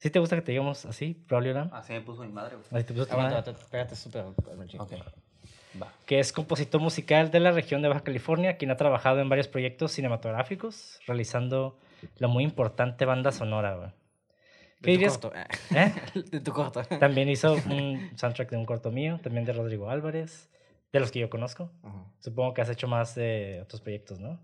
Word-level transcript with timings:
¿Sí 0.00 0.10
te 0.10 0.18
gusta 0.18 0.34
que 0.36 0.42
te 0.42 0.52
digamos 0.52 0.84
así, 0.86 1.22
Braulio 1.28 1.52
Lam? 1.52 1.70
Así 1.72 1.92
me 1.92 2.00
puso 2.00 2.22
mi 2.22 2.32
madre, 2.32 2.56
güey. 2.56 2.66
Así 2.72 2.84
te 2.86 2.92
puso 2.94 3.06
tu 3.06 3.16
madre. 3.16 3.36
aguanta, 3.36 3.66
pégate 3.70 3.94
súper. 3.94 4.24
Ok. 4.78 4.92
Va. 5.80 5.86
que 6.04 6.18
es 6.18 6.32
compositor 6.32 6.80
musical 6.80 7.30
de 7.30 7.38
la 7.38 7.52
región 7.52 7.80
de 7.80 7.86
Baja 7.88 8.00
California, 8.02 8.56
quien 8.56 8.72
ha 8.72 8.76
trabajado 8.76 9.20
en 9.20 9.28
varios 9.28 9.46
proyectos 9.46 9.92
cinematográficos, 9.92 10.98
realizando 11.06 11.78
la 12.18 12.26
muy 12.26 12.42
importante 12.42 13.04
banda 13.04 13.30
sonora. 13.30 13.76
güey. 13.76 13.90
¿Qué 14.82 14.90
De 14.90 14.96
tu 14.96 14.98
dirías? 14.98 15.18
corto. 15.18 15.32
eh. 15.36 15.92
De 16.32 16.40
tu 16.40 16.52
corto. 16.52 16.82
También 16.98 17.28
hizo 17.28 17.52
un 17.52 18.10
soundtrack 18.16 18.50
de 18.50 18.56
un 18.56 18.64
corto 18.66 18.90
mío, 18.90 19.20
también 19.22 19.44
de 19.44 19.52
Rodrigo 19.52 19.90
Álvarez, 19.90 20.50
de 20.92 20.98
los 20.98 21.12
que 21.12 21.20
yo 21.20 21.30
conozco. 21.30 21.70
Supongo 22.18 22.52
que 22.54 22.62
has 22.62 22.70
hecho 22.70 22.88
más 22.88 23.14
de 23.14 23.60
otros 23.62 23.80
proyectos, 23.80 24.18
¿no? 24.18 24.40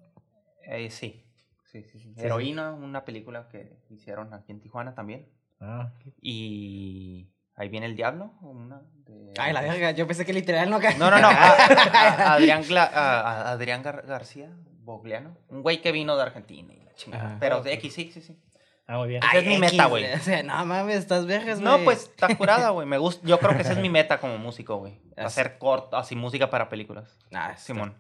Eh. 0.65 0.91
Sí, 0.91 1.25
sí, 1.65 1.83
sí. 1.83 1.99
sí. 1.99 2.15
Heroína, 2.19 2.73
una 2.73 3.05
película 3.05 3.49
que 3.49 3.79
hicieron 3.91 4.33
aquí 4.33 4.53
en 4.53 4.61
Tijuana 4.61 4.95
también. 4.95 5.27
Ah, 5.61 5.91
Y 6.21 7.29
ahí 7.55 7.69
viene 7.69 7.87
el 7.87 7.97
diablo, 7.97 8.33
una 8.43 8.83
de... 9.07 9.33
Ay, 9.39 9.53
la 9.53 9.61
verga, 9.63 9.91
yo 9.93 10.07
pensé 10.07 10.25
que 10.27 10.33
literal 10.33 10.69
no 10.71 10.79
No, 10.79 11.11
no, 11.11 11.19
no. 11.21 11.29
a- 11.29 11.33
a- 11.33 12.35
Adrián, 12.35 12.63
Gla- 12.65 12.91
a- 12.93 13.21
a- 13.21 13.51
Adrián 13.53 13.83
Gar- 13.83 14.05
García 14.07 14.51
Bogliano. 14.81 15.37
Un 15.49 15.63
güey 15.63 15.81
que 15.81 15.93
vino 15.93 16.17
de 16.17 16.23
Argentina 16.23 16.73
y 16.75 16.81
la 16.85 16.95
chingada. 16.95 17.25
Ajá. 17.27 17.37
Pero 17.41 17.63
de 17.63 17.73
X, 17.75 17.95
sí, 17.95 18.11
sí, 18.13 18.21
sí. 18.21 18.39
ah, 18.87 18.99
muy 18.99 19.09
bien. 19.09 19.23
Esa 19.23 19.39
es 19.39 19.47
mi 19.47 19.59
meta, 19.59 19.87
güey. 19.87 20.13
O 20.13 20.19
sea, 20.19 20.43
no 20.43 20.65
mames, 20.67 20.97
estás 20.99 21.25
No, 21.61 21.73
güey. 21.73 21.85
pues 21.85 22.03
está 22.05 22.37
curada, 22.37 22.71
güey. 22.71 22.87
Me 22.87 22.99
gusta. 22.99 23.27
Yo 23.27 23.39
creo 23.41 23.57
que 23.57 23.63
esa 23.63 23.73
es 23.73 23.79
mi 23.79 23.89
meta 23.99 24.21
como 24.21 24.39
músico, 24.39 24.77
güey. 24.77 25.01
Hacer 25.17 25.59
corto, 25.59 25.97
así 25.97 26.15
música 26.15 26.51
para 26.51 26.69
películas. 26.69 27.19
Nah, 27.31 27.51
está- 27.53 27.63
Simón. 27.63 27.95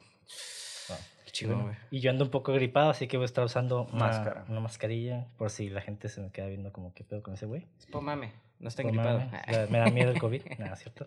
Chingón, 1.36 1.56
Bueno, 1.62 1.68
güey. 1.70 1.88
y 1.90 2.00
yo 2.00 2.10
ando 2.10 2.24
un 2.24 2.30
poco 2.30 2.52
gripado, 2.52 2.90
así 2.90 3.06
que 3.06 3.16
voy 3.16 3.24
a 3.24 3.26
estar 3.26 3.44
usando 3.44 3.86
Máscara. 3.92 4.44
una 4.48 4.60
mascarilla 4.60 5.26
por 5.36 5.50
si 5.50 5.68
la 5.68 5.80
gente 5.80 6.08
se 6.08 6.20
me 6.20 6.30
queda 6.30 6.46
viendo 6.46 6.72
como 6.72 6.92
qué 6.94 7.04
pedo 7.04 7.22
con 7.22 7.34
ese 7.34 7.46
güey. 7.46 7.66
Es 7.78 7.86
por 7.86 8.02
mame, 8.02 8.32
no 8.58 8.68
está 8.68 8.82
gripado. 8.82 9.22
Me 9.70 9.78
da 9.78 9.90
miedo 9.90 10.10
el 10.10 10.18
COVID. 10.18 10.42
Nada, 10.58 10.76
¿cierto? 10.76 11.06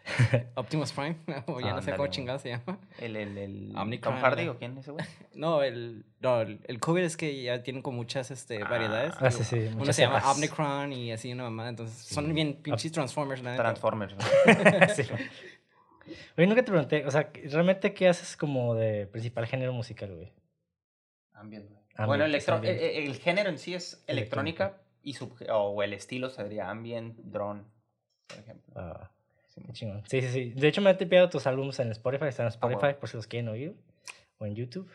Optimus 0.54 0.92
Prime, 0.92 1.16
o 1.46 1.60
ya 1.60 1.74
no 1.74 1.82
sé 1.82 1.92
cómo 1.92 2.08
chingado 2.08 2.38
se 2.38 2.48
llama. 2.48 2.78
El, 2.98 3.16
el, 3.16 3.36
el 3.38 3.72
Omnicron, 3.76 4.14
Tom 4.14 4.22
Hardy 4.22 4.48
o 4.48 4.56
quién 4.58 4.72
es 4.72 4.78
ese 4.78 4.90
güey? 4.92 5.04
No, 5.34 5.62
el, 5.62 6.04
no, 6.20 6.40
el, 6.40 6.58
el 6.64 6.80
COVID 6.80 7.02
es 7.02 7.16
que 7.16 7.42
ya 7.42 7.62
tienen 7.62 7.82
como 7.82 7.98
muchas 7.98 8.30
este, 8.30 8.62
variedades. 8.64 9.14
Ah, 9.20 9.30
sí, 9.30 9.44
sí, 9.44 9.66
Uno 9.68 9.76
muchas 9.78 9.96
se 9.96 10.02
llama. 10.02 10.22
Omnicron 10.30 10.92
y 10.92 11.12
así 11.12 11.32
una 11.32 11.44
mamada. 11.44 11.68
Entonces, 11.68 11.96
son 11.96 12.34
bien 12.34 12.54
pinches 12.54 12.90
Transformers, 12.92 13.42
la. 13.42 13.56
Transformers. 13.56 14.16
¿no? 14.16 14.24
sí. 14.94 15.04
Oye, 16.36 16.46
nunca 16.46 16.62
te 16.64 16.70
pregunté, 16.70 17.06
o 17.06 17.10
sea, 17.10 17.30
¿realmente 17.44 17.92
qué 17.94 18.08
haces 18.08 18.36
como 18.36 18.74
de 18.74 19.06
principal 19.06 19.46
género 19.46 19.72
musical, 19.72 20.14
güey? 20.14 20.32
Ambient, 21.34 21.66
güey. 21.68 21.80
Ambient, 21.94 22.06
bueno, 22.06 22.24
electro- 22.24 22.56
ambient. 22.56 22.78
el, 22.80 23.08
el- 23.08 23.16
género 23.16 23.50
en 23.50 23.58
sí 23.58 23.74
es 23.74 24.02
Electrónica. 24.06 24.64
electrónica 24.64 24.86
y 25.02 25.14
sub- 25.14 25.36
o 25.50 25.82
el 25.82 25.92
estilo 25.94 26.30
sería 26.30 26.70
ambient, 26.70 27.16
drone, 27.18 27.62
por 28.28 28.38
ejemplo. 28.38 28.72
Ah, 28.76 29.10
Sí, 29.54 29.60
qué 29.66 29.72
chingón. 29.72 30.02
Sí, 30.06 30.20
sí, 30.22 30.28
sí. 30.28 30.50
De 30.50 30.68
hecho, 30.68 30.80
me 30.80 30.90
he 30.90 30.94
tipeado 30.94 31.28
tus 31.28 31.44
álbumes 31.48 31.76
en 31.80 31.90
Spotify, 31.90 32.26
están 32.26 32.46
en 32.46 32.50
Spotify 32.50 32.78
bueno. 32.80 32.98
por 33.00 33.08
si 33.08 33.16
los 33.16 33.26
quieren 33.26 33.48
oír, 33.48 33.74
o 34.38 34.46
en 34.46 34.54
YouTube. 34.54 34.88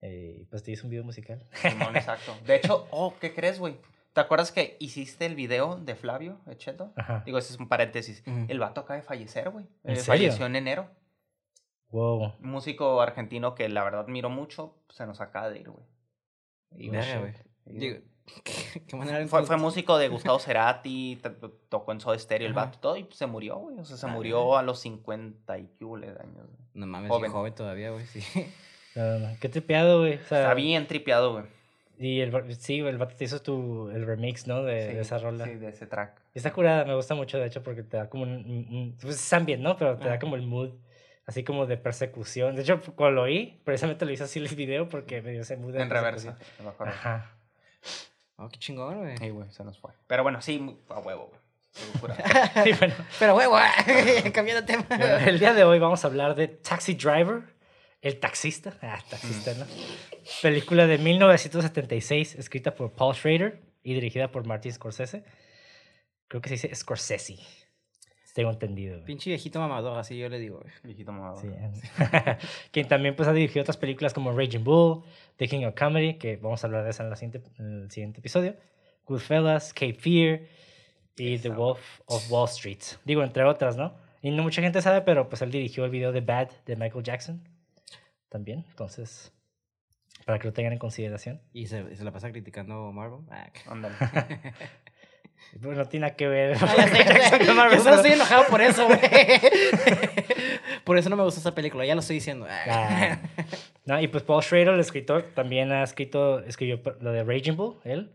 Eh, 0.00 0.46
pues 0.48 0.62
te 0.62 0.70
hice 0.70 0.84
un 0.84 0.90
video 0.90 1.02
musical. 1.02 1.44
Simón, 1.54 1.96
exacto. 1.96 2.36
De 2.46 2.54
hecho, 2.54 2.86
oh, 2.92 3.14
¿qué 3.20 3.34
crees, 3.34 3.58
güey? 3.58 3.74
¿Te 4.12 4.20
acuerdas 4.20 4.50
que 4.52 4.76
hiciste 4.80 5.24
el 5.26 5.34
video 5.36 5.76
de 5.76 5.94
Flavio 5.94 6.40
Echeto? 6.48 6.92
Ajá. 6.96 7.22
Digo, 7.24 7.38
ese 7.38 7.52
es 7.52 7.58
un 7.60 7.68
paréntesis. 7.68 8.22
El 8.48 8.58
vato 8.58 8.80
acaba 8.80 8.96
de 8.96 9.02
fallecer, 9.02 9.50
güey. 9.50 9.66
¿En 9.84 9.92
Eh, 9.92 9.96
serio? 9.96 10.04
Falleció 10.28 10.46
en 10.46 10.56
enero. 10.56 10.90
Wow. 11.90 12.34
Un 12.40 12.50
músico 12.50 13.00
argentino 13.00 13.54
que 13.54 13.68
la 13.68 13.82
verdad 13.84 14.06
miro 14.08 14.30
mucho, 14.30 14.76
se 14.90 15.06
nos 15.06 15.20
acaba 15.20 15.50
de 15.50 15.60
ir, 15.60 15.70
güey. 15.70 15.84
Y, 16.76 16.88
güey. 16.88 17.34
Digo, 17.66 17.98
¿qué, 18.44 18.82
qué 18.86 18.96
manera 18.96 19.26
Fue, 19.28 19.44
fue 19.44 19.56
músico 19.56 19.98
de 19.98 20.08
Gustavo 20.08 20.38
Cerati, 20.40 21.20
tocó 21.68 21.92
en 21.92 22.00
Soda 22.00 22.18
Stereo 22.18 22.46
el 22.46 22.54
vato, 22.54 22.78
todo, 22.78 22.96
y 22.96 23.06
se 23.12 23.26
murió, 23.26 23.56
güey. 23.56 23.78
O 23.78 23.84
sea, 23.84 23.96
se 23.96 24.06
Ah. 24.06 24.10
murió 24.10 24.56
a 24.56 24.62
los 24.62 24.80
50 24.80 25.58
y 25.58 25.68
de 25.78 26.20
años. 26.20 26.46
güey. 26.46 26.58
No 26.74 26.86
mames, 26.86 27.10
Joven. 27.10 27.32
joven. 27.32 27.54
todavía, 27.54 27.90
güey, 27.90 28.06
sí. 28.06 28.22
No, 28.94 29.18
no, 29.20 29.28
Qué 29.40 29.48
tripeado, 29.48 30.00
güey. 30.00 30.14
O 30.14 30.24
sea, 30.24 30.42
Está 30.42 30.54
bien 30.54 30.86
tripeado, 30.86 31.32
güey. 31.32 31.44
Y 32.02 32.20
el, 32.22 32.56
sí, 32.56 32.78
el 32.80 32.96
vato 32.96 33.14
te 33.14 33.24
hizo 33.24 33.42
tu, 33.42 33.90
el 33.90 34.06
remix, 34.06 34.46
¿no? 34.46 34.62
De, 34.62 34.74
de 34.86 34.92
Sí, 34.92 34.98
esa 35.00 35.18
rola. 35.18 35.44
Sí, 35.44 35.54
de 35.56 35.68
ese 35.68 35.86
track. 35.86 36.18
Está 36.32 36.50
curada, 36.50 36.86
me 36.86 36.94
gusta 36.94 37.14
mucho, 37.14 37.38
de 37.38 37.46
hecho, 37.46 37.62
porque 37.62 37.82
te 37.82 37.98
da 37.98 38.08
como 38.08 38.22
un... 38.22 38.30
un- 38.30 38.66
un- 38.74 38.96
pues 39.00 39.16
es 39.16 39.32
ambient, 39.34 39.62
¿no? 39.62 39.76
Pero 39.76 39.98
te 39.98 40.08
da 40.08 40.18
como 40.18 40.34
el 40.36 40.42
mood, 40.46 40.70
así 41.26 41.44
como 41.44 41.66
de 41.66 41.76
persecución. 41.76 42.56
De 42.56 42.62
hecho, 42.62 42.80
cuando 42.96 43.16
lo 43.16 43.22
oí, 43.24 43.60
precisamente 43.64 44.06
lo 44.06 44.12
hice 44.12 44.24
así 44.24 44.38
el 44.38 44.48
video 44.48 44.88
porque 44.88 45.20
me 45.20 45.32
dio 45.32 45.42
ese 45.42 45.58
mood 45.58 45.74
de 45.74 45.82
En 45.82 45.90
reversa. 45.90 46.30
persecución. 46.36 46.64
me 46.66 46.70
acuerdo. 46.70 46.92
Ajá. 46.94 47.36
Oh, 48.36 48.48
qué 48.48 48.58
chingón, 48.58 49.00
güey. 49.00 49.18
Sí, 49.18 49.28
güey, 49.28 49.50
se 49.50 49.62
nos 49.62 49.78
fue. 49.78 49.90
Pero 50.06 50.22
bueno, 50.22 50.40
sí, 50.40 50.78
a 50.88 51.00
huevo, 51.00 51.26
güey. 51.28 51.40
Y 52.64 52.72
bueno, 52.78 52.94
Pero, 53.18 53.34
güey, 53.34 53.46
cambiando 54.32 54.62
de 54.62 54.66
tema. 54.66 54.84
bueno, 54.88 55.16
el 55.18 55.38
día 55.38 55.52
de 55.52 55.64
hoy 55.64 55.78
vamos 55.78 56.02
a 56.02 56.08
hablar 56.08 56.34
de 56.34 56.48
Taxi 56.48 56.94
Driver, 56.94 57.42
el 58.02 58.18
taxista. 58.18 58.76
Ah, 58.82 58.98
taxista, 59.08 59.54
¿no? 59.54 59.66
Película 60.42 60.86
de 60.86 60.98
1976, 60.98 62.34
escrita 62.36 62.74
por 62.74 62.92
Paul 62.92 63.14
Schrader 63.14 63.60
y 63.82 63.94
dirigida 63.94 64.30
por 64.30 64.46
Martin 64.46 64.72
Scorsese. 64.72 65.24
Creo 66.28 66.40
que 66.40 66.48
se 66.48 66.54
dice 66.54 66.74
Scorsese. 66.74 67.36
Tengo 68.34 68.50
entendido. 68.50 68.94
güey. 68.94 69.06
Pinche 69.06 69.28
viejito 69.30 69.58
mamador, 69.58 69.98
así 69.98 70.16
yo 70.16 70.28
le 70.28 70.38
digo, 70.38 70.60
güey. 70.60 70.72
Viejito 70.84 71.10
mamador. 71.12 71.40
Sí, 71.42 71.48
quien 72.70 72.86
también 72.86 73.16
pues 73.16 73.28
ha 73.28 73.32
dirigido 73.32 73.62
otras 73.62 73.76
películas 73.76 74.14
como 74.14 74.30
Raging 74.32 74.62
Bull, 74.62 75.02
The 75.36 75.48
King 75.48 75.64
of 75.66 75.74
Comedy, 75.74 76.14
que 76.14 76.36
vamos 76.36 76.62
a 76.62 76.68
hablar 76.68 76.84
de 76.84 76.90
esa 76.90 77.02
en, 77.02 77.10
la 77.10 77.16
siguiente- 77.16 77.42
en 77.58 77.82
el 77.82 77.90
siguiente 77.90 78.20
episodio, 78.20 78.54
Goodfellas, 79.04 79.72
Cape 79.74 79.94
Fear 79.94 80.40
y 81.16 81.38
The 81.38 81.48
Wolf 81.48 81.80
of 82.06 82.30
Wall 82.30 82.48
Street. 82.48 82.78
Digo, 83.04 83.24
entre 83.24 83.42
otras, 83.42 83.76
¿no? 83.76 83.96
Y 84.22 84.30
no 84.30 84.44
mucha 84.44 84.62
gente 84.62 84.80
sabe, 84.80 85.00
pero 85.02 85.28
pues 85.28 85.42
él 85.42 85.50
dirigió 85.50 85.84
el 85.84 85.90
video 85.90 86.12
de 86.12 86.20
Bad 86.20 86.50
de 86.66 86.76
Michael 86.76 87.02
Jackson 87.02 87.42
también, 88.30 88.64
entonces, 88.70 89.32
para 90.24 90.38
que 90.38 90.46
lo 90.48 90.52
tengan 90.54 90.72
en 90.72 90.78
consideración. 90.78 91.42
Y 91.52 91.66
se, 91.66 91.94
se 91.96 92.04
la 92.04 92.12
pasa 92.12 92.30
criticando 92.30 92.90
Marvel. 92.92 93.20
Ah, 93.30 93.50
Ándale. 93.66 93.94
Bueno, 95.60 95.76
no 95.82 95.88
tiene 95.88 96.06
nada 96.06 96.16
que 96.16 96.28
ver. 96.28 96.56
Ah, 96.60 96.74
ya 96.76 96.88
sé, 96.88 97.04
ya 97.04 97.38
sé. 97.44 97.52
Marvel, 97.54 97.78
Yo 97.78 97.84
solo 97.84 97.96
pero- 97.96 97.96
estoy 97.96 98.12
enojado 98.12 98.46
por 98.48 98.62
eso, 98.62 98.86
güey. 98.86 99.00
Por 100.84 100.96
eso 100.98 101.10
no 101.10 101.16
me 101.16 101.22
gusta 101.22 101.40
esa 101.40 101.54
película, 101.54 101.84
ya 101.84 101.94
lo 101.94 102.00
estoy 102.00 102.14
diciendo. 102.16 102.46
Ah. 102.48 103.18
No, 103.84 104.00
y 104.00 104.08
pues 104.08 104.22
Paul 104.24 104.42
Schrader, 104.42 104.68
el 104.68 104.80
escritor, 104.80 105.22
también 105.34 105.70
ha 105.72 105.82
escrito, 105.82 106.40
escribió 106.40 106.80
lo 107.00 107.12
de 107.12 107.22
Raging 107.22 107.54
Bull, 107.56 107.78
él. 107.84 108.12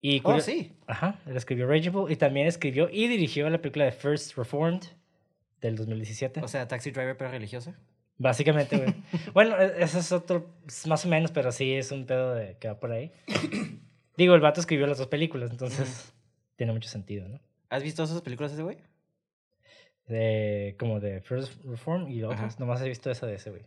Y 0.00 0.20
Oh, 0.24 0.38
sí. 0.40 0.76
Ajá, 0.86 1.18
él 1.26 1.36
escribió 1.36 1.66
Raging 1.66 1.90
Bull 1.92 2.12
y 2.12 2.16
también 2.16 2.46
escribió 2.46 2.88
y 2.90 3.08
dirigió 3.08 3.48
la 3.50 3.58
película 3.58 3.86
de 3.86 3.92
First 3.92 4.36
Reformed 4.36 4.82
del 5.60 5.76
2017. 5.76 6.40
O 6.42 6.48
sea, 6.48 6.68
Taxi 6.68 6.90
Driver, 6.90 7.16
pero 7.16 7.30
religiosa. 7.30 7.74
Básicamente, 8.20 8.76
güey. 8.76 8.94
bueno, 9.32 9.58
e- 9.58 9.82
ese 9.82 9.98
es 9.98 10.12
otro, 10.12 10.46
es 10.68 10.86
más 10.86 11.06
o 11.06 11.08
menos, 11.08 11.32
pero 11.32 11.50
sí 11.52 11.72
es 11.72 11.90
un 11.90 12.04
pedo 12.04 12.34
de, 12.34 12.58
que 12.58 12.68
va 12.68 12.78
por 12.78 12.92
ahí. 12.92 13.10
Digo, 14.18 14.34
el 14.34 14.42
vato 14.42 14.60
escribió 14.60 14.86
las 14.86 14.98
dos 14.98 15.06
películas, 15.06 15.50
entonces 15.50 16.12
tiene 16.56 16.74
mucho 16.74 16.90
sentido, 16.90 17.26
¿no? 17.28 17.40
¿Has 17.70 17.82
visto 17.82 18.02
esas 18.02 18.20
películas 18.20 18.50
de 18.50 18.56
ese 18.56 18.62
güey? 18.62 18.76
De, 20.06 20.76
como 20.78 21.00
de 21.00 21.22
First 21.22 21.64
Reform 21.64 22.08
y 22.08 22.22
otras, 22.22 22.40
Ajá. 22.40 22.56
nomás 22.58 22.82
he 22.82 22.88
visto 22.88 23.10
esa 23.10 23.26
de 23.26 23.36
ese, 23.36 23.48
güey. 23.48 23.62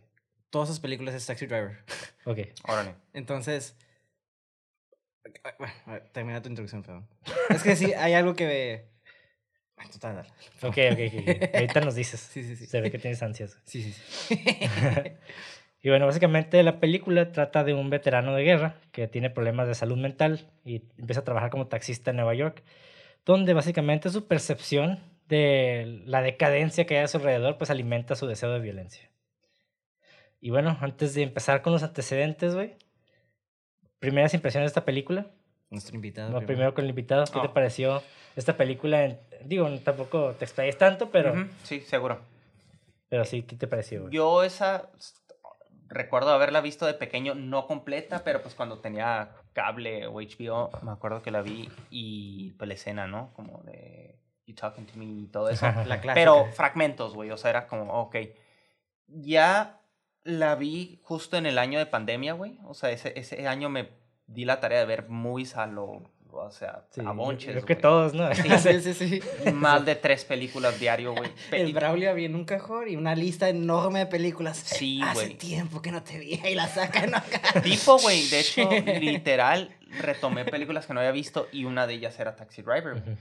Todas 0.50 0.68
esas 0.68 0.78
películas 0.78 1.16
es 1.16 1.26
Taxi 1.26 1.46
Driver. 1.46 1.78
Ok. 2.26 2.38
Órale. 2.66 2.94
Entonces. 3.12 3.76
Bueno, 5.58 6.02
termina 6.12 6.40
tu 6.40 6.48
introducción, 6.48 6.82
perdón. 6.82 7.06
Es 7.50 7.62
que 7.62 7.76
sí, 7.76 7.92
hay 7.92 8.14
algo 8.14 8.34
que 8.34 8.86
Bueno, 9.76 9.90
Total, 9.92 10.16
dale. 10.16 10.28
Ok, 10.62 10.78
ok, 10.92 11.12
ok. 11.20 11.54
Ahorita 11.54 11.80
nos 11.80 11.94
dices. 11.94 12.20
Sí, 12.20 12.42
sí, 12.42 12.56
sí. 12.56 12.66
Se 12.66 12.80
ve 12.80 12.90
que 12.90 12.98
tienes 12.98 13.22
ansias. 13.22 13.58
Sí, 13.64 13.82
sí, 13.82 13.92
sí. 13.92 14.38
Y 15.82 15.90
bueno, 15.90 16.06
básicamente 16.06 16.62
la 16.62 16.80
película 16.80 17.30
trata 17.30 17.62
de 17.62 17.74
un 17.74 17.90
veterano 17.90 18.34
de 18.34 18.42
guerra 18.42 18.76
que 18.90 19.06
tiene 19.06 19.28
problemas 19.28 19.68
de 19.68 19.74
salud 19.74 19.98
mental 19.98 20.50
y 20.64 20.76
empieza 20.96 21.20
a 21.20 21.24
trabajar 21.24 21.50
como 21.50 21.66
taxista 21.66 22.10
en 22.10 22.16
Nueva 22.16 22.32
York, 22.32 22.62
donde 23.26 23.52
básicamente 23.52 24.08
su 24.08 24.26
percepción 24.26 24.98
de 25.28 26.00
la 26.06 26.22
decadencia 26.22 26.86
que 26.86 26.96
hay 26.96 27.04
a 27.04 27.08
su 27.08 27.18
alrededor 27.18 27.58
pues 27.58 27.68
alimenta 27.68 28.14
su 28.16 28.26
deseo 28.26 28.50
de 28.50 28.60
violencia. 28.60 29.10
Y 30.40 30.48
bueno, 30.48 30.78
antes 30.80 31.12
de 31.12 31.22
empezar 31.22 31.60
con 31.60 31.74
los 31.74 31.82
antecedentes, 31.82 32.54
güey, 32.54 32.76
primeras 33.98 34.32
impresiones 34.32 34.68
de 34.68 34.70
esta 34.70 34.86
película. 34.86 35.32
Nuestro 35.68 35.96
invitado. 35.96 36.30
No, 36.30 36.46
primero 36.46 36.72
con 36.72 36.84
el 36.84 36.90
invitado, 36.90 37.24
¿qué 37.26 37.40
te 37.40 37.48
Oh. 37.48 37.52
pareció 37.52 38.02
esta 38.36 38.56
película, 38.56 39.16
digo, 39.44 39.68
tampoco 39.80 40.32
te 40.32 40.44
explayes 40.44 40.76
tanto, 40.78 41.10
pero, 41.10 41.32
Ujú, 41.32 41.46
Sí, 41.62 41.80
seguro. 41.80 42.18
pero 43.08 43.24
sí, 43.24 43.42
¿qué 43.42 43.56
te 43.56 43.66
pareció? 43.66 44.02
güey? 44.02 44.12
Yo 44.12 44.42
esa 44.42 44.90
recuerdo 45.88 46.30
haberla 46.30 46.60
visto 46.60 46.86
de 46.86 46.94
pequeño, 46.94 47.34
no 47.34 47.66
completa, 47.66 48.24
pero 48.24 48.42
pues 48.42 48.54
cuando 48.54 48.78
tenía 48.80 49.30
cable 49.52 50.06
o 50.06 50.14
HBO, 50.20 50.70
me 50.82 50.90
acuerdo 50.90 51.22
que 51.22 51.30
la 51.30 51.42
vi 51.42 51.68
y 51.90 52.52
pues 52.52 52.66
la 52.68 52.74
escena, 52.74 53.06
¿no? 53.06 53.32
Como 53.34 53.62
de 53.62 54.18
You 54.46 54.54
Talking 54.54 54.86
to 54.86 54.98
Me 54.98 55.04
y 55.04 55.26
todo 55.26 55.48
eso. 55.50 55.66
La 55.86 56.00
clásica. 56.00 56.14
pero 56.14 56.46
fragmentos, 56.52 57.14
güey, 57.14 57.30
o 57.30 57.36
sea, 57.36 57.50
era 57.50 57.66
como, 57.68 57.92
ok. 58.00 58.16
Ya 59.06 59.80
la 60.24 60.54
vi 60.56 60.98
justo 61.02 61.36
en 61.36 61.46
el 61.46 61.58
año 61.58 61.78
de 61.78 61.86
pandemia, 61.86 62.32
güey. 62.32 62.58
O 62.64 62.74
sea, 62.74 62.90
ese, 62.90 63.12
ese 63.18 63.46
año 63.46 63.68
me 63.68 63.90
di 64.26 64.44
la 64.44 64.58
tarea 64.60 64.80
de 64.80 64.86
ver 64.86 65.08
movies 65.08 65.56
a 65.56 65.66
lo, 65.66 66.10
o 66.42 66.50
sea, 66.50 66.82
Sí, 66.90 67.00
a 67.04 67.12
bonches, 67.12 67.50
Creo 67.52 67.64
que 67.64 67.74
güey. 67.74 67.82
todos, 67.82 68.14
¿no? 68.14 68.28
Sí, 68.34 68.48
sí, 68.80 68.94
sí, 68.94 68.94
sí. 68.94 69.50
Más 69.52 69.84
de 69.84 69.94
tres 69.96 70.24
películas 70.24 70.78
diario, 70.80 71.14
güey. 71.14 71.30
El 71.52 71.72
Braulio 71.72 72.10
había 72.10 72.26
en 72.26 72.34
un 72.34 72.44
cajón 72.44 72.88
y 72.88 72.96
una 72.96 73.14
lista 73.14 73.48
enorme 73.48 74.00
de 74.00 74.06
películas. 74.06 74.56
Sí, 74.58 75.00
Hace 75.02 75.14
güey. 75.14 75.34
tiempo 75.38 75.80
que 75.82 75.90
no 75.92 76.02
te 76.02 76.18
vi 76.18 76.40
y 76.44 76.54
la 76.54 76.68
sacan 76.68 77.14
acá. 77.14 77.60
Tipo, 77.62 77.98
güey. 77.98 78.26
De 78.28 78.40
hecho, 78.40 78.68
literal, 79.00 79.74
retomé 80.00 80.44
películas 80.44 80.86
que 80.86 80.94
no 80.94 81.00
había 81.00 81.12
visto 81.12 81.48
y 81.52 81.64
una 81.64 81.86
de 81.86 81.94
ellas 81.94 82.18
era 82.18 82.36
Taxi 82.36 82.62
Driver. 82.62 82.92
güey. 82.92 83.02
Ujú. 83.02 83.16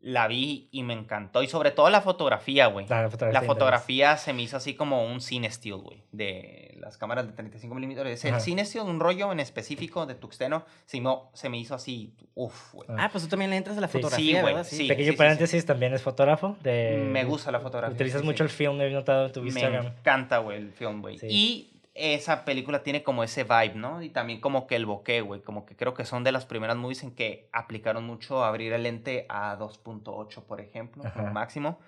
La 0.00 0.28
vi 0.28 0.68
y 0.70 0.84
me 0.84 0.92
encantó. 0.94 1.42
Y 1.42 1.48
sobre 1.48 1.72
todo 1.72 1.90
la 1.90 2.00
fotografía, 2.00 2.68
güey. 2.68 2.86
La 2.88 3.10
fotografía. 3.10 3.40
La 3.40 3.46
fotografía 3.46 4.16
se 4.16 4.32
me 4.32 4.42
hizo 4.42 4.56
así 4.56 4.74
como 4.74 5.04
un 5.04 5.20
cine 5.20 5.50
steel, 5.50 5.76
güey. 5.78 6.04
De 6.12 6.76
las 6.80 6.96
cámaras 6.96 7.26
de 7.26 7.32
35 7.32 7.74
milímetros. 7.74 8.24
El 8.24 8.40
cine 8.40 8.64
steel, 8.64 8.84
un 8.84 9.00
rollo 9.00 9.32
en 9.32 9.40
específico 9.40 10.06
de 10.06 10.14
tuxteno, 10.14 10.64
se 10.86 11.00
me, 11.00 11.10
se 11.32 11.48
me 11.48 11.58
hizo 11.58 11.74
así, 11.74 12.14
uff, 12.36 12.74
güey. 12.74 12.88
Ah, 12.96 13.08
pues 13.10 13.24
tú 13.24 13.30
también 13.30 13.50
le 13.50 13.56
entras 13.56 13.76
a 13.76 13.80
la 13.80 13.88
Sí. 13.88 13.94
fotografía, 13.98 14.36
Sí, 14.36 14.40
güey, 14.40 14.54
¿verdad? 14.54 14.68
sí. 14.70 14.86
Pequeño 14.86 15.10
sí, 15.12 15.16
paréntesis, 15.18 15.66
también 15.66 15.92
es 15.92 16.02
fotógrafo. 16.02 16.56
De, 16.62 16.98
Me 17.10 17.24
gusta 17.24 17.50
la 17.50 17.58
fotografía. 17.58 17.94
Utilizas 17.94 18.20
sí, 18.20 18.24
mucho 18.26 18.38
sí. 18.38 18.42
el 18.44 18.50
film, 18.50 18.80
he 18.80 18.90
notado 18.90 19.26
en 19.26 19.32
tu 19.32 19.40
Me 19.40 19.48
Instagram. 19.48 19.86
encanta, 19.86 20.38
güey, 20.38 20.58
el 20.58 20.72
film, 20.72 21.00
güey. 21.02 21.18
Sí. 21.18 21.26
Y 21.28 21.77
esa 21.98 22.44
película 22.44 22.82
tiene 22.82 23.02
como 23.02 23.22
ese 23.24 23.44
vibe, 23.44 23.74
¿no? 23.74 24.02
Y 24.02 24.10
también 24.10 24.40
como 24.40 24.66
que 24.66 24.76
el 24.76 24.86
bokeh, 24.86 25.20
güey. 25.20 25.40
Como 25.40 25.66
que 25.66 25.76
creo 25.76 25.94
que 25.94 26.04
son 26.04 26.24
de 26.24 26.32
las 26.32 26.46
primeras 26.46 26.76
movies 26.76 27.02
en 27.02 27.14
que 27.14 27.48
aplicaron 27.52 28.04
mucho 28.04 28.44
abrir 28.44 28.72
el 28.72 28.82
lente 28.84 29.26
a 29.28 29.56
2.8, 29.58 30.42
por 30.44 30.60
ejemplo, 30.60 31.04
como 31.14 31.30
máximo. 31.32 31.78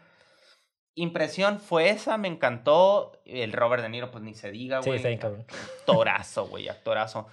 Impresión 0.95 1.61
fue 1.61 1.91
esa, 1.91 2.19
me 2.19 2.29
encantó. 2.29 3.13
El 3.25 3.53
Robert 3.53 3.83
De 3.83 3.89
Niro, 3.89 4.11
pues 4.11 4.23
ni 4.25 4.35
se 4.35 4.51
diga, 4.51 4.83
Sí, 4.83 4.91
güey. 4.91 4.97
está 4.97 5.09
bien 5.09 5.21
cabrón. 5.21 5.47
actorazo, 5.81 6.47
güey, 6.49 6.69
actorazo. 6.69 7.27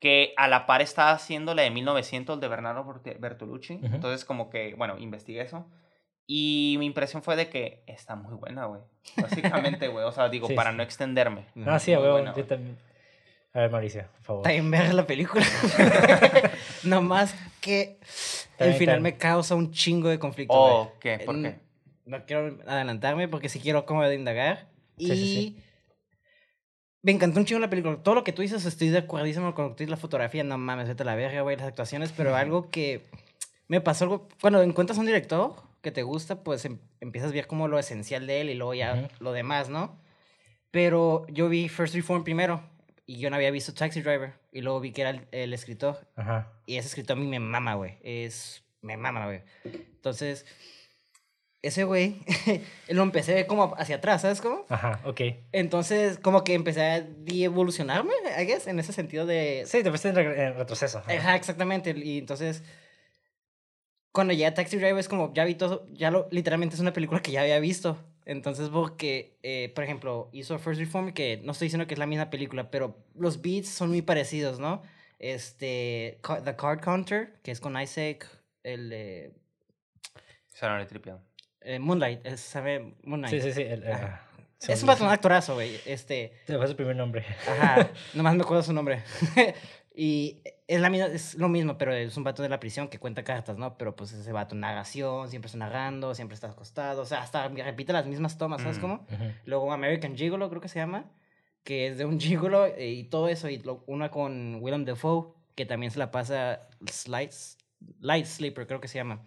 Que 0.00 0.34
a 0.36 0.48
la 0.48 0.66
par 0.66 0.82
estaba 0.82 1.12
haciendo 1.12 1.54
la 1.54 1.62
de 1.62 1.70
1900, 1.70 2.34
el 2.34 2.40
de 2.40 2.48
Bernardo 2.48 2.84
Bertolucci. 3.18 3.80
Entonces, 3.82 4.24
como 4.24 4.50
que, 4.50 4.74
bueno, 4.74 4.98
investigué 4.98 5.40
eso. 5.40 5.66
Y 6.26 6.76
mi 6.78 6.86
impresión 6.86 7.22
fue 7.22 7.36
de 7.36 7.48
que 7.50 7.82
está 7.86 8.16
muy 8.16 8.34
buena, 8.34 8.64
güey. 8.66 8.80
Básicamente, 9.16 9.88
güey. 9.88 10.04
O 10.06 10.12
sea, 10.12 10.28
digo, 10.28 10.46
Sí, 10.48 10.54
para 10.54 10.70
sí. 10.70 10.76
no 10.76 10.82
extenderme. 10.82 11.44
Ah, 11.66 11.78
sí, 11.78 11.94
buena, 11.94 12.30
yo 12.30 12.32
güey. 12.34 12.46
también. 12.46 12.78
A 13.52 13.60
ver, 13.60 13.70
Mauricio, 13.70 14.04
por 14.16 14.22
favor. 14.22 14.48
Bien 14.48 14.68
ver 14.70 14.94
la 14.94 15.06
película. 15.06 15.44
no 16.84 17.02
más 17.02 17.34
que 17.60 17.98
el 18.58 18.74
final 18.74 18.96
está 18.96 19.02
me 19.02 19.16
causa 19.16 19.54
un 19.54 19.70
chingo 19.70 20.08
de 20.08 20.18
conflicto. 20.18 20.54
Oh, 20.56 20.84
güey. 20.86 20.98
¿qué? 21.00 21.18
¿Por 21.24 21.40
qué? 21.40 21.58
No 22.06 22.24
quiero 22.26 22.58
adelantarme 22.66 23.28
porque 23.28 23.48
sí 23.48 23.60
quiero 23.60 23.86
como 23.86 24.02
de 24.04 24.14
indagar. 24.16 24.68
Y 24.96 25.06
Sí, 25.06 25.16
sí, 25.16 25.26
sí. 25.34 25.62
me 27.02 27.12
encantó 27.12 27.38
un 27.38 27.46
chingo 27.46 27.60
la 27.60 27.70
película. 27.70 27.96
Todo 28.02 28.14
lo 28.16 28.24
que 28.24 28.32
tú 28.32 28.42
dices, 28.42 28.64
estoy 28.66 28.88
de 28.88 28.98
acuerdísimo 28.98 29.54
con 29.54 29.64
lo 29.66 29.70
que 29.70 29.74
tú 29.76 29.78
dices, 29.84 29.90
la 29.90 29.96
fotografía. 29.98 30.42
No 30.42 30.58
mames, 30.58 30.88
vete 30.88 31.02
a 31.02 31.06
la 31.06 31.14
verga, 31.14 31.42
güey, 31.42 31.56
las 31.56 31.66
actuaciones. 31.66 32.12
Pero 32.16 32.34
algo 32.34 32.70
que 32.70 33.02
me 33.68 33.80
pasó 33.80 34.04
algo. 34.04 34.28
Cuando 34.40 34.62
encuentras 34.62 34.98
a 34.98 35.00
un 35.00 35.06
director 35.06 35.54
que 35.84 35.92
te 35.92 36.02
gusta, 36.02 36.42
pues 36.42 36.64
em- 36.64 36.80
empiezas 37.00 37.30
a 37.30 37.34
ver 37.34 37.46
como 37.46 37.68
lo 37.68 37.78
esencial 37.78 38.26
de 38.26 38.40
él 38.40 38.50
y 38.50 38.54
luego 38.54 38.74
ya 38.74 38.94
Ujú. 38.94 39.24
lo 39.24 39.32
demás, 39.32 39.68
¿no? 39.68 40.00
Pero 40.72 41.24
yo 41.28 41.48
vi 41.48 41.68
First 41.68 41.94
Reform 41.94 42.24
primero 42.24 42.68
y 43.06 43.18
yo 43.18 43.30
no 43.30 43.36
había 43.36 43.52
visto 43.52 43.72
Taxi 43.72 44.00
Driver 44.02 44.32
y 44.50 44.62
luego 44.62 44.80
vi 44.80 44.90
que 44.90 45.02
era 45.02 45.10
el, 45.10 45.28
el 45.30 45.54
escritor 45.54 46.08
Ajá. 46.16 46.50
y 46.66 46.76
ese 46.78 46.88
escritor 46.88 47.16
a 47.16 47.20
mí 47.20 47.26
me 47.28 47.38
mama, 47.38 47.74
güey. 47.74 47.98
Es. 48.02 48.64
Me 48.82 48.96
mama, 48.96 49.26
güey. 49.26 49.42
Entonces, 49.64 50.44
ese 51.62 51.84
güey, 51.84 52.16
lo 52.88 53.02
empecé 53.02 53.46
como 53.46 53.74
hacia 53.78 53.96
atrás, 53.96 54.20
¿sabes 54.22 54.42
cómo? 54.42 54.66
Ajá, 54.68 55.00
ok. 55.04 55.20
Entonces, 55.52 56.18
como 56.18 56.44
que 56.44 56.52
empecé 56.52 56.82
a 56.82 57.06
evolucionarme, 57.26 58.12
I 58.38 58.44
guess, 58.44 58.66
en 58.66 58.78
ese 58.78 58.92
sentido 58.92 59.24
de. 59.24 59.62
Sí, 59.66 59.82
te 59.82 59.88
fuiste 59.88 60.08
en, 60.10 60.16
re- 60.16 60.44
en 60.48 60.54
retroceso. 60.56 60.98
Ajá, 61.06 61.36
exactamente. 61.36 61.94
Y 61.96 62.18
entonces, 62.18 62.62
cuando 64.14 64.32
ya 64.32 64.54
Taxi 64.54 64.76
Driver 64.76 64.98
es 64.98 65.08
como, 65.08 65.34
ya 65.34 65.44
vi 65.44 65.56
todo, 65.56 65.86
ya 65.92 66.12
lo, 66.12 66.28
literalmente 66.30 66.76
es 66.76 66.80
una 66.80 66.92
película 66.92 67.20
que 67.20 67.32
ya 67.32 67.40
había 67.40 67.58
visto. 67.58 67.98
Entonces, 68.26 68.68
porque, 68.68 69.36
eh, 69.42 69.72
por 69.74 69.82
ejemplo, 69.82 70.30
hizo 70.32 70.56
First 70.60 70.80
Reform, 70.80 71.12
que 71.12 71.40
no 71.44 71.50
estoy 71.52 71.66
diciendo 71.66 71.86
que 71.88 71.94
es 71.94 71.98
la 71.98 72.06
misma 72.06 72.30
película, 72.30 72.70
pero 72.70 72.96
los 73.16 73.42
beats 73.42 73.68
son 73.68 73.88
muy 73.90 74.02
parecidos, 74.02 74.60
¿no? 74.60 74.82
Este, 75.18 76.20
The 76.44 76.54
Card 76.56 76.80
Counter, 76.80 77.34
que 77.42 77.50
es 77.50 77.60
con 77.60 77.78
Isaac, 77.80 78.28
el 78.62 79.34
tripeado. 80.88 81.20
eh, 81.60 81.78
Moonlight, 81.80 82.24
es, 82.24 82.40
¿sabe? 82.40 82.94
Moonlight. 83.02 83.34
Sí, 83.34 83.40
sí, 83.40 83.52
sí. 83.52 83.62
el- 83.62 83.84
ah, 83.92 84.20
Es 84.68 84.82
un 84.82 84.90
actorazo, 84.90 85.54
güey. 85.54 85.80
Este, 85.84 86.32
Se 86.46 86.52
me 86.52 86.58
fue 86.58 86.68
su 86.68 86.76
primer 86.76 86.94
nombre. 86.96 87.24
Ajá, 87.48 87.90
nomás 88.14 88.36
me 88.36 88.42
acuerdo 88.42 88.62
su 88.62 88.72
nombre. 88.72 89.02
y 89.94 90.40
es, 90.66 90.80
la, 90.80 90.88
es 90.88 91.34
lo 91.34 91.48
mismo, 91.48 91.76
pero 91.78 91.92
es 91.92 92.16
un 92.16 92.24
vato 92.24 92.42
de 92.42 92.48
la 92.48 92.58
prisión 92.60 92.88
que 92.88 92.98
cuenta 92.98 93.22
cartas, 93.24 93.58
¿no? 93.58 93.76
Pero 93.76 93.94
pues 93.96 94.12
ese 94.12 94.32
vato 94.32 94.54
narración, 94.54 95.28
siempre 95.28 95.46
está 95.46 95.58
narrando, 95.58 96.14
siempre 96.14 96.34
está 96.34 96.48
acostado, 96.50 97.02
o 97.02 97.06
sea, 97.06 97.20
hasta 97.22 97.48
repite 97.48 97.92
las 97.92 98.06
mismas 98.06 98.38
tomas, 98.38 98.62
¿sabes 98.62 98.78
Mm. 98.78 98.80
cómo? 98.80 98.94
Ujú. 99.10 99.24
Luego 99.46 99.72
American 99.72 100.16
Gigolo, 100.16 100.48
creo 100.48 100.60
que 100.60 100.68
se 100.68 100.78
llama, 100.78 101.10
que 101.64 101.86
es 101.88 101.98
de 101.98 102.04
un 102.06 102.18
gigolo 102.20 102.66
eh, 102.66 102.90
y 102.92 103.04
todo 103.04 103.28
eso, 103.28 103.48
y 103.48 103.58
lo- 103.58 103.84
una 103.86 104.10
con 104.10 104.56
Willem 104.62 104.84
Dafoe, 104.84 105.32
que 105.54 105.66
también 105.66 105.90
se 105.92 105.98
la 105.98 106.10
pasa 106.10 106.68
Slides, 106.90 107.58
Light 108.00 108.26
Sleeper, 108.26 108.66
creo 108.66 108.80
que 108.80 108.88
se 108.88 108.96
llama. 108.98 109.22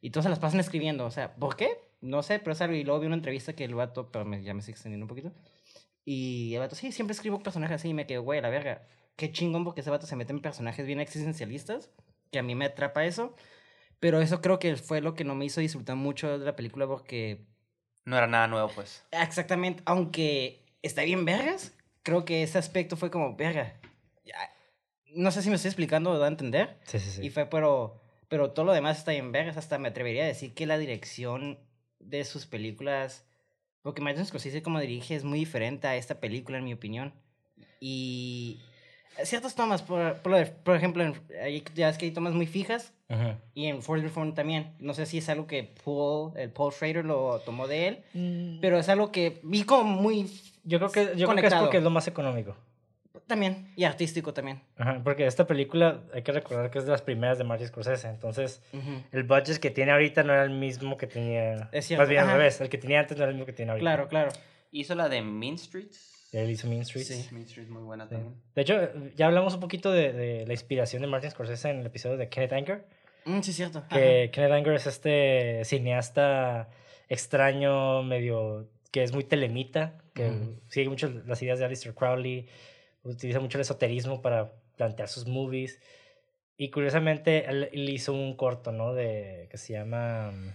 Y 0.00 0.10
todos 0.10 0.24
se 0.24 0.30
las 0.30 0.38
pasan 0.38 0.60
escribiendo, 0.60 1.04
o 1.04 1.10
sea, 1.10 1.34
¿por 1.34 1.56
qué? 1.56 1.68
No 2.00 2.22
sé, 2.22 2.38
pero 2.38 2.52
es 2.52 2.60
algo. 2.60 2.74
Y 2.76 2.84
luego 2.84 3.00
vi 3.00 3.06
una 3.06 3.16
entrevista 3.16 3.52
que 3.54 3.64
el 3.64 3.74
vato, 3.74 4.10
pero 4.12 4.24
me, 4.24 4.42
ya 4.42 4.54
me 4.54 4.60
estoy 4.60 4.72
extendiendo 4.72 5.04
un 5.04 5.08
poquito. 5.08 5.32
Y 6.04 6.54
el 6.54 6.60
vato, 6.60 6.74
sí, 6.76 6.92
siempre 6.92 7.12
escribo 7.12 7.38
personajes 7.42 7.76
así 7.76 7.88
y 7.88 7.94
me 7.94 8.06
quedo, 8.06 8.22
güey, 8.22 8.40
la 8.40 8.48
verga. 8.48 8.86
Qué 9.18 9.32
chingón 9.32 9.64
porque 9.64 9.80
ese 9.80 9.90
vato 9.90 10.06
se 10.06 10.14
mete 10.14 10.32
en 10.32 10.40
personajes 10.40 10.86
bien 10.86 11.00
existencialistas, 11.00 11.90
que 12.30 12.38
a 12.38 12.42
mí 12.44 12.54
me 12.54 12.66
atrapa 12.66 13.04
eso. 13.04 13.34
Pero 13.98 14.20
eso 14.20 14.40
creo 14.40 14.60
que 14.60 14.76
fue 14.76 15.00
lo 15.00 15.14
que 15.14 15.24
no 15.24 15.34
me 15.34 15.44
hizo 15.44 15.60
disfrutar 15.60 15.96
mucho 15.96 16.38
de 16.38 16.44
la 16.46 16.54
película 16.54 16.86
porque 16.86 17.44
No 18.04 18.16
era 18.16 18.28
nada 18.28 18.46
nuevo, 18.46 18.70
pues. 18.72 19.04
Exactamente, 19.10 19.82
aunque 19.86 20.64
está 20.82 21.02
bien 21.02 21.24
vergas, 21.24 21.74
creo 22.04 22.24
que 22.24 22.44
ese 22.44 22.58
aspecto 22.58 22.96
fue 22.96 23.10
como, 23.10 23.34
verga. 23.34 23.74
ya- 24.24 24.54
No 25.16 25.32
sé 25.32 25.42
si 25.42 25.48
me 25.48 25.56
estoy 25.56 25.70
explicando 25.70 26.12
o 26.12 26.18
da 26.18 26.26
a 26.26 26.28
entender. 26.28 26.78
Sí, 26.84 27.00
sí, 27.00 27.10
sí. 27.10 27.26
Y 27.26 27.30
fue, 27.30 27.46
pero, 27.46 28.00
pero 28.28 28.52
todo 28.52 28.66
lo 28.66 28.72
demás 28.72 28.98
está 28.98 29.10
bien 29.10 29.32
vergas. 29.32 29.56
Hasta 29.56 29.78
me 29.80 29.88
atrevería 29.88 30.22
a 30.22 30.28
decir 30.28 30.54
que 30.54 30.64
la 30.64 30.78
dirección 30.78 31.58
de 31.98 32.24
sus 32.24 32.46
películas, 32.46 33.26
porque 33.82 34.00
Martin 34.00 34.24
Scorsese 34.26 34.62
como 34.62 34.78
dirige 34.78 35.16
es 35.16 35.24
muy 35.24 35.40
diferente 35.40 35.88
a 35.88 35.96
esta 35.96 36.20
película, 36.20 36.58
en 36.58 36.64
mi 36.66 36.72
opinión. 36.72 37.12
Y 37.80 38.60
ciertas 39.24 39.54
tomas, 39.54 39.82
por, 39.82 40.14
por, 40.16 40.48
por 40.50 40.76
ejemplo, 40.76 41.02
en- 41.02 41.14
ya 41.74 41.88
es 41.88 41.98
que 41.98 42.06
hay 42.06 42.10
tomas 42.12 42.32
muy 42.34 42.46
fijas, 42.46 42.92
Ujú. 43.08 43.34
y 43.54 43.66
en 43.66 43.82
Ford 43.82 44.02
Reform 44.02 44.34
también. 44.34 44.72
No 44.78 44.94
sé 44.94 45.06
si 45.06 45.18
es 45.18 45.28
algo 45.28 45.46
que 45.46 45.72
Paul, 45.84 46.32
el 46.36 46.50
Paul 46.50 46.72
Schrader 46.72 47.04
lo 47.04 47.40
tomó 47.40 47.66
de 47.66 47.88
él, 47.88 48.58
pero 48.60 48.78
es 48.78 48.88
algo 48.88 49.10
que 49.12 49.40
vi 49.42 49.64
como 49.64 49.84
muy 49.84 50.30
Yo 50.64 50.78
creo 50.78 50.90
que, 50.90 51.16
yo 51.16 51.26
creo 51.28 51.40
que 51.40 51.46
es 51.46 51.54
porque 51.54 51.78
es 51.78 51.82
lo 51.82 51.90
más 51.90 52.06
económico. 52.08 52.56
también 53.26 53.70
y 53.76 53.84
artístico 53.84 54.32
también. 54.32 54.62
Ajá, 54.78 55.00
porque 55.04 55.26
esta 55.26 55.46
película 55.46 56.00
hay 56.14 56.22
que 56.22 56.32
recordar 56.32 56.70
que 56.70 56.78
es 56.78 56.84
de 56.86 56.90
las 56.92 57.02
primeras 57.02 57.36
de 57.36 57.44
Martin 57.44 57.66
Scorsese. 57.68 58.08
Entonces, 58.08 58.62
Ujú. 58.72 59.02
el 59.12 59.22
budget 59.24 59.58
que 59.58 59.70
tiene 59.70 59.92
ahorita 59.92 60.22
no 60.22 60.32
era 60.32 60.44
el 60.44 60.50
mismo 60.50 60.96
que 60.96 61.06
tenía. 61.06 61.68
Es 61.72 61.86
cierto, 61.86 62.02
Más 62.02 62.08
bien 62.08 62.22
al 62.22 62.28
ajá. 62.28 62.36
revés. 62.38 62.60
El 62.62 62.70
que 62.70 62.78
tenía 62.78 63.00
antes 63.00 63.16
no 63.18 63.24
era 63.24 63.30
el 63.30 63.34
mismo 63.36 63.44
que 63.44 63.52
tiene 63.52 63.72
ahorita. 63.72 63.82
Claro, 63.82 64.08
claro. 64.08 64.30
Hizo 64.72 64.94
la 64.94 65.08
de 65.10 65.20
Mean 65.20 65.58
Streets. 65.58 66.17
Él 66.32 66.50
hizo 66.50 66.68
Mean 66.68 66.84
Streets. 66.84 67.08
Sí. 67.08 67.28
Mean 67.34 67.46
Streets 67.48 67.70
muy 67.70 67.82
buena 67.82 68.08
también. 68.08 68.34
De 68.54 68.62
hecho, 68.62 68.76
ya 69.16 69.26
hablamos 69.26 69.54
un 69.54 69.60
poquito 69.60 69.90
de, 69.92 70.12
de 70.12 70.46
la 70.46 70.52
inspiración 70.52 71.00
de 71.02 71.08
Martin 71.08 71.30
Scorsese 71.30 71.70
en 71.70 71.80
el 71.80 71.86
episodio 71.86 72.16
de 72.16 72.28
Kenneth 72.28 72.52
Anger. 72.52 72.84
Mm, 73.24 73.40
sí, 73.40 73.52
cierto. 73.52 73.78
Ajá. 73.78 73.88
Que 73.96 74.30
Kenneth 74.32 74.52
Anger 74.52 74.74
es 74.74 74.86
este 74.86 75.62
cineasta 75.64 76.68
extraño, 77.08 78.02
medio. 78.02 78.68
que 78.90 79.02
es 79.02 79.12
muy 79.12 79.24
telemita, 79.24 79.98
que 80.14 80.30
sigue 80.68 80.88
mucho 80.88 81.08
las 81.26 81.40
ideas 81.42 81.58
de 81.58 81.64
Aleister 81.64 81.94
Crowley, 81.94 82.48
utiliza 83.04 83.40
mucho 83.40 83.56
el 83.58 83.62
esoterismo 83.62 84.20
para 84.20 84.52
plantear 84.76 85.08
sus 85.08 85.26
movies. 85.26 85.80
Y 86.58 86.70
curiosamente, 86.70 87.48
él, 87.48 87.68
él 87.72 87.88
hizo 87.88 88.12
un 88.12 88.36
corto, 88.36 88.72
¿no? 88.72 88.92
De, 88.92 89.46
que 89.50 89.56
se 89.58 89.72
llama. 89.74 90.30
mm, 90.32 90.50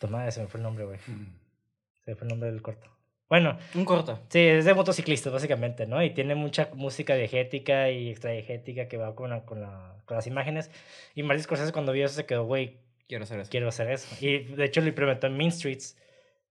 Toma, 0.00 0.30
se 0.30 0.40
me 0.40 0.48
fue 0.48 0.58
el 0.58 0.64
nombre, 0.64 0.84
güey. 0.84 0.98
Se 0.98 2.10
me 2.10 2.14
fue 2.16 2.24
el 2.26 2.28
nombre 2.28 2.50
del 2.50 2.62
corto. 2.62 2.88
Bueno, 3.28 3.58
Un 3.74 3.84
corto. 3.84 4.18
Sí, 4.30 4.38
es 4.40 4.64
de 4.64 4.72
motociclistas, 4.74 5.32
básicamente, 5.32 5.86
¿no? 5.86 6.02
Y 6.02 6.10
tiene 6.10 6.34
mucha 6.34 6.70
música 6.74 7.14
diegética 7.14 7.90
y 7.90 8.10
extradiegética 8.10 8.88
que 8.88 8.96
va 8.96 9.14
con, 9.14 9.30
la- 9.30 9.44
con, 9.44 9.60
la- 9.60 9.96
con 10.06 10.16
las 10.16 10.26
imágenes. 10.26 10.70
Y 11.14 11.22
Martin 11.22 11.44
Scorsese 11.44 11.72
cuando 11.72 11.92
vio 11.92 12.06
eso 12.06 12.14
se 12.14 12.24
quedó, 12.26 12.44
güey, 12.44 12.78
Quiero 13.06 13.24
hacer 13.24 13.40
eso. 13.40 13.50
quiero 13.50 13.68
hacer 13.68 13.90
eso. 13.90 14.08
Y 14.24 14.38
de 14.44 14.64
hecho 14.64 14.80
lo 14.80 14.88
implementó 14.88 15.26
en 15.26 15.36
Mean 15.36 15.52
Streets, 15.52 15.96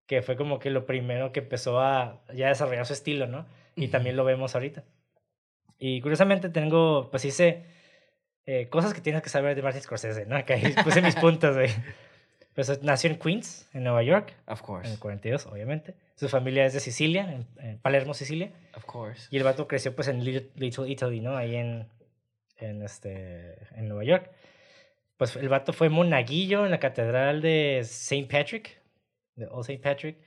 que 0.05 0.21
fue 0.21 0.35
como 0.37 0.59
que 0.59 0.69
lo 0.69 0.85
primero 0.85 1.31
que 1.31 1.39
empezó 1.39 1.79
a 1.79 2.21
ya 2.33 2.49
desarrollar 2.49 2.85
su 2.85 2.93
estilo, 2.93 3.25
¿no? 3.27 3.45
Y 3.75 3.83
Ujú. 3.85 3.91
también 3.91 4.15
lo 4.15 4.23
vemos 4.23 4.53
ahorita. 4.55 4.83
Y 5.79 6.01
curiosamente 6.01 6.49
tengo, 6.49 7.09
pues 7.11 7.25
hice 7.25 7.63
eh, 8.45 8.67
cosas 8.69 8.93
que 8.93 9.01
tienes 9.01 9.21
que 9.21 9.29
saber 9.29 9.55
de 9.55 9.61
Martin 9.63 9.81
Scorsese, 9.81 10.25
¿no? 10.25 10.35
Acá 10.35 10.53
ahí 10.53 10.73
puse 10.83 11.01
mis 11.01 11.15
puntos, 11.15 11.55
güey. 11.55 11.69
Pues 12.55 12.81
nació 12.83 13.09
en 13.11 13.17
Queens, 13.19 13.67
en 13.73 13.83
Nueva 13.83 14.01
York, 14.03 14.33
Of 14.47 14.59
en 14.61 14.65
course. 14.65 14.91
el 14.93 14.99
42, 14.99 15.45
obviamente. 15.47 15.93
Su 16.17 16.29
familia 16.29 16.65
es 16.65 16.73
de 16.73 16.79
Sicilia, 16.79 17.31
en, 17.31 17.47
en 17.59 17.77
Palermo, 17.77 18.15
Sicilia. 18.15 18.51
Of 18.75 18.85
course. 18.85 19.27
Y 19.29 19.37
el 19.37 19.43
vato 19.43 19.67
creció 19.67 19.95
pues 19.95 20.07
en 20.07 20.23
Little, 20.23 20.89
Italy, 20.89 21.21
¿no? 21.21 21.37
Ahí 21.37 21.55
en, 21.55 21.87
en, 22.57 22.81
este, 22.81 23.55
en 23.75 23.87
Nueva 23.87 24.03
York. 24.03 24.31
Pues 25.17 25.35
el 25.35 25.47
vato 25.47 25.73
fue 25.73 25.89
monaguillo 25.89 26.65
en 26.65 26.71
la 26.71 26.79
catedral 26.79 27.41
de 27.41 27.79
St. 27.79 28.27
Patrick, 28.31 28.81
de 29.35 29.45
Old 29.45 29.69
St. 29.69 29.77
Patrick, 29.77 30.17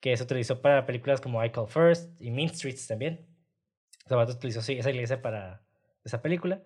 que 0.00 0.16
se 0.16 0.22
utilizó 0.22 0.62
para 0.62 0.86
películas 0.86 1.20
como 1.20 1.44
I 1.44 1.50
Call 1.50 1.68
First 1.68 2.18
y 2.22 2.30
Mean 2.30 2.48
Streets 2.48 2.86
también. 2.86 3.26
O 4.06 4.08
sea, 4.08 4.16
el 4.16 4.24
vato 4.24 4.32
utilizó 4.32 4.62
sí, 4.62 4.78
esa 4.78 4.88
iglesia 4.88 5.20
para 5.20 5.60
esa 6.04 6.22
película. 6.22 6.62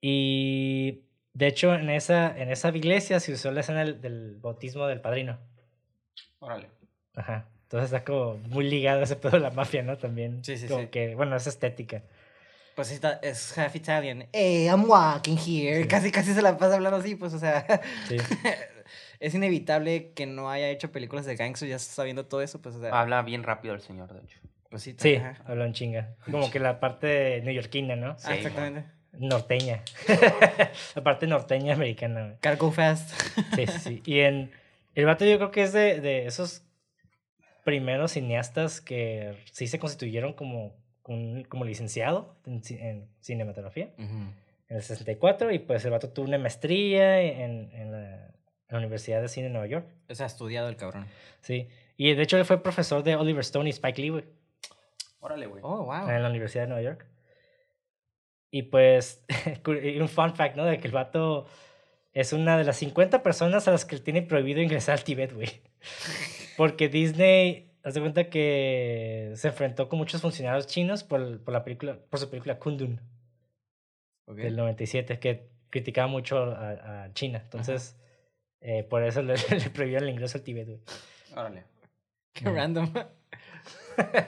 Y 0.00 1.02
de 1.32 1.48
hecho 1.48 1.74
en 1.74 1.90
esa, 1.90 2.36
en 2.38 2.48
esa 2.48 2.68
iglesia 2.68 3.18
se 3.18 3.32
usó 3.32 3.50
la 3.50 3.60
escena 3.60 3.80
del, 3.80 4.00
del 4.00 4.36
bautismo 4.36 4.86
del 4.86 5.00
padrino. 5.00 5.40
Órale. 6.38 6.79
Ajá. 7.16 7.46
Entonces 7.64 7.92
está 7.92 8.04
como 8.04 8.34
muy 8.48 8.68
ligado 8.68 9.00
a 9.00 9.04
ese 9.04 9.16
pedo 9.16 9.32
de 9.32 9.40
la 9.40 9.50
mafia, 9.50 9.82
¿no? 9.82 9.96
También. 9.96 10.44
Sí, 10.44 10.56
sí, 10.56 10.66
como 10.66 10.82
sí. 10.82 10.86
que, 10.88 11.14
bueno, 11.14 11.36
esa 11.36 11.50
estética. 11.50 12.02
Pues 12.74 12.88
sí, 12.88 12.94
está- 12.94 13.20
es 13.22 13.56
half 13.58 13.74
Italian. 13.76 14.26
Hey, 14.32 14.66
I'm 14.66 14.88
walking 14.88 15.36
here. 15.36 15.82
Sí. 15.82 15.88
Casi, 15.88 16.10
casi 16.10 16.34
se 16.34 16.42
la 16.42 16.56
pasa 16.56 16.74
hablando 16.76 16.98
así, 16.98 17.14
pues, 17.14 17.32
o 17.34 17.38
sea. 17.38 17.64
Sí. 18.08 18.16
es 19.20 19.34
inevitable 19.34 20.12
que 20.14 20.26
no 20.26 20.50
haya 20.50 20.68
hecho 20.68 20.90
películas 20.90 21.26
de 21.26 21.36
gangsters 21.36 21.68
ya 21.70 21.78
sabiendo 21.78 22.26
todo 22.26 22.42
eso, 22.42 22.60
pues, 22.60 22.74
o 22.76 22.80
sea. 22.80 22.90
Habla 22.98 23.22
bien 23.22 23.42
rápido 23.42 23.74
el 23.74 23.80
señor, 23.82 24.12
de 24.12 24.20
hecho. 24.20 24.38
pues 24.68 24.82
sí, 24.82 24.94
Sí, 24.98 25.16
ajá. 25.16 25.36
hablan 25.46 25.68
en 25.68 25.72
chinga. 25.74 26.14
Como 26.30 26.50
que 26.50 26.58
la 26.58 26.80
parte 26.80 27.40
neoyorquina, 27.42 27.96
¿no? 27.96 28.10
Ah, 28.12 28.16
Sí, 28.18 28.32
exactamente. 28.32 28.84
Norteña. 29.12 29.82
la 30.94 31.02
parte 31.02 31.26
norteña 31.26 31.74
americana. 31.74 32.36
Cargo 32.40 32.70
Fast. 32.70 33.10
Sí, 33.56 33.66
sí, 33.66 33.78
sí. 33.78 34.02
Y 34.06 34.20
en. 34.20 34.52
El 34.94 35.04
vato 35.06 35.24
yo 35.24 35.36
creo 35.36 35.50
que 35.50 35.62
es 35.62 35.72
de, 35.72 36.00
de 36.00 36.26
esos 36.26 36.62
primeros 37.64 38.12
cineastas 38.12 38.80
que 38.80 39.36
sí 39.52 39.66
se 39.66 39.78
constituyeron 39.78 40.32
como, 40.32 40.74
un- 41.04 41.44
como 41.44 41.64
licenciado 41.64 42.36
en, 42.46 42.62
ci- 42.62 42.80
en 42.80 43.08
cinematografía 43.20 43.90
en 43.98 44.76
el 44.76 44.82
64 44.82 45.50
y 45.52 45.58
pues 45.58 45.84
el 45.84 45.90
vato 45.90 46.10
tuvo 46.10 46.26
una 46.26 46.38
maestría 46.38 47.20
en, 47.20 47.70
en 47.72 47.92
la, 47.92 48.26
en 48.26 48.32
la 48.70 48.78
Universidad 48.78 49.20
de 49.20 49.28
Cine 49.28 49.46
de 49.48 49.52
Nueva 49.52 49.66
York. 49.66 49.86
O 50.08 50.14
sea, 50.14 50.26
estudiado 50.26 50.68
el 50.68 50.76
cabrón. 50.76 51.06
Sí. 51.40 51.68
Y 51.96 52.14
de 52.14 52.22
hecho 52.22 52.38
él 52.38 52.44
fue 52.44 52.62
profesor 52.62 53.02
de 53.02 53.16
Oliver 53.16 53.40
Stone 53.40 53.68
y 53.68 53.72
Spike 53.72 54.00
Lee, 54.00 54.08
güey. 54.10 54.24
Órale, 55.20 55.46
güey. 55.46 55.60
Oh, 55.64 55.84
wow. 55.84 56.08
en 56.08 56.22
la 56.22 56.28
Universidad 56.30 56.62
de 56.64 56.68
Nueva 56.68 56.82
York. 56.82 57.06
Y 58.52 58.62
pues, 58.62 59.22
un 60.00 60.08
fun 60.08 60.34
fact, 60.34 60.56
¿no? 60.56 60.64
De 60.64 60.78
que 60.78 60.86
el 60.88 60.92
vato 60.94 61.46
es 62.12 62.32
una 62.32 62.56
de 62.58 62.64
las 62.64 62.76
50 62.78 63.22
personas 63.22 63.68
a 63.68 63.72
las 63.72 63.84
que 63.84 63.98
tiene 63.98 64.22
prohibido 64.22 64.60
ingresar 64.62 64.98
al 64.98 65.04
Tíbet, 65.04 65.32
güey. 65.34 65.48
Porque 66.60 66.90
Disney, 66.90 67.72
haz 67.82 67.94
de 67.94 68.00
cuenta 68.00 68.28
que 68.28 69.32
se 69.34 69.48
enfrentó 69.48 69.88
con 69.88 69.98
muchos 69.98 70.20
funcionarios 70.20 70.66
chinos 70.66 71.04
por, 71.04 71.42
por 71.42 71.54
la 71.54 71.64
película, 71.64 71.96
por 72.10 72.20
su 72.20 72.28
película 72.28 72.58
Kundun 72.58 73.00
Ok. 74.26 74.36
del 74.36 74.56
97, 74.56 75.18
que 75.18 75.48
criticaba 75.70 76.06
mucho 76.06 76.36
a, 76.36 77.04
a 77.04 77.12
China. 77.14 77.40
Entonces, 77.42 77.98
eh, 78.60 78.82
por 78.82 79.02
eso 79.04 79.22
le, 79.22 79.36
le 79.58 79.70
prohibieron 79.70 80.06
el 80.06 80.12
ingreso 80.12 80.36
al 80.36 80.44
Tíbet, 80.44 80.66
güey. 80.66 80.80
Órale. 81.34 81.64
Qué 82.34 82.44
random. 82.44 82.92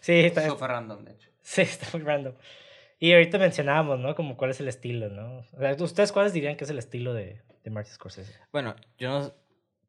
Sí, 0.00 0.12
está, 0.12 0.46
Súper 0.46 0.68
random, 0.68 1.06
de 1.06 1.12
hecho. 1.12 1.30
Sí, 1.40 1.62
está 1.62 1.86
muy 1.96 2.06
random. 2.06 2.34
Y 2.98 3.14
ahorita 3.14 3.38
mencionábamos, 3.38 3.98
¿no? 3.98 4.14
Como 4.14 4.36
cuál 4.36 4.50
es 4.50 4.60
el 4.60 4.68
estilo, 4.68 5.08
¿no? 5.08 5.38
O 5.38 5.58
sea, 5.58 5.74
¿Ustedes 5.82 6.12
cuáles 6.12 6.34
dirían 6.34 6.56
que 6.58 6.64
es 6.64 6.70
el 6.70 6.78
estilo 6.78 7.14
de, 7.14 7.40
de 7.64 7.70
Martin 7.70 7.94
Scorsese? 7.94 8.38
Bueno, 8.52 8.76
yo 8.98 9.08
no, 9.08 9.32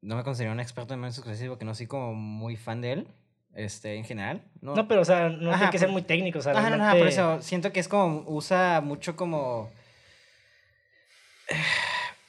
no 0.02 0.16
me 0.16 0.24
considero 0.24 0.52
un 0.54 0.60
experto 0.60 0.94
en 0.94 1.00
Martin 1.02 1.22
Scorsese 1.22 1.48
porque 1.50 1.66
no 1.66 1.76
soy 1.76 1.88
como 1.88 2.14
muy 2.14 2.56
fan 2.56 2.82
de 2.82 2.92
él, 2.94 3.08
este, 3.54 3.96
en 3.96 4.04
general. 4.06 4.44
No, 4.62 4.76
No, 4.76 4.88
pero, 4.88 5.02
o 5.02 5.06
sea, 5.06 5.30
no 5.30 5.50
Ajá, 5.50 5.58
tiene 5.60 5.72
que 5.72 5.80
ser 5.80 5.90
muy 5.90 6.02
técnico, 6.04 6.40
o 6.40 6.42
sea, 6.42 6.54
Ajá, 6.54 6.70
no, 6.70 6.78
no, 6.78 6.98
por 6.98 7.08
eso 7.08 7.42
siento 7.42 7.72
que 7.74 7.80
es 7.80 7.88
como, 7.88 8.24
usa 8.28 8.82
mucho 8.82 9.16
como... 9.16 9.70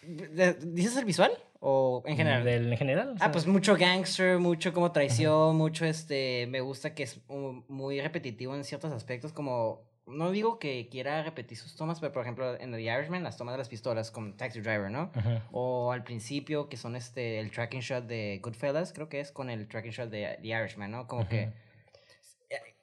¿De- 0.03 0.55
¿Dices 0.55 0.97
el 0.97 1.05
visual? 1.05 1.31
¿O 1.61 2.03
en 2.07 2.17
general? 2.17 2.43
Del, 2.45 2.73
en 2.73 2.79
general. 2.79 3.09
o 3.11 3.19
sea, 3.19 3.27
Ah, 3.27 3.33
pues 3.33 3.47
mucho 3.47 3.77
gangster, 3.77 4.39
mucho 4.39 4.73
como 4.73 4.91
traición, 4.93 5.57
mucho 5.57 5.85
este, 5.85 6.47
me 6.49 6.61
gusta 6.62 6.95
que 6.95 7.03
es 7.03 7.21
muy 7.29 8.00
repetitivo 8.00 8.55
en 8.57 8.65
ciertos 8.65 8.93
aspectos, 8.93 9.33
como, 9.33 9.83
no 10.11 10.31
digo 10.31 10.59
que 10.59 10.88
quiera 10.90 11.23
repetir 11.23 11.57
sus 11.57 11.76
tomas, 11.76 12.00
pero 12.00 12.12
por 12.12 12.23
ejemplo 12.23 12.59
en 12.59 12.73
The 12.73 12.83
Irishman, 12.83 13.23
las 13.23 13.37
tomas 13.37 13.55
de 13.55 13.59
las 13.59 13.69
pistolas 13.69 14.11
con 14.11 14.37
Taxi 14.37 14.61
Driver, 14.61 14.90
¿no? 14.90 15.11
O 15.52 15.93
al 15.93 16.02
principio, 16.05 16.69
que 16.69 16.76
son 16.76 16.97
este, 16.97 17.38
el 17.40 17.50
tracking 17.50 17.81
shot 17.81 18.07
de 18.07 18.40
Goodfellas, 18.43 18.93
creo 18.93 19.09
que 19.09 19.21
es 19.21 19.33
con 19.33 19.50
el 19.50 19.69
tracking 19.69 19.93
shot 19.93 20.11
de 20.11 20.38
The 20.43 20.49
Irishman, 20.49 20.90
¿no? 20.90 21.07
Como 21.07 21.29
que 21.29 21.52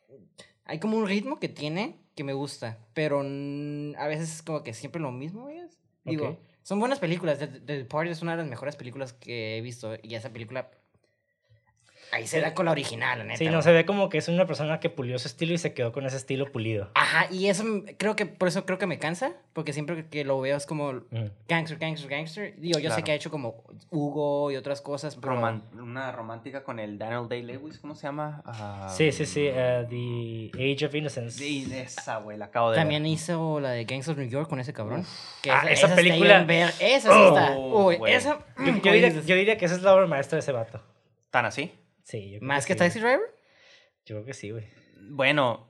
Ujú. 0.08 0.26
hay 0.66 0.80
como 0.80 0.98
un 0.98 1.08
ritmo 1.08 1.40
que 1.40 1.50
tiene 1.50 2.00
que 2.16 2.24
me 2.24 2.34
gusta, 2.34 2.80
pero 2.94 3.20
a 3.20 4.08
veces 4.08 4.34
es 4.34 4.42
como 4.42 4.64
que 4.64 4.74
siempre 4.74 5.02
lo 5.02 5.12
mismo, 5.12 5.46
¿ves? 5.46 5.78
Digo, 6.04 6.40
son 6.64 6.80
buenas 6.80 7.00
películas. 7.00 7.38
The, 7.38 7.48
The 7.48 7.78
Departed 7.78 8.12
es 8.12 8.22
una 8.22 8.32
de 8.32 8.40
las 8.40 8.50
mejores 8.50 8.76
películas 8.76 9.14
que 9.14 9.58
he 9.58 9.62
visto 9.62 9.96
y 10.02 10.16
esa 10.16 10.32
película 10.32 10.72
ahí 12.12 12.26
se 12.28 12.40
da 12.42 12.54
con 12.54 12.66
la 12.66 12.72
original, 12.72 13.20
la 13.20 13.24
neta. 13.26 13.38
Sí, 13.38 13.48
no, 13.50 13.62
se 13.62 13.72
ve 13.72 13.86
como 13.86 14.10
que 14.10 14.18
es 14.18 14.28
una 14.28 14.46
persona 14.46 14.80
que 14.80 14.90
pulió 14.90 15.20
su 15.20 15.28
estilo 15.28 15.54
y 15.54 15.58
se 15.58 15.74
quedó 15.74 15.92
con 15.92 16.06
ese 16.06 16.18
estilo 16.18 16.52
pulido. 16.52 16.90
Ajá, 16.96 17.28
y 17.32 17.48
eso 17.48 17.64
creo 17.98 18.16
que 18.16 18.26
por 18.26 18.48
eso 18.48 18.66
creo 18.66 18.78
que 18.78 18.88
me 18.88 19.00
cansa, 19.00 19.34
porque 19.54 19.74
siempre 19.74 20.08
que 20.08 20.24
lo 20.26 20.40
veo 20.42 20.56
es 20.58 20.66
como 20.66 20.94
Mm. 20.94 21.30
gangster, 21.48 21.78
gangster, 21.78 22.10
gangster. 22.10 22.56
Digo, 22.60 22.80
yo 22.80 22.90
sé 22.90 22.96
Claro. 22.96 23.04
que 23.04 23.12
ha 23.12 23.16
hecho 23.16 23.30
como 23.32 23.64
Hugo 23.90 24.52
y 24.52 24.56
otras 24.56 24.82
cosas, 24.82 25.16
pero 25.16 25.34
Roman- 25.36 25.64
una 25.74 26.12
romántica 26.12 26.64
con 26.64 26.80
el 26.80 26.98
Daniel 26.98 27.28
Day-Lewis, 27.30 27.78
¿cómo 27.80 27.96
se 27.96 28.04
llama? 28.04 28.42
Ah, 28.46 28.88
Sí, 28.96 29.12
sí, 29.12 29.26
sí. 29.26 29.46
eh, 29.52 29.86
the 29.90 30.74
Age 30.74 30.86
of 30.86 30.96
Innocence. 30.96 31.38
Sí, 31.38 31.70
esa, 31.74 32.18
güey, 32.18 32.38
la 32.38 32.46
acabo 32.46 32.72
de 32.72 32.78
también 32.78 33.04
ver. 33.04 33.12
hizo 33.12 33.60
la 33.60 33.72
de 33.72 33.86
Gangs 33.86 34.08
of 34.08 34.18
New 34.18 34.28
York 34.30 34.50
con 34.50 34.60
ese 34.60 34.74
cabrón. 34.74 35.06
Que 35.42 35.52
Ah, 35.52 35.64
esa 35.70 35.88
está 35.88 35.96
película- 35.96 36.44
ver- 36.44 36.74
esa 36.80 37.14
sí 37.14 37.20
está. 37.28 37.52
Oh, 37.58 37.88
Uy, 37.88 37.96
güey. 37.98 38.14
esa. 38.14 38.40
Yo, 38.58 38.72
mm, 38.74 38.82
yo 38.82 38.92
diría, 38.92 39.10
yo 39.10 39.36
diría 39.36 39.58
que 39.58 39.66
esa 39.66 39.76
es 39.76 39.82
la 39.82 39.94
obra 39.94 40.08
maestra 40.08 40.36
de 40.38 40.40
ese 40.40 40.52
vato. 40.52 40.82
¿Tan 41.30 41.46
así? 41.46 41.72
Sí. 42.08 42.32
yo 42.32 42.40
creo 42.40 42.48
¿Más 42.48 42.66
que 42.66 42.76
Taxi. 42.76 43.00
Driver? 43.00 43.20
Yo 44.06 44.16
creo 44.16 44.26
que 44.26 44.34
sí, 44.34 44.52
güey. 44.52 44.66
Bueno, 45.10 45.68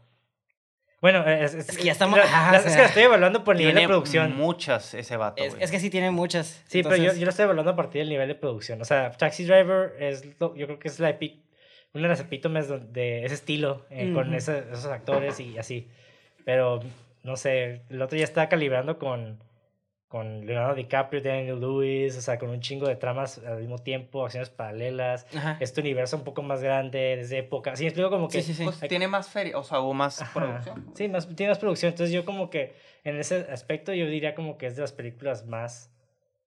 Bueno, 1.00 1.24
es, 1.29 1.53
es- 1.53 1.70
Es 1.70 1.77
que 1.77 1.84
ya 1.84 1.91
estamos- 1.91 2.17
la- 2.17 2.25
ajá, 2.25 2.51
la- 2.53 2.58
o 2.58 2.62
es 2.62 2.72
que 2.74 2.79
la 2.82 2.86
estoy 2.88 3.03
evaluando 3.03 3.44
por 3.44 3.53
el 3.56 3.60
nivel 3.60 3.75
de 3.75 3.79
tiene 3.82 3.88
producción. 3.88 4.36
muchas 4.36 4.96
ese 4.96 5.15
vato, 5.15 5.44
Es, 5.44 5.70
que 5.72 5.79
sí 5.79 5.91
tiene 5.91 6.10
muchas. 6.10 6.63
Sí, 6.67 6.82
pero 6.82 6.96
yo, 6.96 7.13
yo 7.13 7.24
lo 7.24 7.29
estoy 7.29 7.44
evaluando 7.44 7.72
a 7.72 7.75
partir 7.75 8.01
del 8.01 8.10
nivel 8.10 8.27
de 8.27 8.34
producción. 8.36 8.82
O 8.82 8.86
sea, 8.86 9.12
Taxi 9.12 9.46
Driver 9.46 9.96
es, 10.00 10.25
lo- 10.39 10.56
yo 10.56 10.65
creo 10.65 10.79
que 10.79 10.88
es 10.88 11.00
la 11.00 11.12
epi- 11.17 11.44
una 11.94 12.03
de 12.03 12.10
las 12.10 12.20
epítomes 12.20 12.67
de, 12.94 13.24
ese 13.25 13.36
estilo, 13.36 13.86
eh, 13.91 14.12
con 14.13 14.34
ese- 14.34 14.65
esos 14.72 14.88
actores 14.88 15.39
y 15.39 15.58
así. 15.60 15.88
Pero, 16.46 16.79
no 17.24 17.36
sé, 17.38 17.84
el 17.89 18.01
otro 18.01 18.17
ya 18.17 18.24
está 18.24 18.50
calibrando 18.50 18.98
con, 18.98 19.39
con 20.08 20.46
Leonardo 20.46 20.76
DiCaprio, 20.76 21.22
Daniel 21.22 21.60
Lewis, 21.60 22.18
o 22.18 22.22
sea, 22.22 22.40
con 22.40 22.50
un 22.50 22.62
chingo 22.62 22.88
de 22.88 22.96
tramas 22.96 23.40
al 23.40 23.60
mismo 23.60 23.78
tiempo, 23.78 24.24
acciones 24.24 24.50
paralelas. 24.50 25.28
Ajá. 25.36 25.58
Este 25.60 25.82
universo 25.82 26.16
un 26.16 26.24
poco 26.24 26.42
más 26.42 26.64
grande, 26.64 27.18
desde 27.18 27.40
época. 27.40 27.76
Sí, 27.76 27.86
explico 27.86 28.10
como 28.10 28.30
que... 28.30 28.42
Sí, 28.42 28.54
sí, 28.54 28.54
sí. 28.54 28.64
Pues 28.64 28.80
tiene 28.88 29.08
más 29.08 29.30
feria, 29.30 29.58
o 29.58 29.64
sea, 29.64 29.82
hubo 29.82 29.94
más 29.94 30.22
Ajá. 30.22 30.34
producción. 30.34 30.92
Sí, 30.96 31.10
más, 31.10 31.28
tiene 31.36 31.52
más 31.52 31.60
producción. 31.60 31.92
Entonces 31.92 32.14
yo 32.14 32.24
como 32.24 32.50
que 32.50 32.76
en 33.04 33.18
ese 33.18 33.48
aspecto 33.52 33.94
yo 33.94 34.08
diría 34.08 34.34
como 34.34 34.58
que 34.58 34.68
es 34.68 34.76
de 34.76 34.82
las 34.82 34.94
películas 34.94 35.46
más... 35.46 35.94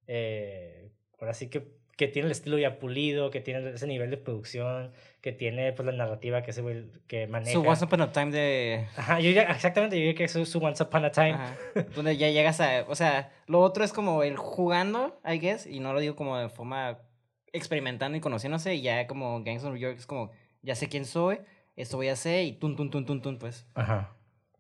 Eh, 0.06 0.90
ahora 1.18 1.34
sí 1.34 1.50
que, 1.50 1.79
que 2.00 2.08
tiene 2.08 2.28
el 2.28 2.32
estilo 2.32 2.56
ya 2.56 2.78
pulido, 2.78 3.30
que 3.30 3.42
tiene 3.42 3.72
ese 3.72 3.86
nivel 3.86 4.08
de 4.08 4.16
producción, 4.16 4.90
que 5.20 5.32
tiene 5.32 5.74
pues 5.74 5.84
la 5.84 5.92
narrativa 5.92 6.40
que, 6.40 6.52
ese 6.52 6.62
güey 6.62 6.86
que 7.06 7.26
maneja. 7.26 7.52
Su 7.52 7.60
Once 7.60 7.84
Upon 7.84 8.00
a 8.00 8.10
Time 8.10 8.30
de. 8.30 8.86
Ajá, 8.96 9.20
yo 9.20 9.26
diría, 9.26 9.42
exactamente, 9.42 9.96
yo 9.96 10.00
diría 10.00 10.14
que 10.14 10.24
es 10.24 10.32
su, 10.32 10.46
su 10.46 10.60
Once 10.60 10.82
Upon 10.82 11.04
a 11.04 11.12
Time. 11.12 11.32
Ajá, 11.32 11.56
donde 11.94 12.16
ya 12.16 12.30
llegas 12.30 12.58
a. 12.62 12.86
O 12.88 12.94
sea, 12.94 13.30
lo 13.44 13.60
otro 13.60 13.84
es 13.84 13.92
como 13.92 14.22
el 14.22 14.38
jugando, 14.38 15.20
I 15.30 15.40
guess, 15.40 15.66
y 15.66 15.80
no 15.80 15.92
lo 15.92 16.00
digo 16.00 16.16
como 16.16 16.38
de 16.38 16.48
forma 16.48 17.02
experimentando 17.52 18.16
y 18.16 18.22
conociéndose, 18.22 18.76
y 18.76 18.80
ya 18.80 19.06
como 19.06 19.44
Gangs 19.44 19.62
of 19.64 19.72
New 19.72 19.78
York 19.78 19.98
es 19.98 20.06
como, 20.06 20.30
ya 20.62 20.74
sé 20.76 20.88
quién 20.88 21.04
soy, 21.04 21.40
esto 21.76 21.98
voy 21.98 22.08
a 22.08 22.14
hacer, 22.14 22.46
y 22.46 22.52
tun, 22.52 22.76
tun, 22.76 22.90
tun, 22.90 23.04
tun, 23.04 23.20
tun, 23.20 23.38
pues. 23.38 23.66
Ajá. 23.74 24.16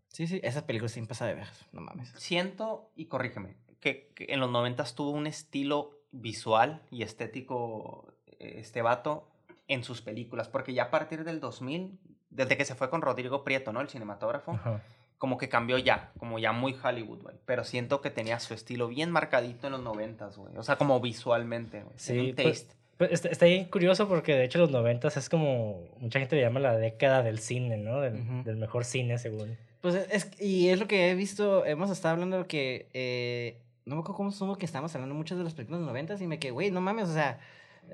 Sí, 0.08 0.26
sí, 0.26 0.40
esa 0.42 0.66
película 0.66 0.90
sin 0.90 1.06
pasa 1.06 1.24
de 1.24 1.36
ver, 1.36 1.48
no 1.72 1.80
mames. 1.80 2.12
Siento, 2.18 2.92
y 2.96 3.06
corrígeme, 3.06 3.56
que, 3.80 4.12
que 4.14 4.26
en 4.28 4.40
los 4.40 4.50
noventas 4.50 4.94
tuvo 4.94 5.12
un 5.12 5.26
estilo 5.26 5.99
visual 6.12 6.82
y 6.90 7.02
estético 7.02 8.12
eh, 8.38 8.56
este 8.58 8.82
vato 8.82 9.28
en 9.68 9.84
sus 9.84 10.02
películas, 10.02 10.48
porque 10.48 10.74
ya 10.74 10.84
a 10.84 10.90
partir 10.90 11.24
del 11.24 11.40
2000, 11.40 11.98
desde 12.30 12.56
que 12.56 12.64
se 12.64 12.74
fue 12.74 12.90
con 12.90 13.02
Rodrigo 13.02 13.44
Prieto, 13.44 13.72
¿no? 13.72 13.80
El 13.80 13.88
cinematógrafo, 13.88 14.52
Ajá. 14.52 14.82
como 15.18 15.38
que 15.38 15.48
cambió 15.48 15.78
ya, 15.78 16.12
como 16.18 16.38
ya 16.38 16.52
muy 16.52 16.76
Hollywood, 16.82 17.22
güey. 17.22 17.36
Pero 17.44 17.64
siento 17.64 18.00
que 18.00 18.10
tenía 18.10 18.40
su 18.40 18.54
estilo 18.54 18.88
bien 18.88 19.10
marcadito 19.10 19.68
en 19.68 19.74
los 19.74 19.82
noventas, 19.82 20.36
güey. 20.36 20.56
O 20.56 20.62
sea, 20.62 20.76
como 20.76 21.00
visualmente, 21.00 21.82
güey. 21.82 21.94
Sí, 21.96 22.18
un 22.18 22.34
pues, 22.34 22.66
taste. 22.66 22.76
pues, 22.98 23.12
está, 23.12 23.28
está 23.28 23.46
bien 23.46 23.66
curioso 23.66 24.08
porque 24.08 24.34
de 24.34 24.44
hecho 24.44 24.58
los 24.58 24.70
noventas 24.70 25.16
es 25.16 25.28
como, 25.28 25.84
mucha 25.98 26.18
gente 26.18 26.34
le 26.34 26.42
llama 26.42 26.58
la 26.58 26.76
década 26.76 27.22
del 27.22 27.38
cine, 27.38 27.76
¿no? 27.76 28.00
Del, 28.00 28.42
del 28.42 28.56
mejor 28.56 28.84
cine, 28.84 29.18
según. 29.18 29.56
Pues 29.80 29.94
es, 29.94 30.30
y 30.40 30.68
es 30.68 30.78
lo 30.78 30.86
que 30.86 31.10
he 31.10 31.14
visto, 31.14 31.64
hemos 31.64 31.90
estado 31.90 32.14
hablando 32.14 32.38
de 32.38 32.46
que, 32.46 32.88
eh, 32.92 33.56
no 33.86 33.96
me 33.96 34.00
acuerdo 34.00 34.16
cómo 34.16 34.30
estuvo 34.30 34.56
que 34.56 34.66
estábamos 34.66 34.94
hablando 34.94 35.14
muchas 35.14 35.38
de 35.38 35.44
las 35.44 35.54
películas 35.54 35.80
de 35.80 35.84
los 35.84 35.90
noventas 35.90 36.20
y 36.20 36.26
me 36.26 36.38
quedé, 36.38 36.50
güey, 36.52 36.70
no 36.70 36.80
mames, 36.80 37.08
o 37.08 37.14
sea... 37.14 37.38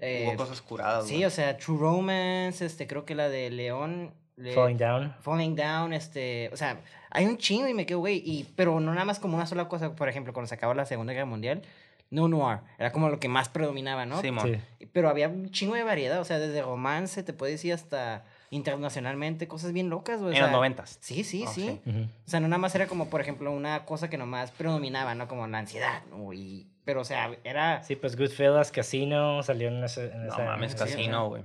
eh, 0.00 0.26
Hubo 0.28 0.37
cosas 0.37 0.61
curadas, 0.62 1.07
sí, 1.07 1.25
o 1.25 1.31
sea, 1.31 1.57
True 1.57 1.78
Romance, 1.78 2.64
este, 2.64 2.87
creo 2.87 3.05
que 3.05 3.14
la 3.14 3.28
de 3.28 3.50
León... 3.50 4.12
le- 4.37 4.52
Falling 4.55 4.76
Down. 4.78 5.14
Falling 5.21 5.57
Down, 5.57 5.93
este, 5.93 6.50
o 6.52 6.57
sea, 6.57 6.81
hay 7.11 7.26
un 7.26 7.38
chingo 7.38 7.66
y 7.69 7.75
me 7.75 7.87
quedo, 7.87 8.00
güey, 8.00 8.23
y, 8.25 8.45
pero 8.57 8.78
no 8.81 8.93
nada 8.93 9.05
más 9.07 9.19
como 9.19 9.37
una 9.37 9.47
sola 9.47 9.69
cosa, 9.69 9.95
por 9.97 10.09
ejemplo, 10.09 10.33
cuando 10.33 10.49
se 10.49 10.55
acabó 10.55 10.75
la 10.75 10.85
Segunda 10.85 11.12
Guerra 11.12 11.25
Mundial, 11.26 11.62
no 12.11 12.28
noir, 12.28 12.61
era 12.78 12.93
como 12.93 13.09
lo 13.09 13.19
que 13.19 13.28
más 13.28 13.49
predominaba, 13.49 14.07
¿no? 14.07 14.21
Simón. 14.21 14.61
Sí. 14.78 14.87
Pero 14.93 15.09
había 15.09 15.28
un 15.28 15.50
chingo 15.50 15.75
de 15.75 15.83
variedad, 15.83 16.21
o 16.21 16.25
sea, 16.25 16.38
desde 16.38 16.62
romance, 16.62 17.23
te 17.23 17.33
puedes 17.33 17.55
decir 17.57 17.73
hasta 17.73 18.25
internacionalmente, 18.50 19.49
cosas 19.49 19.73
bien 19.73 19.88
locas, 19.91 20.21
güey. 20.21 20.33
o 20.33 20.37
En 20.37 20.43
los 20.43 20.50
noventas. 20.53 20.99
Sí, 21.00 21.25
sí, 21.25 21.45
Oh, 21.47 21.50
sí. 21.53 21.81
O 22.26 22.29
sea, 22.29 22.41
no 22.41 22.49
nada 22.49 22.59
más 22.59 22.75
era 22.75 22.87
como, 22.87 23.09
por 23.11 23.21
ejemplo, 23.21 23.50
una 23.53 23.85
cosa 23.85 24.09
que 24.11 24.19
nomás 24.19 24.50
predominaba, 24.53 25.15
¿no? 25.15 25.29
Como 25.29 25.47
la 25.47 25.59
ansiedad, 25.59 26.03
¿no? 26.11 26.33
Y, 26.33 26.69
pero, 26.85 27.00
o 27.00 27.05
sea, 27.05 27.31
era... 27.45 27.83
Sí, 27.83 27.97
pues 27.97 28.17
Goodfellas, 28.17 28.71
Casino, 28.71 29.43
salió 29.43 29.69
en, 29.69 29.83
ese, 29.85 30.07
en 30.12 30.26
No 30.26 30.33
esa... 30.35 30.45
mames, 30.45 30.75
casino, 30.75 31.29
güey. 31.29 31.43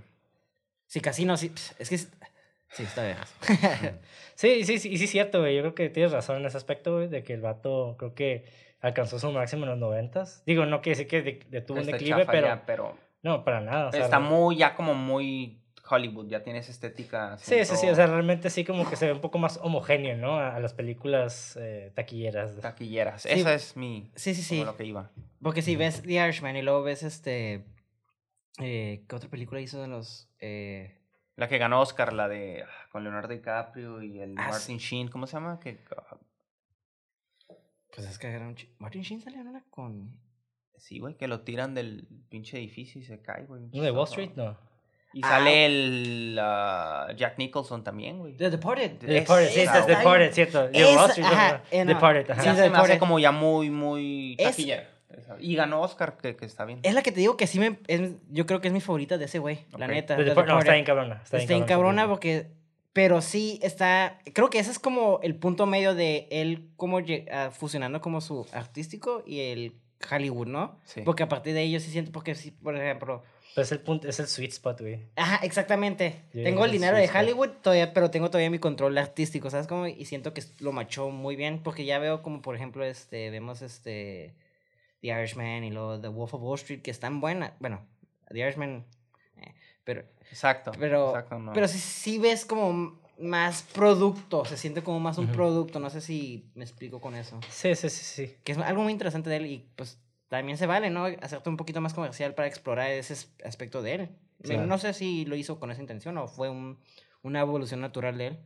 Sí, 0.88 1.01
casino, 1.01 1.38
sí. 1.38 1.51
Es 1.79 1.89
que... 1.89 1.98
Sí, 1.98 2.84
está 2.84 3.03
bien. 3.05 3.17
Sí, 4.36 4.63
sí, 4.63 4.79
sí, 4.79 4.98
sí 4.98 5.03
es 5.03 5.10
cierto, 5.12 5.39
güey. 5.41 5.55
Yo 5.55 5.62
creo 5.62 5.75
que 5.75 5.89
tienes 5.89 6.12
razón 6.12 6.38
en 6.38 6.46
ese 6.48 6.58
aspecto, 6.58 6.96
güey, 6.96 7.08
de 7.08 7.24
que 7.24 7.34
el 7.34 7.41
vato 7.41 7.96
creo 8.00 8.15
que 8.15 8.46
alcanzó 8.79 9.20
su 9.20 9.31
máximo 9.31 9.63
en 9.65 9.70
los 9.70 9.77
noventas. 9.77 10.41
Digo, 10.48 10.65
no 10.65 10.81
quiere 10.81 10.98
decir 10.98 11.08
que 11.08 11.22
de- 11.22 11.46
detuvo 11.50 11.77
un 11.77 11.84
Está 11.86 11.98
declive, 11.98 12.25
pero... 12.25 12.48
ya, 12.48 12.65
pero 12.65 12.98
No, 13.22 13.43
para 13.43 13.62
nada. 13.62 13.89
o 13.89 13.91
sea, 13.91 14.03
está 14.03 14.20
muy, 14.20 14.58
ya 14.58 14.74
como 14.74 14.96
muy 14.96 15.61
Hollywood, 15.91 16.27
ya 16.29 16.41
tienes 16.43 16.69
estética. 16.69 17.38
Sí, 17.38 17.65
sí, 17.65 17.75
sí, 17.75 17.89
o 17.89 17.95
sea, 17.95 18.07
realmente 18.07 18.50
sí 18.50 18.63
como 18.63 18.89
que 18.89 18.95
se 18.95 19.07
ve 19.07 19.13
un 19.13 19.21
poco 19.21 19.38
más 19.38 19.60
homogéneo, 19.62 20.15
¿no? 20.17 20.38
A, 20.38 20.55
a 20.55 20.60
las 20.60 20.74
películas 20.74 21.57
eh, 21.60 21.91
taquilleras. 21.93 22.55
Taquilleras. 22.60 23.24
Sí. 23.24 23.29
Esa 23.31 23.53
es 23.53 23.75
mi. 23.75 24.12
Sí, 24.15 24.33
sí, 24.33 24.41
sí. 24.41 24.60
como 24.60 24.71
lo 24.71 24.77
que 24.77 24.86
iba. 24.86 25.12
Porque 25.41 25.62
si 25.62 25.75
ves 25.75 26.01
The 26.03 26.13
Irishman 26.13 26.55
y 26.55 26.62
luego 26.62 26.83
ves 26.83 27.03
este... 27.03 27.65
Eh, 28.60 29.03
¿Qué 29.07 29.15
otra 29.15 29.29
película 29.29 29.60
hizo 29.60 29.81
de 29.81 29.88
los... 29.88 30.29
Eh, 30.39 30.98
La 31.36 31.48
que 31.48 31.57
ganó 31.57 31.81
Oscar, 31.81 32.13
la 32.13 32.27
de. 32.27 32.63
ah, 32.63 32.88
con 32.91 33.03
Leonardo 33.03 33.29
DiCaprio 33.33 34.01
y 34.03 34.19
el 34.19 34.36
Ah, 34.38 34.50
Martin 34.50 34.77
Sheen, 34.77 35.07
¿cómo 35.07 35.25
se 35.27 35.33
llama? 35.33 35.59
Que, 35.59 35.79
ah, 35.98 36.18
pues 37.94 38.07
es 38.07 38.18
que 38.20 38.27
era 38.27 38.48
un... 38.48 38.55
Martin 38.77 39.01
Sheen 39.01 39.22
salió 39.22 39.42
en 39.42 39.48
una 39.48 39.63
con... 39.70 40.20
sí, 40.77 41.00
güey, 41.00 41.16
que 41.16 41.27
lo 41.27 41.42
tiran 41.42 41.74
del 41.74 42.07
pinche 42.29 42.57
edificio 42.57 43.01
y 43.01 43.03
se 43.05 43.22
cae, 43.22 43.46
güey. 43.46 43.63
¿No 43.74 43.81
de 43.83 43.92
Wall. 43.92 44.07
Street? 44.07 44.31
No. 44.35 44.57
Y 45.13 45.21
Ah. 45.24 45.29
sale 45.29 45.65
el 45.65 46.39
ah, 46.41 47.07
Jack 47.17 47.37
Nicholson 47.37 47.83
también, 47.83 48.19
güey. 48.19 48.33
The 48.33 48.50
Departed. 48.50 48.91
The 48.97 49.07
The 49.07 49.13
Departed, 49.13 49.50
sí, 49.50 49.65
güey. 49.65 49.85
Departed, 49.87 50.31
cierto. 50.33 50.61
No, 50.63 50.69
eh. 51.71 51.85
Departed, 51.85 52.31
ajá. 52.31 52.43
Ya 52.43 52.51
Sí, 52.51 52.55
se 52.57 52.61
me 52.61 52.67
hace 52.67 52.69
Departed. 52.69 53.00
como 53.00 53.19
ya 53.19 53.31
muy, 53.31 53.69
muy 53.69 54.35
Es- 54.37 54.51
taquillera. 54.51 54.87
Y 55.39 55.55
ganó 55.55 55.81
Oscar, 55.81 56.15
que, 56.17 56.35
que 56.37 56.45
está 56.45 56.63
bien. 56.63 56.79
Es 56.83 56.93
la 56.93 57.03
que 57.03 57.11
te 57.11 57.19
digo 57.19 57.35
que 57.35 57.45
sí 57.45 57.59
me... 57.59 57.79
es- 57.87 58.13
yo 58.29 58.45
creo 58.45 58.61
que 58.61 58.69
es 58.69 58.74
mi 58.74 58.79
favorita 58.79 59.17
de 59.17 59.25
ese 59.25 59.39
güey, 59.39 59.65
la 59.77 59.85
Ok. 59.85 59.91
neta. 59.91 60.15
The 60.15 60.24
The 60.24 60.31
Depart- 60.31 60.35
no, 60.35 60.41
está 60.41 60.45
Departed. 60.45 60.74
bien 60.74 60.85
cabrona. 60.85 61.21
Está, 61.24 61.37
Está 61.37 61.53
bien 61.53 61.65
cabrona 61.65 62.07
porque... 62.07 62.47
Pero 62.93 63.21
sí 63.21 63.59
está... 63.61 64.19
Creo 64.33 64.50
que 64.50 64.59
ese 64.59 64.71
es 64.71 64.79
como 64.79 65.19
el 65.24 65.35
punto 65.35 65.65
medio 65.65 65.95
de 65.95 66.27
él 66.31 66.69
como 66.77 67.00
ah, 67.31 67.50
fusionando 67.51 68.00
como 68.01 68.19
su 68.21 68.45
artístico 68.53 69.24
y 69.25 69.39
el 69.41 69.75
Hollywood, 70.09 70.47
¿no? 70.47 70.79
Sí. 70.83 71.01
Porque 71.05 71.24
a 71.24 71.29
partir 71.29 71.53
de 71.53 71.61
ello 71.63 71.79
sí 71.81 71.89
siento... 71.91 72.11
Porque 72.13 72.33
sí, 72.35 72.51
por 72.51 72.75
ejemplo... 72.77 73.24
Pero 73.53 73.64
es 73.64 73.72
el, 73.72 73.79
punto, 73.79 74.07
es 74.07 74.20
el 74.20 74.27
sweet 74.27 74.51
spot, 74.51 74.81
güey. 74.81 75.00
Ajá, 75.16 75.44
exactamente. 75.44 76.24
Tengo 76.31 76.64
el 76.64 76.72
dinero 76.72 76.96
de. 76.96 77.09
Hollywood 77.09 77.50
todavía, 77.61 77.94
pero 77.94 78.09
tengo 78.09 78.29
todavía 78.29 78.50
mi 78.50 78.59
control 78.59 78.98
artístico, 78.98 79.50
¿sabes 79.50 79.68
cómo? 79.68 79.87
Y 79.87 80.05
siento 80.05 80.33
que 80.33 80.44
lo 80.59 80.72
machó 80.72 81.09
muy 81.09 81.35
bien, 81.35 81.61
porque 81.61 81.83
ya 81.83 82.00
veo 82.00 82.22
como, 82.22 82.42
por 82.42 82.55
ejemplo, 82.55 82.85
este, 82.85 83.29
vemos 83.29 83.61
este, 83.61 84.33
The 85.01 85.07
Irishman 85.07 85.64
y 85.66 85.72
luego 85.72 86.00
The 86.00 86.07
Wolf 86.07 86.33
of 86.33 86.42
Wall 86.42 86.55
Street, 86.55 86.81
que 86.81 86.92
están 86.92 87.20
buenas. 87.20 87.51
Bueno, 87.59 87.85
The 88.29 88.40
Irishman, 88.40 88.85
eh, 89.37 89.53
pero, 89.83 90.03
Exacto. 90.29 90.72
pero, 90.79 91.09
exacto, 91.09 91.40
no. 91.40 91.51
pero 91.51 91.68
sí, 91.68 91.77
sí 91.77 92.20
ves 92.20 92.46
como 92.46 93.01
más 93.20 93.64
producto, 93.64 94.46
se 94.46 94.57
siente 94.57 94.81
como 94.81 95.00
más 95.00 95.18
un 95.18 95.27
producto, 95.27 95.79
no 95.79 95.90
sé 95.90 96.01
si 96.01 96.50
me 96.55 96.64
explico 96.64 97.00
con 97.00 97.16
eso. 97.16 97.40
Sí, 97.50 97.75
sí, 97.75 97.90
sí, 97.90 98.03
sí. 98.03 98.35
Que 98.44 98.53
es 98.53 98.57
algo 98.57 98.81
muy 98.81 98.92
interesante 98.92 99.29
de 99.29 99.35
él 99.37 99.46
y 99.46 99.66
pues 99.75 100.00
también 100.37 100.57
se 100.57 100.65
vale, 100.65 100.89
¿no? 100.89 101.05
Hacerte 101.05 101.50
un 101.50 101.57
poquito 101.57 101.81
más 101.81 101.94
comercial 101.94 102.33
para 102.33 102.48
explorar 102.48 102.89
ese 102.91 103.13
as- 103.13 103.31
aspecto 103.44 103.81
de 103.81 103.94
él. 103.96 104.09
Sí. 104.44 104.55
No 104.57 104.77
sé 104.77 104.94
si 104.94 105.25
lo 105.25 105.35
hizo 105.35 105.59
con 105.59 105.72
esa 105.72 105.81
intención 105.81 106.17
o 106.17 106.27
fue 106.27 106.50
un, 106.50 106.79
una 107.22 107.41
evolución 107.41 107.81
natural 107.81 108.17
de 108.17 108.27
él. 108.27 108.37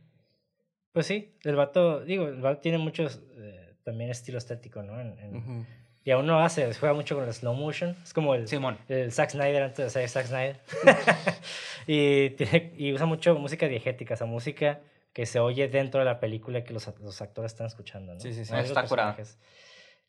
Pues 0.92 1.06
sí, 1.06 1.34
el 1.44 1.54
vato, 1.56 2.04
digo, 2.04 2.26
el 2.26 2.40
vato 2.40 2.60
tiene 2.60 2.78
muchos, 2.78 3.20
eh, 3.36 3.74
también 3.84 4.10
estilo 4.10 4.38
estético, 4.38 4.82
¿no? 4.82 5.00
En- 5.00 5.18
en- 5.18 5.66
Y 6.04 6.10
aún 6.10 6.26
no 6.26 6.40
hace, 6.40 6.72
juega 6.74 6.94
mucho 6.94 7.14
con 7.14 7.24
el 7.24 7.32
slow 7.32 7.54
motion. 7.54 7.96
Es 8.02 8.12
como 8.12 8.34
el, 8.34 8.46
Simón. 8.48 8.78
el 8.88 9.12
Zack 9.12 9.30
Snyder 9.30 9.62
antes 9.62 9.78
de 9.78 9.90
ser 9.90 10.08
Zack 10.08 10.26
Snyder. 10.26 10.60
y, 11.86 12.30
tiene- 12.30 12.72
y 12.76 12.92
usa 12.92 13.06
mucho 13.06 13.34
música 13.36 13.68
diegética, 13.68 14.14
esa 14.14 14.26
música 14.26 14.80
que 15.12 15.24
se 15.26 15.38
oye 15.40 15.68
dentro 15.68 16.00
de 16.00 16.04
la 16.06 16.20
película 16.20 16.62
que 16.64 16.72
los, 16.74 16.86
los 17.00 17.22
actores 17.22 17.52
están 17.52 17.66
escuchando, 17.68 18.14
¿no? 18.14 18.20
Sí, 18.20 18.32
sí, 18.32 18.44
sí. 18.44 18.52
No 18.52 18.58
Está 18.58 18.84
curada. 18.86 19.16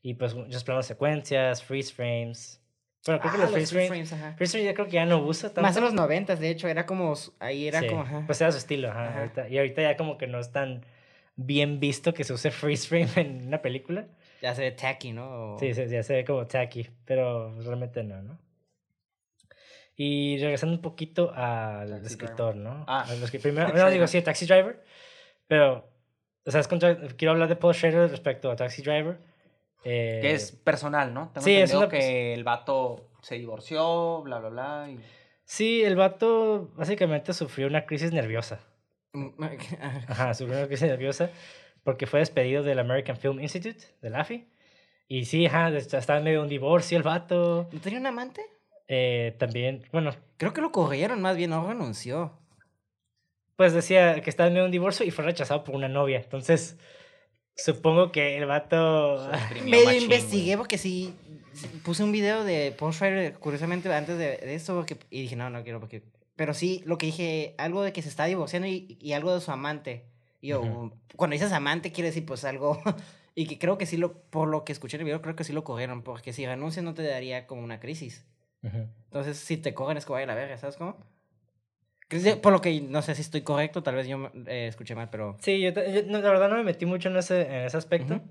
Y 0.02 0.14
pues 0.14 0.34
muchos 0.36 0.64
planos 0.64 0.86
secuencias, 0.86 1.64
freeze 1.64 1.94
frames. 1.94 2.62
Bueno, 3.06 3.22
creo 3.22 3.32
que 3.34 3.38
Ah, 3.38 3.42
los 3.42 3.52
los 3.52 3.54
freeze 3.54 3.72
freeze 3.74 3.88
frames, 3.88 4.14
ajá. 4.14 4.34
freeze 4.36 4.52
frames 4.52 4.66
ya 4.66 4.74
creo 4.74 4.86
que 4.88 4.92
ya 4.94 5.06
no 5.06 5.20
usa 5.20 5.50
tanto. 5.50 5.62
Más 5.62 5.78
en 5.78 5.84
los 5.84 5.94
noventas, 5.94 6.40
de 6.40 6.50
hecho, 6.50 6.68
era 6.68 6.86
como, 6.86 7.14
ahí 7.40 7.68
era 7.68 7.80
Sí, 7.82 7.88
como, 7.88 8.02
ajá. 8.02 8.24
Pues 8.26 8.40
era 8.42 8.52
su 8.52 8.58
estilo, 8.58 8.90
ajá, 8.90 9.08
Ajá. 9.10 9.20
ahorita- 9.20 9.50
y 9.50 9.58
ahorita 9.58 9.82
ya 9.82 9.98
como 9.98 10.18
que 10.18 10.28
no 10.28 10.40
es 10.40 10.52
tan 10.52 10.86
bien 11.36 11.80
visto 11.80 12.14
que 12.14 12.24
se 12.24 12.34
use 12.34 12.52
freeze 12.52 12.88
frame 12.88 13.10
en 13.16 13.48
una 13.48 13.62
película. 13.62 14.08
ya 14.42 14.54
se 14.56 14.62
ve 14.62 14.72
tacky, 14.72 15.14
¿no? 15.14 15.56
O- 15.56 15.60
Sí, 15.60 15.72
ya 15.74 16.04
se 16.04 16.14
ve 16.14 16.26
como 16.26 16.46
tacky, 16.48 16.90
pero 17.06 17.60
realmente 17.62 18.04
no, 18.04 18.22
¿no? 18.22 18.38
Y 19.96 20.38
regresando 20.40 20.76
un 20.76 20.82
poquito 20.82 21.32
al 21.34 21.90
Taxi 21.90 22.06
escritor, 22.08 22.56
¿no? 22.56 22.86
Ah. 22.88 23.06
Los 23.20 23.32
que 23.32 23.40
primero, 23.40 23.70
no 23.74 23.90
digo 23.90 24.06
sí, 24.08 24.22
Taxi 24.22 24.46
Driver, 24.46 24.84
pero, 25.48 25.90
o 26.46 26.52
sea, 26.52 26.60
es 26.62 26.68
contra- 26.68 26.96
quiero 27.18 27.32
hablar 27.32 27.48
de 27.50 27.56
Paul 27.56 27.74
Schrader 27.74 28.10
respecto 28.12 28.52
a 28.52 28.56
Taxi 28.56 28.82
Driver. 28.84 29.18
Eh, 29.88 30.20
Que 30.22 30.34
es 30.34 30.52
personal, 30.52 31.14
¿no? 31.14 31.30
Tengo 31.34 31.46
sí, 31.46 31.56
es 31.56 31.74
una 31.74 31.88
que 31.90 32.34
el 32.34 32.44
vato 32.44 33.10
se 33.22 33.36
divorció, 33.36 34.22
bla, 34.24 34.40
bla, 34.40 34.50
bla. 34.50 34.90
Y... 34.90 35.00
Sí, 35.46 35.84
el 35.84 35.96
vato 35.96 36.70
básicamente 36.76 37.34
sufrió 37.34 37.68
una 37.68 37.86
crisis 37.86 38.12
nerviosa. 38.12 38.60
Mm, 39.14 39.44
ajá. 39.82 40.06
Ajá, 40.08 40.34
sufrió 40.34 40.58
una 40.58 40.68
crisis 40.68 40.88
nerviosa 40.88 41.30
porque 41.84 42.06
fue 42.06 42.20
despedido 42.20 42.64
del 42.64 42.80
American 42.80 43.16
Film 43.18 43.40
Institute, 43.40 43.86
del 44.02 44.16
AFI. 44.16 44.46
Y 45.08 45.24
sí, 45.24 45.46
ajá, 45.46 45.70
estaba 45.70 46.18
en 46.20 46.26
medio 46.26 46.40
de 46.40 46.44
un 46.44 46.50
divorcio 46.50 46.98
el 46.98 47.04
vato. 47.04 47.70
¿No 47.72 47.80
tenía 47.80 48.00
un 48.00 48.08
amante? 48.08 48.42
Eh, 48.90 49.36
también, 49.40 49.86
bueno, 49.94 50.12
Creo 50.38 50.54
que 50.54 50.62
lo 50.62 50.72
corrieron, 50.72 51.22
más 51.22 51.38
bien, 51.38 51.50
no 51.52 51.66
renunció. 51.68 52.38
pues 53.56 53.74
decía 53.74 54.22
que 54.22 54.30
estaba 54.30 54.48
en 54.48 54.54
medio 54.54 54.64
de 54.64 54.68
un 54.68 54.72
divorcio 54.72 55.06
y 55.06 55.12
fue 55.12 55.24
rechazado 55.26 55.64
por 55.64 55.76
una 55.76 55.88
novia. 55.88 56.20
Entonces, 56.20 56.78
supongo 57.58 58.12
que 58.12 58.38
el 58.38 58.46
vato... 58.46 59.30
Medio 59.66 59.92
investigué 59.94 60.58
porque 60.58 60.78
sí, 60.78 61.16
puse 61.84 62.04
un 62.04 62.12
video 62.12 62.44
de 62.44 62.74
Paul 62.78 62.94
Schrader, 62.94 63.34
curiosamente, 63.36 63.94
antes 63.94 64.18
de, 64.18 64.38
de 64.38 64.56
esto, 64.56 64.76
porque, 64.76 64.98
y 65.10 65.24
dije, 65.24 65.36
no, 65.36 65.50
no 65.50 65.64
quiero, 65.64 65.80
porque... 65.80 66.04
Pero 66.36 66.54
sí, 66.54 66.84
lo 66.86 66.98
que 66.98 67.08
dije, 67.08 67.56
algo 67.58 67.82
de 67.82 67.94
que 67.94 68.02
se 68.02 68.10
está 68.10 68.26
divorciando 68.26 68.68
y, 68.68 68.98
y 69.02 69.14
algo 69.14 69.34
de 69.34 69.42
su 69.42 69.52
amante. 69.52 70.06
Y 70.40 70.50
yo, 70.50 70.62
Ujú. 70.62 70.94
cuando 71.16 71.34
dices 71.34 71.52
amante, 71.52 71.92
quiere 71.92 72.10
decir, 72.10 72.26
pues, 72.26 72.46
algo... 72.46 72.80
y 73.36 73.48
que 73.48 73.58
creo 73.58 73.78
que 73.78 73.86
sí, 73.86 73.98
lo, 73.98 74.22
por 74.22 74.48
lo 74.48 74.64
que 74.64 74.72
escuché 74.72 74.98
en 74.98 75.02
el 75.02 75.06
video, 75.06 75.22
creo 75.22 75.36
que 75.36 75.44
sí 75.44 75.54
lo 75.54 75.64
corrieron, 75.64 76.04
porque 76.04 76.34
si 76.34 76.46
renuncias 76.46 76.86
no 76.86 76.94
te 76.94 77.04
daría 77.04 77.48
como 77.48 77.64
una 77.64 77.80
crisis. 77.80 78.26
Ujú. 78.64 78.88
Entonces, 79.06 79.38
si 79.38 79.58
te 79.58 79.74
cogen 79.74 79.98
es 79.98 80.06
que 80.06 80.14
vaya 80.14 80.26
a 80.26 80.28
la 80.28 80.36
verga, 80.36 80.58
¿sabes 80.58 80.78
cómo? 80.78 80.98
Sí, 82.10 82.34
Por 82.42 82.54
lo 82.54 82.62
que 82.62 82.80
no 82.82 83.02
sé 83.02 83.16
si 83.16 83.22
estoy 83.22 83.42
correcto, 83.42 83.84
tal 83.84 83.96
vez 83.96 84.08
yo 84.08 84.32
eh, 84.48 84.68
escuché 84.68 84.96
mal, 84.96 85.10
pero... 85.10 85.36
Sí, 85.42 85.60
yo, 85.60 85.72
yo 85.72 86.04
no, 86.08 86.20
la 86.20 86.30
verdad 86.30 86.50
no 86.50 86.56
me 86.56 86.64
metí 86.64 86.86
mucho 86.86 87.10
en 87.10 87.18
ese, 87.18 87.42
en 87.42 87.66
ese 87.66 87.76
aspecto. 87.78 88.16
Ujú. 88.16 88.24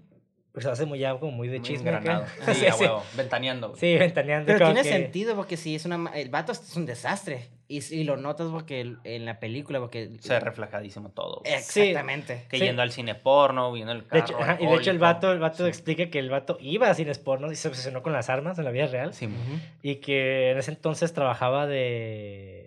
Pues 0.52 0.64
hace 0.64 0.86
muy 0.86 0.98
ya 0.98 1.14
como 1.18 1.32
muy 1.32 1.48
de 1.48 1.58
Muy 1.58 1.68
chisme. 1.68 1.90
Sí, 2.46 2.54
sí, 2.54 2.66
a 2.66 2.72
sí. 2.72 2.84
huevo, 2.84 3.02
ventaneando. 3.14 3.68
güey. 3.68 3.78
Sí, 3.80 3.98
ventaneando. 3.98 4.46
Pero 4.46 4.64
tiene 4.66 4.82
que- 4.82 4.88
sentido 4.88 5.36
porque 5.36 5.58
si 5.58 5.74
es 5.74 5.84
una... 5.84 6.10
El 6.14 6.30
vato 6.30 6.52
es 6.52 6.74
un 6.76 6.86
desastre. 6.86 7.50
Y, 7.68 7.82
y 7.94 8.04
lo 8.04 8.16
notas 8.16 8.48
porque 8.50 8.80
el- 8.80 8.96
en 9.04 9.26
la 9.26 9.38
película, 9.38 9.78
porque... 9.80 10.12
Se 10.20 10.32
ve 10.32 10.40
reflejadísimo 10.40 11.10
todo. 11.10 11.40
güey. 11.40 11.52
Exactamente. 11.52 12.46
Que 12.48 12.58
sí. 12.58 12.64
yendo 12.64 12.80
al 12.80 12.90
cine 12.92 13.14
porno, 13.14 13.70
viendo 13.72 13.92
el 13.92 14.00
De 14.00 14.06
carro. 14.06 14.24
hecho, 14.24 14.38
ajá, 14.40 14.56
y 14.58 14.64
de 14.66 14.74
hecho 14.76 14.90
el 14.90 14.98
vato, 14.98 15.30
el 15.30 15.38
vato 15.40 15.64
Sí. 15.64 15.68
explica 15.68 16.08
que 16.08 16.18
el 16.18 16.30
vato 16.30 16.56
iba 16.60 16.88
a 16.88 16.94
cines 16.94 17.18
porno 17.18 17.52
y 17.52 17.56
se 17.56 17.68
obsesionó 17.68 18.02
con 18.02 18.14
las 18.14 18.30
armas 18.30 18.58
en 18.58 18.64
la 18.64 18.70
vida 18.70 18.86
real. 18.86 19.12
Sí, 19.12 19.26
Ujú. 19.26 19.34
Y 19.82 19.96
que 19.96 20.52
en 20.52 20.56
ese 20.58 20.70
entonces 20.70 21.12
trabajaba 21.12 21.66
de... 21.66 22.65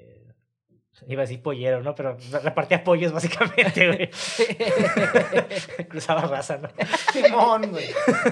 Iba 1.07 1.21
a 1.21 1.25
decir 1.25 1.41
pollero, 1.41 1.81
¿no? 1.81 1.95
Pero 1.95 2.17
repartía 2.43 2.83
pollos 2.83 3.11
básicamente, 3.13 3.87
güey. 3.87 4.09
Cruzaba 5.89 6.21
raza, 6.23 6.57
¿no? 6.57 6.69
Simón, 7.13 7.69
güey. 7.71 7.85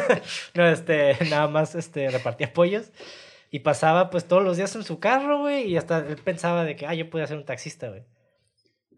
No, 0.54 0.68
este, 0.68 1.18
nada 1.30 1.48
más 1.48 1.76
este, 1.76 2.10
repartía 2.10 2.54
pollos. 2.54 2.92
Y 3.50 3.60
pasaba 3.60 4.10
pues 4.10 4.26
todos 4.28 4.44
los 4.44 4.58
días 4.58 4.76
en 4.76 4.84
su 4.84 5.00
carro, 5.00 5.40
güey. 5.40 5.68
Y 5.68 5.78
hasta 5.78 6.00
él 6.00 6.18
pensaba 6.24 6.66
de 6.66 6.76
que, 6.76 6.86
ah, 6.86 6.94
yo 6.94 7.10
podía 7.10 7.28
ser 7.28 7.38
un 7.38 7.46
taxista, 7.46 7.88
güey. 7.90 8.04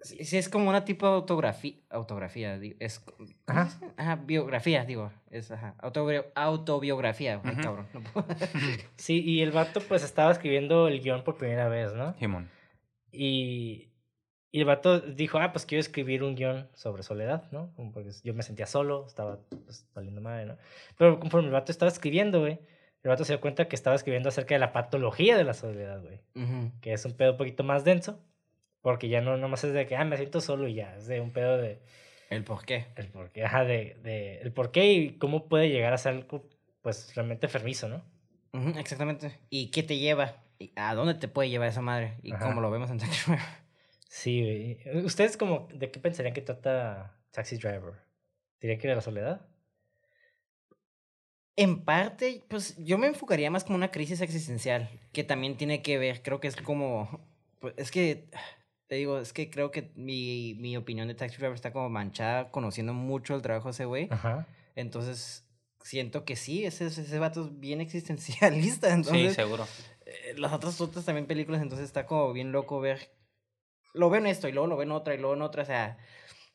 Sí, 0.01 0.37
es 0.37 0.47
como 0.47 0.69
una 0.69 0.85
tipo 0.85 1.05
de 1.07 1.13
autografía. 1.13 1.73
Autografía, 1.89 2.57
digo, 2.57 2.77
es. 2.79 2.99
¿cómo 2.99 3.29
Ajá. 3.47 3.69
Ajá, 3.97 4.15
biografía, 4.15 4.85
digo. 4.85 5.11
Es, 5.29 5.51
ajá. 5.51 5.75
autobio- 5.79 6.27
autobiografía. 6.35 7.41
Ay, 7.43 7.51
Ujú. 7.51 7.61
cabrón. 7.61 7.87
no 7.93 8.01
puedo. 8.01 8.25
Sí, 8.95 9.21
y 9.21 9.41
el 9.41 9.51
vato 9.51 9.81
pues 9.81 10.03
estaba 10.03 10.31
escribiendo 10.31 10.87
el 10.87 11.01
guion 11.01 11.23
por 11.25 11.35
primera 11.37 11.67
vez, 11.67 11.93
¿no? 11.93 12.15
Simón. 12.17 12.49
Y, 13.11 13.89
y 14.51 14.59
el 14.59 14.65
vato 14.65 14.99
dijo, 14.99 15.37
ah, 15.39 15.51
pues 15.51 15.65
quiero 15.65 15.79
escribir 15.79 16.23
un 16.23 16.35
guion 16.35 16.69
sobre 16.73 17.03
soledad, 17.03 17.51
¿no? 17.51 17.73
Como 17.75 17.91
porque 17.91 18.11
yo 18.23 18.33
me 18.33 18.43
sentía 18.43 18.65
solo, 18.65 19.05
estaba 19.07 19.39
pues, 19.65 19.87
valiendo 19.93 20.21
madre, 20.21 20.45
¿no? 20.45 20.57
Pero 20.97 21.19
conforme 21.19 21.47
el 21.47 21.53
vato 21.53 21.71
estaba 21.71 21.91
escribiendo, 21.91 22.39
güey, 22.39 22.59
el 23.03 23.09
vato 23.09 23.23
se 23.23 23.33
dio 23.33 23.41
cuenta 23.41 23.67
que 23.67 23.75
estaba 23.75 23.95
escribiendo 23.95 24.29
acerca 24.29 24.55
de 24.55 24.59
la 24.59 24.73
patología 24.73 25.37
de 25.37 25.43
la 25.43 25.53
soledad, 25.53 26.01
güey. 26.01 26.19
Ujú. 26.35 26.71
Que 26.81 26.93
es 26.93 27.05
un 27.05 27.13
pedo 27.13 27.31
un 27.31 27.37
poquito 27.37 27.63
más 27.63 27.83
denso, 27.83 28.19
porque 28.81 29.07
ya 29.09 29.21
no 29.21 29.37
nomás 29.37 29.63
es 29.63 29.73
de 29.73 29.85
que, 29.85 29.95
ah, 29.95 30.05
me 30.05 30.17
siento 30.17 30.41
solo 30.41 30.67
y 30.67 30.73
ya, 30.75 30.95
es 30.95 31.07
de 31.07 31.21
un 31.21 31.31
pedo 31.31 31.57
de 31.57 31.79
El 32.29 32.43
por 32.43 32.65
qué. 32.65 32.87
el 32.95 33.07
por 33.07 33.31
qué, 33.31 33.45
ajá, 33.45 33.63
de, 33.65 33.95
de 34.03 34.41
el 34.41 34.51
por 34.51 34.71
qué 34.71 34.91
y 34.93 35.17
cómo 35.17 35.47
puede 35.47 35.69
llegar 35.69 35.93
a 35.93 35.97
ser 35.97 36.13
algo, 36.13 36.43
pues, 36.81 37.13
realmente 37.15 37.45
enfermizo, 37.45 37.87
¿no? 37.87 38.01
Ujú, 38.53 38.77
exactamente. 38.79 39.39
¿Y 39.49 39.69
qué 39.69 39.83
te 39.83 39.97
lleva? 39.97 40.43
¿Y 40.59 40.73
¿A 40.75 40.93
dónde 40.93 41.13
te 41.13 41.29
puede 41.29 41.49
llevar 41.49 41.69
esa 41.69 41.81
madre? 41.81 42.17
Y 42.21 42.33
Ajá. 42.33 42.45
como 42.45 42.59
lo 42.59 42.69
vemos 42.69 42.91
en 42.91 42.99
Taxi 42.99 43.23
Driver. 43.25 43.45
Sí, 44.09 44.41
güey. 44.41 45.05
¿Ustedes 45.05 45.37
como, 45.37 45.67
de 45.73 45.89
qué 45.89 45.99
pensarían 45.99 46.33
que 46.33 46.41
trata 46.41 47.17
Taxi 47.31 47.57
Driver? 47.57 47.93
¿Diría 48.59 48.77
que 48.77 48.87
de 48.89 48.95
la 48.95 49.01
soledad? 49.01 49.47
En 51.55 51.83
parte, 51.83 52.43
pues 52.49 52.75
yo 52.77 52.97
me 52.97 53.07
enfocaría 53.07 53.51
más 53.51 53.63
como 53.63 53.75
una 53.75 53.91
crisis 53.91 54.21
existencial, 54.21 54.89
que 55.13 55.23
también 55.23 55.57
tiene 55.57 55.81
que 55.81 55.97
ver, 55.97 56.21
creo 56.23 56.39
que 56.39 56.47
es 56.47 56.55
como, 56.55 57.25
pues, 57.59 57.73
es 57.77 57.91
que, 57.91 58.29
te 58.87 58.95
digo, 58.95 59.19
es 59.19 59.33
que 59.33 59.49
creo 59.49 59.69
que 59.71 59.91
mi, 59.95 60.55
mi 60.59 60.77
opinión 60.77 61.07
de 61.07 61.15
Taxi 61.15 61.37
Driver 61.37 61.55
está 61.55 61.71
como 61.71 61.89
manchada 61.89 62.49
conociendo 62.51 62.93
mucho 62.93 63.35
el 63.35 63.41
trabajo 63.41 63.67
de 63.67 63.71
ese 63.71 63.85
güey. 63.85 64.07
Ajá. 64.09 64.47
Entonces, 64.75 65.49
siento 65.83 66.23
que 66.25 66.35
sí, 66.35 66.65
ese, 66.65 66.87
ese 66.87 67.19
vato 67.19 67.45
es 67.45 67.59
bien 67.59 67.81
existencialista. 67.81 68.95
Sí, 69.03 69.29
seguro. 69.31 69.67
Eh, 70.09 70.33
las 70.37 70.53
otras 70.53 70.79
otras 70.81 71.05
también 71.05 71.25
películas, 71.27 71.61
entonces 71.61 71.85
está 71.85 72.05
como 72.05 72.31
bien 72.33 72.51
loco 72.51 72.79
ver. 72.79 73.11
Lo 73.93 74.09
veo 74.09 74.19
en 74.19 74.27
esto 74.27 74.47
y 74.47 74.51
luego 74.51 74.67
lo 74.67 74.77
veo 74.77 74.83
en 74.83 74.91
otra 74.91 75.13
y 75.15 75.17
luego 75.17 75.33
en 75.35 75.41
otra. 75.41 75.63
O 75.63 75.65
sea, 75.65 75.97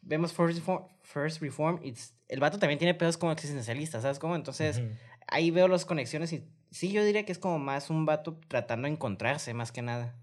vemos 0.02 0.32
First 0.32 0.58
Reform, 0.58 0.86
First 1.02 1.40
Reform 1.42 1.80
el 2.28 2.40
vato 2.40 2.58
también 2.58 2.78
tiene 2.78 2.94
pedos 2.94 3.16
como 3.18 3.32
existencialistas, 3.32 4.02
¿sabes 4.02 4.18
cómo? 4.18 4.36
Entonces, 4.36 4.80
ahí 5.26 5.50
veo 5.50 5.68
las 5.68 5.84
conexiones 5.84 6.32
y 6.32 6.48
sí, 6.70 6.92
yo 6.92 7.04
diría 7.04 7.24
que 7.24 7.32
es 7.32 7.38
como 7.38 7.58
más 7.58 7.90
un 7.90 8.06
vato 8.06 8.38
tratando 8.48 8.86
de 8.86 8.92
encontrarse, 8.94 9.52
más 9.54 9.72
que 9.72 9.82
nada. 9.82 10.16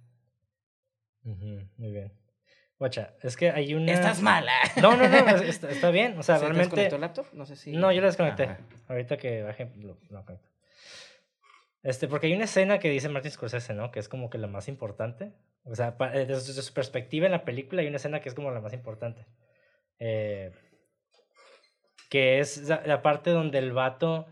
Muy 1.23 1.91
bien. 1.91 2.11
Guacha, 2.79 3.13
es 3.21 3.37
que 3.37 3.51
hay 3.51 3.75
una... 3.75 3.91
Estás 3.93 4.21
mala. 4.23 4.53
No, 4.81 4.97
no, 4.97 5.07
no, 5.07 5.17
es- 5.35 5.41
está, 5.43 5.69
está 5.69 5.91
bien. 5.91 6.17
O 6.17 6.23
sea, 6.23 6.35
¿Se 6.39 6.41
te 6.41 6.45
realmente... 6.47 6.61
desconectó 6.81 6.95
el 6.95 7.01
laptop? 7.01 7.25
No 7.33 7.45
sé 7.45 7.55
si. 7.55 7.73
No, 7.73 7.91
yo 7.91 8.01
lo 8.01 8.07
desconecté. 8.07 8.43
Ajá. 8.45 8.59
Ahorita 8.87 9.17
que 9.17 9.43
baje, 9.43 9.71
lo, 9.77 9.99
lo 10.09 10.25
conecto. 10.25 10.49
Este, 11.83 12.07
porque 12.07 12.27
hay 12.27 12.33
una 12.33 12.43
escena 12.45 12.79
que 12.79 12.89
dice 12.89 13.09
Martin 13.09 13.31
Scorsese, 13.31 13.73
¿no? 13.73 13.91
Que 13.91 13.99
es 13.99 14.07
como 14.07 14.29
que 14.29 14.37
la 14.37 14.47
más 14.47 14.67
importante. 14.67 15.33
O 15.63 15.75
sea, 15.75 15.95
eh, 16.13 16.25
desde, 16.27 16.61
su 16.61 16.73
perspectiva 16.73 17.25
en 17.25 17.31
la 17.31 17.43
película 17.43 17.81
hay 17.81 17.87
una 17.87 17.97
escena 17.97 18.19
que 18.19 18.29
es 18.29 18.35
como 18.35 18.51
la 18.51 18.61
más 18.61 18.73
importante. 18.73 19.25
Eh, 19.99 20.51
que 22.09 22.39
es 22.39 22.67
la, 22.67 23.01
parte 23.01 23.29
donde 23.31 23.57
el 23.57 23.71
vato 23.71 24.27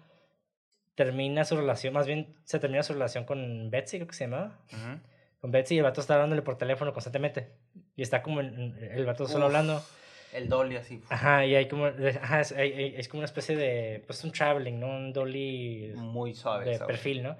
termina 0.96 1.46
su 1.46 1.56
relación, 1.56 1.94
más 1.94 2.06
bien 2.08 2.36
se 2.44 2.60
termina 2.60 2.84
su 2.84 2.94
relación 2.94 3.24
con 3.24 3.70
Betsy, 3.72 3.98
creo 3.98 4.08
que 4.08 4.16
se 4.16 4.26
llamaba. 4.26 4.60
Con 5.40 5.52
Betsy 5.52 5.76
y 5.76 5.78
el 5.78 5.86
vato 5.86 6.02
está 6.02 6.16
hablándole 6.16 6.42
por 6.42 6.58
teléfono 6.58 6.92
constantemente. 6.92 7.54
Y 7.96 8.02
está 8.02 8.22
como 8.22 8.42
en- 8.42 8.60
en- 8.60 8.92
el 8.92 9.06
vato 9.06 9.26
solo 9.28 9.46
Uf. 9.46 9.50
hablando. 9.56 9.82
El 10.34 10.48
dolly 10.50 10.76
así. 10.76 11.02
Ajá, 11.10 11.46
y 11.46 11.56
hay 11.56 11.68
como, 11.68 11.86
ajá, 11.88 12.42
es, 12.42 12.52
hay- 12.52 12.74
hay- 12.74 12.94
es 12.98 13.08
como 13.08 13.20
una 13.20 13.26
especie 13.26 13.56
de, 13.56 14.04
pues 14.06 14.24
un 14.24 14.32
traveling, 14.32 14.80
¿no? 14.80 14.88
Un 14.88 15.12
dolly 15.14 15.92
Muy 15.96 16.34
suave. 16.36 16.66
de 16.66 16.78
¿sabes? 16.78 16.88
perfil, 16.96 17.24
¿no? 17.24 17.38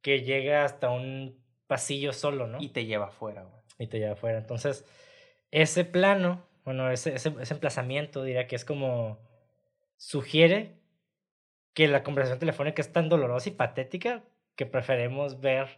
Que 0.00 0.22
llega 0.22 0.64
hasta 0.64 0.90
un 0.90 1.38
pasillo 1.66 2.12
solo, 2.12 2.46
¿no? 2.46 2.58
Y 2.60 2.66
Y, 2.66 2.68
te 2.70 2.84
lleva 2.86 3.06
afuera, 3.06 3.42
güey. 3.44 3.88
te 3.88 3.98
lleva 3.98 4.12
afuera. 4.12 4.38
Entonces, 4.38 4.84
ese 5.50 5.84
plano, 5.84 6.46
bueno, 6.64 6.90
ese, 6.90 7.14
ese, 7.14 7.34
ese 7.40 7.54
emplazamiento, 7.54 8.22
diría 8.24 8.46
que 8.46 8.56
es 8.56 8.64
como, 8.64 9.18
sugiere 9.96 10.78
que 11.74 11.88
la 11.88 12.02
conversación 12.02 12.38
telefónica 12.38 12.80
es 12.82 12.92
tan 12.92 13.08
dolorosa 13.08 13.48
y 13.48 13.52
patética 13.52 14.24
que 14.56 14.66
preferimos 14.66 15.40
ver 15.40 15.68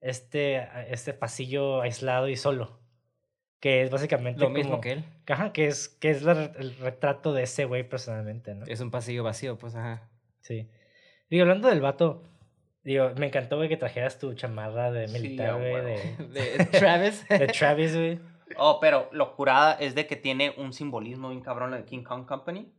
este, 0.00 0.68
este 0.88 1.12
pasillo 1.14 1.80
aislado 1.82 2.28
y 2.28 2.36
solo. 2.36 2.80
Que 3.60 3.82
es 3.82 3.90
básicamente 3.90 4.40
Lo 4.40 4.50
mismo 4.50 4.80
que 4.80 4.92
él. 4.92 5.04
Ajá, 5.26 5.52
que 5.52 5.66
es, 5.66 5.88
que 5.88 6.10
es 6.10 6.22
la- 6.22 6.52
el 6.58 6.76
retrato 6.78 7.32
de 7.32 7.42
ese 7.42 7.64
güey 7.64 7.88
personalmente, 7.88 8.54
¿no? 8.54 8.64
Es 8.66 8.80
un 8.80 8.90
pasillo 8.90 9.24
vacío, 9.24 9.58
pues 9.58 9.74
ajá. 9.74 10.08
Sí. 10.40 10.70
Digo, 11.28 11.42
hablando 11.42 11.68
del 11.68 11.80
vato, 11.80 12.22
digo, 12.84 13.10
me 13.16 13.26
encantó, 13.26 13.56
güey, 13.56 13.68
que 13.68 13.76
trajeras 13.76 14.18
tu 14.18 14.32
chamarra 14.34 14.92
de 14.92 15.08
militar, 15.08 15.58
güey, 15.58 15.74
de, 15.84 16.16
De 16.58 16.64
Travis. 16.66 17.26
de 17.28 17.46
Travis, 17.48 17.94
güey. 17.96 18.20
Oh, 18.56 18.78
pero 18.80 19.08
lo 19.12 19.34
curada 19.36 19.74
es 19.74 19.94
de 19.94 20.06
que 20.06 20.16
tiene 20.16 20.54
un 20.56 20.72
simbolismo 20.72 21.28
bien 21.30 21.42
cabrón 21.42 21.72
de 21.72 21.84
King 21.84 22.02
Kong 22.04 22.26
Company. 22.26 22.72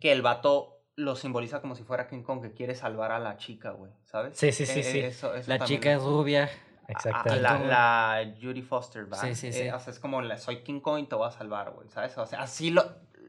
Que 0.00 0.12
el 0.12 0.20
vato 0.20 0.84
lo 0.96 1.16
simboliza 1.16 1.62
como 1.62 1.74
si 1.74 1.82
fuera 1.82 2.06
King 2.06 2.22
Kong 2.22 2.42
que 2.42 2.52
quiere 2.52 2.74
salvar 2.74 3.10
a 3.10 3.18
la 3.18 3.38
chica, 3.38 3.70
güey. 3.70 3.90
¿Sabes? 4.04 4.36
Sí, 4.36 4.52
sí, 4.52 4.66
sí, 4.66 4.80
Eh, 4.80 4.82
sí. 4.82 4.98
eso- 5.00 5.34
eso 5.34 5.48
La 5.48 5.60
chica 5.64 5.90
es 5.94 6.02
rubia. 6.02 6.50
Exactamente. 6.88 7.40
la, 7.68 8.32
Judy 8.40 8.62
Foster, 8.62 9.10
¿va? 9.12 9.16
Sí, 9.18 9.34
sí, 9.34 9.48
Eh, 9.48 9.52
sí. 9.52 9.68
o 9.70 9.78
sea, 9.80 9.92
es 9.92 9.98
como 9.98 10.20
la, 10.22 10.36
soy 10.38 10.58
King 10.62 10.80
Kong 10.80 11.00
y 11.00 11.06
te 11.06 11.14
voy 11.14 11.28
a 11.28 11.30
salvar, 11.30 11.70
güey, 11.72 11.88
¿sabes? 11.88 12.16
O 12.18 12.26
sea, 12.26 12.42
así 12.42 12.70
lo, 12.70 12.84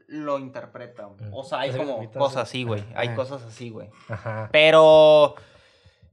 lo 0.08 0.38
interpreta, 0.38 1.04
güey. 1.04 1.30
O 1.32 1.44
sea, 1.44 1.60
hay 1.60 1.72
como 1.72 2.10
cosas 2.12 2.42
así. 2.48 2.64
güey. 2.64 2.84
Hay 2.94 3.08
Ajá. 3.08 3.16
cosas 3.16 3.42
así, 3.42 3.70
güey. 3.70 3.90
Ajá. 4.08 4.48
Pero 4.52 5.34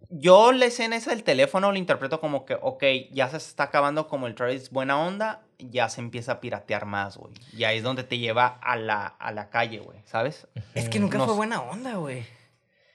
yo 0.10 0.52
la 0.52 0.66
escena 0.66 0.96
esa 0.96 1.12
del 1.12 1.24
teléfono 1.24 1.72
lo 1.72 1.78
interpreto 1.78 2.20
como 2.20 2.46
que, 2.46 2.58
ok, 2.62 2.84
ya 3.12 3.30
se 3.30 3.38
está 3.38 3.64
acabando 3.64 4.08
como 4.08 4.28
el 4.28 4.36
Travis 4.36 4.70
buena 4.70 5.00
onda, 5.00 5.42
ya 5.58 5.88
se 5.90 6.02
empieza 6.02 6.34
a 6.34 6.40
piratear 6.42 6.86
más, 6.86 7.18
güey. 7.18 7.34
Ya 7.56 7.72
es 7.74 7.84
donde 7.84 8.04
te 8.04 8.18
lleva 8.18 8.48
a 8.62 8.76
la, 8.78 9.06
a 9.06 9.32
la 9.32 9.50
calle, 9.50 9.80
güey, 9.80 10.00
¿sabes? 10.06 10.48
Es 10.74 10.90
que 10.90 11.00
nunca 11.00 11.18
No 11.18 11.26
fue 11.26 11.36
buena 11.36 11.62
onda, 11.62 11.96
güey. 11.96 12.26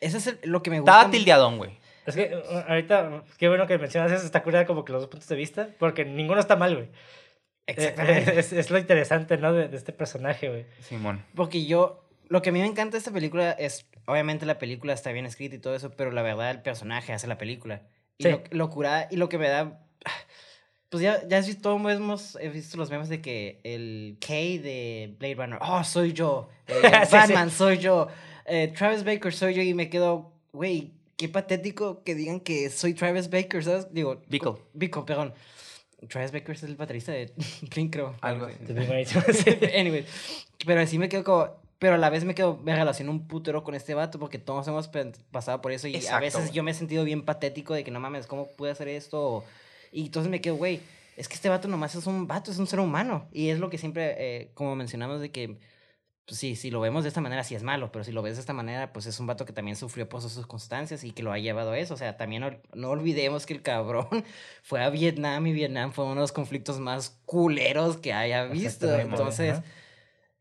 Eso 0.01 0.19
es 0.19 0.27
el- 0.27 0.39
lo 0.45 0.63
que 0.63 0.71
me 0.71 0.81
gusta. 0.81 0.93
Estaba 0.93 1.11
tildeadón, 1.11 1.57
güey. 1.59 1.79
Es 2.07 2.15
que 2.15 2.35
uh, 2.37 2.59
ahorita, 2.71 3.25
qué 3.39 3.49
bueno 3.49 3.67
que 3.67 3.79
mencionas 3.79 4.13
eso, 4.13 4.25
está 4.25 4.43
curada 4.43 4.65
como 4.67 4.85
que 4.85 4.93
los 4.93 5.03
dos 5.03 5.11
puntos 5.11 5.29
de 5.29 5.37
vista, 5.37 5.69
porque 5.79 6.05
ninguno 6.05 6.41
está 6.41 6.57
mal, 6.57 6.75
güey. 6.75 6.87
Eh, 6.87 7.73
Exactamente. 7.75 8.39
Es, 8.39 8.53
es 8.53 8.71
lo 8.71 8.79
interesante, 8.79 9.37
¿no? 9.39 9.53
De, 9.53 9.69
de 9.69 9.77
este 9.77 9.93
personaje, 9.93 10.49
güey. 10.49 10.67
Simón. 10.81 11.25
Porque 11.35 11.67
yo, 11.67 12.05
lo 12.29 12.43
que 12.43 12.51
a 12.51 12.53
mí 12.53 12.61
me 12.61 12.67
encanta 12.67 12.93
de 12.93 12.99
esta 12.99 13.11
película 13.11 13.51
es, 13.53 13.87
obviamente 14.07 14.47
la 14.47 14.59
película 14.59 14.93
está 14.93 15.11
bien 15.13 15.27
escrita 15.27 15.57
y 15.57 15.59
todo 15.59 15.75
eso, 15.75 15.91
pero 15.91 16.13
la 16.13 16.23
verdad 16.23 16.51
el 16.53 16.63
personaje 16.63 17.13
hace 17.13 17.27
la 17.27 17.39
película. 17.39 17.83
Y 18.19 18.25
Sí. 18.25 18.31
lo, 18.31 18.43
lo 18.51 18.71
curada- 18.71 19.09
y 19.11 19.17
lo 19.17 19.29
que 19.29 19.39
me 19.39 19.49
da, 19.49 19.81
pues 20.89 21.03
ya, 21.03 21.27
ya 21.27 21.39
has 21.39 21.47
visto, 21.47 21.63
todos 21.63 21.93
hemos 21.93 22.37
he 22.41 22.49
visto 22.49 22.77
los 22.79 22.89
memes 22.91 23.09
de 23.09 23.21
que 23.21 23.61
el 23.65 24.17
K 24.21 24.33
de 24.63 25.15
Blade 25.19 25.35
Runner, 25.35 25.59
oh, 25.61 25.83
soy 25.83 26.13
yo, 26.13 26.49
eh, 26.69 26.75
Sí, 26.83 27.07
sí. 27.07 27.17
Batman, 27.17 27.51
soy 27.51 27.79
yo, 27.79 28.07
eh, 28.47 28.69
Travis 28.69 29.03
Baker, 29.05 29.33
soy 29.33 29.55
yo, 29.55 29.63
y 29.63 29.75
me 29.75 29.91
quedo, 29.91 30.33
güey, 30.53 30.93
qué 31.17 31.29
patético 31.29 32.03
que 32.05 32.15
digan 32.15 32.41
que 32.41 32.71
soy 32.71 32.95
Travis 32.95 33.31
Baker, 33.31 33.63
¿sabes? 33.65 33.93
Digo, 33.93 34.23
Bickle. 34.29 34.55
Bickle, 34.75 35.03
perdón. 35.03 35.35
Travis 36.09 36.31
Baker 36.33 36.55
es 36.55 36.63
el 36.63 36.77
baterista 36.77 37.13
de 37.13 37.33
Blink, 37.75 37.93
creo. 37.93 38.15
Algo 38.21 38.47
Sí. 38.49 38.55
así. 38.55 38.65
Te 38.67 38.75
digo 38.75 38.87
buenísimo, 38.87 39.23
sí. 39.33 39.51
anyway, 39.79 40.05
pero 40.67 40.81
así 40.81 40.99
me 40.99 41.09
quedo 41.09 41.25
como. 41.25 41.67
Pero 41.79 41.97
a 41.97 41.99
la 41.99 42.09
vez 42.09 42.25
me 42.25 42.35
quedo, 42.35 42.57
me 42.65 42.75
relaciono 42.75 43.11
un 43.11 43.29
putero 43.29 43.63
con 43.63 43.75
este 43.75 43.93
vato 43.93 44.19
porque 44.19 44.39
todos 44.39 44.67
hemos 44.67 44.89
pasado 45.31 45.61
por 45.61 45.73
eso 45.73 45.87
y 45.89 45.95
a 45.95 45.99
Exacto, 45.99 46.21
veces 46.23 46.41
güey. 46.45 46.53
yo 46.55 46.63
me 46.63 46.71
he 46.71 46.75
sentido 46.75 47.05
bien 47.05 47.23
patético 47.23 47.75
de 47.75 47.85
que 47.85 47.91
no 47.91 48.01
mames, 48.01 48.27
¿cómo 48.27 48.47
pude 48.57 48.71
hacer 48.71 48.89
esto? 48.89 49.45
Y 49.93 50.07
entonces 50.07 50.31
me 50.31 50.41
quedo, 50.41 50.57
güey, 50.57 50.81
es 51.19 51.29
que 51.29 51.35
este 51.35 51.51
vato 51.51 51.69
nomás 51.69 51.95
es 51.95 52.07
un 52.07 52.27
vato, 52.27 52.51
es 52.51 52.57
un 52.59 52.67
ser 52.67 52.81
humano. 52.81 53.29
Y 53.31 53.51
es 53.51 53.59
lo 53.59 53.69
que 53.69 53.77
siempre, 53.77 54.15
eh, 54.19 54.51
como 54.55 54.75
mencionamos, 54.75 55.21
de 55.21 55.31
que, 55.31 55.59
pues 56.27 56.39
sí, 56.41 56.57
si 56.57 56.71
lo 56.73 56.81
vemos 56.81 57.05
de 57.05 57.09
esta 57.09 57.21
manera, 57.21 57.45
sí 57.45 57.55
es 57.55 57.63
malo, 57.63 57.93
pero 57.93 58.05
si 58.05 58.11
lo 58.13 58.21
ves 58.21 58.35
de 58.35 58.41
esta 58.41 58.53
manera, 58.53 58.93
pues 58.93 59.07
es 59.07 59.21
un 59.21 59.27
vato 59.29 59.45
que 59.45 59.53
también 59.53 59.77
sufrió 59.77 60.09
por 60.09 60.21
sus 60.21 60.33
circunstancias 60.33 61.05
y 61.05 61.13
que 61.13 61.23
lo 61.23 61.31
ha 61.33 61.39
llevado 61.39 61.71
a 61.71 61.79
eso. 61.79 61.95
O 61.95 61.97
sea, 61.97 62.17
también 62.17 62.43
ol- 62.43 62.59
no 62.75 62.91
olvidemos 62.91 63.47
que 63.47 63.55
el 63.55 63.63
cabrón 63.63 64.09
fue 64.63 64.83
a 64.83 64.91
Vietnam 64.91 65.47
y 65.47 65.53
Vietnam 65.53 65.93
fue 65.93 66.05
uno 66.05 66.15
de 66.17 66.21
los 66.23 66.33
conflictos 66.33 66.81
más 66.81 67.21
culeros 67.27 67.97
que 67.99 68.13
haya 68.13 68.45
visto. 68.45 68.67
Exactamente, 68.87 69.11
Entonces 69.11 69.53
ajá. 69.59 69.65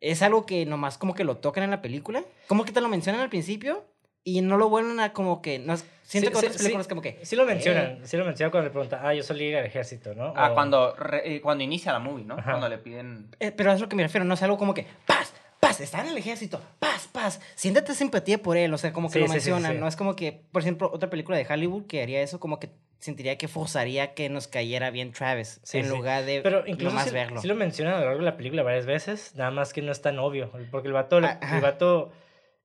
es 0.02 0.21
algo 0.24 0.45
que 0.48 0.65
nomás 0.65 0.98
como 0.98 1.13
que 1.13 1.24
lo 1.24 1.38
tocan 1.38 1.63
en 1.63 1.69
la 1.71 1.82
película. 1.84 2.24
Como 2.48 2.65
que 2.65 2.71
te 2.71 2.82
lo 2.82 2.89
mencionan 2.89 3.21
al 3.21 3.30
principio, 3.30 3.86
Y 4.28 4.41
no 4.41 4.58
lo 4.58 4.69
vuelven 4.69 5.00
a 5.00 5.13
como 5.13 5.39
que. 5.43 5.60
No, 5.60 5.78
siento 5.78 5.86
Sí, 6.10 6.19
que 6.21 6.39
sí, 6.39 6.45
otras 6.48 6.58
películas 6.58 6.86
sí. 6.88 6.89
como 6.89 7.02
que. 7.04 7.19
Sí 7.24 7.36
lo 7.36 7.43
eh, 7.43 7.45
mencionan, 7.45 8.00
sí 8.08 8.17
lo 8.17 8.26
mencionan 8.26 8.50
cuando 8.50 8.69
le 8.69 8.71
preguntan, 8.74 9.02
ah, 9.04 9.13
yo 9.13 9.21
solía 9.21 9.50
ir 9.50 9.56
al 9.58 9.65
ejército, 9.67 10.15
¿no? 10.15 10.34
Ah, 10.36 10.50
O- 10.50 10.54
cuando, 10.56 10.95
re- 10.95 11.36
eh, 11.36 11.41
cuando 11.41 11.63
inicia 11.63 11.93
la 11.93 12.00
movie, 12.00 12.26
¿no? 12.26 12.34
Ajá. 12.34 12.50
Cuando 12.54 12.67
le 12.69 12.80
piden... 12.80 13.30
Eh, 13.39 13.52
pero 13.52 13.71
es 13.71 13.80
lo 13.80 13.88
que 13.88 13.95
me 13.95 14.02
refiero, 14.02 14.26
no 14.26 14.34
es 14.34 14.41
algo 14.41 14.58
como 14.58 14.74
que, 14.74 14.88
paz, 15.06 15.32
paz, 15.77 15.81
está 15.81 16.01
en 16.01 16.07
el 16.07 16.17
ejército, 16.17 16.61
paz, 16.79 17.07
paz, 17.11 17.39
siéntate 17.55 17.93
simpatía 17.93 18.38
por 18.41 18.57
él, 18.57 18.73
o 18.73 18.77
sea, 18.77 18.91
como 18.93 19.07
que 19.09 19.13
Sí, 19.13 19.19
lo 19.19 19.27
sí, 19.27 19.33
mencionan, 19.33 19.73
sí. 19.73 19.77
no 19.79 19.88
es 19.88 19.95
como 19.95 20.15
que, 20.15 20.41
por 20.51 20.61
ejemplo, 20.61 20.89
otra 20.93 21.09
película 21.09 21.38
de 21.38 21.45
Hollywood 21.47 21.85
que 21.88 22.01
haría 22.01 22.21
eso, 22.21 22.39
como 22.39 22.59
que 22.59 22.69
sentiría 22.99 23.38
que 23.38 23.47
forzaría 23.47 24.13
que 24.13 24.29
nos 24.29 24.47
cayera 24.47 24.89
bien 24.89 25.11
Travis, 25.11 25.59
Sí, 25.63 25.77
en 25.79 25.85
sí. 25.85 25.89
lugar 25.91 26.25
de 26.25 26.41
Pero 26.41 26.63
incluso 26.65 26.91
nomás 26.91 27.07
sí, 27.09 27.13
verlo. 27.13 27.41
sí 27.41 27.47
lo 27.47 27.55
mencionan 27.55 27.95
a 27.95 27.99
lo 27.99 28.05
largo 28.05 28.19
de 28.19 28.25
la 28.25 28.38
película 28.38 28.63
varias 28.63 28.85
veces, 28.85 29.33
nada 29.35 29.51
más 29.51 29.73
que 29.73 29.81
no 29.81 29.91
es 29.91 30.01
tan 30.01 30.17
obvio, 30.19 30.51
porque 30.71 30.88
el 30.88 30.93
vato, 30.93 31.19
Ah, 31.23 31.39
el 31.55 31.61
vato, 31.61 32.11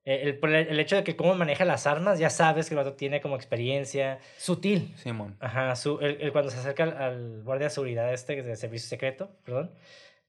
eh, 0.03 0.21
el, 0.23 0.39
por 0.39 0.49
el, 0.49 0.67
el 0.69 0.79
hecho 0.79 0.95
de 0.95 1.03
que 1.03 1.15
cómo 1.15 1.35
maneja 1.35 1.63
las 1.63 1.85
armas, 1.85 2.17
ya 2.17 2.31
sabes 2.31 2.67
que 2.69 2.73
el 2.73 2.77
vato 2.79 2.93
tiene 2.93 3.21
como 3.21 3.35
experiencia, 3.35 4.17
Sutil. 4.37 4.95
Simón. 4.97 5.37
ajá, 5.39 5.75
su, 5.75 5.99
el, 5.99 6.19
el 6.21 6.31
cuando 6.31 6.49
se 6.49 6.57
acerca 6.57 6.83
al, 6.83 6.97
al 6.97 7.43
guardia 7.43 7.67
de 7.67 7.73
seguridad 7.73 8.11
este, 8.11 8.41
de 8.41 8.55
servicio 8.55 8.87
secreto, 8.89 9.29
perdón, 9.45 9.69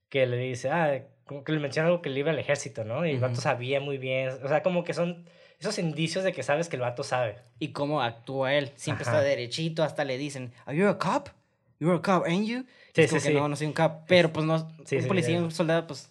que 0.09 0.27
le 0.27 0.37
dice, 0.37 0.69
ah, 0.69 1.01
como 1.25 1.43
que 1.43 1.51
le 1.51 1.59
menciona 1.59 1.87
algo 1.87 2.01
que 2.01 2.09
le 2.09 2.19
iba 2.19 2.31
al 2.31 2.39
ejército, 2.39 2.83
¿no? 2.83 3.05
Y 3.05 3.11
el 3.11 3.19
vato 3.19 3.33
Ujú. 3.33 3.41
sabía 3.41 3.79
muy 3.79 3.97
bien, 3.97 4.29
o 4.43 4.47
sea, 4.47 4.61
como 4.63 4.83
que 4.83 4.93
son 4.93 5.25
esos 5.59 5.79
indicios 5.79 6.23
de 6.23 6.33
que 6.33 6.43
sabes 6.43 6.67
que 6.69 6.75
el 6.75 6.81
vato 6.81 7.03
sabe. 7.03 7.37
Y 7.59 7.69
cómo 7.69 8.01
actúa 8.01 8.53
él, 8.53 8.71
siempre 8.75 9.03
Ajá. 9.03 9.17
está 9.17 9.23
derechito, 9.23 9.83
hasta 9.83 10.03
le 10.03 10.17
dicen, 10.17 10.53
¿Are 10.65 10.77
you 10.77 10.87
a 10.87 10.97
cop? 10.97 11.29
You're 11.79 11.97
a 11.97 12.01
cop, 12.01 12.25
ain't 12.25 12.47
you? 12.47 12.65
Sí, 12.93 13.01
Es 13.03 13.09
como 13.09 13.21
sí, 13.21 13.27
que 13.27 13.33
sí. 13.33 13.39
No, 13.39 13.47
no 13.47 13.55
soy 13.55 13.67
un 13.67 13.73
cop, 13.73 14.03
pero 14.07 14.31
pues 14.33 14.45
no, 14.45 14.69
Sí, 14.85 14.97
un 14.97 15.01
sí, 15.03 15.07
policía 15.07 15.35
ya. 15.35 15.41
un 15.43 15.51
soldado, 15.51 15.87
pues 15.87 16.09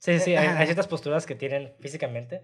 Sí, 0.00 0.18
sí, 0.20 0.36
hay, 0.36 0.46
Ajá. 0.48 0.58
hay 0.58 0.66
ciertas 0.66 0.86
posturas 0.86 1.24
que 1.24 1.34
tienen 1.34 1.72
físicamente, 1.80 2.42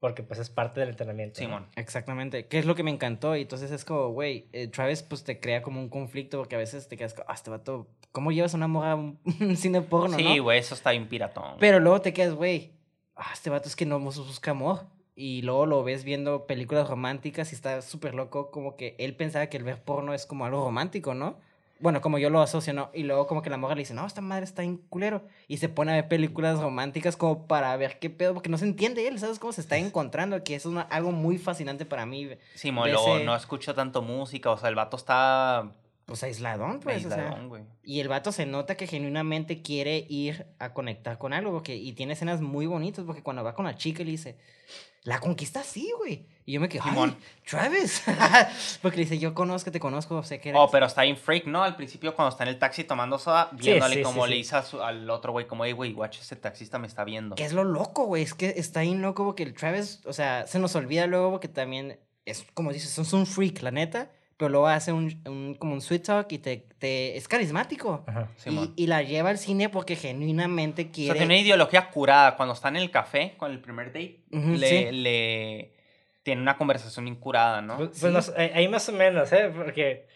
porque 0.00 0.22
pues 0.22 0.38
es 0.38 0.50
parte 0.50 0.80
del 0.80 0.90
entrenamiento. 0.90 1.40
¿no? 1.40 1.46
Simón. 1.46 1.66
Exactamente, 1.76 2.46
que 2.46 2.58
es 2.58 2.66
lo 2.66 2.74
que 2.74 2.82
me 2.82 2.90
encantó. 2.90 3.36
Y 3.36 3.42
entonces 3.42 3.70
es 3.70 3.84
como, 3.84 4.08
güey, 4.10 4.46
eh, 4.52 4.68
Travis 4.68 5.02
pues 5.02 5.24
te 5.24 5.40
crea 5.40 5.62
como 5.62 5.80
un 5.80 5.88
conflicto 5.88 6.38
porque 6.38 6.54
a 6.54 6.58
veces 6.58 6.88
te 6.88 6.96
quedas 6.96 7.14
como, 7.14 7.26
ah, 7.28 7.34
este 7.34 7.50
vato, 7.50 7.88
¿cómo 8.12 8.30
llevas 8.32 8.54
una 8.54 8.68
morra 8.68 8.92
a 8.92 8.94
un 8.96 9.56
cine 9.56 9.80
porno, 9.82 10.16
Sí, 10.16 10.36
no? 10.36 10.42
güey, 10.44 10.58
eso 10.60 10.74
está 10.74 10.90
bien 10.92 11.08
piratón. 11.08 11.56
Pero 11.58 11.80
luego 11.80 12.00
te 12.00 12.12
quedas, 12.12 12.34
güey, 12.34 12.72
ah, 13.16 13.30
este 13.32 13.50
vato 13.50 13.68
es 13.68 13.76
que 13.76 13.86
no 13.86 13.98
busca 13.98 14.52
amor. 14.52 14.86
Y 15.20 15.42
luego 15.42 15.66
lo 15.66 15.82
ves 15.82 16.04
viendo 16.04 16.46
películas 16.46 16.88
románticas 16.88 17.50
y 17.50 17.56
está 17.56 17.82
súper 17.82 18.14
loco, 18.14 18.52
como 18.52 18.76
que 18.76 18.94
él 19.00 19.16
pensaba 19.16 19.48
que 19.48 19.56
el 19.56 19.64
ver 19.64 19.82
porno 19.82 20.14
es 20.14 20.26
como 20.26 20.44
algo 20.46 20.64
romántico, 20.64 21.12
¿no? 21.12 21.40
Bueno, 21.80 22.00
como 22.00 22.18
yo 22.18 22.28
lo 22.30 22.40
asocio, 22.40 22.72
¿no? 22.74 22.90
Y 22.92 23.04
luego 23.04 23.26
como 23.28 23.40
que 23.42 23.50
la 23.50 23.56
morra 23.56 23.74
le 23.76 23.82
dice, 23.82 23.94
no, 23.94 24.04
esta 24.06 24.20
madre 24.20 24.44
está 24.44 24.62
en 24.64 24.78
culero. 24.78 25.22
Y 25.46 25.58
se 25.58 25.68
pone 25.68 25.92
a 25.92 25.94
ver 25.94 26.08
películas 26.08 26.58
románticas 26.60 27.16
como 27.16 27.46
para 27.46 27.76
ver 27.76 27.98
qué 28.00 28.10
pedo, 28.10 28.34
porque 28.34 28.48
no 28.48 28.58
se 28.58 28.64
entiende 28.64 29.06
él, 29.06 29.18
¿sabes 29.20 29.38
cómo 29.38 29.52
se 29.52 29.60
está 29.60 29.76
encontrando? 29.78 30.42
Que 30.42 30.56
eso 30.56 30.68
es 30.68 30.72
una- 30.72 30.82
algo 30.82 31.12
muy 31.12 31.38
fascinante 31.38 31.84
para 31.84 32.04
mí. 32.06 32.30
Simón, 32.54 32.86
de 32.86 32.92
luego 32.92 33.16
ese- 33.16 33.24
no 33.24 33.36
escucho 33.36 33.74
tanto 33.74 34.02
música, 34.02 34.50
o 34.50 34.56
sea, 34.58 34.68
el 34.68 34.74
vato 34.74 34.96
está... 34.96 35.72
Pues 36.06 36.22
aisladón, 36.22 36.80
pues, 36.80 37.04
o 37.04 37.08
sea. 37.10 37.18
aisladón, 37.18 37.48
güey. 37.50 37.62
Y 37.84 38.00
el 38.00 38.08
vato 38.08 38.32
se 38.32 38.46
nota 38.46 38.76
que 38.76 38.86
genuinamente 38.86 39.60
quiere 39.60 40.06
ir 40.08 40.46
a 40.58 40.72
conectar 40.72 41.18
con 41.18 41.34
algo, 41.34 41.52
porque, 41.52 41.76
y 41.76 41.92
tiene 41.92 42.14
escenas 42.14 42.40
muy 42.40 42.64
bonitas, 42.66 43.04
porque 43.04 43.22
cuando 43.22 43.44
va 43.44 43.54
con 43.54 43.66
la 43.66 43.76
chica 43.76 44.02
le 44.02 44.12
dice, 44.12 44.38
la 45.08 45.20
conquista 45.20 45.62
sí, 45.62 45.90
güey. 45.96 46.26
Y 46.44 46.52
yo 46.52 46.60
me 46.60 46.68
quedo, 46.68 46.82
Simón. 46.82 47.16
¡ay, 47.18 47.42
Travis! 47.48 48.02
porque 48.82 48.98
le 48.98 49.04
dice, 49.04 49.18
yo 49.18 49.32
conozco, 49.32 49.72
te 49.72 49.80
conozco, 49.80 50.22
sé 50.22 50.38
que 50.38 50.50
eres... 50.50 50.60
Oh, 50.62 50.68
pero 50.70 50.84
está 50.84 51.00
bien 51.00 51.16
freak, 51.16 51.46
¿no? 51.46 51.64
Al 51.64 51.76
principio 51.76 52.14
cuando 52.14 52.28
está 52.28 52.44
en 52.44 52.50
el 52.50 52.58
taxi 52.58 52.84
tomando 52.84 53.18
soda, 53.18 53.48
viéndole 53.52 53.96
sí, 53.96 54.02
como 54.02 54.24
sí, 54.24 54.30
le 54.30 54.36
dice 54.36 54.56
al 54.82 55.08
otro 55.08 55.32
güey, 55.32 55.46
como, 55.46 55.64
hey, 55.64 55.72
güey, 55.72 55.94
watch, 55.94 56.18
ese 56.20 56.36
taxista 56.36 56.78
me 56.78 56.86
está 56.86 57.04
viendo. 57.04 57.36
Que 57.36 57.44
es 57.44 57.54
lo 57.54 57.64
loco, 57.64 58.04
güey, 58.04 58.22
es 58.22 58.34
que 58.34 58.52
está 58.58 58.82
bien 58.82 59.00
loco, 59.00 59.24
porque 59.24 59.44
el 59.44 59.54
Travis, 59.54 60.02
o 60.04 60.12
sea, 60.12 60.46
se 60.46 60.58
nos 60.58 60.76
olvida 60.76 61.06
luego, 61.06 61.30
porque 61.30 61.48
también 61.48 61.98
es, 62.26 62.44
como 62.52 62.70
dices, 62.70 62.98
es 62.98 63.12
un 63.14 63.24
freak, 63.24 63.62
la 63.62 63.70
neta, 63.70 64.10
pero 64.38 64.48
luego 64.50 64.68
hace 64.68 64.92
un, 64.92 65.20
un- 65.26 65.54
como 65.56 65.74
un 65.74 65.80
sweet 65.82 66.04
talk 66.04 66.32
y 66.32 66.38
te, 66.38 66.64
te 66.78 67.16
es 67.16 67.28
carismático. 67.28 68.04
Ajá. 68.06 68.28
Y, 68.46 68.72
y 68.76 68.86
la 68.86 69.02
lleva 69.02 69.28
al 69.30 69.36
cine 69.38 69.68
porque 69.68 69.96
genuinamente 69.96 70.82
O 70.82 70.84
sea, 70.86 70.92
quiere... 70.92 71.12
tiene 71.18 71.34
una 71.34 71.42
ideología 71.42 71.90
curada. 71.90 72.36
Cuando 72.36 72.54
está 72.54 72.68
en 72.68 72.76
el 72.76 72.90
café 72.90 73.34
con 73.36 73.50
el 73.50 73.58
primer 73.60 73.88
date, 73.88 74.20
le, 74.30 74.68
sí. 74.68 74.88
le 74.92 75.72
tiene 76.22 76.40
una 76.40 76.56
conversación 76.56 77.06
incurada, 77.08 77.60
¿no? 77.60 77.76
Pues, 77.76 77.98
pues, 78.00 78.32
ahí 78.36 78.50
ahí 78.54 78.68
más 78.68 78.88
o 78.88 78.92
menos, 78.92 79.30
¿eh? 79.32 79.50
Porque. 79.54 80.06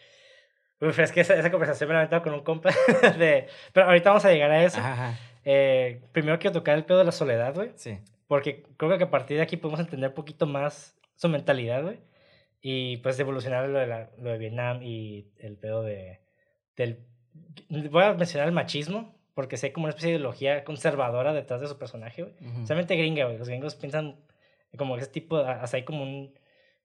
Uf, 0.81 0.99
es 0.99 1.11
que 1.11 1.21
esa, 1.21 1.35
esa 1.35 1.49
conversación 1.51 1.89
me 1.89 1.95
la 1.95 2.03
he 2.03 2.21
con 2.21 2.33
un 2.33 2.41
compa. 2.43 2.69
De, 3.17 3.47
pero 3.73 3.85
ahorita 3.87 4.09
vamos 4.09 4.25
a 4.25 4.31
llegar 4.31 4.51
a 4.51 4.63
eso. 4.63 4.79
Ajá, 4.79 4.93
ajá, 4.93 5.19
Eh, 5.45 6.01
primero 6.11 6.39
quiero 6.39 6.53
tocar 6.53 6.77
el 6.77 6.85
pedo 6.85 6.97
de 6.99 7.05
la 7.05 7.11
soledad, 7.11 7.53
güey. 7.53 7.71
sí. 7.75 7.99
Porque 8.27 8.63
creo 8.77 8.97
que 8.97 9.03
a 9.03 9.09
partir 9.11 9.37
de 9.37 9.43
aquí 9.43 9.57
podemos 9.57 9.79
entender 9.81 10.09
un 10.09 10.15
poquito 10.15 10.45
más 10.47 10.95
su 11.15 11.29
mentalidad, 11.29 11.83
güey. 11.83 11.99
Y 12.65 12.97
pues 12.97 13.19
evolucionar 13.19 13.67
lo 13.67 13.77
de, 13.77 13.87
la- 13.87 14.09
lo 14.19 14.31
de 14.31 14.37
Vietnam 14.37 14.81
y 14.81 15.27
el 15.37 15.57
pedo 15.57 15.83
de. 15.83 16.21
Del, 16.77 17.05
voy 17.91 18.03
a 18.03 18.13
mencionar 18.13 18.47
el 18.47 18.53
machismo, 18.53 19.19
porque 19.33 19.57
sé 19.57 19.73
como 19.73 19.83
una 19.83 19.89
especie 19.89 20.11
de 20.11 20.15
ideología 20.15 20.63
conservadora 20.63 21.33
detrás 21.33 21.59
de 21.59 21.67
su 21.67 21.77
personaje, 21.77 22.23
güey. 22.23 22.33
Ujú. 22.39 22.65
Solamente 22.65 22.95
gringa, 22.95 23.25
güey. 23.25 23.37
Los 23.37 23.49
gringos 23.49 23.75
piensan 23.75 24.15
como 24.77 24.95
ese 24.95 25.07
tipo, 25.07 25.37
hasta 25.37 25.75
hay 25.75 25.83
como 25.83 26.03
un, 26.03 26.33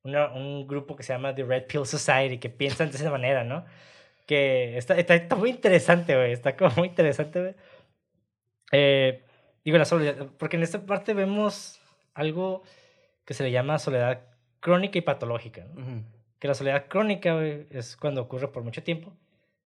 una- 0.02 0.32
un 0.32 0.66
grupo 0.66 0.96
que 0.96 1.04
se 1.04 1.12
llama 1.12 1.32
The 1.34 1.44
Red 1.44 1.66
Pill 1.68 1.86
Society 1.86 2.38
que 2.38 2.50
piensan 2.50 2.90
de 2.90 2.96
esa 2.96 3.10
manera, 3.12 3.44
¿no? 3.44 3.64
Que 4.26 4.76
está, 4.76 4.98
está, 4.98 5.14
está 5.14 5.36
muy 5.36 5.50
interesante, 5.50 6.16
güey. 6.16 6.32
Está 6.32 6.56
como 6.56 6.74
muy 6.76 6.88
interesante, 6.88 7.40
güey. 7.40 7.54
Eh, 8.72 9.22
digo, 9.64 9.78
la 9.78 9.84
soledad, 9.84 10.26
porque 10.38 10.56
en 10.56 10.62
esta 10.64 10.84
parte 10.84 11.14
vemos 11.14 11.80
algo 12.14 12.62
que 13.24 13.34
se 13.34 13.44
le 13.44 13.50
llama 13.50 13.78
soledad 13.78 14.22
crónica 14.60 14.98
y 14.98 15.02
patológica, 15.02 15.64
¿no? 15.74 15.80
Ujú. 15.80 16.02
Que 16.38 16.48
la 16.48 16.54
soledad 16.54 16.86
crónica, 16.88 17.34
güey, 17.34 17.66
es 17.70 17.96
cuando 17.96 18.22
ocurre 18.22 18.48
por 18.48 18.62
mucho 18.62 18.82
tiempo 18.82 19.12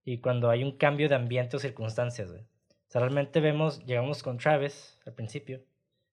y 0.04 0.18
cuando 0.18 0.48
hay 0.50 0.64
un 0.64 0.72
cambio 0.76 1.08
de 1.08 1.14
ambiente 1.14 1.56
o 1.56 1.60
circunstancias, 1.60 2.30
güey. 2.30 2.42
O 2.42 2.90
sea, 2.92 3.00
realmente 3.00 3.40
vemos, 3.40 3.84
llegamos 3.84 4.22
con 4.22 4.38
Travis 4.38 4.98
al 5.06 5.14
principio 5.14 5.62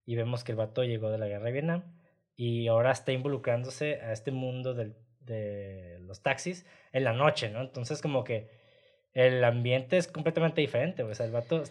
y 0.05 0.15
vemos 0.15 0.43
que 0.43 0.51
el 0.51 0.57
vato 0.57 0.83
llegó 0.83 1.09
de 1.11 1.17
la 1.17 1.27
guerra 1.27 1.45
de 1.45 1.51
Vietnam 1.51 1.83
y 2.35 2.67
ahora 2.67 2.91
está 2.91 3.11
involucrándose 3.11 4.01
a 4.01 4.11
este 4.11 4.31
mundo 4.31 4.73
del- 4.73 4.95
de 5.21 5.97
los 6.01 6.21
taxis 6.23 6.65
en 6.93 7.03
la 7.03 7.13
noche, 7.13 7.49
¿no? 7.49 7.61
Entonces 7.61 8.01
como 8.01 8.23
que 8.23 8.49
el 9.13 9.43
ambiente 9.43 9.97
es 9.97 10.07
completamente 10.07 10.61
diferente, 10.61 11.03
güey. 11.03 11.11
O 11.11 11.15
sea, 11.15 11.25
el 11.25 11.31
vato... 11.31 11.63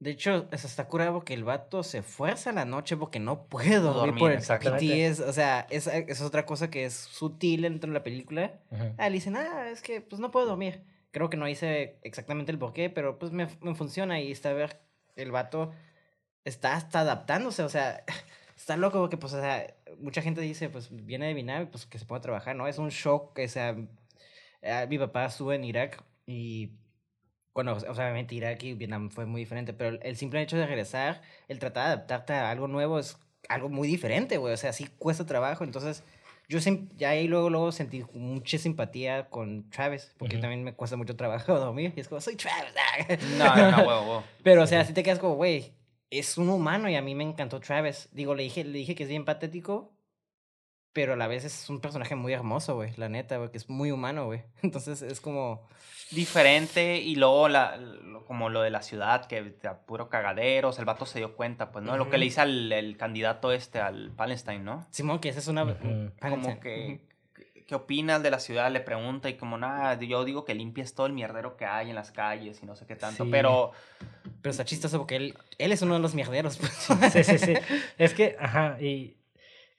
De 0.00 0.10
hecho, 0.10 0.48
eso 0.50 0.66
está 0.66 0.88
curado 0.88 1.12
porque 1.12 1.34
el 1.34 1.44
vato 1.44 1.82
se 1.82 2.02
fuerza 2.02 2.50
a 2.50 2.52
la 2.54 2.64
noche 2.64 2.96
porque 2.96 3.20
no 3.20 3.44
puede 3.44 3.76
dormir, 3.76 4.18
por 4.18 4.32
el. 4.32 4.38
PTSD. 4.40 5.28
O 5.28 5.32
sea, 5.32 5.66
esa 5.70 5.96
es 5.98 6.22
otra 6.22 6.46
cosa 6.46 6.70
que 6.70 6.86
es 6.86 6.94
sutil 6.94 7.62
dentro 7.62 7.88
de 7.88 7.94
la 7.94 8.02
película. 8.02 8.60
Ah, 8.96 9.08
le 9.08 9.14
dicen, 9.14 9.36
ah, 9.36 9.68
es 9.70 9.82
que 9.82 10.00
pues 10.00 10.18
no 10.18 10.30
puedo 10.30 10.46
dormir. 10.46 10.82
Creo 11.10 11.28
que 11.28 11.36
no 11.36 11.46
hice 11.46 11.98
exactamente 12.02 12.50
el 12.50 12.58
porqué, 12.58 12.88
pero 12.88 13.18
pues 13.18 13.30
me, 13.30 13.46
me 13.60 13.74
funciona 13.74 14.20
y 14.20 14.32
está 14.32 14.50
a 14.50 14.54
ver, 14.54 14.80
el 15.16 15.32
vato 15.32 15.72
está 16.44 16.76
hasta 16.76 17.00
adaptándose, 17.00 17.62
o 17.62 17.68
sea, 17.68 18.04
está 18.56 18.76
loco 18.76 19.00
porque 19.00 19.16
pues, 19.16 19.32
o 19.34 19.40
sea, 19.40 19.74
mucha 19.98 20.22
gente 20.22 20.40
dice, 20.40 20.68
pues 20.68 20.88
viene 20.90 21.26
de 21.26 21.34
Vietnam, 21.34 21.68
pues 21.70 21.86
que 21.86 21.98
se 21.98 22.06
puede 22.06 22.22
trabajar, 22.22 22.56
¿no? 22.56 22.66
Es 22.66 22.78
un 22.78 22.88
shock, 22.88 23.38
o 23.38 23.48
sea, 23.48 23.76
eh, 24.62 24.86
mi 24.88 24.98
papá 24.98 25.26
estuvo 25.26 25.52
en 25.52 25.64
Irak 25.64 26.02
y, 26.26 26.72
bueno, 27.54 27.72
o 27.74 27.80
sea, 27.80 27.90
obviamente 27.90 28.34
Irak 28.34 28.62
y 28.64 28.74
Vietnam 28.74 29.10
fue 29.10 29.26
muy 29.26 29.40
diferente, 29.40 29.72
pero 29.72 29.98
el, 30.00 30.16
simple 30.16 30.40
hecho 30.42 30.56
de 30.56 30.66
regresar, 30.66 31.22
el 31.48 31.58
tratar 31.58 31.86
de 31.86 31.92
adaptarte 31.94 32.32
a 32.32 32.50
algo 32.50 32.68
nuevo 32.68 32.98
es 32.98 33.18
algo 33.48 33.68
muy 33.68 33.88
diferente, 33.88 34.36
güey, 34.36 34.54
o 34.54 34.56
sea, 34.56 34.72
sí 34.72 34.88
cuesta 34.98 35.26
trabajo, 35.26 35.64
entonces 35.64 36.04
yo 36.50 36.58
ya 36.96 37.10
ahí 37.10 37.28
luego, 37.28 37.48
luego 37.48 37.70
sentí 37.70 38.04
mucha 38.12 38.58
simpatía 38.58 39.28
con 39.28 39.70
Travis, 39.70 40.12
porque 40.18 40.34
Ujú. 40.34 40.42
también 40.42 40.64
me 40.64 40.74
cuesta 40.74 40.96
mucho 40.96 41.14
trabajo 41.14 41.54
dormir. 41.58 41.92
Y 41.96 42.00
es 42.00 42.08
como, 42.08 42.20
soy 42.20 42.34
Travis. 42.34 42.74
No, 43.38 43.54
no, 43.54 43.70
no, 43.70 43.76
huevo, 43.78 44.00
huevo. 44.00 44.24
Pero, 44.42 44.64
o 44.64 44.66
sea, 44.66 44.84
si 44.84 44.92
te 44.92 45.04
quedas 45.04 45.20
como, 45.20 45.36
güey, 45.36 45.72
es 46.10 46.36
un 46.38 46.48
humano 46.48 46.90
y 46.90 46.96
a 46.96 47.02
mí 47.02 47.14
me 47.14 47.22
encantó 47.22 47.60
Travis. 47.60 48.08
Digo, 48.10 48.34
le 48.34 48.42
dije, 48.42 48.64
le 48.64 48.78
dije 48.78 48.96
que 48.96 49.04
es 49.04 49.08
bien 49.08 49.24
patético, 49.24 49.92
pero 50.92 51.12
a 51.12 51.16
la 51.16 51.26
vez 51.28 51.44
es 51.44 51.68
un 51.70 51.80
personaje 51.80 52.14
muy 52.16 52.32
hermoso, 52.32 52.74
güey, 52.74 52.92
la 52.96 53.08
neta, 53.08 53.36
güey, 53.38 53.50
que 53.50 53.58
es 53.58 53.68
muy 53.68 53.90
humano, 53.92 54.26
güey. 54.26 54.42
Entonces 54.62 55.02
es 55.02 55.20
como, 55.20 55.66
Diferente 56.10 56.96
y 56.98 57.14
luego 57.14 57.48
la, 57.48 57.76
lo- 57.76 58.24
como 58.24 58.48
lo 58.48 58.62
de 58.62 58.70
la 58.70 58.82
ciudad, 58.82 59.26
que 59.26 59.54
da 59.62 59.78
puro 59.86 60.08
cagaderos, 60.08 60.78
el 60.80 60.84
vato 60.84 61.06
se 61.06 61.18
dio 61.20 61.36
cuenta, 61.36 61.70
pues, 61.70 61.84
¿no? 61.84 61.96
Lo 61.96 62.10
que 62.10 62.18
le 62.18 62.26
hice 62.26 62.40
al 62.40 62.72
el 62.72 62.96
candidato 62.96 63.52
este, 63.52 63.78
al 63.80 64.10
Palestine, 64.16 64.58
¿no? 64.58 64.86
Simón, 64.90 65.20
que 65.20 65.28
esa 65.28 65.38
es 65.38 65.46
una... 65.46 65.62
Un- 65.62 66.12
Como 66.20 66.58
que, 66.58 67.00
¿qué- 67.32 67.64
¿qué 67.64 67.74
opinas 67.76 68.24
de 68.24 68.32
la 68.32 68.40
ciudad? 68.40 68.72
Le 68.72 68.80
pregunta 68.80 69.28
y 69.30 69.34
como, 69.36 69.56
nada, 69.56 69.96
yo 70.00 70.24
digo 70.24 70.44
que 70.44 70.56
limpies 70.56 70.96
todo 70.96 71.06
el 71.06 71.12
mierdero 71.12 71.56
que 71.56 71.64
hay 71.64 71.90
en 71.90 71.94
las 71.94 72.10
calles 72.10 72.60
y 72.60 72.66
no 72.66 72.74
sé 72.74 72.86
qué 72.86 72.96
tanto, 72.96 73.22
Sí. 73.24 73.30
pero 73.30 73.70
Pero 74.42 74.50
está 74.50 74.64
chistoso 74.64 74.98
porque 74.98 75.14
él, 75.14 75.38
él 75.58 75.70
es 75.70 75.80
uno 75.82 75.94
de 75.94 76.00
los 76.00 76.16
mierderos. 76.16 76.56
pues. 76.58 76.72
Sí, 77.12 77.22
sí, 77.22 77.38
sí. 77.38 77.54
Es 77.98 78.14
que, 78.14 78.36
ajá, 78.40 78.78
y 78.80 79.16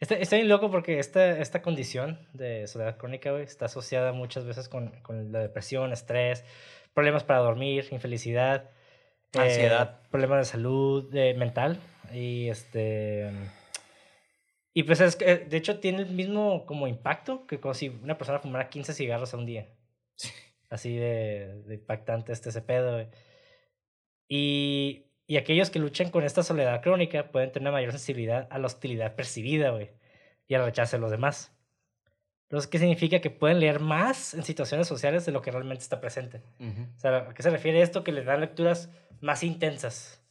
está, 0.01 0.15
está 0.15 0.35
bien 0.35 0.49
loco 0.49 0.69
porque 0.69 0.99
esta, 0.99 1.39
esta 1.39 1.61
condición 1.61 2.19
de 2.33 2.67
soledad 2.67 2.97
crónica, 2.97 3.31
güey, 3.31 3.43
está 3.43 3.65
asociada 3.65 4.11
muchas 4.11 4.43
veces 4.43 4.67
con, 4.67 4.89
con 5.01 5.31
la 5.31 5.39
depresión, 5.39 5.93
estrés, 5.93 6.43
problemas 6.93 7.23
para 7.23 7.39
dormir, 7.39 7.87
infelicidad, 7.91 8.69
eh, 9.33 9.39
Ansiedad. 9.39 10.01
problemas 10.09 10.39
de 10.39 10.51
salud 10.51 11.15
eh, 11.15 11.33
mental 11.35 11.79
y 12.13 12.49
este... 12.49 13.31
Y 14.73 14.83
pues 14.83 15.01
es 15.01 15.17
que, 15.17 15.37
de 15.37 15.57
hecho, 15.57 15.79
tiene 15.79 16.03
el 16.03 16.11
mismo 16.11 16.65
como 16.65 16.87
impacto 16.87 17.45
que 17.45 17.59
como 17.59 17.73
si 17.73 17.89
una 17.89 18.17
persona 18.17 18.39
fumara 18.39 18.69
15 18.69 18.93
cigarros 18.93 19.33
a 19.33 19.37
un 19.37 19.45
día. 19.45 19.67
Así 20.69 20.95
de, 20.95 21.61
de 21.65 21.75
impactante 21.75 22.31
este 22.31 22.49
ese 22.49 22.61
pedo, 22.61 22.93
güey. 22.93 23.07
Y, 24.29 25.11
y 25.31 25.37
aquellos 25.37 25.69
que 25.69 25.79
luchan 25.79 26.09
con 26.09 26.25
esta 26.25 26.43
soledad 26.43 26.81
crónica 26.81 27.31
pueden 27.31 27.53
tener 27.53 27.69
una 27.69 27.77
mayor 27.77 27.91
sensibilidad 27.91 28.49
a 28.49 28.59
la 28.59 28.65
hostilidad 28.65 29.15
percibida, 29.15 29.69
güey, 29.69 29.89
y 30.45 30.55
al 30.55 30.65
rechazo 30.65 30.97
de 30.97 31.01
los 31.01 31.09
demás. 31.09 31.53
Lo 32.49 32.59
que 32.69 32.79
significa 32.79 33.21
que 33.21 33.29
pueden 33.29 33.61
leer 33.61 33.79
más 33.79 34.33
en 34.33 34.43
situaciones 34.43 34.89
sociales 34.89 35.25
de 35.25 35.31
lo 35.31 35.41
que 35.41 35.51
realmente 35.51 35.83
está 35.83 36.01
presente. 36.01 36.41
Ujú. 36.59 36.81
O 36.97 36.99
sea, 36.99 37.15
¿a 37.29 37.33
qué 37.33 37.43
se 37.43 37.49
refiere 37.49 37.81
esto? 37.81 38.03
Que 38.03 38.11
le 38.11 38.25
dan 38.25 38.41
lecturas 38.41 38.89
más 39.21 39.41
intensas 39.43 40.21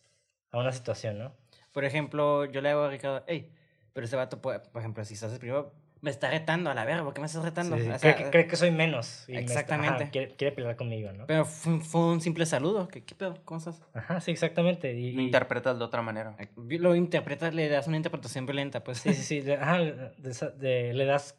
a 0.51 0.59
una 0.59 0.71
situación, 0.71 1.19
¿no? 1.19 1.33
Por 1.73 1.87
ejemplo, 1.87 2.45
yo 2.45 2.61
le 2.61 2.69
hago 2.69 2.83
a 2.83 2.91
Ricardo, 2.91 3.25
hey, 3.27 3.51
pero 3.95 4.05
ese 4.05 4.17
vato, 4.17 4.43
puede- 4.43 4.61
por 4.61 4.83
ejemplo, 4.83 5.03
si 5.07 5.15
estás 5.15 5.33
el 5.33 5.39
primero, 5.39 5.73
me 6.03 6.11
está 6.11 6.31
retando 6.31 6.71
a 6.71 6.75
la 6.75 6.85
verga, 6.85 7.05
¿por 7.05 7.13
qué 7.13 7.21
me 7.21 7.27
estás 7.27 7.45
retando? 7.45 7.77
Sí, 7.77 7.83
sí, 7.83 7.89
O 7.89 7.99
cree, 7.99 7.99
sea, 7.99 8.17
que, 8.17 8.31
cree 8.31 8.47
que 8.47 8.57
soy 8.57 8.71
menos. 8.71 9.25
y 9.29 9.33
me 9.33 9.39
está- 9.41 9.53
ajá, 9.53 9.61
Exactamente. 9.61 10.11
quiere, 10.11 10.35
quiere 10.37 10.53
pelear 10.57 10.77
conmigo, 10.77 11.13
¿no? 11.13 11.27
Pero 11.27 11.45
fue, 11.45 11.73
un- 11.75 11.83
fue 11.83 12.01
un 12.01 12.21
simple 12.21 12.47
saludo. 12.47 12.89
¿Qué, 12.89 13.05
qué 13.05 13.15
pedo? 13.15 13.35
¿Cómo 13.45 13.59
estás? 13.59 13.83
Ajá, 13.93 14.21
sí, 14.21 14.31
exactamente. 14.31 14.93
Y, 14.95 15.13
Lo 15.13 15.23
interpretas 15.23 15.79
de 15.79 15.85
otra 15.85 16.01
manera. 16.03 16.37
Lo 16.57 16.95
interpretas, 16.95 17.55
le 17.55 17.69
das 17.69 17.87
una 17.87 17.97
interpretación 17.99 18.47
violenta, 18.47 18.83
pues. 18.83 18.99
sí, 18.99 19.13
sí, 19.15 19.23
sí. 19.23 19.41
de- 19.41 19.55
ajá, 19.57 19.79
de 19.79 20.13
de- 20.59 20.95
le 20.95 21.05
das... 21.05 21.39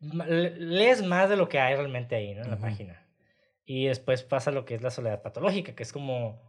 le- 0.00 0.56
Lees 0.56 1.02
más 1.04 1.28
de 1.28 1.36
lo 1.36 1.48
que 1.48 1.58
hay 1.60 1.74
realmente 1.76 2.14
ahí, 2.16 2.34
¿no? 2.34 2.42
En 2.42 2.48
la 2.50 2.56
Ujú. 2.56 2.62
página. 2.64 3.06
Y 3.66 3.86
después 3.86 4.22
pasa 4.24 4.50
lo 4.50 4.64
que 4.64 4.74
es 4.74 4.82
la 4.82 4.90
soledad 4.90 5.22
patológica, 5.22 5.74
que 5.74 5.82
es 5.82 5.92
como... 5.92 6.40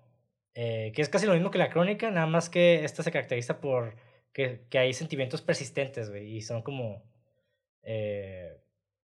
eh, 0.53 0.91
que 0.95 1.01
es 1.01 1.09
casi 1.09 1.25
lo 1.27 1.33
mismo 1.33 1.51
que 1.51 1.57
la 1.57 1.69
crónica, 1.69 2.09
nada 2.11 2.27
más 2.27 2.49
que 2.49 2.83
esta 2.85 3.03
se 3.03 3.11
caracteriza 3.11 3.59
por 3.61 3.95
que, 4.33 4.65
que 4.69 4.79
hay 4.79 4.93
sentimientos 4.93 5.41
persistentes, 5.41 6.09
güey, 6.09 6.37
y 6.37 6.41
son 6.41 6.61
como... 6.61 7.03
eh, 7.83 8.57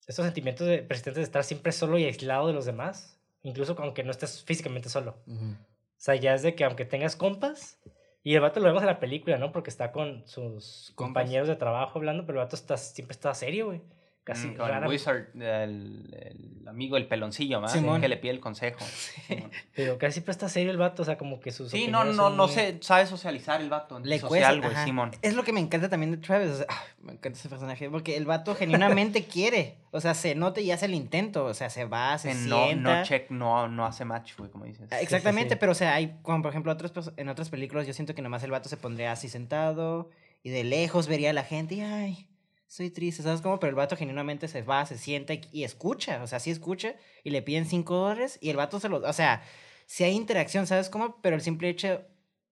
estos 0.07 0.25
sentimientos 0.25 0.67
de- 0.67 0.83
persistentes 0.83 1.17
de 1.21 1.23
estar 1.23 1.43
siempre 1.43 1.71
solo 1.71 1.97
y 1.97 2.05
aislado 2.05 2.47
de 2.47 2.53
los 2.53 2.65
demás, 2.65 3.19
incluso 3.41 3.75
aunque 3.79 4.03
no 4.03 4.11
estés 4.11 4.43
físicamente 4.43 4.89
solo. 4.89 5.17
Ujú. 5.27 5.45
O 5.53 5.57
sea, 6.05 6.15
ya 6.15 6.33
es 6.33 6.41
de 6.41 6.55
que 6.55 6.63
aunque 6.65 6.85
tengas 6.85 7.15
compas, 7.15 7.79
y 8.23 8.35
el 8.35 8.41
vato 8.41 8.59
lo 8.59 8.67
vemos 8.67 8.81
en 8.83 8.87
la 8.87 8.99
película, 8.99 9.37
¿no? 9.37 9.51
Porque 9.51 9.69
está 9.69 9.91
con 9.91 10.25
sus 10.27 10.91
compañeros 10.95 11.47
de 11.47 11.55
trabajo 11.55 11.99
hablando, 11.99 12.25
pero 12.25 12.39
el 12.39 12.45
vato 12.45 12.55
está, 12.55 12.77
siempre 12.77 13.13
está 13.13 13.33
serio, 13.33 13.67
güey. 13.67 13.81
Casi 14.23 14.47
Mm, 14.47 14.55
con 14.55 14.69
rara. 14.69 14.87
Wizard, 14.87 15.27
el, 15.35 16.15
el 16.61 16.67
amigo, 16.69 16.95
el 16.95 17.07
peloncillo, 17.07 17.59
¿verdad? 17.59 17.73
Simón. 17.75 17.99
Que 17.99 18.07
le 18.07 18.15
pide 18.15 18.31
el 18.31 18.39
consejo. 18.39 18.79
Simón. 19.27 19.51
Pero 19.75 19.97
casi 19.97 20.13
siempre 20.13 20.31
está 20.31 20.47
serio 20.47 20.71
el 20.71 20.77
vato, 20.77 21.01
o 21.01 21.05
sea, 21.05 21.17
como 21.17 21.41
que 21.41 21.51
sus. 21.51 21.69
Sí, 21.69 21.87
no, 21.89 22.05
no, 22.05 22.29
no 22.29 22.45
muy- 22.45 22.53
sé, 22.55 22.77
sabe 22.81 23.05
socializar 23.05 23.59
el 23.59 23.69
vato. 23.69 23.99
Le 23.99 24.19
social, 24.19 24.59
cuesta, 24.61 24.73
güey. 24.75 24.85
Simón. 24.85 25.11
Es 25.21 25.33
lo 25.35 25.43
que 25.43 25.51
me 25.51 25.59
encanta 25.59 25.89
también 25.89 26.11
de 26.11 26.17
Travis. 26.17 26.51
o 26.51 26.55
sea, 26.55 26.65
ah, 26.69 26.83
me 27.01 27.11
encanta 27.11 27.37
ese 27.37 27.49
personaje. 27.49 27.89
Porque 27.89 28.15
el 28.15 28.25
vato 28.25 28.55
genuinamente 28.55 29.25
quiere. 29.31 29.75
O 29.91 29.99
sea, 29.99 30.13
se 30.13 30.35
nota 30.35 30.61
y 30.61 30.71
hace 30.71 30.85
el 30.85 30.93
intento. 30.95 31.43
O 31.43 31.53
sea, 31.53 31.69
se 31.69 31.83
va, 31.83 32.17
se 32.17 32.33
no, 32.33 32.63
sienta. 32.65 32.99
no 32.99 33.03
check, 33.05 33.29
no, 33.29 33.67
no 33.67 33.85
hace 33.85 34.05
match, 34.05 34.37
güey, 34.37 34.49
como 34.49 34.63
dices. 34.63 34.87
Ah, 34.91 35.01
Exactamente, 35.01 35.55
sí. 35.55 35.57
pero 35.59 35.73
o 35.73 35.75
sea, 35.75 35.95
hay, 35.95 36.15
como 36.21 36.41
por 36.41 36.51
ejemplo 36.51 36.75
pers- 36.77 37.13
en 37.17 37.27
otras 37.27 37.49
películas, 37.49 37.85
yo 37.87 37.93
siento 37.93 38.15
que 38.15 38.21
nomás 38.21 38.41
el 38.43 38.51
vato 38.51 38.69
se 38.69 38.77
pondría 38.77 39.11
así 39.11 39.27
sentado 39.27 40.09
y 40.43 40.49
de 40.49 40.63
lejos 40.63 41.07
vería 41.07 41.31
a 41.31 41.33
la 41.33 41.43
gente 41.43 41.75
y, 41.75 41.81
ay, 41.81 42.27
soy 42.73 42.89
triste, 42.89 43.21
¿sabes 43.21 43.41
cómo? 43.41 43.59
Pero 43.59 43.69
el 43.69 43.75
vato 43.75 43.95
genuinamente 43.95 44.47
se 44.47 44.63
va, 44.63 44.83
se 44.87 44.97
sienta 44.97 45.35
y, 45.51 45.63
escucha, 45.63 46.23
o 46.23 46.27
sea, 46.27 46.39
sí 46.39 46.49
escucha 46.49 46.95
y 47.23 47.29
le 47.29 47.43
piden 47.43 47.67
cinco 47.67 47.93
dólares 47.93 48.39
y 48.41 48.49
el 48.49 48.57
vato 48.57 48.79
se 48.79 48.89
lo, 48.89 48.97
o 48.97 49.13
sea, 49.13 49.43
si 49.85 50.03
hay 50.03 50.13
interacción, 50.13 50.65
¿sabes 50.65 50.89
cómo? 50.89 51.21
Pero 51.21 51.35
el 51.35 51.43
simple 51.43 51.69
hecho, 51.69 52.01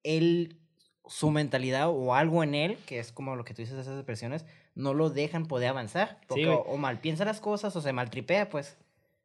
él, 0.04 0.60
su 1.08 1.32
mentalidad 1.32 1.90
o 1.90 2.14
algo 2.14 2.44
en 2.44 2.54
él, 2.54 2.78
que 2.86 3.00
es 3.00 3.12
como 3.12 3.36
lo 3.36 3.44
que 3.44 3.56
tú 3.56 3.64
dices 3.64 3.76
de 3.76 3.82
esas 3.82 3.98
depresiones, 3.98 4.46
no 4.76 4.94
lo 4.94 5.10
dejan 5.10 5.48
poder 5.48 5.70
avanzar, 5.70 6.22
porque 6.28 6.48
o, 6.48 6.60
o 6.60 6.78
mal 6.78 7.00
piensa 7.00 7.26
las 7.26 7.42
cosas 7.42 7.76
o 7.76 7.82
se 7.82 7.92
maltripea, 7.92 8.48
pues. 8.48 8.78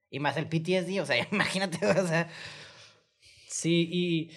Y 0.09 0.19
más 0.19 0.39
el 0.39 0.47
PTSD, 0.49 1.03
o 1.03 1.05
sea, 1.05 1.29
imagínate, 1.31 1.85
o 1.85 2.07
sea... 2.07 2.31
Sí, 3.49 3.87
y. 3.93 4.31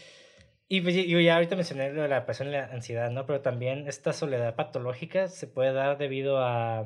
Y 0.72 0.82
pues, 0.82 0.96
yo 0.96 1.20
ya 1.20 1.36
ahorita 1.36 1.56
mencioné 1.56 1.92
lo 1.92 2.04
de 2.04 2.08
la 2.08 2.20
depresión 2.20 2.50
y 2.50 2.52
la 2.52 2.66
ansiedad, 2.66 3.10
¿no? 3.10 3.26
Pero 3.26 3.42
también 3.42 3.88
esta 3.88 4.14
soledad 4.14 4.56
patológica 4.56 5.28
se 5.28 5.48
puede 5.48 5.74
dar 5.74 5.98
debido 5.98 6.38
a, 6.38 6.86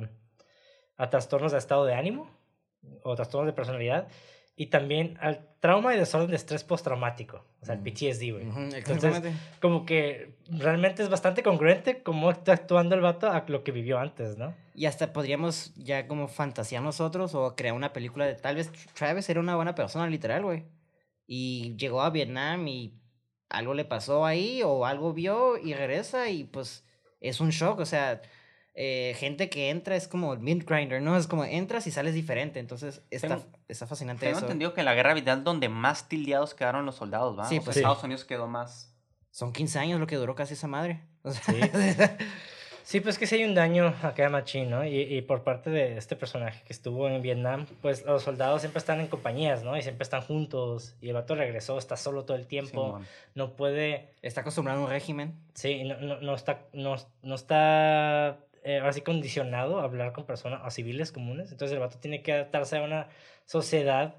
a 0.96 1.10
trastornos 1.10 1.52
de 1.52 1.58
estado 1.58 1.84
de 1.84 1.94
ánimo 1.94 2.30
o 3.02 3.14
trastornos 3.14 3.46
de 3.46 3.52
personalidad 3.52 4.08
y 4.56 4.66
también 4.66 5.18
al 5.20 5.46
trauma 5.60 5.94
y 5.94 5.98
desorden 5.98 6.30
de 6.30 6.36
estrés 6.36 6.64
postraumático, 6.64 7.44
o 7.60 7.66
sea, 7.66 7.74
el 7.74 7.80
Mm. 7.80 7.84
PTSD, 7.84 8.32
güey. 8.32 8.46
Ujú, 8.46 8.60
Entonces, 8.60 8.76
exactamente. 9.16 9.32
como 9.60 9.84
que 9.84 10.36
realmente 10.48 11.02
es 11.02 11.10
bastante 11.10 11.42
congruente 11.42 12.02
cómo 12.02 12.30
está 12.30 12.52
actuando 12.52 12.94
el 12.94 13.00
vato 13.02 13.30
a 13.30 13.44
lo 13.48 13.64
que 13.64 13.72
vivió 13.72 13.98
antes, 13.98 14.38
¿no? 14.38 14.54
Y 14.74 14.86
hasta 14.86 15.12
podríamos 15.12 15.74
ya 15.76 16.06
como 16.06 16.28
fantasear 16.28 16.82
nosotros 16.82 17.34
o 17.34 17.54
crear 17.54 17.74
una 17.74 17.92
película 17.92 18.24
de 18.26 18.34
tal 18.34 18.56
vez 18.56 18.70
Travis 18.94 19.28
era 19.28 19.40
una 19.40 19.56
buena 19.56 19.74
persona, 19.74 20.06
literal, 20.06 20.42
güey. 20.44 20.64
Y 21.26 21.74
llegó 21.76 22.02
a 22.02 22.10
Vietnam 22.10 22.66
y 22.68 22.94
algo 23.56 23.74
le 23.74 23.84
pasó 23.84 24.24
ahí 24.26 24.62
o 24.62 24.84
algo 24.86 25.12
vio 25.12 25.56
y 25.58 25.74
regresa 25.74 26.28
y 26.28 26.44
pues 26.44 26.84
es 27.20 27.40
un 27.40 27.50
shock. 27.50 27.80
O 27.80 27.86
sea, 27.86 28.20
eh, 28.74 29.14
gente 29.18 29.48
que 29.50 29.70
entra 29.70 29.94
es 29.96 30.08
como 30.08 30.32
el 30.32 30.40
mint 30.40 30.68
grinder, 30.68 31.00
¿no? 31.00 31.16
Es 31.16 31.26
como 31.26 31.44
entras 31.44 31.86
y 31.86 31.90
sales 31.90 32.14
diferente. 32.14 32.58
Entonces 32.60 33.02
está, 33.10 33.36
Tengo- 33.38 33.46
está 33.68 33.86
fascinante 33.86 34.26
Tengo 34.26 34.38
eso. 34.38 34.46
entendido 34.46 34.74
que 34.74 34.80
en 34.80 34.86
la 34.86 34.94
guerra 34.94 35.14
vital 35.14 35.44
donde 35.44 35.68
más 35.68 36.08
tildeados 36.08 36.54
quedaron 36.54 36.84
los 36.86 36.96
soldados, 36.96 37.38
¿va? 37.38 37.48
Sí, 37.48 37.56
O 37.56 37.60
sea, 37.60 37.64
pues 37.64 37.74
sí. 37.74 37.80
Estados 37.80 38.02
Unidos 38.04 38.24
quedó 38.24 38.46
más... 38.48 38.90
Son 39.30 39.52
15 39.52 39.78
años 39.80 39.98
lo 40.00 40.06
que 40.06 40.16
duró 40.16 40.34
casi 40.34 40.54
esa 40.54 40.68
madre. 40.68 41.02
O 41.22 41.32
sea, 41.32 41.42
Sí. 41.42 41.60
Sí, 42.84 43.00
pues 43.00 43.18
que 43.18 43.26
sí 43.26 43.36
hay 43.36 43.44
un 43.44 43.54
daño 43.54 43.94
acá 44.02 44.28
machín, 44.28 44.68
¿no? 44.68 44.84
Y, 44.84 45.00
y 45.00 45.22
por 45.22 45.42
parte 45.42 45.70
de 45.70 45.96
este 45.96 46.16
personaje 46.16 46.62
que 46.66 46.72
estuvo 46.74 47.08
en 47.08 47.22
Vietnam, 47.22 47.66
pues 47.80 48.04
los 48.04 48.22
soldados 48.22 48.60
siempre 48.60 48.78
están 48.78 49.00
en 49.00 49.06
compañías, 49.06 49.64
¿no? 49.64 49.74
Y 49.74 49.80
siempre 49.80 50.02
están 50.02 50.20
juntos. 50.20 50.94
Y 51.00 51.08
el 51.08 51.14
vato 51.14 51.34
regresó, 51.34 51.78
está 51.78 51.96
solo 51.96 52.24
todo 52.24 52.36
el 52.36 52.46
tiempo. 52.46 53.00
No 53.34 53.56
puede, 53.56 54.10
está 54.20 54.42
acostumbrado 54.42 54.80
a 54.80 54.84
un 54.84 54.90
régimen. 54.90 55.34
sí, 55.54 55.82
no, 55.84 55.98
no, 55.98 56.20
no 56.20 56.34
está, 56.34 56.66
no, 56.74 56.96
no 57.22 57.34
está 57.34 58.38
eh, 58.64 58.78
ahora 58.78 58.92
sí 58.92 59.00
condicionado 59.00 59.80
a 59.80 59.84
hablar 59.84 60.12
con 60.12 60.24
personas, 60.24 60.60
a 60.62 60.70
civiles 60.70 61.10
comunes. 61.10 61.52
Entonces 61.52 61.74
el 61.74 61.80
vato 61.80 61.98
tiene 61.98 62.22
que 62.22 62.34
adaptarse 62.34 62.76
a 62.76 62.82
una 62.82 63.08
sociedad 63.46 64.14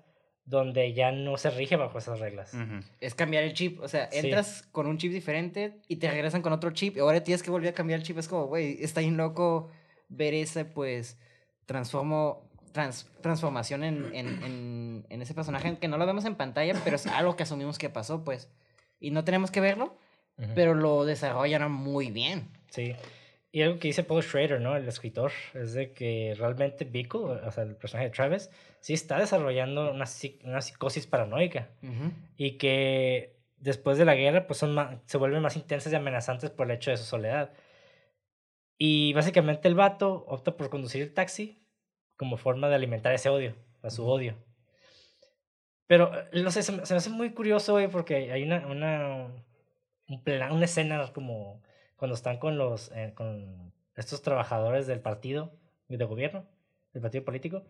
donde 0.45 0.93
ya 0.93 1.11
no 1.11 1.37
se 1.37 1.49
rige 1.49 1.75
bajo 1.75 1.97
esas 1.97 2.19
reglas. 2.19 2.53
Es 3.01 3.15
cambiar 3.15 3.43
el 3.43 3.53
chip. 3.53 3.79
O 3.81 3.87
sea, 3.87 4.09
Sí. 4.11 4.19
entras 4.19 4.63
con 4.71 4.85
un 4.87 4.97
chip 4.97 5.11
diferente 5.11 5.79
y 5.87 5.95
te 5.97 6.09
regresan 6.09 6.41
con 6.43 6.53
otro 6.53 6.69
chip. 6.71 6.95
Y 6.97 6.99
ahora 6.99 7.23
tienes 7.23 7.41
que 7.43 7.49
volver 7.51 7.69
a 7.69 7.73
cambiar 7.73 7.99
el 7.99 8.05
chip. 8.05 8.17
Es 8.19 8.27
como, 8.27 8.45
güey, 8.45 8.77
está 8.83 9.01
bien 9.01 9.17
loco 9.17 9.69
ver 10.07 10.33
ese, 10.35 10.63
pues, 10.65 11.17
transformo, 11.65 12.47
trans- 12.73 13.07
transformación 13.21 13.83
en, 13.83 14.13
en, 14.13 14.27
en, 14.43 15.05
en 15.09 15.21
ese 15.21 15.33
personaje 15.33 15.77
que 15.79 15.87
no 15.87 15.97
lo 15.97 16.05
vemos 16.05 16.25
en 16.25 16.35
pantalla, 16.35 16.79
pero 16.83 16.95
es 16.95 17.07
algo 17.07 17.35
que 17.35 17.43
asumimos 17.43 17.77
que 17.79 17.89
pasó, 17.89 18.23
pues. 18.23 18.49
Y 18.99 19.09
no 19.11 19.23
tenemos 19.23 19.49
que 19.51 19.61
verlo, 19.61 19.97
pero 20.53 20.73
lo 20.75 21.05
desarrollan 21.05 21.71
muy 21.71 22.11
bien. 22.11 22.49
Sí. 22.69 22.95
Y 23.55 23.61
algo 23.61 23.79
que 23.79 23.87
dice 23.87 24.03
Paul 24.03 24.21
Schrader, 24.21 24.59
¿no? 24.59 24.75
El 24.75 24.85
escritor, 24.85 25.31
es 25.53 25.71
de 25.73 25.93
que 25.93 26.35
realmente 26.37 26.83
Vico, 26.83 27.39
o 27.41 27.51
sea, 27.51 27.63
el 27.63 27.77
personaje 27.77 28.09
de 28.09 28.13
Travis, 28.13 28.49
sí 28.81 28.91
está 28.93 29.17
desarrollando 29.17 29.91
una, 29.93 30.03
una 30.43 30.61
psicosis 30.61 31.07
paranoica. 31.07 31.69
Ujú. 31.81 32.11
Y 32.35 32.57
que 32.57 33.37
después 33.55 33.97
de 33.97 34.03
la 34.03 34.13
guerra, 34.15 34.45
pues 34.45 34.59
son 34.59 35.01
se 35.05 35.17
vuelven 35.17 35.41
más 35.41 35.55
intensas 35.55 35.93
y 35.93 35.95
amenazantes 35.95 36.49
por 36.49 36.69
el 36.69 36.75
hecho 36.75 36.91
de 36.91 36.97
su 36.97 37.05
soledad. 37.05 37.53
Y 38.77 39.13
básicamente 39.13 39.69
el 39.69 39.75
vato 39.75 40.25
opta 40.27 40.57
por 40.57 40.69
conducir 40.69 41.01
el 41.03 41.13
taxi 41.13 41.65
como 42.17 42.35
forma 42.35 42.67
de 42.67 42.75
alimentar 42.75 43.13
ese 43.13 43.29
odio, 43.29 43.55
a 43.81 43.89
su 43.89 44.05
odio. 44.05 44.35
Pero, 45.87 46.11
eh, 46.13 46.41
no 46.43 46.51
sé, 46.51 46.61
se 46.61 46.73
me, 46.73 46.85
se 46.85 46.93
me 46.93 46.97
hace 46.97 47.09
muy 47.09 47.29
curioso, 47.29 47.71
güey, 47.71 47.87
porque 47.87 48.33
hay 48.33 48.43
una, 48.43 48.67
una, 48.67 49.27
un 50.09 50.23
plan- 50.25 50.51
una 50.51 50.65
escena 50.65 51.13
como 51.13 51.63
cuando 52.05 52.13
están 52.15 52.37
con 52.37 52.55
los, 52.59 52.91
eh, 52.93 53.13
con 53.15 53.73
estos 53.95 54.21
trabajadores 54.21 54.85
del 54.85 54.99
partido 54.99 55.51
de 55.87 56.05
gobierno, 56.05 56.45
del 56.93 57.01
partido 57.01 57.25
político, 57.25 57.63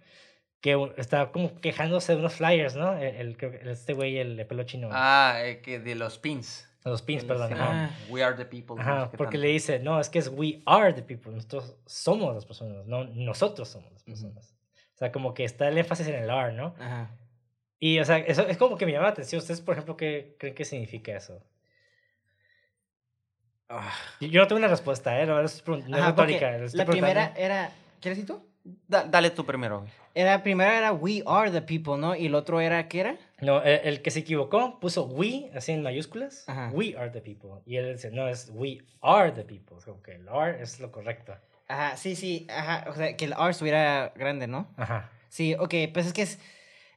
que 0.59 0.91
está 0.97 1.31
como 1.31 1.55
quejándose 1.61 2.11
de 2.13 2.19
unos 2.19 2.33
flyers, 2.33 2.75
¿no? 2.75 2.97
El, 2.97 3.15
el- 3.15 3.37
que 3.37 3.61
este 3.63 3.93
güey, 3.93 4.17
el 4.17 4.35
de 4.35 4.43
pelo 4.43 4.63
chino. 4.63 4.89
Ah, 4.91 5.37
eh, 5.41 5.61
que 5.61 5.79
de 5.79 5.95
los 5.95 6.19
pins. 6.19 6.67
los 6.83 7.01
pins, 7.01 7.21
El- 7.23 7.27
perdón. 7.29 7.47
sí. 7.49 7.55
Ah. 7.57 7.89
We 8.09 8.21
are 8.25 8.35
the 8.35 8.43
people. 8.45 8.75
Ajá, 8.77 9.09
porque 9.11 9.37
tanto. 9.37 9.37
le 9.37 9.47
dice, 9.47 9.79
no, 9.79 10.01
es 10.01 10.09
que 10.09 10.19
es 10.19 10.27
we 10.27 10.61
are 10.65 10.91
the 10.91 11.01
people, 11.01 11.31
nosotros 11.31 11.77
somos 11.85 12.35
las 12.35 12.45
personas, 12.45 12.85
no 12.87 13.05
nosotros 13.05 13.69
somos 13.69 13.89
las 13.93 14.03
personas. 14.03 14.53
O 14.95 14.97
sea, 14.97 15.13
como 15.13 15.33
que 15.33 15.45
está 15.45 15.69
el 15.69 15.77
énfasis 15.77 16.07
en 16.09 16.15
el 16.15 16.29
are, 16.29 16.51
¿no? 16.51 16.75
Ajá. 16.77 17.09
Y, 17.79 17.99
o 17.99 18.05
sea, 18.05 18.17
eso 18.17 18.45
es 18.45 18.57
como 18.57 18.77
que 18.77 18.85
me 18.85 18.91
llama 18.91 19.05
la 19.05 19.11
atención. 19.11 19.39
¿Ustedes, 19.39 19.61
por 19.61 19.75
ejemplo, 19.75 19.95
qué 19.95 20.35
creen 20.39 20.55
que 20.55 20.65
significa 20.65 21.15
eso? 21.15 21.41
Ah. 23.69 23.91
Yo 24.19 24.39
no 24.41 24.47
tengo 24.47 24.59
una 24.59 24.67
respuesta, 24.67 25.19
¿eh? 25.21 25.25
No, 25.25 25.39
es, 25.41 25.63
no 25.67 25.97
Ajá, 25.97 26.07
retórica. 26.07 26.57
la 26.73 26.85
primera 26.85 27.33
era... 27.35 27.71
¿Quieres 27.99 28.19
decir 28.19 28.27
tú? 28.35 28.45
Da- 28.87 29.03
dale 29.05 29.29
tú 29.31 29.45
primero. 29.45 29.85
Era, 30.13 30.41
primero 30.43 30.71
era 30.71 30.91
we 30.93 31.21
are 31.25 31.51
the 31.51 31.61
people, 31.61 31.97
¿no? 31.97 32.15
Y 32.15 32.27
el 32.27 32.35
otro 32.35 32.61
era, 32.61 32.87
¿qué 32.87 32.99
era? 33.01 33.17
No, 33.41 33.61
el, 33.61 33.79
el 33.83 34.01
que 34.01 34.11
se 34.11 34.19
equivocó 34.19 34.79
puso 34.79 35.05
we, 35.05 35.51
así 35.55 35.71
en 35.71 35.83
mayúsculas. 35.83 36.47
Ajá. 36.47 36.69
We 36.73 36.95
are 36.97 37.09
the 37.09 37.21
people. 37.21 37.61
Y 37.65 37.77
él 37.77 37.93
dice, 37.93 38.11
no, 38.11 38.27
es 38.27 38.49
we 38.53 38.79
are 39.01 39.31
the 39.31 39.43
people. 39.43 39.77
Como 39.83 40.01
que 40.01 40.13
el 40.15 40.27
are 40.29 40.61
es 40.61 40.79
lo 40.79 40.91
correcto. 40.91 41.35
Ajá, 41.67 41.97
sí, 41.97 42.15
sí, 42.15 42.47
ajá. 42.49 42.85
O 42.89 42.93
sea, 42.93 43.15
que 43.17 43.25
el 43.25 43.33
R 43.33 43.49
estuviera 43.49 44.13
grande, 44.15 44.47
¿no? 44.47 44.67
Ajá. 44.77 45.09
Sí, 45.29 45.55
ok, 45.55 45.73
pues 45.93 46.07
es 46.07 46.13
que 46.13 46.21
es. 46.21 46.39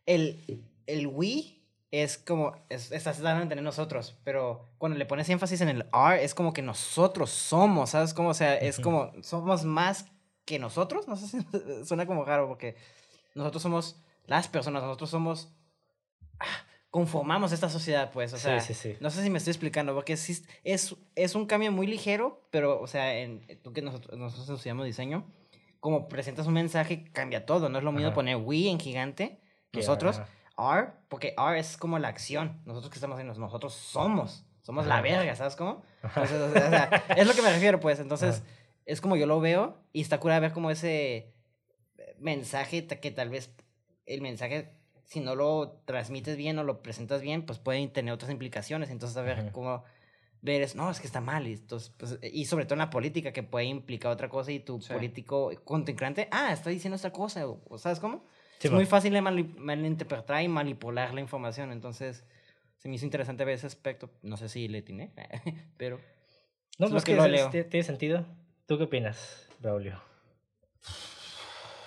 El, 0.06 0.62
el 0.86 1.06
we 1.06 1.57
es 1.90 2.18
como. 2.18 2.54
Es, 2.68 2.92
estás 2.92 3.20
dando 3.20 3.40
a 3.40 3.42
entender 3.42 3.64
nosotros, 3.64 4.16
pero 4.24 4.66
cuando 4.78 4.98
le 4.98 5.06
pones 5.06 5.28
énfasis 5.28 5.60
en 5.62 5.68
el 5.70 5.86
R, 5.92 6.22
es 6.22 6.34
como 6.34 6.52
que 6.52 6.62
nosotros 6.62 7.30
somos, 7.30 7.90
¿sabes? 7.90 8.14
Como, 8.14 8.30
o 8.30 8.34
sea, 8.34 8.56
es 8.56 8.78
Ujú. 8.78 8.84
como. 8.84 9.12
Somos 9.22 9.64
más 9.64 10.06
que 10.44 10.58
nosotros. 10.58 11.08
No 11.08 11.16
sé 11.16 11.28
si 11.28 11.38
suena 11.84 12.06
como 12.06 12.24
raro, 12.24 12.48
porque 12.48 12.76
nosotros 13.34 13.62
somos 13.62 14.02
las 14.26 14.48
personas, 14.48 14.82
nosotros 14.82 15.10
somos. 15.10 15.52
ah, 16.40 16.46
Conformamos 16.90 17.52
esta 17.52 17.68
sociedad, 17.68 18.10
pues, 18.12 18.32
o 18.32 18.36
Sí, 18.38 18.42
sea. 18.44 18.60
sí, 18.60 18.72
sí. 18.72 18.96
No 19.00 19.10
sé 19.10 19.22
si 19.22 19.28
me 19.28 19.36
estoy 19.36 19.50
explicando, 19.50 19.94
porque 19.94 20.16
sí 20.16 20.42
es, 20.64 20.96
es 21.16 21.34
un 21.34 21.44
cambio 21.44 21.70
muy 21.70 21.86
ligero, 21.86 22.48
pero, 22.50 22.80
o 22.80 22.86
sea, 22.86 23.18
en, 23.18 23.46
tú 23.62 23.74
que 23.74 23.82
nosotros, 23.82 24.18
nosotros 24.18 24.48
estudiamos 24.48 24.86
diseño, 24.86 25.30
como 25.80 26.08
presentas 26.08 26.46
un 26.46 26.54
mensaje, 26.54 27.04
cambia 27.12 27.44
todo. 27.44 27.68
No 27.68 27.76
es 27.78 27.84
lo 27.84 27.92
mismo 27.92 28.08
Ajá. 28.08 28.14
poner 28.14 28.36
we 28.36 28.68
en 28.70 28.80
gigante, 28.80 29.38
nosotros, 29.74 30.18
ajá. 30.20 30.28
Are, 30.58 30.88
porque 31.08 31.32
are 31.36 31.58
es 31.58 31.76
como 31.78 31.98
la 31.98 32.08
acción. 32.08 32.60
Nosotros 32.66 32.90
que 32.90 32.96
estamos 32.96 33.14
haciendo, 33.14 33.38
nosotros 33.38 33.72
somos. 33.72 34.44
Somos 34.60 34.86
la 34.86 35.00
verga, 35.00 35.34
¿sabes 35.34 35.56
cómo? 35.56 35.82
Entonces, 36.02 36.38
o 36.38 36.52
sea, 36.52 36.66
o 36.66 36.70
sea, 36.70 37.04
es 37.16 37.26
lo 37.26 37.32
que 37.32 37.40
me 37.40 37.50
refiero, 37.50 37.80
pues. 37.80 38.00
Entonces, 38.00 38.42
Ajá. 38.42 38.46
es 38.84 39.00
como 39.00 39.16
yo 39.16 39.26
lo 39.26 39.40
veo 39.40 39.78
y 39.92 40.02
está 40.02 40.20
cura 40.20 40.38
ver 40.40 40.52
como 40.52 40.70
ese 40.70 41.32
mensaje 42.18 42.86
que 42.86 43.10
tal 43.10 43.30
vez 43.30 43.50
el 44.04 44.20
mensaje, 44.20 44.74
si 45.06 45.20
no 45.20 45.34
lo 45.34 45.80
transmites 45.86 46.36
bien 46.36 46.58
o 46.58 46.64
lo 46.64 46.82
presentas 46.82 47.22
bien, 47.22 47.46
pues 47.46 47.58
pueden 47.58 47.90
tener 47.92 48.12
otras 48.12 48.30
implicaciones. 48.30 48.90
Entonces, 48.90 49.16
a 49.16 49.22
ver 49.22 49.38
Ajá. 49.38 49.52
cómo 49.52 49.84
ver 50.42 50.60
es, 50.62 50.74
no, 50.74 50.90
es 50.90 51.00
que 51.00 51.06
está 51.06 51.20
mal. 51.20 51.46
Y, 51.46 51.54
entonces, 51.54 51.90
pues, 51.96 52.18
y 52.22 52.44
sobre 52.44 52.64
todo 52.64 52.74
en 52.74 52.80
la 52.80 52.90
política, 52.90 53.32
que 53.32 53.42
puede 53.42 53.66
implicar 53.66 54.12
otra 54.12 54.28
cosa 54.28 54.52
y 54.52 54.60
tu 54.60 54.80
Sí. 54.82 54.92
político 54.92 55.50
contrincante, 55.64 56.28
ah, 56.30 56.52
está 56.52 56.68
diciendo 56.68 56.96
esta 56.96 57.10
cosa, 57.12 57.46
o 57.48 57.78
¿sabes 57.78 58.00
cómo? 58.00 58.26
Sí, 58.58 58.68
es 58.68 58.72
muy 58.72 58.86
fácil 58.86 59.12
de 59.12 59.20
mali- 59.22 59.54
malinterpretar 59.56 60.42
y 60.42 60.48
manipular 60.48 61.14
la 61.14 61.20
información. 61.20 61.70
Entonces, 61.72 62.24
se 62.76 62.88
me 62.88 62.96
hizo 62.96 63.04
interesante 63.04 63.44
ver 63.44 63.54
ese 63.54 63.66
aspecto. 63.66 64.10
No 64.22 64.36
sé 64.36 64.48
si 64.48 64.68
le 64.68 64.82
tiene, 64.82 65.12
pero... 65.76 66.00
No, 66.78 66.86
es 66.86 66.92
pues 66.92 67.04
que 67.04 67.12
que 67.12 67.16
lo 67.18 67.24
es- 67.24 67.30
leo. 67.30 67.50
tiene 67.50 67.82
sentido. 67.82 68.24
¿Tú 68.66 68.78
qué 68.78 68.84
opinas, 68.84 69.48
Braulio? 69.60 70.00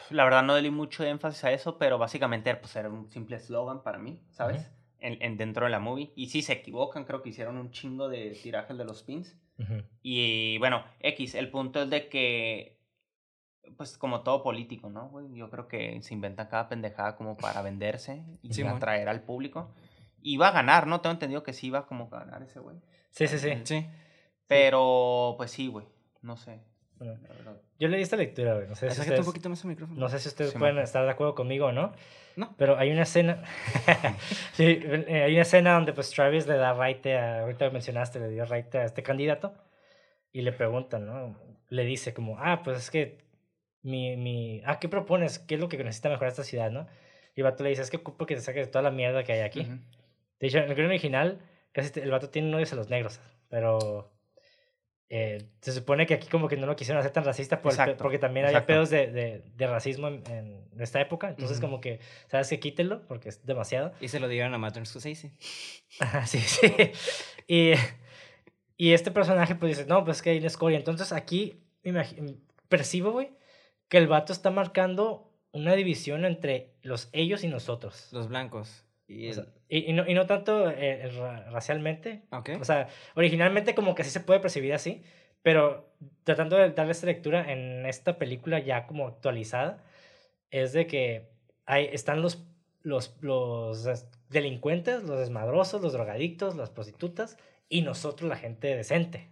La 0.09 0.25
verdad 0.25 0.43
no 0.43 0.55
le 0.55 0.61
di 0.63 0.69
mucho 0.71 1.05
énfasis 1.05 1.43
a 1.45 1.51
eso, 1.53 1.77
pero 1.77 1.97
básicamente 1.97 2.53
pues, 2.55 2.75
era 2.75 2.89
un 2.89 3.09
simple 3.09 3.37
eslogan 3.37 3.81
para 3.83 3.97
mí, 3.97 4.19
¿sabes? 4.31 4.69
En, 4.99 5.21
en- 5.21 5.37
dentro 5.37 5.65
de 5.65 5.71
la 5.71 5.79
movie. 5.79 6.11
Y 6.15 6.27
sí, 6.27 6.41
se 6.41 6.53
equivocan, 6.53 7.05
creo 7.05 7.21
que 7.21 7.29
hicieron 7.29 7.57
un 7.57 7.71
chingo 7.71 8.09
de 8.09 8.31
tirajes 8.31 8.77
de 8.77 8.85
los 8.85 9.03
pins. 9.03 9.37
Y 10.01 10.57
bueno, 10.57 10.83
X, 11.01 11.35
el 11.35 11.49
punto 11.51 11.83
es 11.83 11.89
de 11.91 12.09
que, 12.09 12.80
pues 13.77 13.97
como 13.97 14.21
todo 14.21 14.43
político, 14.43 14.89
¿no? 14.89 15.09
güey? 15.09 15.33
Yo 15.33 15.49
creo 15.49 15.67
que 15.67 16.01
se 16.01 16.13
inventan 16.13 16.47
cada 16.47 16.67
pendejada 16.69 17.15
como 17.15 17.37
para 17.37 17.61
venderse 17.63 18.23
y 18.41 18.53
Simón. 18.53 18.75
atraer 18.77 19.09
al 19.09 19.21
público. 19.21 19.71
Y 20.21 20.37
va 20.37 20.49
a 20.49 20.51
ganar, 20.51 20.85
¿no? 20.87 21.01
Tengo 21.01 21.13
entendido 21.13 21.41
que 21.43 21.53
sí 21.53 21.67
iba 21.67 21.87
como 21.87 22.09
a 22.11 22.19
ganar 22.19 22.43
ese 22.43 22.59
güey. 22.59 22.77
Sí, 23.09 23.27
sí, 23.27 23.39
sí. 23.39 23.53
Sí. 23.63 23.87
Pero, 24.47 25.35
pues 25.37 25.51
sí, 25.51 25.67
güey. 25.67 25.87
No 26.21 26.37
sé. 26.37 26.59
Bueno, 26.97 27.17
yo 27.79 27.87
leí 27.87 28.03
esta 28.03 28.15
lectura, 28.15 28.53
güey. 28.53 28.67
No 28.67 28.75
sé 28.75 28.91
si 28.91 28.99
ustedes, 29.01 29.19
un 29.21 29.25
poquito 29.25 29.49
más 29.49 29.63
al 29.63 29.69
micrófono. 29.69 29.99
no 29.99 30.07
sé 30.09 30.19
si 30.19 30.27
ustedes 30.27 30.51
Sí, 30.51 30.59
pueden 30.59 30.75
man. 30.75 30.83
estar 30.83 31.03
de 31.03 31.09
acuerdo 31.09 31.33
conmigo 31.33 31.65
o 31.67 31.71
no. 31.71 31.93
No. 32.35 32.53
Pero 32.57 32.77
hay 32.77 32.91
una 32.91 33.01
escena. 33.03 33.41
sí, 34.53 34.65
eh, 34.83 35.23
hay 35.25 35.31
una 35.33 35.41
escena 35.41 35.73
donde 35.73 35.93
pues 35.93 36.11
Travis 36.11 36.45
le 36.45 36.57
da 36.57 36.73
raite 36.73 37.17
a. 37.17 37.41
Ahorita 37.41 37.69
mencionaste, 37.71 38.19
le 38.19 38.29
dio 38.29 38.45
raite 38.45 38.77
a 38.77 38.83
este 38.85 39.01
candidato. 39.01 39.53
Y 40.31 40.43
le 40.43 40.51
preguntan, 40.51 41.07
¿no? 41.07 41.35
Le 41.69 41.83
dice 41.85 42.13
como, 42.13 42.37
ah, 42.37 42.61
pues 42.63 42.77
es 42.77 42.91
que. 42.91 43.17
Mi, 43.83 44.15
mi, 44.15 44.61
ah, 44.65 44.79
¿qué 44.79 44.87
propones? 44.89 45.39
¿Qué 45.39 45.55
es 45.55 45.61
lo 45.61 45.67
que 45.69 45.77
necesita 45.77 46.09
mejorar 46.09 46.29
esta 46.31 46.43
ciudad, 46.43 46.69
no? 46.71 46.87
Y 47.35 47.41
el 47.41 47.45
vato 47.45 47.63
le 47.63 47.69
dice, 47.69 47.81
es 47.81 47.89
que 47.89 47.97
ocupo 47.97 48.25
que 48.25 48.35
te 48.35 48.41
saques 48.41 48.67
de 48.67 48.71
toda 48.71 48.83
la 48.83 48.91
mierda 48.91 49.23
que 49.23 49.33
hay 49.33 49.39
aquí. 49.41 49.61
Ujú. 49.61 49.79
De 50.39 50.47
hecho, 50.47 50.57
en 50.59 50.69
el 50.69 50.75
guion 50.75 50.87
original, 50.87 51.39
casi 51.71 51.99
el 51.99 52.11
vato 52.11 52.29
tiene 52.29 52.49
un 52.49 52.55
odio 52.55 52.67
a 52.71 52.75
los 52.75 52.89
negros, 52.89 53.19
pero 53.49 54.11
eh, 55.09 55.43
se 55.61 55.71
supone 55.71 56.05
que 56.05 56.13
aquí 56.13 56.27
como 56.29 56.47
que 56.47 56.57
no 56.57 56.67
lo 56.67 56.75
quisieron 56.75 56.99
hacer 56.99 57.11
tan 57.11 57.23
racista 57.23 57.61
por 57.61 57.71
el 57.71 57.79
Exacto, 57.79 58.01
porque 58.03 58.17
también 58.17 58.45
había 58.45 58.59
exacto. 58.59 58.73
pedos 58.73 58.89
de, 58.89 59.07
de, 59.11 59.43
de 59.55 59.67
racismo 59.67 60.07
en, 60.07 60.23
en 60.27 60.81
esta 60.81 61.01
época, 61.01 61.29
entonces 61.29 61.57
Ujú. 61.57 61.67
como 61.67 61.81
que, 61.81 61.99
¿sabes 62.27 62.49
que 62.49 62.59
Quítenlo, 62.59 63.05
porque 63.07 63.29
es 63.29 63.45
demasiado. 63.45 63.93
Y 63.99 64.07
se 64.07 64.19
lo 64.19 64.27
dieron 64.27 64.53
a 64.53 64.57
Martin 64.57 64.85
Scorsese. 64.85 65.31
Sí, 66.25 66.39
sí. 66.39 66.91
Y, 67.47 67.73
y 68.77 68.93
este 68.93 69.11
personaje 69.11 69.55
pues 69.55 69.77
dice, 69.77 69.87
no, 69.87 70.03
pues 70.05 70.17
es 70.17 70.23
que 70.23 70.29
hay 70.31 70.37
una 70.37 70.47
escoria. 70.47 70.77
Entonces 70.77 71.11
aquí 71.11 71.61
percibo, 72.69 73.11
güey, 73.11 73.31
que 73.91 73.97
el 73.97 74.07
vato 74.07 74.31
está 74.31 74.51
marcando 74.51 75.29
una 75.51 75.73
división 75.75 76.23
entre 76.23 76.69
los 76.81 77.09
ellos 77.11 77.43
y 77.43 77.49
nosotros. 77.49 78.07
Los 78.13 78.29
blancos. 78.29 78.85
Y 79.05 79.29
O 79.29 79.33
sea, 79.33 79.43
el- 79.67 79.83
y, 79.83 79.89
y 79.89 79.93
no, 79.93 80.07
y 80.09 80.13
no 80.13 80.25
tanto 80.27 80.69
eh, 80.69 81.09
ra- 81.09 81.49
racialmente. 81.51 82.23
O 82.55 82.63
sea, 82.63 82.87
originalmente 83.15 83.75
como 83.75 83.93
que 83.93 84.05
sí 84.05 84.09
se 84.09 84.21
puede 84.21 84.39
percibir 84.39 84.73
así, 84.73 85.03
pero 85.41 85.93
tratando 86.23 86.55
de 86.55 86.69
darle 86.71 86.93
esta 86.93 87.05
lectura 87.05 87.51
en 87.51 87.85
esta 87.85 88.17
película 88.17 88.59
ya 88.59 88.87
como 88.87 89.07
actualizada, 89.07 89.83
es 90.51 90.71
de 90.71 90.87
que 90.87 91.27
hay, 91.65 91.89
están 91.91 92.21
los, 92.21 92.45
los, 92.83 93.17
los 93.19 93.83
delincuentes, 94.29 95.03
los 95.03 95.19
desmadrosos, 95.19 95.81
los 95.81 95.91
drogadictos, 95.91 96.55
las 96.55 96.69
prostitutas 96.69 97.37
y 97.67 97.81
nosotros 97.81 98.29
la 98.29 98.37
gente 98.37 98.73
decente. 98.73 99.27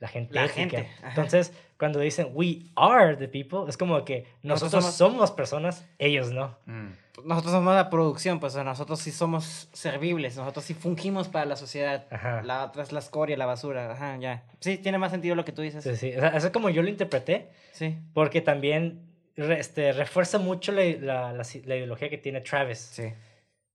La 0.00 0.08
gente 0.08 0.32
La 0.34 0.44
ética. 0.44 0.60
gente, 0.60 0.88
ajá. 0.98 1.08
Entonces, 1.08 1.52
cuando 1.76 1.98
dicen 1.98 2.28
we 2.34 2.62
are 2.76 3.16
the 3.16 3.26
people, 3.28 3.68
es 3.68 3.76
como 3.76 4.04
que 4.04 4.26
Nosotros 4.42 4.72
nosotros 4.74 4.84
somos- 4.94 4.94
somos 4.94 5.30
personas, 5.32 5.86
ellos 5.98 6.30
no. 6.32 6.56
Mm. 6.66 6.90
Nosotros 7.24 7.52
somos 7.52 7.74
la 7.74 7.90
producción, 7.90 8.38
pues 8.38 8.54
nosotros 8.54 9.00
sí 9.00 9.10
somos 9.10 9.68
servibles, 9.72 10.36
nosotros 10.36 10.64
sí 10.64 10.74
fungimos 10.74 11.26
para 11.28 11.46
la 11.46 11.56
sociedad. 11.56 12.06
Ajá. 12.12 12.42
La 12.44 12.64
otra 12.64 12.84
es 12.84 12.92
la 12.92 13.00
escoria, 13.00 13.36
la 13.36 13.46
basura. 13.46 13.90
Ajá, 13.90 14.16
ya. 14.18 14.44
Sí, 14.60 14.78
tiene 14.78 14.98
más 14.98 15.10
sentido 15.10 15.34
lo 15.34 15.44
que 15.44 15.50
tú 15.50 15.62
dices. 15.62 15.82
Sí, 15.82 15.96
sí. 15.96 16.14
O 16.16 16.20
sea, 16.20 16.28
eso 16.28 16.46
es 16.46 16.52
como 16.52 16.70
yo 16.70 16.80
lo 16.82 16.88
interpreté. 16.88 17.48
Sí. 17.72 17.98
Porque 18.14 18.40
también 18.40 19.02
re- 19.36 19.58
este, 19.58 19.92
refuerza 19.92 20.38
mucho 20.38 20.70
la, 20.70 20.84
la, 20.84 21.32
la 21.32 21.42
la 21.64 21.76
ideología 21.76 22.08
que 22.08 22.18
tiene 22.18 22.40
Travis. 22.40 22.78
Sí. 22.78 23.12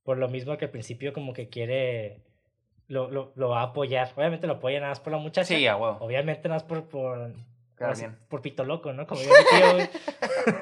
Por 0.03 0.17
lo 0.17 0.29
mismo 0.29 0.55
que 0.57 0.65
al 0.65 0.71
principio 0.71 1.11
como 1.11 1.33
que 1.33 1.49
quiere... 1.49 2.21
Lo, 2.93 3.09
lo, 3.09 3.33
lo 3.35 3.49
va 3.49 3.61
a 3.61 3.63
apoyar. 3.63 4.11
Obviamente 4.15 4.47
lo 4.47 4.53
apoya 4.53 4.79
nada 4.79 4.91
más 4.91 4.99
por 4.99 5.11
la 5.11 5.19
muchacha. 5.19 5.47
Sí. 5.47 5.67
Obviamente 5.67 6.47
nada 6.47 6.61
más 6.61 6.63
por... 6.63 6.87
Por, 6.87 8.41
pito 8.41 8.63
loco, 8.63 8.93
¿no? 8.93 9.07
Como 9.07 9.21
yo 9.21 9.29
tío. 9.29 9.89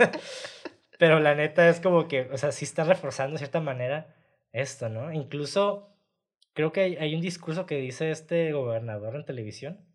Pero 0.98 1.20
la 1.20 1.36
neta 1.36 1.68
es 1.70 1.80
como 1.80 2.08
que... 2.08 2.30
O 2.32 2.38
sea, 2.38 2.52
sí 2.52 2.66
está 2.66 2.84
reforzando 2.84 3.34
de 3.34 3.40
cierta 3.40 3.60
manera 3.60 4.16
esto, 4.52 4.90
¿no? 4.90 5.12
Incluso 5.12 5.96
creo 6.54 6.72
que 6.72 6.82
hay, 6.82 6.96
hay 6.96 7.16
un 7.16 7.22
discurso 7.22 7.66
que 7.66 7.76
dice 7.76 8.12
este 8.12 8.54
gobernador 8.54 9.16
en 9.16 9.26
televisión. 9.26 9.86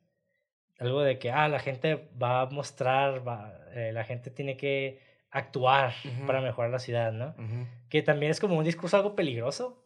Algo 0.78 1.00
de 1.02 1.18
que, 1.18 1.30
ah, 1.30 1.48
la 1.48 1.58
gente 1.58 2.08
va 2.22 2.42
a 2.42 2.46
mostrar, 2.46 3.26
va, 3.26 3.58
eh, 3.72 3.92
la 3.92 4.04
gente 4.04 4.30
tiene 4.30 4.56
que 4.56 5.00
actuar 5.30 5.92
para 6.26 6.40
mejorar 6.40 6.70
la 6.70 6.78
ciudad, 6.78 7.12
¿no? 7.12 7.34
Que 7.88 8.02
también 8.02 8.30
es 8.30 8.40
como 8.40 8.56
un 8.56 8.64
discurso 8.64 8.96
algo 8.96 9.14
peligroso. 9.14 9.85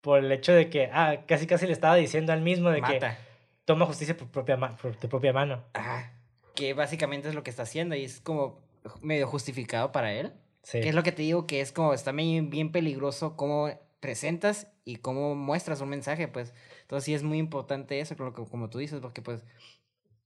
Por 0.00 0.20
el 0.20 0.32
hecho 0.32 0.52
de 0.52 0.70
que, 0.70 0.90
ah, 0.92 1.24
casi 1.26 1.46
casi 1.46 1.66
le 1.66 1.72
estaba 1.72 1.96
diciendo 1.96 2.32
al 2.32 2.40
mismo 2.40 2.70
de 2.70 2.80
que 2.82 2.94
Mata. 2.94 3.18
toma 3.64 3.86
justicia 3.86 4.16
por, 4.16 4.28
propia 4.28 4.58
por 4.58 4.96
tu 4.96 5.08
propia 5.08 5.32
mano. 5.32 5.64
Ajá. 5.74 6.12
Que 6.54 6.74
básicamente 6.74 7.28
es 7.28 7.34
lo 7.34 7.42
que 7.42 7.50
está 7.50 7.62
haciendo 7.64 7.94
y 7.94 8.04
es 8.04 8.20
como 8.20 8.60
medio 9.02 9.26
justificado 9.26 9.92
para 9.92 10.12
él. 10.12 10.32
Sí. 10.62 10.80
Que 10.80 10.88
es 10.88 10.94
lo 10.94 11.02
que 11.02 11.12
te 11.12 11.22
digo 11.22 11.46
que 11.46 11.60
es 11.60 11.72
como 11.72 11.94
está 11.94 12.12
bien, 12.12 12.50
bien 12.50 12.72
peligroso 12.72 13.36
cómo 13.36 13.70
presentas 14.00 14.68
y 14.84 14.96
cómo 14.96 15.34
muestras 15.34 15.80
un 15.80 15.90
mensaje, 15.90 16.28
pues. 16.28 16.54
Entonces 16.82 17.04
sí 17.04 17.14
es 17.14 17.22
muy 17.22 17.38
importante 17.38 18.00
eso, 18.00 18.16
como, 18.16 18.32
como 18.32 18.70
tú 18.70 18.78
dices, 18.78 19.00
porque 19.00 19.22
pues 19.22 19.44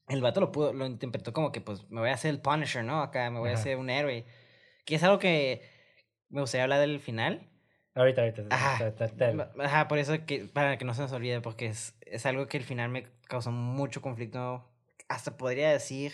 el 0.09 0.20
vato 0.20 0.41
lo 0.41 0.53
pudo, 0.53 0.72
lo 0.72 0.87
interpretó 0.87 1.33
como 1.33 1.53
que 1.53 1.61
pues 1.61 1.89
me 1.91 2.01
voy 2.01 2.11
a 2.11 2.14
hacer 2.14 2.31
el 2.31 2.41
Punisher, 2.41 2.85
¿no? 2.85 3.03
Acá 3.03 3.31
me 3.31 3.39
voy 3.39 3.51
a 3.51 3.55
hacer 3.55 3.77
un 3.77 3.91
héroe. 3.91 4.25
Que 4.85 4.97
es 4.97 5.03
algo 5.03 5.18
que 5.18 5.62
me 6.29 6.41
gustaría 6.41 6.64
hablar 6.64 6.81
del 6.81 7.01
final. 7.01 7.49
Ahorita, 7.95 8.22
ahorita. 8.22 8.42
Ajá. 8.51 8.92
te- 8.95 9.62
Ajá, 9.62 9.88
por 9.88 9.99
eso 9.99 10.14
que, 10.26 10.45
para 10.47 10.78
que 10.78 10.84
no 10.84 10.95
se 10.95 11.03
nos 11.03 11.12
olvide, 11.12 11.40
porque 11.40 11.66
es, 11.66 11.95
es 12.01 12.26
algo 12.26 12.47
que 12.49 12.57
el 12.57 12.64
final 12.64 12.90
me 12.90 13.07
causó 13.28 13.53
mucho 13.53 14.03
conflicto. 14.03 14.68
Hasta 15.09 15.36
podría 15.36 15.70
decir 15.70 16.12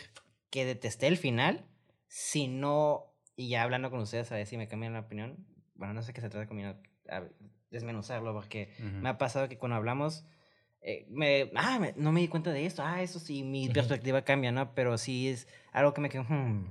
que 0.50 0.64
detesté 0.64 1.06
el 1.06 1.16
final, 1.16 1.64
si 2.08 2.48
no, 2.48 3.14
y 3.36 3.48
ya 3.48 3.62
hablando 3.62 3.90
con 3.90 4.00
ustedes 4.00 4.30
a 4.32 4.34
ver 4.36 4.46
si 4.46 4.56
me 4.56 4.68
cambian 4.68 4.92
la 4.92 5.00
opinión. 5.00 5.46
Bueno, 5.74 5.94
no 5.94 6.02
sé 6.02 6.12
qué 6.12 6.20
se 6.20 6.28
trata 6.28 6.46
conmigo, 6.46 6.74
a 7.08 7.22
desmenuzarlo, 7.70 8.34
porque 8.34 8.72
Ujú. 8.78 8.88
me 9.00 9.08
ha 9.08 9.16
pasado 9.18 9.48
que 9.48 9.56
cuando 9.56 9.76
hablamos, 9.76 10.26
eh, 10.82 11.06
me, 11.08 11.50
ah, 11.56 11.78
me- 11.78 11.94
no 11.96 12.12
me 12.12 12.20
di 12.20 12.28
cuenta 12.28 12.52
de 12.52 12.66
esto, 12.66 12.82
ah, 12.84 13.00
eso 13.00 13.20
sí, 13.20 13.42
mi 13.42 13.66
Ujú. 13.66 13.72
perspectiva 13.74 14.22
cambia, 14.22 14.52
¿no? 14.52 14.74
Pero 14.74 14.98
sí 14.98 15.28
es 15.28 15.46
algo 15.72 15.94
que 15.94 16.00
me 16.02 16.08
quedó, 16.10 16.24
hmm, 16.24 16.64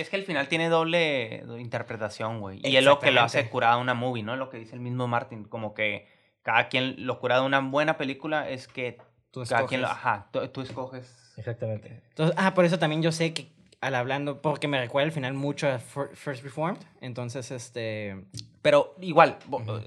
Es 0.00 0.10
que 0.10 0.16
el 0.16 0.24
final 0.24 0.48
tiene 0.48 0.68
doble 0.68 1.42
interpretación, 1.58 2.40
güey. 2.40 2.60
Y 2.62 2.76
es 2.76 2.84
lo 2.84 2.98
que 2.98 3.10
lo 3.10 3.20
hace 3.22 3.48
curada 3.48 3.76
una 3.78 3.94
movie, 3.94 4.22
¿no? 4.22 4.36
Lo 4.36 4.48
que 4.50 4.58
dice 4.58 4.74
el 4.74 4.80
mismo 4.80 5.06
Martin. 5.08 5.44
Como 5.44 5.74
que 5.74 6.06
cada 6.42 6.68
quien 6.68 7.06
lo 7.06 7.18
cura 7.18 7.40
de 7.40 7.46
una 7.46 7.60
buena 7.60 7.96
película 7.96 8.48
es 8.48 8.68
que 8.68 8.98
tú 9.30 9.42
cada 9.48 9.66
quien 9.66 9.80
lo. 9.80 9.88
Ajá, 9.88 10.28
tú, 10.30 10.46
tú 10.48 10.60
escoges. 10.62 11.34
Exactamente. 11.36 12.02
Entonces, 12.10 12.34
ah, 12.38 12.54
por 12.54 12.64
eso 12.64 12.78
también 12.78 13.02
yo 13.02 13.12
sé 13.12 13.32
que 13.34 13.52
al 13.80 13.94
hablando, 13.94 14.42
porque 14.42 14.66
me 14.66 14.80
recuerda 14.80 15.06
al 15.06 15.12
final 15.12 15.34
mucho 15.34 15.68
a 15.68 15.78
Fir- 15.78 16.14
First 16.14 16.42
Reformed. 16.42 16.78
Entonces, 17.00 17.50
este. 17.50 18.24
Pero 18.62 18.94
igual, 19.00 19.38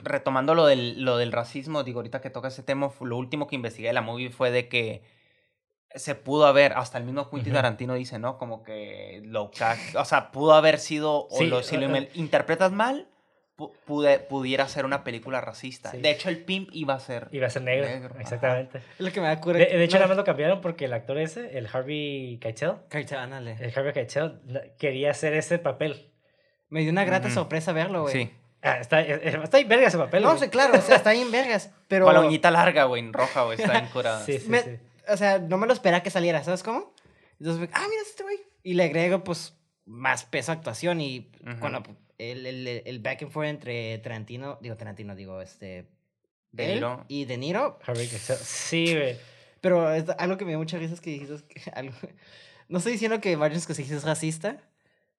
retomando 0.03 0.55
lo 0.55 0.65
del, 0.65 1.03
lo 1.03 1.17
del 1.17 1.31
racismo, 1.31 1.83
digo, 1.83 1.99
ahorita 1.99 2.21
que 2.21 2.29
toca 2.29 2.47
ese 2.47 2.63
tema, 2.63 2.89
lo 3.01 3.17
último 3.17 3.47
que 3.47 3.55
investigué 3.55 3.87
de 3.89 3.93
la 3.93 4.01
movie 4.01 4.29
fue 4.29 4.49
de 4.49 4.67
que 4.69 5.03
se 5.95 6.15
pudo 6.15 6.45
haber, 6.45 6.73
hasta 6.73 6.97
el 6.97 7.03
mismo 7.03 7.29
Quentin 7.29 7.53
Ujú. 7.53 7.57
Tarantino 7.57 7.93
dice, 7.95 8.19
¿no? 8.19 8.37
Como 8.37 8.63
que 8.63 9.21
lo 9.25 9.51
o 9.97 10.05
sea, 10.05 10.31
pudo 10.31 10.53
haber 10.53 10.79
sido, 10.79 11.27
o 11.27 11.37
Sí, 11.37 11.47
lo- 11.47 11.63
si 11.63 11.77
lo 11.77 11.87
interpretas 12.13 12.71
mal, 12.71 13.07
pu- 13.57 13.71
pude- 13.85 14.19
pudiera 14.19 14.67
ser 14.67 14.85
una 14.85 15.03
película 15.03 15.41
racista. 15.41 15.91
Sí. 15.91 15.97
De 15.97 16.09
hecho, 16.11 16.29
el 16.29 16.43
pimp 16.43 16.69
iba 16.71 16.93
a 16.93 16.99
ser... 16.99 17.27
Iba 17.31 17.47
a 17.47 17.49
ser 17.49 17.61
negro, 17.63 17.87
Negro, 17.87 18.11
ajá. 18.13 18.21
exactamente. 18.21 18.77
Es 18.77 18.99
lo 19.05 19.11
que 19.11 19.21
me 19.21 19.27
da 19.27 19.39
cura. 19.41 19.59
De, 19.59 19.65
de 19.65 19.83
hecho, 19.83 19.97
no, 19.97 19.99
nada 20.01 20.07
más 20.09 20.17
lo 20.17 20.23
cambiaron 20.23 20.61
porque 20.61 20.85
el 20.85 20.93
actor 20.93 21.17
ese, 21.17 21.57
el 21.57 21.67
Harvey 21.71 22.37
Keitel, 22.39 22.73
Cartel, 22.89 23.17
ándale. 23.19 23.57
el 23.59 23.73
Harvey 23.75 23.93
Keitel 23.93 24.39
quería 24.79 25.11
hacer 25.11 25.33
ese 25.33 25.59
papel. 25.59 26.11
Me 26.69 26.81
dio 26.81 26.91
una 26.91 27.03
grata 27.03 27.29
sorpresa 27.29 27.73
verlo, 27.73 28.03
güey. 28.03 28.13
Sí. 28.13 28.31
Ah, 28.63 28.77
está, 28.79 29.01
eh, 29.01 29.19
eh, 29.23 29.39
está 29.43 29.57
ahí 29.57 29.63
verga 29.65 29.87
ese 29.87 29.97
papel. 29.97 30.21
No, 30.23 30.37
sí, 30.37 30.47
claro, 30.47 30.77
o 30.77 30.81
sea, 30.81 30.95
está 30.97 31.11
bien 31.11 31.31
vergas. 31.31 31.73
Pero. 31.87 32.05
Con 32.05 32.13
la 32.13 32.21
uñita 32.21 32.49
larga, 32.51 32.83
güey, 32.85 33.01
en 33.01 33.11
roja, 33.11 33.43
güey, 33.43 33.59
está 33.59 33.73
bien 33.73 33.87
curada. 33.91 34.23
Sí, 34.23 34.37
sí, 34.39 34.47
me- 34.49 34.61
sí. 34.61 34.77
O 35.07 35.17
sea, 35.17 35.39
no 35.39 35.57
me 35.57 35.67
lo 35.67 35.73
esperaba 35.73 36.03
que 36.03 36.09
saliera, 36.09 36.43
¿sabes 36.43 36.63
cómo? 36.63 36.93
Entonces, 37.39 37.69
ah, 37.73 37.85
mira 37.89 38.01
este 38.03 38.23
güey. 38.23 38.37
Y 38.63 38.73
le 38.75 38.83
agrego, 38.83 39.23
pues, 39.23 39.55
más 39.85 40.23
peso 40.25 40.51
a 40.51 40.55
actuación. 40.55 41.01
Y 41.01 41.31
Ujú. 41.45 41.59
cuando 41.59 41.83
el, 42.17 42.45
el, 42.45 42.67
el 42.85 42.99
back 42.99 43.23
and 43.23 43.31
forth 43.31 43.47
entre 43.49 43.97
Tarantino, 43.99 44.59
digo 44.61 44.77
Tarantino, 44.77 45.15
digo, 45.15 45.41
este. 45.41 45.87
De 46.51 46.67
Niro. 46.75 47.05
Y 47.07 47.25
De 47.25 47.37
Niro. 47.37 47.79
Sí, 48.43 48.93
güey. 48.95 49.17
Pero 49.61 49.91
es 49.93 50.05
algo 50.17 50.37
que 50.37 50.45
me 50.45 50.51
dio 50.51 50.59
mucha 50.59 50.77
risa 50.77 50.93
es 50.93 51.01
que 51.01 51.11
dijiste. 51.11 51.41
que 51.47 51.69
algo- 51.73 51.95
no 52.67 52.77
estoy 52.77 52.93
diciendo 52.93 53.19
que 53.21 53.35
Martin 53.37 53.59
Scorsese 53.61 53.95
es 53.95 54.03
racista, 54.03 54.57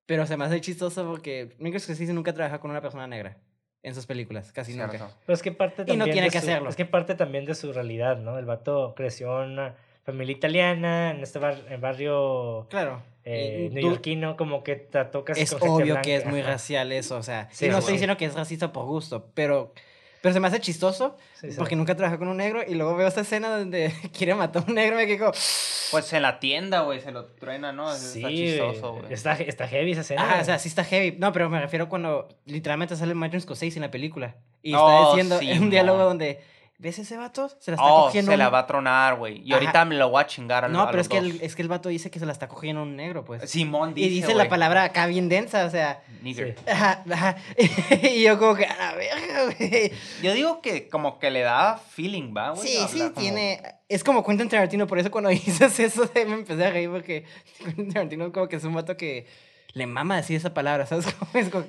pero 0.06 0.26
se 0.26 0.36
me 0.36 0.44
hace 0.44 0.60
chistoso 0.60 1.06
porque 1.08 1.54
Martin 1.58 1.80
Scorsese 1.80 2.12
nunca 2.12 2.32
trabaja 2.32 2.60
con 2.60 2.70
una 2.70 2.80
persona 2.80 3.06
negra 3.06 3.36
en 3.82 3.94
sus 3.94 4.06
películas, 4.06 4.52
casi 4.52 4.72
Cierto. 4.74 4.92
nunca. 4.92 5.10
Pero 5.26 5.34
es 5.34 5.42
que 5.42 5.52
parte 5.52 5.84
Y 5.86 5.96
no 5.96 6.04
tiene 6.04 6.28
que 6.30 6.38
su- 6.40 6.46
hacerlo. 6.46 6.68
Es 6.70 6.76
que 6.76 6.84
parte 6.84 7.14
también 7.14 7.44
de 7.44 7.54
su 7.54 7.72
realidad, 7.72 8.16
¿no? 8.18 8.38
El 8.38 8.44
vato 8.44 8.94
creció 8.96 9.42
en 9.42 9.50
una 9.52 9.74
familia 10.04 10.32
italiana, 10.36 11.10
en 11.10 11.20
este 11.22 11.38
bar- 11.38 11.62
en 11.68 11.80
barrio 11.80 12.66
Claro. 12.70 13.02
eh, 13.24 13.64
y 13.66 13.68
tú- 13.68 13.74
neoyorquino, 13.74 14.36
como 14.36 14.62
que 14.64 14.76
trató 14.76 15.24
casi 15.24 15.42
es 15.42 15.50
con 15.52 15.60
gente 15.60 15.82
obvio 15.82 16.02
que 16.02 16.16
es 16.16 16.26
muy 16.26 16.42
racial 16.42 16.90
eso, 16.92 17.16
o 17.16 17.22
sea, 17.22 17.48
Sí, 17.52 17.66
y 17.66 17.68
no 17.68 17.78
estoy 17.78 17.92
diciendo 17.94 18.16
que 18.16 18.24
es 18.24 18.34
racista 18.34 18.72
por 18.72 18.84
gusto, 18.86 19.26
pero, 19.34 19.72
pero 20.22 20.32
se 20.32 20.40
me 20.40 20.46
hace 20.48 20.60
chistoso 20.60 21.16
Sí, 21.34 21.48
porque 21.58 21.76
nunca 21.76 21.94
trabajé 21.96 22.16
con 22.16 22.28
un 22.28 22.36
negro 22.36 22.62
y 22.66 22.74
luego 22.74 22.94
veo 22.96 23.08
esta 23.08 23.20
escena 23.22 23.58
donde 23.58 23.92
quiere 24.16 24.34
matar 24.34 24.62
a 24.62 24.66
un 24.66 24.74
negro 24.74 24.94
y 24.94 25.06
me 25.06 25.06
quedo, 25.18 25.32
Pues 25.90 26.12
en 26.12 26.22
la 26.22 26.38
tienda, 26.38 26.82
güey, 26.82 27.00
se 27.00 27.10
lo 27.10 27.26
truena, 27.26 27.72
¿no? 27.72 27.92
Sí, 27.94 28.18
está 28.18 28.28
chistoso, 28.30 28.92
güey. 28.94 29.12
Está, 29.12 29.32
está 29.34 29.68
heavy 29.68 29.92
esa 29.92 30.00
escena. 30.02 30.36
ah, 30.36 30.40
o 30.40 30.44
sea, 30.44 30.58
sí 30.58 30.68
está 30.68 30.84
heavy. 30.84 31.16
No, 31.18 31.32
pero 31.32 31.50
me 31.50 31.60
refiero 31.60 31.88
cuando 31.88 32.28
literalmente 32.46 32.96
sale 32.96 33.14
Martin 33.14 33.40
Scorsese 33.40 33.76
en 33.78 33.82
la 33.82 33.90
película 33.90 34.36
y 34.62 34.72
está 34.72 35.08
diciendo 35.08 35.38
sí, 35.40 35.50
en 35.50 35.62
un 35.64 35.70
diálogo 35.70 36.02
donde, 36.04 36.40
¿ves 36.82 36.98
ese 36.98 37.16
vato? 37.16 37.48
Se 37.60 37.70
la 37.70 37.76
está 37.76 37.86
Oh, 37.86 38.06
cogiendo 38.06 38.32
se 38.32 38.36
la 38.36 38.48
un- 38.48 38.54
va 38.54 38.58
a 38.58 38.66
tronar, 38.66 39.14
güey. 39.14 39.38
Y 39.38 39.52
Ajá. 39.52 39.60
ahorita 39.60 39.84
me 39.84 39.94
lo 39.94 40.10
voy 40.10 40.20
a 40.20 40.26
chingar 40.26 40.64
al 40.64 40.72
No, 40.72 40.86
pero 40.90 41.00
es 41.00 41.08
que, 41.08 41.18
el, 41.18 41.40
es 41.40 41.54
que 41.54 41.62
el 41.62 41.68
vato 41.68 41.88
dice 41.88 42.10
que 42.10 42.18
se 42.18 42.26
la 42.26 42.32
está 42.32 42.48
cogiendo 42.48 42.82
un 42.82 42.96
negro, 42.96 43.24
pues. 43.24 43.48
Simón 43.48 43.94
dice, 43.94 44.08
y 44.08 44.10
dice 44.10 44.34
la 44.34 44.48
palabra 44.48 44.82
acá 44.82 45.06
bien 45.06 45.28
densa, 45.28 45.64
o 45.64 45.70
sea... 45.70 46.02
nigger. 46.22 46.56
Sí. 46.58 46.64
Ajá, 46.70 47.04
ajá. 47.08 47.36
y 48.02 48.24
yo 48.24 48.36
como 48.38 48.56
que, 48.56 48.66
a 48.66 48.76
la 48.76 48.94
verga, 48.96 49.44
güey. 49.56 49.92
Yo 50.24 50.32
digo 50.34 50.60
que 50.60 50.88
como 50.88 51.20
que 51.20 51.30
le 51.30 51.42
da 51.42 51.76
feeling, 51.78 52.34
¿va, 52.36 52.50
güey? 52.50 52.66
Sí, 52.66 52.76
Habla 52.76 52.88
sí, 52.88 52.98
como- 52.98 53.12
tiene. 53.12 53.62
Es 53.88 54.02
como 54.02 54.24
Quentin 54.24 54.48
Tarantino, 54.48 54.86
por 54.88 54.98
eso 54.98 55.10
cuando 55.10 55.30
dices 55.30 55.78
eso 55.78 56.10
me 56.14 56.20
empecé 56.22 56.64
a 56.66 56.70
reír 56.70 56.90
porque 56.90 57.24
Quentin 57.58 57.92
Tarantino 57.92 58.32
como 58.32 58.48
que 58.48 58.56
es 58.56 58.64
un 58.64 58.74
vato 58.74 58.96
que 58.96 59.26
le 59.74 59.86
mama 59.86 60.16
decir 60.16 60.36
esa 60.36 60.52
palabra, 60.52 60.84
¿sabes? 60.86 61.06
Como, 61.14 61.30
es 61.38 61.48
como- 61.48 61.66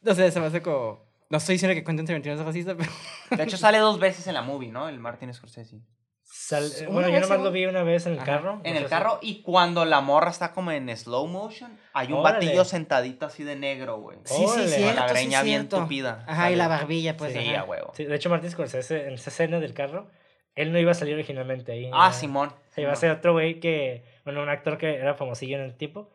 no 0.00 0.14
sé, 0.14 0.30
se 0.32 0.40
me 0.40 0.46
hace 0.46 0.62
como. 0.62 1.11
No 1.32 1.38
estoy 1.38 1.54
diciendo 1.54 1.74
que 1.74 1.82
Quentin 1.82 2.04
Tarantino 2.04 2.34
es 2.34 2.40
racista, 2.42 2.74
pero. 2.76 2.90
De 3.30 3.42
hecho, 3.42 3.56
sale 3.56 3.78
dos 3.78 3.98
veces 3.98 4.26
en 4.26 4.34
la 4.34 4.42
movie, 4.42 4.70
¿no? 4.70 4.86
El 4.90 4.98
Martin 4.98 5.32
Scorsese. 5.32 5.78
Sal- 6.22 6.70
bueno, 6.90 7.08
yo 7.08 7.20
nomás 7.20 7.38
¿no? 7.38 7.44
lo 7.44 7.50
vi 7.52 7.64
una 7.64 7.82
vez 7.82 8.04
en 8.06 8.12
el 8.12 8.18
Ajá. 8.18 8.26
carro. 8.26 8.60
En 8.64 8.76
el 8.76 8.86
carro, 8.86 9.18
y 9.22 9.40
cuando 9.40 9.84
la 9.86 10.02
morra 10.02 10.30
está 10.30 10.52
como 10.52 10.72
en 10.72 10.94
slow 10.94 11.26
motion, 11.26 11.74
hay 11.94 12.08
un 12.08 12.18
Órale. 12.20 12.44
batillo 12.46 12.64
sentadito 12.66 13.24
así 13.26 13.44
de 13.44 13.56
negro, 13.56 13.96
güey. 13.98 14.18
Sí, 14.24 14.44
Órale. 14.46 14.68
sí, 14.68 14.82
Con 14.82 14.94
la 14.96 15.08
sí, 15.08 15.14
greña 15.14 15.42
bien 15.42 15.60
cierto. 15.62 15.78
tupida. 15.82 16.22
Ajá, 16.26 16.42
y 16.42 16.44
Sale. 16.52 16.56
la 16.56 16.68
barbilla, 16.68 17.16
pues. 17.16 17.32
sí, 17.32 17.54
a 17.54 17.64
huevo. 17.64 17.92
Sí, 17.96 18.04
de 18.04 18.14
hecho, 18.14 18.28
Martin 18.28 18.50
Scorsese 18.50 19.06
en 19.08 19.14
esa 19.14 19.30
escena 19.30 19.58
del 19.58 19.72
carro, 19.72 20.10
él 20.54 20.70
no 20.70 20.78
iba 20.78 20.90
a 20.90 20.94
salir 20.94 21.14
originalmente 21.14 21.72
ahí. 21.72 21.90
Ah, 21.94 22.12
Simón. 22.12 22.52
Se 22.74 22.82
iba 22.82 22.92
a 22.92 22.96
ser 22.96 23.10
otro 23.10 23.32
güey 23.32 23.58
que, 23.58 24.04
bueno, 24.24 24.42
un 24.42 24.50
actor 24.50 24.76
que 24.76 24.96
era 24.96 25.14
famosillo 25.14 25.56
en 25.56 25.62
el 25.64 25.76
tiempo, 25.76 26.10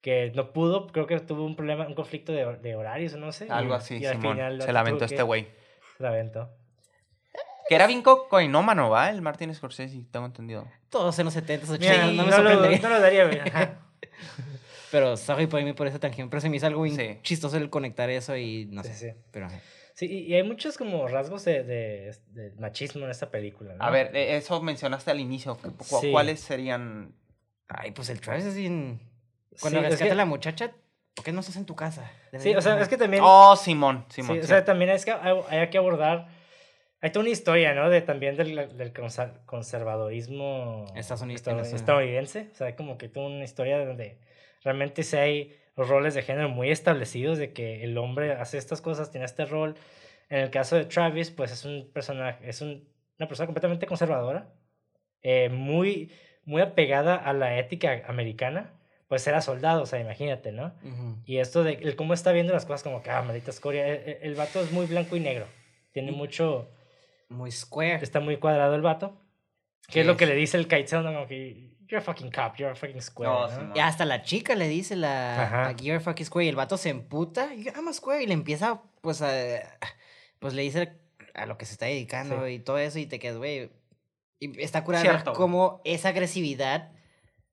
que 0.00 0.32
no 0.34 0.52
pudo, 0.52 0.86
creo 0.88 1.06
que 1.06 1.20
tuvo 1.20 1.44
un 1.44 1.56
problema, 1.56 1.86
un 1.86 1.94
conflicto 1.94 2.32
de, 2.32 2.56
de 2.56 2.74
horarios, 2.76 3.14
no 3.16 3.32
sé. 3.32 3.46
Algo 3.50 3.74
y- 3.74 3.76
así, 3.76 3.96
y 3.98 4.06
al 4.06 4.16
Simón. 4.16 4.32
final 4.36 4.62
Se 4.62 4.72
la 4.72 4.80
aventó 4.80 4.98
tuvo 5.00 5.08
que- 5.08 5.14
este 5.14 5.22
güey. 5.22 5.48
Se 5.96 6.02
la 6.02 6.08
aventó. 6.10 6.50
Que 7.68 7.74
era 7.76 7.86
bien 7.86 8.02
coinómano, 8.02 8.90
¿va? 8.90 9.10
El 9.10 9.22
Martin 9.22 9.54
Scorsese, 9.54 10.02
tengo 10.10 10.26
entendido. 10.26 10.66
Todos 10.88 11.16
en 11.20 11.26
los 11.26 11.36
70s, 11.36 11.68
80s, 11.70 11.78
Mira, 11.78 12.06
no 12.06 12.12
no, 12.24 12.42
me 12.42 12.54
lo, 12.54 12.78
no 12.78 12.88
lo 12.88 13.00
daría, 13.00 13.26
ajá. 13.44 13.78
Pero 14.90 15.16
sorry 15.16 15.46
por 15.46 15.62
mí 15.62 15.72
por 15.72 15.86
esa 15.86 16.00
tangente, 16.00 16.28
pero 16.30 16.40
se 16.40 16.48
me 16.50 16.56
hizo 16.56 16.66
algo 16.66 16.82
bien 16.82 16.96
Sí. 16.96 17.18
chistoso 17.22 17.56
el 17.56 17.70
conectar 17.70 18.10
eso 18.10 18.36
y 18.36 18.66
no 18.66 18.82
Sí, 18.82 18.88
sé. 18.92 19.12
sí. 19.12 19.18
Pero. 19.30 19.46
Sí, 19.94 20.06
y 20.06 20.32
y 20.32 20.34
hay 20.34 20.42
muchos 20.42 20.76
como 20.76 21.06
rasgos 21.06 21.44
de, 21.44 21.62
de- 21.62 22.16
de 22.32 22.50
machismo 22.58 23.04
en 23.04 23.10
esta 23.12 23.30
película, 23.30 23.74
¿no? 23.74 23.84
A 23.84 23.90
ver, 23.90 24.10
eh, 24.16 24.36
eso 24.36 24.60
mencionaste 24.62 25.12
al 25.12 25.20
inicio. 25.20 25.56
¿cu- 25.56 25.76
cu- 25.76 25.84
Sí. 26.00 26.10
¿Cuáles 26.10 26.40
serían? 26.40 27.14
Ay, 27.68 27.92
pues 27.92 28.08
el 28.10 28.20
Travis 28.20 28.46
es 28.46 28.56
bien. 28.56 29.00
Cuando 29.60 29.80
Sí, 29.80 29.86
es 29.86 29.98
que- 30.02 30.10
a 30.10 30.14
la 30.14 30.24
muchacha, 30.26 30.72
¿por 31.14 31.24
qué 31.24 31.32
no 31.32 31.40
estás 31.40 31.56
en 31.56 31.66
tu 31.66 31.74
casa? 31.74 32.10
Sí, 32.38 32.54
o 32.54 32.60
sea, 32.62 32.80
es 32.80 32.88
que 32.88 32.96
también... 32.96 33.22
Oh, 33.26 33.56
Simón, 33.56 34.04
Sí, 34.08 34.22
Simón. 34.22 34.38
o 34.38 34.42
sí. 34.42 34.48
sea, 34.48 34.64
también 34.64 34.90
es 34.90 35.04
que 35.04 35.12
hay, 35.12 35.34
hay 35.48 35.70
que 35.70 35.78
abordar. 35.78 36.28
Hay 37.02 37.10
toda 37.10 37.22
una 37.22 37.30
historia, 37.30 37.74
¿no? 37.74 37.88
De 37.88 38.02
también 38.02 38.36
del, 38.36 38.76
del 38.76 38.92
conservadorismo 39.46 40.84
Estados 40.94 41.22
Unidos, 41.22 41.42
estadoun- 41.42 41.64
sí. 41.64 41.76
estadounidense. 41.76 42.48
O 42.52 42.54
sea, 42.54 42.66
hay 42.68 42.74
como 42.74 42.98
que 42.98 43.08
toda 43.08 43.26
una 43.26 43.44
historia 43.44 43.84
donde 43.84 44.18
realmente 44.62 45.02
sí 45.02 45.16
hay 45.16 45.56
los 45.76 45.88
roles 45.88 46.14
de 46.14 46.22
género 46.22 46.48
muy 46.48 46.70
establecidos, 46.70 47.38
de 47.38 47.52
que 47.52 47.84
el 47.84 47.96
hombre 47.96 48.32
hace 48.32 48.58
estas 48.58 48.80
cosas, 48.80 49.10
tiene 49.10 49.24
este 49.24 49.46
rol. 49.46 49.76
En 50.28 50.40
el 50.40 50.50
caso 50.50 50.76
de 50.76 50.84
Travis, 50.84 51.30
pues 51.30 51.52
es 51.52 51.64
un 51.64 51.90
personaje, 51.92 52.48
es 52.48 52.60
un- 52.60 52.86
una 53.18 53.28
persona 53.28 53.46
completamente 53.46 53.86
conservadora, 53.86 54.52
eh, 55.22 55.48
muy, 55.50 56.12
muy 56.44 56.60
apegada 56.62 57.16
a 57.16 57.32
la 57.32 57.58
ética 57.58 58.02
americana. 58.08 58.74
Pues 59.10 59.26
era 59.26 59.40
soldado, 59.42 59.82
o 59.82 59.86
sea, 59.86 59.98
imagínate, 59.98 60.52
¿no? 60.52 60.72
Ujú. 60.84 61.16
Y 61.26 61.38
esto 61.38 61.64
de 61.64 61.72
el 61.72 61.96
cómo 61.96 62.14
está 62.14 62.30
viendo 62.30 62.52
las 62.52 62.64
cosas 62.64 62.84
como 62.84 63.02
que, 63.02 63.10
ah, 63.10 63.22
maldita 63.22 63.50
escoria. 63.50 63.84
El, 63.88 64.08
el- 64.08 64.18
el 64.22 64.34
vato 64.36 64.60
es 64.60 64.70
muy 64.70 64.86
blanco 64.86 65.16
y 65.16 65.20
negro. 65.20 65.46
Tiene 65.92 66.12
Mm. 66.12 66.14
mucho... 66.14 66.70
Muy 67.28 67.50
square. 67.50 67.96
Está 68.04 68.20
muy 68.20 68.36
cuadrado 68.36 68.76
el 68.76 68.82
vato. 68.82 69.20
¿Qué 69.88 69.94
Que 69.94 70.00
es 70.02 70.06
lo 70.06 70.16
que 70.16 70.24
es? 70.24 70.30
le 70.30 70.36
dice 70.36 70.56
el 70.58 70.68
Kaitel, 70.68 71.02
¿no? 71.02 71.12
Como 71.12 71.26
que, 71.26 71.74
you're 71.88 71.98
a 71.98 72.00
fucking 72.00 72.30
cop, 72.30 72.54
you're 72.56 72.70
a 72.70 72.76
fucking 72.76 73.02
square, 73.02 73.32
No, 73.32 73.48
¿no? 73.48 73.48
sí, 73.48 73.60
no. 73.70 73.76
Y 73.76 73.80
hasta 73.80 74.04
la 74.04 74.22
chica 74.22 74.54
le 74.54 74.68
dice 74.68 74.94
la 74.94 75.42
Ajá. 75.42 75.66
a 75.70 75.72
You're 75.72 75.98
fucking 75.98 76.26
square 76.26 76.46
y 76.46 76.48
el 76.48 76.54
vato 76.56 76.76
se 76.76 76.90
emputa 76.90 77.52
y 77.52 77.64
I'm 77.68 77.88
a 77.88 77.92
square 77.92 78.22
y 78.22 78.26
le 78.28 78.34
empieza 78.34 78.80
pues 79.00 79.22
a 79.22 79.32
pues 80.38 80.54
le 80.54 80.62
dice 80.62 80.92
a 81.34 81.46
lo 81.46 81.58
que 81.58 81.66
se 81.66 81.72
está 81.72 81.86
dedicando 81.86 82.46
y 82.46 82.60
todo 82.60 82.78
eso 82.78 83.00
y 83.00 83.06
te 83.06 83.18
quedas, 83.18 83.38
güey. 83.38 83.70
Y 84.38 84.62
está 84.62 84.84
curado 84.84 85.32
cómo 85.34 85.80
esa 85.84 86.10
agresividad 86.10 86.92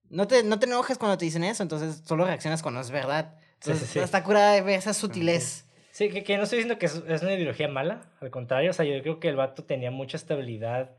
no 0.09 0.27
te, 0.27 0.43
no 0.43 0.59
te 0.59 0.65
enojas 0.65 0.97
cuando 0.97 1.17
te 1.17 1.25
dicen 1.25 1.43
eso, 1.43 1.63
entonces 1.63 2.01
solo 2.05 2.25
reaccionas 2.25 2.61
cuando 2.63 2.79
es 2.81 2.91
verdad. 2.91 3.35
Sí, 3.59 3.71
Entonces, 3.71 3.87
sí, 3.87 3.93
sí. 3.93 3.99
está 3.99 4.23
curada 4.23 4.51
de 4.53 4.61
ver 4.61 4.77
esa 4.79 4.93
sutilez. 4.93 5.65
Sí, 5.91 6.09
que, 6.09 6.23
que 6.23 6.37
no 6.37 6.43
estoy 6.43 6.59
diciendo 6.59 6.77
que 6.77 6.85
es, 6.85 7.01
es 7.07 7.21
una 7.23 7.33
ideología 7.33 7.67
mala, 7.67 8.01
al 8.21 8.29
contrario, 8.29 8.69
o 8.69 8.73
sea, 8.73 8.85
yo 8.85 9.01
creo 9.01 9.19
que 9.19 9.29
el 9.29 9.35
vato 9.35 9.63
tenía 9.63 9.89
mucha 9.89 10.15
estabilidad 10.17 10.91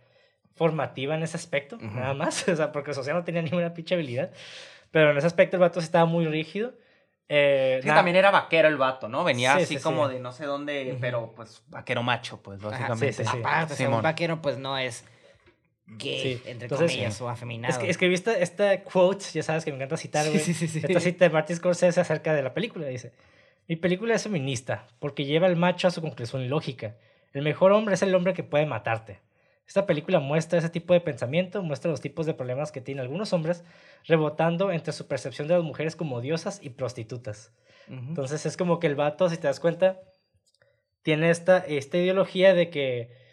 formativa 0.56 1.14
en 1.14 1.22
ese 1.22 1.36
aspecto, 1.36 1.76
Ujú. 1.76 1.86
nada 1.86 2.14
más, 2.14 2.48
o 2.48 2.56
sea, 2.56 2.72
porque 2.72 2.92
social 2.94 3.16
no 3.16 3.24
tenía 3.24 3.42
ninguna 3.42 3.74
pinche 3.74 3.94
habilidad, 3.94 4.30
pero 4.90 5.10
en 5.12 5.18
ese 5.18 5.26
aspecto 5.26 5.56
el 5.56 5.60
vato 5.60 5.80
sí 5.80 5.84
estaba 5.84 6.04
muy 6.06 6.26
rígido. 6.26 6.72
Eh, 7.30 7.80
nada- 7.84 7.96
también 7.98 8.16
era 8.16 8.30
vaquero 8.30 8.68
el 8.68 8.78
vato, 8.78 9.08
¿no? 9.08 9.22
Venía 9.22 9.52
Sí, 9.58 9.62
así 9.64 9.76
sí, 9.76 9.82
como 9.82 10.08
sí. 10.08 10.14
de 10.14 10.20
no 10.20 10.32
sé 10.32 10.46
dónde, 10.46 10.96
pero 11.00 11.34
pues 11.36 11.62
vaquero 11.68 12.02
macho, 12.02 12.40
pues 12.42 12.58
Ajá, 12.58 12.70
básicamente. 12.70 13.12
sí, 13.12 13.24
sí. 13.24 13.38
Aparte, 13.38 13.74
o 13.74 13.76
sea, 13.76 13.90
un 13.90 14.02
vaquero 14.02 14.40
pues 14.40 14.56
no 14.58 14.78
es 14.78 15.04
gay, 15.96 16.20
Sí, 16.20 16.42
entre 16.46 16.66
entonces, 16.66 16.92
comillas, 16.92 17.20
o 17.20 17.28
afeminado. 17.28 17.72
Es 17.72 17.78
que 17.78 17.90
escribí 17.90 18.14
esta, 18.14 18.36
esta 18.38 18.82
quote, 18.82 19.24
ya 19.32 19.42
sabes 19.42 19.64
que 19.64 19.70
me 19.70 19.76
encanta 19.76 19.96
citar, 19.96 20.26
güey. 20.28 20.38
sí, 20.38 20.54
sí, 20.54 20.68
sí. 20.68 20.80
Esta 20.82 21.00
cita 21.00 21.24
de 21.24 21.30
Martin 21.30 21.56
Scorsese 21.56 22.00
acerca 22.00 22.34
de 22.34 22.42
la 22.42 22.54
película. 22.54 22.86
Dice, 22.86 23.12
mi 23.66 23.76
película 23.76 24.14
es 24.14 24.22
feminista 24.22 24.86
porque 24.98 25.24
lleva 25.24 25.46
al 25.46 25.56
macho 25.56 25.88
a 25.88 25.90
su 25.90 26.00
conclusión 26.00 26.48
lógica. 26.48 26.96
El 27.32 27.42
mejor 27.42 27.72
hombre 27.72 27.94
es 27.94 28.02
el 28.02 28.14
hombre 28.14 28.34
que 28.34 28.42
puede 28.42 28.66
matarte. 28.66 29.20
Esta 29.66 29.84
película 29.84 30.18
muestra 30.18 30.58
ese 30.58 30.70
tipo 30.70 30.94
de 30.94 31.00
pensamiento, 31.00 31.62
muestra 31.62 31.90
los 31.90 32.00
tipos 32.00 32.24
de 32.24 32.32
problemas 32.32 32.72
que 32.72 32.80
tienen 32.80 33.02
algunos 33.02 33.34
hombres, 33.34 33.64
rebotando 34.06 34.72
entre 34.72 34.94
su 34.94 35.06
percepción 35.06 35.46
de 35.46 35.54
las 35.54 35.62
mujeres 35.62 35.94
como 35.94 36.22
diosas 36.22 36.60
y 36.62 36.70
prostitutas. 36.70 37.52
Entonces 37.86 38.46
es 38.46 38.56
como 38.56 38.80
que 38.80 38.86
el 38.86 38.94
vato, 38.94 39.28
si 39.28 39.36
te 39.36 39.46
das 39.46 39.60
cuenta, 39.60 40.00
tiene 41.02 41.28
esta, 41.30 41.58
esta 41.58 41.98
ideología 41.98 42.54
de 42.54 42.70
que... 42.70 43.27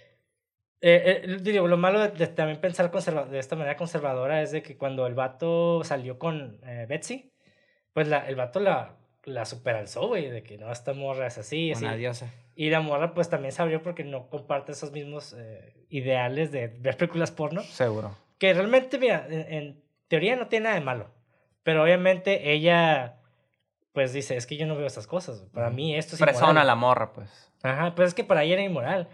eh, 0.87 1.21
eh, 1.23 1.37
digo, 1.41 1.67
lo 1.67 1.77
malo 1.77 1.99
de, 1.99 2.09
de 2.09 2.27
también 2.27 2.59
pensar 2.59 2.91
de 2.91 3.39
esta 3.39 3.55
manera 3.55 3.75
conservadora 3.75 4.41
es 4.41 4.51
de 4.51 4.61
que 4.61 4.77
cuando 4.77 5.07
el 5.07 5.15
vato 5.15 5.83
salió 5.83 6.19
con 6.19 6.59
eh, 6.63 6.85
Betsy, 6.87 7.33
pues 7.93 8.07
la, 8.07 8.27
el 8.27 8.35
vato 8.35 8.59
la, 8.59 8.97
la 9.23 9.45
superalzó, 9.45 10.07
güey, 10.07 10.29
de 10.29 10.43
que 10.43 10.57
no, 10.57 10.71
esta 10.71 10.93
morra 10.93 11.27
es 11.27 11.37
así, 11.37 11.71
así. 11.71 11.85
Una 11.85 11.95
diosa. 11.95 12.31
Y 12.55 12.69
la 12.69 12.81
morra 12.81 13.13
pues 13.13 13.29
también 13.29 13.51
se 13.51 13.61
abrió 13.61 13.81
porque 13.81 14.03
no 14.03 14.29
comparte 14.29 14.73
esos 14.73 14.91
mismos 14.91 15.33
eh, 15.37 15.73
ideales 15.89 16.51
de 16.51 16.67
ver 16.67 16.97
películas 16.97 17.31
porno. 17.31 17.61
Seguro. 17.63 18.15
Que 18.37 18.53
realmente, 18.53 18.99
mira, 18.99 19.25
en, 19.29 19.53
en 19.53 19.83
teoría 20.07 20.35
no 20.35 20.47
tiene 20.47 20.65
nada 20.65 20.75
de 20.75 20.85
malo. 20.85 21.09
Pero 21.63 21.81
obviamente 21.81 22.51
ella 22.51 23.21
pues 23.95 24.11
dice, 24.11 24.35
es 24.35 24.45
que 24.45 24.57
yo 24.57 24.67
no 24.67 24.75
veo 24.75 24.85
esas 24.85 25.07
cosas. 25.07 25.45
Para 25.53 25.69
mí 25.69 25.95
esto 25.95 26.15
es 26.15 26.19
Fresona 26.19 26.47
inmoral. 26.49 26.67
la 26.67 26.75
morra, 26.75 27.13
pues. 27.13 27.49
Ajá, 27.63 27.95
pues 27.95 28.09
es 28.09 28.13
que 28.13 28.25
para 28.25 28.43
ella 28.43 28.55
era 28.55 28.63
inmoral. 28.63 29.07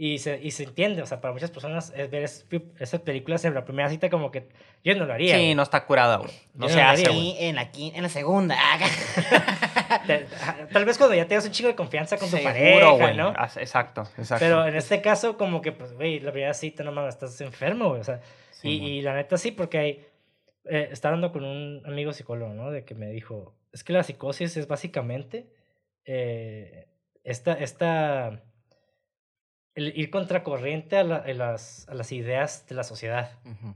Y 0.00 0.18
se, 0.18 0.38
y 0.40 0.52
se 0.52 0.62
entiende, 0.62 1.02
o 1.02 1.06
sea, 1.06 1.20
para 1.20 1.34
muchas 1.34 1.50
personas 1.50 1.92
es 1.96 2.08
ver 2.08 2.22
es- 2.22 2.46
esas 2.78 3.00
películas 3.00 3.44
en 3.44 3.52
la 3.54 3.64
primera 3.64 3.90
cita 3.90 4.08
como 4.08 4.30
que 4.30 4.46
yo 4.84 4.94
no 4.94 5.06
lo 5.06 5.12
haría. 5.12 5.34
Sí, 5.34 5.40
güey. 5.42 5.54
no 5.56 5.64
está 5.64 5.84
curada, 5.86 6.18
güey. 6.18 6.30
No 6.54 6.68
Yo 6.68 6.74
se 6.74 6.80
no 6.80 6.88
hace, 6.88 7.06
haría, 7.06 7.40
en 7.48 7.56
la, 7.56 7.68
en 7.74 8.02
la 8.04 8.08
segunda. 8.08 8.56
Tal 10.72 10.84
vez 10.84 10.98
cuando 10.98 11.14
ya 11.16 11.26
tengas 11.26 11.46
un 11.46 11.52
chico 11.52 11.68
de 11.68 11.74
confianza 11.74 12.16
con 12.16 12.30
tu 12.30 12.36
Seguro, 12.36 12.52
pareja, 12.52 12.90
güey. 12.92 13.16
¿no? 13.16 13.32
As- 13.36 13.56
Exacto, 13.56 14.02
exacto. 14.16 14.44
Pero 14.44 14.66
en 14.66 14.76
este 14.76 15.00
caso, 15.00 15.36
como 15.36 15.60
que, 15.62 15.72
pues, 15.72 15.92
güey, 15.94 16.20
la 16.20 16.32
primera 16.32 16.54
cita, 16.54 16.82
no 16.84 16.92
mames, 16.92 17.14
estás 17.14 17.40
enfermo, 17.40 17.88
güey. 17.90 18.00
O 18.00 18.04
sea, 18.04 18.20
Sí, 18.50 18.70
y, 18.70 18.86
y 18.98 19.02
la 19.02 19.14
neta 19.14 19.36
sí, 19.38 19.52
porque 19.52 19.78
hay. 19.78 20.04
Eh, 20.70 20.88
estaba 20.90 21.14
hablando 21.14 21.32
con 21.32 21.44
un 21.44 21.82
amigo 21.86 22.12
psicólogo, 22.12 22.52
¿no? 22.54 22.70
De 22.70 22.84
que 22.84 22.94
me 22.94 23.10
dijo: 23.10 23.54
es 23.72 23.84
que 23.84 23.92
la 23.92 24.02
psicosis 24.02 24.56
es 24.56 24.66
básicamente. 24.68 25.46
eh, 26.04 26.86
esta. 27.24 27.52
esta 27.54 28.42
el 29.78 29.98
ir 29.98 30.10
contracorriente 30.10 30.96
a, 30.96 31.04
la- 31.04 31.16
a 31.16 31.32
las, 31.34 31.88
a 31.88 31.94
las 31.94 32.10
ideas 32.12 32.66
de 32.66 32.74
la 32.74 32.84
sociedad. 32.84 33.32
Ujú. 33.44 33.74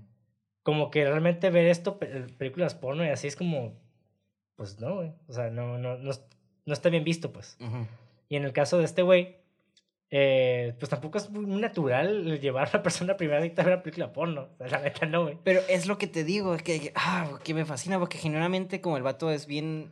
Como 0.62 0.90
que 0.90 1.04
realmente 1.04 1.50
ver 1.50 1.66
esto, 1.66 1.98
pe- 1.98 2.06
películas 2.38 2.74
porno 2.74 3.04
y 3.04 3.08
así 3.08 3.26
es 3.26 3.36
como. 3.36 3.80
Pues 4.56 4.78
no, 4.80 4.96
güey. 4.96 5.12
O 5.28 5.32
sea, 5.32 5.50
no, 5.50 5.78
no, 5.78 5.96
no, 5.98 6.12
no 6.66 6.72
está 6.72 6.88
bien 6.88 7.04
visto, 7.04 7.32
pues. 7.32 7.56
Ujú. 7.60 7.86
Y 8.28 8.36
en 8.36 8.44
el 8.44 8.52
caso 8.52 8.78
de 8.78 8.84
este 8.84 9.02
güey, 9.02 9.36
eh, 10.10 10.74
pues 10.78 10.90
tampoco 10.90 11.18
es 11.18 11.30
muy 11.30 11.60
natural 11.60 12.38
llevar 12.40 12.66
a 12.66 12.70
una 12.74 12.82
persona 12.82 13.14
a 13.14 13.16
primera 13.16 13.42
cita 13.42 13.62
a 13.62 13.64
ver 13.64 13.74
una 13.74 13.82
película 13.82 14.12
porno. 14.12 14.48
O 14.54 14.56
sea, 14.58 14.68
la 14.68 14.80
neta 14.84 15.06
no, 15.06 15.22
güey. 15.24 15.38
Pero 15.42 15.60
es 15.68 15.86
lo 15.86 15.98
que 15.98 16.06
te 16.06 16.22
digo, 16.24 16.54
es 16.54 16.62
que, 16.62 16.92
ah, 16.94 17.38
que 17.42 17.54
me 17.54 17.64
fascina 17.64 17.98
porque 17.98 18.18
genuinamente 18.18 18.80
como 18.80 18.96
el 18.96 19.02
vato 19.02 19.30
es 19.30 19.46
bien 19.46 19.90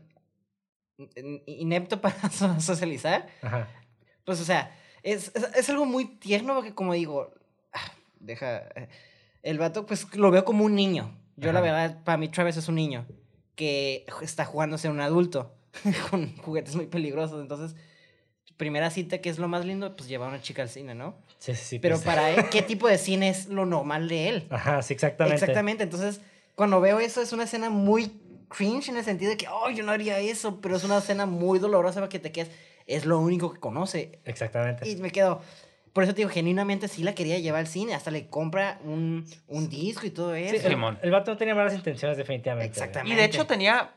in- 1.17 1.43
inepto 1.47 2.01
para 2.01 2.15
so- 2.31 2.61
socializar, 2.61 3.27
Ajá. 3.43 3.69
pues 4.25 4.41
o 4.41 4.45
sea, 4.45 4.71
es, 5.03 5.33
es, 5.35 5.45
es 5.57 5.71
algo 5.71 5.87
muy 5.87 6.05
tierno 6.05 6.55
porque 6.55 6.75
como 6.75 6.95
digo, 6.95 7.33
ah, 7.73 7.93
deja, 8.19 8.69
eh, 8.75 8.89
el 9.43 9.59
vato 9.59 9.87
pues 9.87 10.15
lo 10.15 10.31
veo 10.31 10.45
como 10.45 10.65
un 10.65 10.75
niño. 10.75 11.17
Yo 11.37 11.53
la 11.53 11.61
verdad, 11.63 12.03
para 12.05 12.19
mí 12.19 12.29
Travis 12.29 12.59
es 12.59 12.69
un 12.69 12.75
niño 12.75 13.07
que 13.55 14.05
está 14.21 14.45
jugándose 14.45 14.89
a 14.89 14.91
un 14.91 15.01
adulto 15.01 15.55
con 16.11 16.37
juguetes 16.39 16.77
muy 16.77 16.87
peligrosos. 16.87 17.41
Entonces, 17.41 17.77
primera 18.57 18.91
cita, 18.91 19.19
que 19.23 19.31
es 19.31 19.39
lo 19.39 19.49
más 19.49 19.65
lindo, 19.65 19.97
pues 19.97 20.09
llevar 20.09 20.29
a 20.29 20.33
una 20.33 20.43
chica 20.43 20.61
al 20.61 20.69
cine, 20.69 20.95
¿no? 20.95 21.15
Sí, 21.39 21.55
sí, 21.55 21.65
sí. 21.65 21.79
Pero 21.79 21.97
pues, 21.97 22.05
para 22.05 22.31
él, 22.35 22.51
¿qué 22.51 22.61
tipo 22.61 22.89
de 22.89 22.99
cine 22.99 23.31
es 23.31 23.49
lo 23.49 23.65
normal 23.65 24.09
de 24.09 24.29
él? 24.29 24.47
Ajá, 24.51 24.83
sí, 24.83 24.93
exactamente. 24.93 25.37
Exactamente. 25.37 25.83
Entonces, 25.85 26.21
cuando 26.55 26.81
veo 26.81 27.01
eso, 27.01 27.23
es 27.23 27.33
una 27.33 27.45
escena 27.45 27.71
muy 27.71 28.13
cringe 28.51 28.91
en 28.91 28.99
el 28.99 29.05
sentido 29.05 29.31
de 29.31 29.39
que, 29.39 29.49
oh, 29.49 29.71
yo 29.71 29.83
no 29.83 29.93
haría 29.93 30.19
eso, 30.19 30.61
pero 30.61 30.77
es 30.77 30.85
una 30.85 30.99
escena 30.99 31.25
muy 31.25 31.59
dolorosa 31.59 32.01
porque 32.01 32.19
te 32.19 32.33
quedas, 32.33 32.51
es 32.91 33.07
lo 33.07 33.19
único 33.19 33.53
que 33.53 33.61
conoce. 33.61 34.19
Exactamente. 34.25 34.89
Y 34.89 34.97
me 34.97 35.11
quedo, 35.11 35.41
por 35.93 36.05
eso 36.05 36.13
te 36.13 36.19
digo, 36.19 36.31
genuinamente 36.31 36.89
sí 36.89 37.03
la 37.03 37.15
quería 37.15 37.39
llevar 37.39 37.61
al 37.61 37.67
cine, 37.67 37.95
hasta 37.95 38.11
le 38.11 38.29
compra 38.29 38.79
un, 38.85 39.25
un 39.49 39.69
disco 39.69 40.07
y 40.07 40.11
todo 40.11 40.35
Sí, 40.35 40.43
eso. 40.45 40.67
el, 40.67 40.73
Simón. 40.75 40.99
el 41.03 41.11
vato 41.11 41.31
no 41.31 41.37
tenía 41.37 41.55
malas 41.55 41.75
intenciones, 41.75 42.17
definitivamente. 42.17 42.69
Exactamente. 42.71 43.13
Y 43.13 43.17
de 43.17 43.25
hecho 43.25 43.47
tenía 43.47 43.93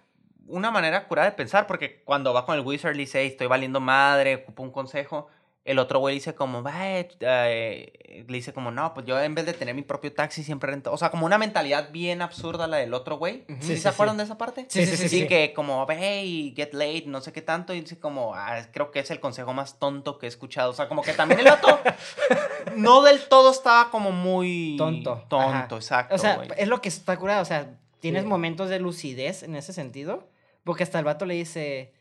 una 0.48 0.72
manera 0.72 1.08
curada 1.08 1.30
de 1.30 1.36
pensar, 1.36 1.68
porque 1.68 2.02
cuando 2.04 2.34
va 2.34 2.46
con 2.46 2.56
el 2.56 2.62
Wizard 2.66 2.94
le 2.96 3.00
dice, 3.04 3.22
"Hey, 3.22 3.28
estoy 3.28 3.48
valiendo 3.48 3.80
madre, 3.80 4.36
ocupo 4.36 4.62
un 4.64 4.72
consejo. 4.72 5.28
El 5.66 5.80
otro 5.80 6.00
güey 6.00 6.16
le 6.16 6.20
dice 6.20 6.36
como, 6.36 6.62
"Va, 6.62 6.74
eh, 7.00 7.08
eh", 7.22 8.26
le 8.28 8.34
dice 8.38 8.52
como, 8.52 8.70
no, 8.70 8.94
pues 8.94 9.06
yo 9.06 9.18
en 9.22 9.34
vez 9.34 9.46
de 9.46 9.54
tener 9.54 9.74
mi 9.74 9.82
propio 9.82 10.12
taxi 10.12 10.44
siempre 10.44 10.70
rento. 10.70 10.92
O 10.92 10.98
sea, 10.98 11.10
como 11.10 11.26
una 11.26 11.38
mentalidad 11.38 11.90
bien 11.92 12.22
absurda 12.22 12.68
la 12.68 12.78
del 12.78 12.94
otro 12.94 13.18
güey. 13.18 13.46
Ujú. 13.48 13.58
¿Sí, 13.62 13.68
Sí, 13.76 13.78
se 13.78 13.88
acuerdan 13.88 14.16
sí. 14.16 14.18
de 14.18 14.24
esa 14.26 14.38
parte? 14.38 14.66
Sí, 14.68 14.86
sí, 14.86 14.98
sí, 14.98 15.08
sí. 15.08 15.26
que 15.28 15.54
como, 15.54 15.88
hey, 15.90 16.54
get 16.56 16.74
late, 16.74 17.06
no 17.08 17.22
sé 17.22 17.32
qué 17.32 17.42
tanto. 17.42 17.74
Y 17.74 17.80
dice 17.80 17.98
como, 17.98 18.36
ah, 18.36 18.68
creo 18.74 18.92
que 18.92 19.00
es 19.00 19.10
el 19.10 19.22
consejo 19.22 19.54
más 19.54 19.80
tonto 19.80 20.18
que 20.20 20.26
he 20.26 20.30
escuchado. 20.30 20.72
O 20.72 20.74
sea, 20.74 20.90
como 20.90 21.02
que 21.02 21.14
también 21.14 21.40
el 21.40 21.46
vato 21.46 21.80
no 22.76 23.02
del 23.02 23.22
todo 23.30 23.52
estaba 23.52 23.90
como 23.90 24.12
muy... 24.12 24.76
Tonto. 24.78 25.24
Tonto, 25.30 25.40
Ajá. 25.40 25.68
exacto, 25.72 26.16
O 26.16 26.18
sea, 26.18 26.36
güey. 26.36 26.50
es 26.58 26.68
lo 26.68 26.82
que 26.82 26.90
está 26.90 27.18
curado, 27.18 27.42
o 27.42 27.46
sea, 27.46 27.78
tienes 28.02 28.26
momentos 28.26 28.70
de 28.70 28.80
lucidez 28.80 29.44
en 29.44 29.56
ese 29.56 29.72
sentido, 29.72 30.28
porque 30.66 30.84
hasta 30.84 31.00
el 31.00 31.06
vato 31.06 31.26
le 31.26 31.36
dice... 31.36 31.94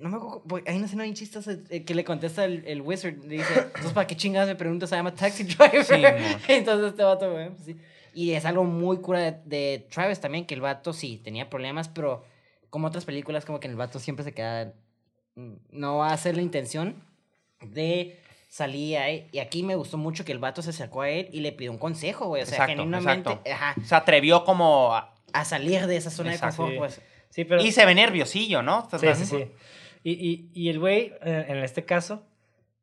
No 0.00 0.10
me 0.10 0.16
acuerdo, 0.16 0.42
porque 0.46 0.70
hay 0.70 0.76
una 0.76 0.86
escena 0.86 1.02
bien 1.04 1.14
chistosa 1.14 1.56
eh, 1.70 1.84
que 1.84 1.94
le 1.94 2.04
contesta 2.04 2.44
el, 2.44 2.64
el 2.66 2.82
wizard, 2.82 3.16
le 3.24 3.36
dice, 3.38 3.52
entonces 3.58 3.92
¿para 3.92 4.06
qué 4.06 4.16
chingadas 4.16 4.48
me 4.48 4.54
preguntas? 4.54 4.90
Se 4.90 4.96
llama 4.96 5.14
taxi 5.14 5.44
driver. 5.44 5.84
Sí, 5.84 5.94
entonces 6.48 6.90
este 6.90 7.02
vato, 7.02 7.32
güey, 7.32 7.48
pues 7.50 7.64
sí. 7.64 7.76
Y 8.14 8.32
es 8.32 8.44
algo 8.44 8.64
muy 8.64 8.98
cura 8.98 9.20
de, 9.20 9.38
de 9.44 9.86
Travis 9.90 10.20
también, 10.20 10.44
que 10.46 10.54
el 10.54 10.60
vato 10.60 10.92
sí 10.92 11.20
tenía 11.24 11.48
problemas, 11.50 11.88
pero 11.88 12.24
como 12.70 12.86
otras 12.88 13.04
películas, 13.04 13.44
como 13.44 13.60
que 13.60 13.68
el 13.68 13.76
vato 13.76 13.98
siempre 13.98 14.24
se 14.24 14.32
queda, 14.32 14.72
mm, 15.36 15.52
no 15.70 15.98
va 15.98 16.10
a 16.10 16.12
hacer 16.14 16.36
la 16.36 16.42
intención 16.42 17.02
de 17.62 18.18
salir 18.48 18.98
a 18.98 19.08
él. 19.08 19.28
Y 19.32 19.38
aquí 19.38 19.62
me 19.62 19.74
gustó 19.74 19.96
mucho 19.98 20.24
que 20.24 20.32
el 20.32 20.38
vato 20.38 20.62
se 20.62 20.70
acercó 20.70 21.02
a 21.02 21.10
él 21.10 21.28
y 21.32 21.40
le 21.40 21.52
pidió 21.52 21.70
un 21.72 21.78
consejo, 21.78 22.26
güey. 22.26 22.42
O 22.42 22.46
sea, 22.46 22.56
Exacto, 22.56 22.72
genuinamente, 22.82 23.30
exacto. 23.30 23.50
ajá, 23.52 23.74
Se 23.84 23.94
atrevió 23.94 24.44
como... 24.44 24.94
a- 24.94 25.14
a 25.32 25.44
salir 25.44 25.86
de 25.86 25.96
esa 25.98 26.10
zona 26.10 26.32
Exacto. 26.32 26.64
de 26.66 26.76
confort, 26.76 26.90
Sí. 26.92 26.98
pues. 26.98 27.08
Sí, 27.30 27.44
pero. 27.44 27.62
Y 27.62 27.70
se 27.72 27.84
ve 27.84 27.94
nerviosillo, 27.94 28.62
¿no? 28.62 28.88
Sí, 28.98 29.06
sí, 29.14 29.24
sí. 29.26 29.44
Y, 30.02 30.12
y, 30.12 30.50
y 30.54 30.68
el 30.68 30.78
güey, 30.78 31.12
eh, 31.22 31.46
en 31.48 31.58
este 31.58 31.84
caso, 31.84 32.26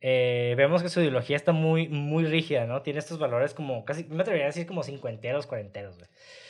eh, 0.02 0.54
vemos 0.58 0.84
que 0.84 0.90
su 0.90 1.00
ideología 1.00 1.36
está 1.36 1.52
muy, 1.52 1.88
muy 1.88 2.26
rígida, 2.26 2.66
¿no? 2.66 2.82
Tiene 2.82 3.00
estos 3.00 3.18
valores 3.18 3.54
como, 3.54 3.86
casi, 3.86 4.04
me 4.06 4.22
atrevería 4.22 4.46
a 4.46 4.50
decir 4.50 4.68
como 4.68 4.84
cincuenteros, 4.84 5.48
cuarenteros, 5.48 5.98
güey. 5.98 6.10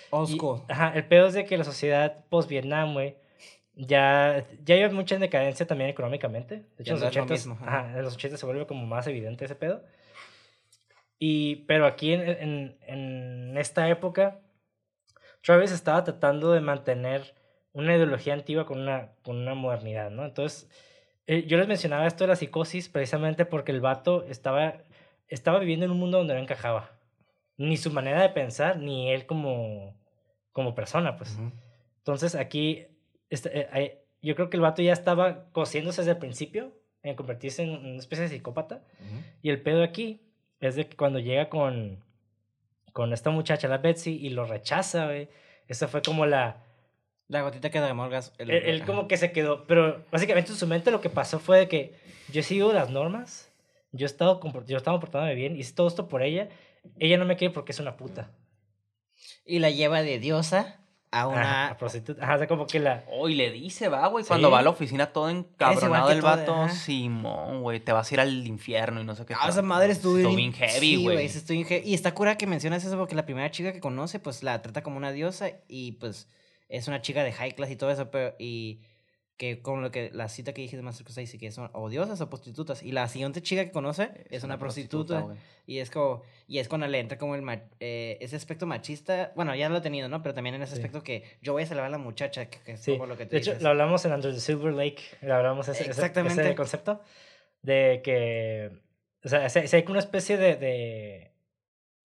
Old 0.09 0.29
Y-. 0.29 0.71
Ajá, 0.71 0.91
el 0.95 1.05
pedo 1.07 1.27
es 1.27 1.33
de 1.33 1.45
que 1.45 1.57
la 1.57 1.63
sociedad 1.63 2.25
post-Vietnam, 2.29 2.93
güey, 2.93 3.15
ya, 3.75 4.45
ya 4.63 4.75
hay 4.75 4.89
mucha 4.89 5.17
decadencia 5.17 5.67
también 5.67 5.89
económicamente. 5.89 6.65
De 6.77 6.83
hecho, 6.83 6.95
en 6.95 6.99
los 6.99 7.09
es 7.09 7.15
lo 7.15 7.23
80, 7.23 7.33
mismo, 7.33 7.57
ajá. 7.61 7.79
ajá, 7.79 7.97
en 7.97 8.03
los 8.03 8.15
80 8.15 8.37
se 8.37 8.45
vuelve 8.45 8.65
como 8.65 8.85
más 8.85 9.07
evidente 9.07 9.45
ese 9.45 9.55
pedo. 9.55 9.83
Y, 11.17 11.57
pero 11.67 11.85
aquí 11.85 12.13
en, 12.13 12.21
en, 12.21 12.77
en 12.87 13.57
esta 13.57 13.87
época, 13.89 14.41
Travis 15.41 15.71
estaba 15.71 16.03
tratando 16.03 16.51
de 16.51 16.59
mantener 16.59 17.35
una 17.75 17.95
ideología 17.95 18.33
antigua 18.33 18.65
con 18.65 18.79
una, 18.79 19.11
con 19.21 19.35
una 19.35 19.53
modernidad, 19.53 20.09
¿no? 20.09 20.25
Entonces, 20.25 20.69
eh, 21.27 21.45
yo 21.45 21.57
les 21.57 21.67
mencionaba 21.67 22.07
esto 22.07 22.23
de 22.23 22.29
la 22.29 22.35
psicosis 22.35 22.87
precisamente 22.87 23.45
porque 23.45 23.71
el 23.71 23.81
vato 23.81 24.23
estaba, 24.23 24.77
estaba 25.27 25.59
viviendo 25.59 25.85
en 25.85 25.91
un 25.91 25.99
mundo 25.99 26.17
donde 26.17 26.33
no 26.33 26.39
encajaba. 26.39 26.91
Ni 27.57 27.77
su 27.77 27.91
manera 27.91 28.21
de 28.21 28.29
pensar, 28.29 28.77
ni 28.77 29.11
él 29.11 29.25
como, 29.25 29.93
como 30.53 30.73
persona, 30.73 31.17
pues. 31.17 31.37
Entonces 31.97 32.33
aquí, 32.35 32.87
este, 33.29 33.67
eh, 33.73 34.01
yo 34.21 34.35
creo 34.35 34.49
que 34.49 34.57
el 34.57 34.61
vato 34.61 34.81
ya 34.81 34.93
estaba 34.93 35.49
cosiéndose 35.51 36.01
desde 36.01 36.11
el 36.11 36.17
principio 36.17 36.71
en 37.03 37.15
convertirse 37.15 37.63
en 37.63 37.71
una 37.71 37.99
especie 37.99 38.23
de 38.23 38.29
psicópata. 38.29 38.83
Y 39.41 39.49
el 39.49 39.61
pedo 39.61 39.83
aquí 39.83 40.21
es 40.59 40.75
de 40.75 40.87
que 40.87 40.95
cuando 40.95 41.19
llega 41.19 41.49
con, 41.49 42.03
con 42.93 43.11
esta 43.11 43.31
muchacha, 43.31 43.67
la 43.67 43.79
Betsy, 43.79 44.15
y 44.15 44.29
lo 44.29 44.45
rechaza, 44.45 45.05
güey. 45.05 45.29
Esa 45.67 45.89
fue 45.89 46.01
como 46.01 46.25
la... 46.25 46.64
La 47.27 47.41
gotita 47.41 47.69
que 47.71 47.79
derramó 47.81 48.05
el 48.05 48.11
gas. 48.11 48.33
el- 48.37 48.51
Él, 48.51 48.63
él 48.65 48.75
ajá. 48.77 48.85
como 48.85 49.07
que 49.07 49.17
se 49.17 49.31
quedó, 49.31 49.65
pero 49.65 50.03
básicamente 50.11 50.51
en 50.51 50.57
su 50.57 50.67
mente 50.67 50.91
lo 50.91 51.01
que 51.01 51.09
pasó 51.09 51.39
fue 51.39 51.57
de 51.59 51.67
que 51.67 51.93
yo 52.31 52.41
he 52.41 52.43
seguido 52.43 52.71
las 52.73 52.89
normas, 52.89 53.49
yo 53.91 54.05
he 54.05 54.09
estado, 54.09 54.39
comport- 54.39 54.65
yo 54.67 54.77
estaba 54.77 54.99
portándome 54.99 55.35
bien, 55.35 55.55
hice 55.55 55.73
todo 55.73 55.87
esto 55.87 56.07
por 56.07 56.21
ella, 56.21 56.49
ella 56.99 57.17
no 57.17 57.25
me 57.25 57.35
quiere 57.35 57.53
porque 57.53 57.71
es 57.71 57.79
una 57.79 57.97
puta. 57.97 58.29
Y 59.45 59.59
la 59.59 59.69
lleva 59.71 60.01
de 60.03 60.19
diosa 60.19 60.79
a 61.11 61.21
Ajá, 61.21 61.27
una... 61.27 61.67
a 61.69 61.77
prostituta. 61.77 62.23
Ajá, 62.23 62.35
o 62.35 62.37
sea, 62.39 62.47
como 62.47 62.67
que 62.67 62.79
la... 62.79 63.05
Oh, 63.09 63.29
y 63.29 63.35
le 63.35 63.49
dice, 63.51 63.87
va, 63.89 64.05
güey, 64.07 64.25
cuando 64.25 64.49
Sí. 64.49 64.51
va 64.51 64.59
a 64.59 64.61
la 64.61 64.69
oficina 64.69 65.07
todo 65.07 65.29
encabronado 65.29 66.11
el 66.11 66.21
vato. 66.21 66.53
ajá. 66.53 66.69
Simón, 66.75 67.61
güey, 67.61 67.79
te 67.79 67.91
vas 67.93 68.11
a 68.11 68.13
ir 68.13 68.19
al 68.19 68.45
infierno 68.45 69.01
y 69.01 69.03
no 69.05 69.15
sé 69.15 69.25
qué. 69.25 69.33
Ah, 69.39 69.47
esa 69.49 69.61
madre 69.61 69.93
estuvo 69.93 70.17
Estuvo 70.17 70.35
bien- 70.35 70.51
bien 70.51 70.69
heavy, 70.69 71.03
güey. 71.03 71.29
sí. 71.29 71.65
Y 71.85 71.93
está 71.93 72.13
cura 72.13 72.37
que 72.37 72.45
mencionas 72.47 72.83
eso 72.83 72.97
porque 72.97 73.15
la 73.15 73.25
primera 73.25 73.49
chica 73.49 73.71
que 73.71 73.79
conoce, 73.79 74.19
pues 74.19 74.43
la 74.43 74.61
trata 74.61 74.83
como 74.83 74.97
una 74.97 75.11
diosa 75.11 75.51
y 75.67 75.93
pues 75.93 76.27
es 76.69 76.87
una 76.87 77.01
chica 77.01 77.23
de 77.23 77.31
high 77.31 77.53
class 77.53 77.71
y 77.71 77.75
todo 77.75 77.91
eso, 77.91 78.09
pero 78.11 78.35
y 78.39 78.81
que 79.37 79.61
con 79.61 79.81
lo 79.81 79.91
que 79.91 80.11
la 80.13 80.29
cita 80.29 80.53
que 80.53 80.61
dije 80.61 80.77
de 80.77 80.81
Master 80.81 81.05
dice 81.13 81.37
que 81.37 81.51
son 81.51 81.69
o 81.73 81.89
diosas 81.89 82.21
o 82.21 82.29
prostitutas. 82.29 82.81
Y 82.83 82.93
la 82.93 83.07
siguiente 83.09 83.41
chica 83.41 83.65
que 83.65 83.71
conoce 83.71 84.25
es, 84.29 84.45
una, 84.45 84.57
prostituta. 84.57 85.19
güey. 85.19 85.37
y 85.67 85.79
es 85.79 85.91
como, 85.91 86.21
y 86.47 86.59
es 86.59 86.69
cuando 86.69 86.87
le 86.87 86.99
entra 86.99 87.17
como 87.17 87.35
el 87.35 87.43
eh, 87.81 88.17
ese 88.21 88.37
aspecto 88.37 88.65
machista. 88.65 89.33
Bueno, 89.35 89.53
ya 89.53 89.67
lo 89.67 89.75
he 89.77 89.81
tenido, 89.81 90.07
¿no? 90.07 90.23
Pero 90.23 90.33
también 90.35 90.55
en 90.55 90.61
ese 90.61 90.75
Sí. 90.75 90.81
aspecto 90.81 91.03
que 91.03 91.23
yo 91.41 91.51
voy 91.51 91.63
a 91.63 91.65
salvar 91.65 91.85
a 91.87 91.89
la 91.89 91.97
muchacha, 91.97 92.49
que, 92.49 92.59
que 92.61 92.71
es 92.73 92.79
Sí, 92.79 92.93
como 92.93 93.07
lo 93.07 93.17
que 93.17 93.25
tú 93.25 93.31
de 93.31 93.39
hecho, 93.39 93.51
dices. 93.51 93.61
lo 93.63 93.69
hablamos 93.71 94.05
en 94.05 94.13
Under 94.13 94.33
the 94.33 94.39
Silver 94.39 94.73
Lake, 94.73 95.03
lo 95.21 95.35
hablamos 95.35 95.67
ese, 95.67 95.81
ese- 95.81 95.89
Exactamente. 95.91 96.41
ese 96.41 96.55
concepto 96.55 97.01
de 97.61 97.99
que, 98.05 98.71
o 99.21 99.27
sea, 99.27 99.49
se, 99.49 99.67
se 99.67 99.75
hay 99.75 99.83
como 99.83 99.93
una 99.95 99.99
especie 99.99 100.37
de, 100.37 100.55
de 100.55 101.31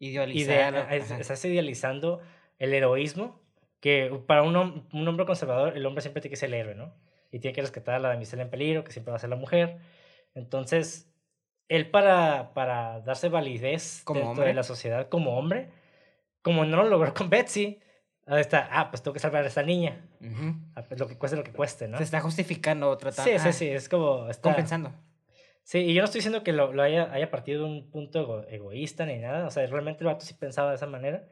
Idealizar. 0.01 0.93
es- 0.93 1.11
estás 1.13 1.45
idealizando 1.45 2.21
el 2.59 2.73
heroísmo 2.75 3.41
que 3.81 4.11
para 4.27 4.43
un, 4.43 4.55
hom- 4.55 4.85
un 4.93 5.09
hombre 5.09 5.27
conservador, 5.27 5.77
el 5.77 5.85
hombre 5.87 6.03
siempre 6.03 6.21
tiene 6.21 6.31
que 6.33 6.37
ser 6.37 6.49
el 6.49 6.55
héroe, 6.55 6.75
¿no? 6.75 6.95
Y 7.33 7.39
tiene 7.39 7.55
que 7.55 7.63
rescatar 7.63 7.95
a 7.95 7.99
la 7.99 8.09
damisela 8.11 8.43
en 8.43 8.51
peligro, 8.51 8.85
que 8.85 8.93
siempre 8.93 9.11
va 9.13 9.17
a 9.17 9.21
ser 9.21 9.31
la 9.31 9.37
mujer. 9.37 9.79
Entonces, 10.35 11.11
él 11.69 11.91
para, 11.91 12.53
para 12.55 13.01
darse 13.01 13.29
validez 13.29 14.03
Como 14.05 14.21
dentro 14.21 14.33
hombre. 14.33 14.49
de 14.49 14.55
la 14.55 14.63
sociedad 14.63 15.09
como 15.09 15.39
hombre, 15.39 15.71
como 16.43 16.65
no 16.65 16.77
lo 16.79 16.89
logró 16.89 17.15
con 17.15 17.31
Betsy, 17.31 17.81
ahí 18.27 18.41
está, 18.41 18.69
ah, 18.71 18.91
pues 18.91 19.03
tengo 19.03 19.13
que 19.15 19.21
salvar 19.21 19.45
a 19.45 19.49
esta 19.49 19.63
niña, 19.63 20.05
Ujú. 20.21 20.55
ah, 20.75 20.83
pues 20.85 20.99
lo 21.01 21.07
que 21.07 21.17
cueste 21.17 21.37
lo 21.37 21.45
que 21.45 21.53
cueste, 21.53 21.89
¿no? 21.89 21.99
Se 21.99 22.05
está 22.05 22.21
justificando, 22.21 22.97
tratando. 22.97 23.31
Sí, 23.31 23.39
sí, 23.39 23.49
ah, 23.49 23.53
sí, 23.53 23.69
es 23.69 23.89
como... 23.89 24.29
Está, 24.29 24.43
Compensando. 24.51 24.93
Sí, 25.63 25.79
y 25.79 25.95
yo 25.95 26.01
no 26.01 26.07
estoy 26.07 26.19
diciendo 26.21 26.43
que 26.43 26.53
lo, 26.53 26.73
lo 26.73 26.83
haya, 26.83 27.13
haya 27.13 27.31
partido 27.31 27.65
de 27.65 27.71
un 27.71 27.91
punto 27.91 28.21
ego- 28.21 28.45
egoísta 28.49 29.07
ni 29.07 29.19
nada, 29.19 29.47
o 29.47 29.51
sea, 29.51 29.65
realmente 29.67 30.01
el 30.03 30.07
vato 30.07 30.25
sí 30.25 30.35
pensaba 30.35 30.71
de 30.71 30.77
esa 30.77 30.87
manera, 30.87 31.29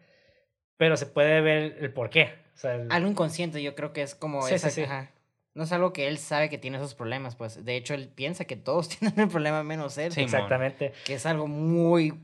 pero 0.79 0.97
se 0.97 1.05
puede 1.05 1.43
ver 1.43 1.77
el 1.81 1.93
por 1.93 2.09
qué. 2.09 2.33
O 2.55 2.59
sea, 2.59 2.75
el- 2.77 2.91
Algo 2.91 3.09
inconsciente, 3.11 3.63
yo 3.63 3.75
creo 3.75 3.93
que 3.93 4.01
es 4.03 4.15
como 4.15 4.41
Sí, 4.43 4.55
esa, 4.55 4.71
sí, 4.71 4.77
sí. 4.77 4.83
ajá. 4.85 5.11
No 5.55 5.65
es 5.65 5.73
algo 5.73 5.93
que 5.93 6.07
él 6.09 6.19
sabe 6.19 6.49
que 6.49 6.57
tiene 6.59 6.77
esos 6.79 6.95
problemas, 6.95 7.35
pues. 7.35 7.65
De 7.65 7.77
hecho, 7.77 7.93
él 7.95 8.09
piensa 8.09 8.45
que 8.47 8.57
todos 8.57 8.89
tienen 8.99 9.19
el 9.21 9.29
problema 9.29 9.63
menos 9.63 9.99
él. 9.99 10.13
Sí. 10.13 10.23
exactamente. 10.23 10.93
Que 11.05 11.15
es 11.15 11.27
algo 11.27 11.47
muy... 11.47 12.15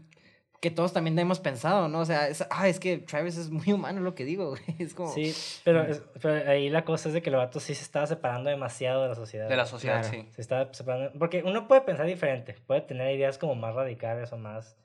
Que 0.60 0.70
todos 0.70 0.94
también 0.94 1.18
hemos 1.18 1.40
pensado, 1.40 1.88
¿no? 1.88 1.98
O 2.00 2.04
sea, 2.06 2.26
es, 2.28 2.46
ah, 2.48 2.68
es 2.68 2.80
que 2.80 2.96
Travis 2.96 3.36
es 3.36 3.50
muy 3.50 3.70
humano 3.72 4.00
lo 4.00 4.14
que 4.14 4.24
digo, 4.24 4.48
güey. 4.50 4.62
Es 4.78 4.94
como... 4.94 5.12
Sí, 5.12 5.34
pero, 5.64 5.82
es- 5.82 6.00
pero 6.22 6.48
ahí 6.50 6.70
la 6.70 6.84
cosa 6.86 7.08
es 7.08 7.12
de 7.14 7.20
que 7.22 7.28
el 7.30 7.36
vato 7.36 7.60
sí 7.60 7.74
se 7.74 7.82
estaba 7.82 8.06
separando 8.06 8.48
demasiado 8.50 9.02
de 9.02 9.08
la 9.10 9.14
sociedad. 9.14 9.48
De 9.48 9.56
la 9.56 9.66
sociedad, 9.66 10.00
Claro. 10.00 10.16
sí. 10.24 10.28
Se 10.32 10.40
estaba 10.40 10.72
separando. 10.72 11.12
Porque 11.18 11.42
uno 11.44 11.66
puede 11.68 11.80
pensar 11.82 12.06
diferente, 12.06 12.54
puede 12.66 12.80
tener 12.82 13.14
ideas 13.14 13.36
como 13.36 13.54
más 13.56 13.74
radicales 13.74 14.32
o 14.32 14.38
más 14.38 14.76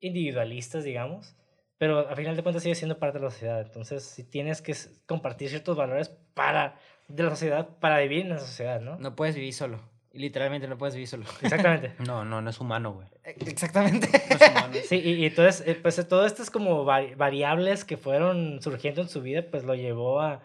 individualistas, 0.00 0.82
digamos, 0.84 1.36
pero 1.78 2.08
a 2.08 2.16
final 2.16 2.36
de 2.36 2.42
cuentas 2.42 2.62
sigue 2.62 2.74
siendo 2.74 2.98
parte 2.98 3.18
de 3.18 3.24
la 3.24 3.30
sociedad. 3.30 3.60
Entonces, 3.60 4.02
si 4.04 4.24
tienes 4.24 4.62
que 4.62 4.74
compartir 5.06 5.48
ciertos 5.50 5.76
valores 5.76 6.10
para 6.34 6.76
de 7.08 7.22
la 7.22 7.30
sociedad 7.30 7.68
para 7.80 7.98
vivir 8.00 8.20
en 8.22 8.30
la 8.30 8.38
sociedad, 8.40 8.80
¿no? 8.80 8.96
No 8.98 9.14
puedes 9.14 9.34
vivir 9.36 9.52
solo. 9.54 9.80
Y 10.12 10.18
literalmente 10.18 10.66
no 10.66 10.78
puedes 10.78 10.94
vivir 10.94 11.08
solo. 11.08 11.24
Exactamente. 11.42 11.92
No, 12.06 12.24
no, 12.24 12.40
no 12.40 12.48
es 12.50 12.58
humano, 12.58 12.92
güey. 12.94 13.06
Eh, 13.24 13.36
Exactamente. 13.46 14.08
No 14.30 14.36
es 14.36 14.50
humano. 14.50 14.74
Sí, 14.88 14.96
y, 14.96 15.10
y 15.12 15.26
entonces, 15.26 15.62
eh, 15.68 15.74
pues 15.80 15.98
eh, 15.98 16.04
todo 16.04 16.24
estas 16.26 16.50
como 16.50 16.84
vari- 16.84 17.14
variables 17.16 17.84
que 17.84 17.96
fueron 17.96 18.60
surgiendo 18.62 19.02
en 19.02 19.08
su 19.08 19.20
vida, 19.22 19.44
pues 19.50 19.64
lo 19.64 19.74
llevó 19.74 20.20
a, 20.20 20.40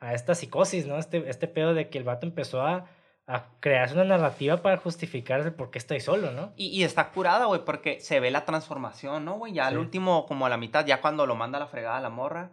a 0.00 0.14
esta 0.14 0.34
psicosis, 0.34 0.86
¿no? 0.86 0.96
Este, 0.98 1.28
este 1.28 1.48
pedo 1.48 1.74
de 1.74 1.88
que 1.88 1.98
el 1.98 2.04
vato 2.04 2.24
empezó 2.26 2.62
a, 2.62 2.86
a 3.28 3.46
crearse 3.60 3.94
una 3.94 4.04
narrativa 4.04 4.58
para 4.58 4.76
justificar 4.76 5.40
el 5.40 5.52
por 5.52 5.70
qué 5.70 5.78
estoy 5.78 6.00
solo, 6.00 6.30
¿no? 6.30 6.52
Y, 6.56 6.66
y 6.68 6.84
está 6.84 7.10
curada, 7.10 7.46
güey, 7.46 7.64
porque 7.64 8.00
se 8.00 8.20
ve 8.20 8.30
la 8.30 8.44
transformación, 8.44 9.24
¿no, 9.24 9.34
güey? 9.34 9.52
Ya 9.52 9.66
al 9.66 9.78
último, 9.78 10.26
como 10.26 10.46
a 10.46 10.48
la 10.48 10.56
mitad, 10.56 10.86
ya 10.86 11.00
cuando 11.00 11.26
lo 11.26 11.34
manda 11.34 11.58
a 11.58 11.60
la 11.60 11.66
fregada 11.66 11.96
a 11.96 12.00
la 12.00 12.08
morra, 12.10 12.50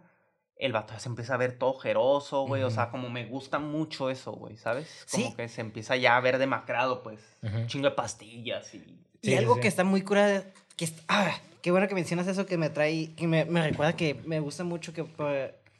el 0.56 0.72
vato 0.72 0.92
ya 0.92 0.98
se 1.00 1.08
empieza 1.08 1.34
a 1.34 1.36
ver 1.36 1.58
todo 1.58 1.74
jeroso, 1.74 2.42
güey. 2.46 2.62
O 2.64 2.70
sea, 2.70 2.90
como 2.90 3.08
me 3.08 3.24
gusta 3.24 3.58
mucho 3.60 4.10
eso, 4.10 4.32
güey, 4.32 4.56
¿sabes? 4.56 5.06
Como 5.10 5.26
Sí. 5.28 5.34
que 5.34 5.48
se 5.48 5.60
empieza 5.60 5.96
ya 5.96 6.16
a 6.16 6.20
ver 6.20 6.38
demacrado, 6.38 7.02
pues. 7.02 7.20
Un 7.42 7.66
chingo 7.68 7.88
de 7.90 7.94
pastillas 7.94 8.74
y... 8.74 8.78
Y 8.78 9.28
Sí, 9.28 9.30
sí, 9.30 9.36
algo 9.36 9.54
sí. 9.54 9.60
que 9.62 9.68
está 9.68 9.84
muy 9.84 10.02
curada, 10.02 10.44
que 10.76 10.88
ah, 11.08 11.32
qué 11.62 11.70
bueno 11.70 11.88
que 11.88 11.94
mencionas 11.94 12.26
eso 12.26 12.46
que 12.46 12.58
me 12.58 12.68
trae, 12.68 13.14
que 13.14 13.26
me, 13.26 13.44
me 13.46 13.62
recuerda 13.62 13.94
que 13.94 14.14
me 14.26 14.38
gusta 14.40 14.64
mucho 14.64 14.92
que... 14.92 15.04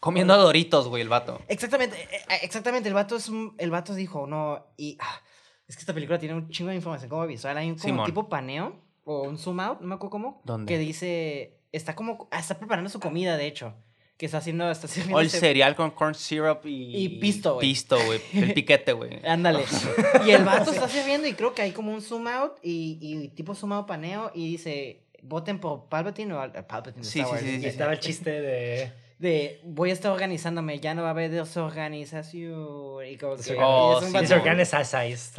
Comiendo 0.04 0.36
doritos, 0.36 0.88
güey, 0.88 1.02
el 1.02 1.08
vato. 1.08 1.40
Exactamente, 1.48 1.96
eh, 2.00 2.08
eh, 2.30 2.38
exactamente, 2.42 2.88
el 2.88 2.94
vato, 2.94 3.16
es 3.16 3.28
un- 3.28 3.54
el 3.58 3.70
vato 3.70 3.94
dijo, 3.94 4.26
no, 4.26 4.66
y 4.76 4.96
ah, 5.00 5.20
es 5.66 5.76
que 5.76 5.80
esta 5.80 5.94
película 5.94 6.18
tiene 6.18 6.34
un 6.34 6.48
chingo 6.50 6.70
de 6.70 6.76
información 6.76 7.08
como 7.08 7.26
visual, 7.26 7.56
hay 7.56 7.68
un 7.70 7.76
como 7.76 7.88
Simón. 7.94 8.06
tipo 8.06 8.28
paneo, 8.28 8.76
o 9.04 9.22
un 9.22 9.38
zoom 9.38 9.60
out, 9.60 9.80
no 9.80 9.86
me 9.86 9.94
acuerdo 9.94 10.10
cómo, 10.10 10.42
¿Dónde? 10.44 10.72
que 10.72 10.78
dice, 10.78 11.58
está 11.72 11.94
como, 11.94 12.28
ah, 12.30 12.38
está 12.38 12.58
preparando 12.58 12.90
su 12.90 13.00
comida, 13.00 13.36
de 13.38 13.46
hecho, 13.46 13.74
que 14.16 14.26
está 14.26 14.38
haciendo, 14.38 14.70
está 14.70 14.86
O 14.86 14.90
sirviendo 14.90 15.20
el 15.20 15.30
cereal 15.30 15.74
con 15.74 15.90
corn 15.90 16.14
syrup 16.14 16.64
y... 16.66 16.96
Y 16.96 17.08
pisto, 17.18 17.54
güey. 17.54 17.66
Pisto, 17.68 17.96
güey. 18.04 18.20
El 18.32 18.52
piquete, 18.54 18.92
güey. 18.92 19.20
Ándale. 19.26 19.64
Y 20.26 20.30
el 20.30 20.44
vato 20.44 20.70
está 20.72 20.88
sirviendo 20.88 21.26
y 21.26 21.32
creo 21.32 21.52
que 21.52 21.62
hay 21.62 21.72
como 21.72 21.92
un 21.92 22.00
zoom 22.00 22.28
out 22.28 22.52
y, 22.62 22.98
y 23.00 23.28
tipo 23.30 23.54
zoom 23.56 23.72
out 23.72 23.86
paneo 23.88 24.30
y 24.34 24.46
dice, 24.48 25.02
voten 25.22 25.58
por 25.58 25.88
Palpatine 25.88 26.32
o 26.34 26.40
al- 26.40 26.52
Palpatine 26.52 27.02
de 27.04 27.10
Sí, 27.10 27.20
Star 27.20 27.26
sí, 27.26 27.32
Wars. 27.32 27.42
sí, 27.44 27.56
Y 27.56 27.60
sí, 27.62 27.66
estaba 27.66 27.92
el 27.92 27.98
chiste 28.00 28.30
de... 28.30 28.92
De, 29.18 29.60
voy 29.62 29.90
a 29.90 29.92
estar 29.92 30.10
organizándome, 30.10 30.80
ya 30.80 30.92
no 30.94 31.02
va 31.02 31.08
a 31.08 31.10
haber 31.12 31.30
desorganización. 31.30 33.06
Y 33.06 33.16
como 33.16 33.36
que, 33.36 33.56
Oh, 33.60 33.92
y 33.94 33.96
es 33.98 34.02
un 34.02 34.08
sí, 34.08 34.14
vato- 34.14 34.34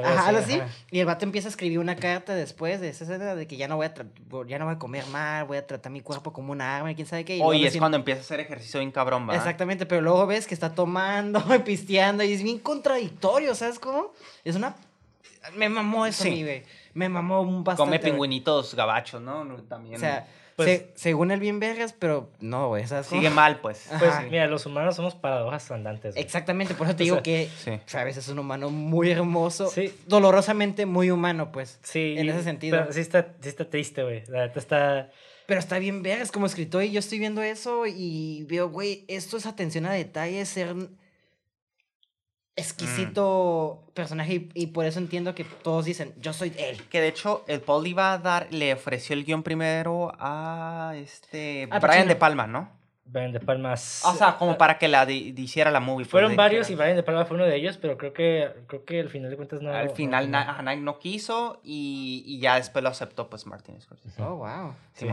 Ajá, 0.04 0.28
algo 0.28 0.40
así. 0.40 0.54
ajá. 0.56 0.68
Y 0.92 1.00
el 1.00 1.06
vato 1.06 1.26
empieza 1.26 1.48
a 1.48 1.52
escribir 1.52 1.80
una 1.80 1.96
carta 1.96 2.34
después 2.36 2.80
de 2.82 2.90
esa 2.90 3.04
escena 3.04 3.36
de 3.36 3.48
que 3.48 3.58
ya 3.58 3.68
no 3.68 3.76
voy 3.78 3.88
a, 3.88 3.94
ya 4.48 4.60
no 4.60 4.66
voy 4.66 4.76
a 4.76 4.80
comer 4.80 5.06
mal, 5.08 5.46
voy 5.46 5.58
a 5.58 5.68
tratar 5.68 5.92
mi 5.92 6.02
cuerpo 6.02 6.32
como 6.34 6.52
una 6.52 6.78
arma 6.78 6.92
y 6.92 6.96
quién 6.96 7.08
sabe 7.08 7.26
qué. 7.26 7.38
y 7.38 7.42
Oye, 7.42 7.68
es 7.68 7.78
cuando 7.78 7.98
empieza 7.98 8.22
a 8.22 8.24
hacer 8.24 8.40
ejercicio 8.40 8.80
bien 8.80 8.92
cabrón, 8.92 9.28
¿va? 9.30 9.36
Exactamente, 9.36 9.86
pero 9.86 10.02
luego 10.02 10.26
ves 10.26 10.48
que 10.48 10.54
está 10.54 10.74
tomando 10.74 11.44
y 11.54 11.60
pisteando 11.66 12.24
y 12.24 12.34
es 12.34 12.44
bien 12.44 12.60
contradictorio, 12.60 13.54
¿sabes 13.56 13.80
cómo? 13.80 14.14
Es 14.44 14.56
una... 14.56 14.76
Me 15.56 15.70
mamó 15.70 16.08
eso, 16.08 16.24
Sí. 16.24 16.32
mi 16.32 16.44
güey. 16.44 16.64
Me 16.96 17.08
mamó 17.08 17.42
un 17.42 17.64
bastante. 17.64 17.98
Come 17.98 18.00
pingüinitos 18.00 18.74
gabachos, 18.74 19.22
¿no? 19.22 19.44
No, 19.46 19.58
También. 19.64 19.98
O 19.98 20.00
sea, 20.00 20.26
Pues- 20.56 20.70
se- 20.70 20.92
según 20.96 21.32
él 21.32 21.40
bien 21.42 21.60
vergas, 21.60 21.94
pero 21.98 22.30
no, 22.40 22.70
güey, 22.70 22.88
¿sabes 22.88 23.08
sigue 23.08 23.30
mal, 23.30 23.60
pues. 23.60 23.92
Ajá. 23.92 24.00
Pues 24.00 24.32
mira, 24.32 24.48
los 24.48 24.66
humanos 24.66 24.96
somos 24.96 25.14
paradojas 25.14 25.70
andantes. 25.72 26.14
güey. 26.16 26.24
Exactamente, 26.24 26.74
por 26.76 26.88
eso 26.88 26.96
te 26.96 27.04
O 27.04 27.06
digo 27.06 27.16
sea, 27.18 27.24
que 27.24 27.50
Sí. 27.64 27.72
Travis 27.86 28.16
es 28.18 28.30
un 28.30 28.40
humano 28.40 28.70
muy 28.70 29.12
hermoso, 29.12 29.70
Sí. 29.70 29.94
dolorosamente 30.08 30.86
muy 30.86 31.12
humano, 31.12 31.52
pues. 31.52 31.80
Sí. 31.84 32.16
en 32.18 32.30
ese 32.30 32.44
sentido. 32.44 32.78
Pero 32.80 32.94
sí 32.94 33.02
está, 33.02 33.34
sí 33.42 33.50
está 33.50 33.70
triste, 33.70 34.04
güey. 34.04 34.24
La 34.28 34.48
neta 34.48 34.60
está... 34.60 35.10
Pero 35.46 35.60
está 35.60 35.78
bien 35.78 36.02
vergas 36.02 36.32
como 36.32 36.46
escritor 36.48 36.84
y 36.84 36.92
yo 36.92 37.00
estoy 37.00 37.20
viendo 37.20 37.44
eso 37.44 37.86
y 37.86 38.46
veo, 38.50 38.70
güey, 38.70 39.06
esto 39.08 39.38
es 39.38 39.46
atención 39.46 39.86
a 39.86 39.92
detalles, 39.92 40.50
ser 40.50 40.74
exquisito 42.56 43.82
Mm. 43.88 43.92
personaje 43.94 44.34
y, 44.34 44.50
y 44.54 44.68
por 44.68 44.86
eso 44.86 45.00
entiendo 45.00 45.34
que 45.36 45.44
todos 45.44 45.86
dicen, 45.86 46.14
yo 46.20 46.34
soy 46.34 46.54
él. 46.58 46.82
Que 46.90 47.02
de 47.02 47.08
hecho, 47.08 47.44
el 47.48 47.62
Paul 47.62 47.88
iba 47.88 48.14
a 48.14 48.18
dar, 48.18 48.48
le 48.52 48.74
ofreció 48.74 49.14
el 49.16 49.24
guion 49.26 49.44
primero 49.44 50.12
a 50.20 50.94
este 50.96 51.64
A 51.72 51.80
Brian 51.80 51.82
Pacino. 51.82 52.06
De 52.08 52.16
Palma, 52.16 52.48
¿no? 52.48 52.70
Brian 53.08 53.32
De 53.32 53.40
Palmas. 53.40 54.02
O 54.06 54.14
sea, 54.16 54.36
como 54.38 54.58
para 54.58 54.80
que 54.80 54.88
la 54.88 55.06
di- 55.06 55.34
hiciera 55.38 55.70
la 55.70 55.80
movie. 55.80 56.06
pues, 56.06 56.10
Fueron 56.12 56.36
varios 56.36 56.70
y 56.72 56.76
Brian 56.76 56.96
De 56.96 57.04
Palma 57.04 57.24
fue 57.26 57.36
uno 57.36 57.46
de 57.46 57.56
ellos, 57.56 57.78
pero 57.78 57.98
creo 57.98 58.14
que, 58.14 58.50
creo 58.68 58.84
que 58.84 59.00
al 59.00 59.10
final 59.10 59.30
de 59.30 59.36
cuentas 59.36 59.62
no... 59.62 59.72
Al 59.72 59.92
final 59.92 60.32
no- 60.32 60.44
Na- 60.44 60.62
Nike 60.64 60.82
no 60.82 60.98
quiso 60.98 61.60
y, 61.64 62.24
y 62.26 62.40
ya 62.40 62.56
después 62.56 62.82
lo 62.82 62.90
aceptó 62.90 63.30
pues 63.30 63.46
Martin 63.46 63.80
Scorsese. 63.80 64.22
Oh, 64.24 64.38
wow. 64.38 64.74
Sí. 64.94 65.08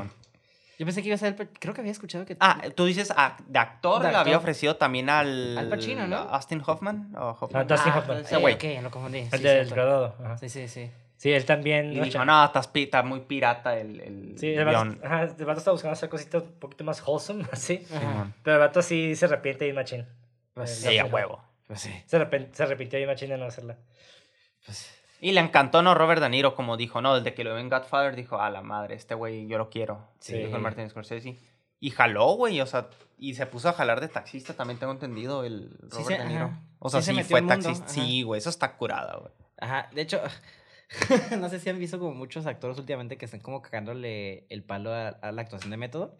Yo 0.82 0.86
pensé 0.86 1.00
que 1.00 1.06
iba 1.10 1.14
a 1.14 1.18
ser, 1.18 1.36
el 1.38 1.48
creo 1.60 1.72
que 1.74 1.80
había 1.80 1.92
escuchado 1.92 2.24
que... 2.26 2.36
Ah, 2.40 2.60
tú 2.74 2.86
dices 2.86 3.12
ah, 3.16 3.36
de 3.46 3.56
actor 3.60 4.02
De 4.02 4.10
le 4.10 4.16
había 4.16 4.36
ofrecido 4.36 4.74
también 4.74 5.08
al... 5.10 5.56
Al 5.56 5.68
Pacino, 5.68 6.08
¿no? 6.08 6.16
Austin 6.16 6.60
Hoffman. 6.66 7.14
¿o 7.16 7.30
Hoffman? 7.40 7.62
Ah, 7.62 7.64
Dustin 7.64 7.92
Ah, 7.94 7.98
Hoffman. 8.00 8.16
ese 8.18 8.36
güey. 8.38 8.54
Ok, 8.54 8.64
lo 8.82 8.90
confundí. 8.90 9.18
El 9.20 9.30
sí, 9.30 9.38
del 9.44 9.70
graduado. 9.70 10.16
ajá. 10.24 10.38
Sí, 10.38 10.48
sí, 10.48 10.66
sí. 10.66 10.90
Sí, 11.18 11.30
él 11.32 11.44
también... 11.44 11.92
Y 11.92 11.98
no, 11.98 12.04
dijo, 12.04 12.24
no, 12.24 12.44
estás 12.44 12.66
pi- 12.66 12.82
está 12.82 13.04
muy 13.04 13.20
pirata 13.20 13.78
el, 13.78 14.00
el 14.00 14.34
Sí, 14.40 14.48
el 14.54 14.64
vato, 14.64 14.96
ajá, 15.04 15.22
el 15.38 15.44
vato 15.44 15.58
está 15.60 15.70
buscando 15.70 15.92
hacer 15.92 16.08
cositas 16.08 16.42
un 16.42 16.52
poquito 16.58 16.82
más 16.82 17.00
wholesome, 17.06 17.44
así. 17.52 17.86
Ajá. 17.94 18.32
Pero 18.42 18.56
el 18.56 18.60
vato 18.60 18.82
sí 18.82 19.14
se 19.14 19.26
arrepiente 19.26 19.68
y 19.68 19.72
machín. 19.72 20.04
Pues 20.52 20.84
Eh, 20.84 20.88
sí, 20.90 20.98
a 20.98 21.04
huevo. 21.04 21.40
pues 21.68 21.80
sí. 21.80 21.94
Se, 22.06 22.18
arrepen- 22.18 22.48
se 22.52 22.64
arrepintió 22.64 22.98
y 22.98 23.06
machín 23.06 23.28
de 23.28 23.38
no 23.38 23.44
hacerla. 23.44 23.76
Pues, 24.66 24.92
Y 25.24 25.32
le 25.32 25.40
encantó, 25.40 25.82
¿no? 25.82 25.94
Robert 25.94 26.20
De 26.20 26.28
Niro, 26.28 26.54
como 26.56 26.76
dijo, 26.76 27.00
¿no? 27.00 27.14
Desde 27.14 27.32
que 27.32 27.44
lo 27.44 27.50
vio 27.52 27.60
en 27.60 27.70
Godfather, 27.70 28.16
dijo, 28.16 28.38
a 28.40 28.50
la 28.50 28.60
madre, 28.60 28.96
este 28.96 29.14
güey 29.14 29.46
yo 29.46 29.56
lo 29.56 29.70
quiero. 29.70 30.08
Sí. 30.18 30.32
Sí. 30.32 30.38
Dijo 30.38 30.56
el 30.56 30.62
Martin 30.62 30.90
Scorsese. 30.90 31.38
Y 31.78 31.90
jaló, 31.90 32.32
güey, 32.34 32.60
o 32.60 32.66
sea, 32.66 32.88
y 33.18 33.34
se 33.34 33.46
puso 33.46 33.68
a 33.68 33.72
jalar 33.72 34.00
de 34.00 34.08
taxista, 34.08 34.54
también 34.54 34.78
tengo 34.80 34.92
entendido, 34.92 35.44
el 35.44 35.70
Sí 35.92 35.98
Robert 35.98 36.06
se- 36.06 36.18
De 36.24 36.28
Niro. 36.28 36.44
ajá. 36.46 36.60
O 36.80 36.90
sea, 36.90 37.02
Sí 37.02 37.14
se 37.14 37.22
sí, 37.22 37.30
fue 37.30 37.42
taxista. 37.42 37.86
Sí, 37.88 38.22
güey, 38.24 38.38
eso 38.38 38.50
está 38.50 38.76
curada, 38.76 39.16
güey. 39.18 39.32
Ajá, 39.60 39.88
de 39.92 40.02
hecho, 40.02 40.20
no 41.40 41.48
sé 41.48 41.60
si 41.60 41.70
han 41.70 41.78
visto 41.78 41.98
como 41.98 42.14
muchos 42.14 42.46
actores 42.46 42.76
últimamente 42.78 43.16
que 43.16 43.24
están 43.24 43.40
como 43.40 43.62
cagándole 43.62 44.46
el 44.48 44.64
palo 44.64 44.92
a, 44.92 45.08
a 45.08 45.32
la 45.32 45.42
actuación 45.42 45.70
de 45.70 45.76
método. 45.76 46.16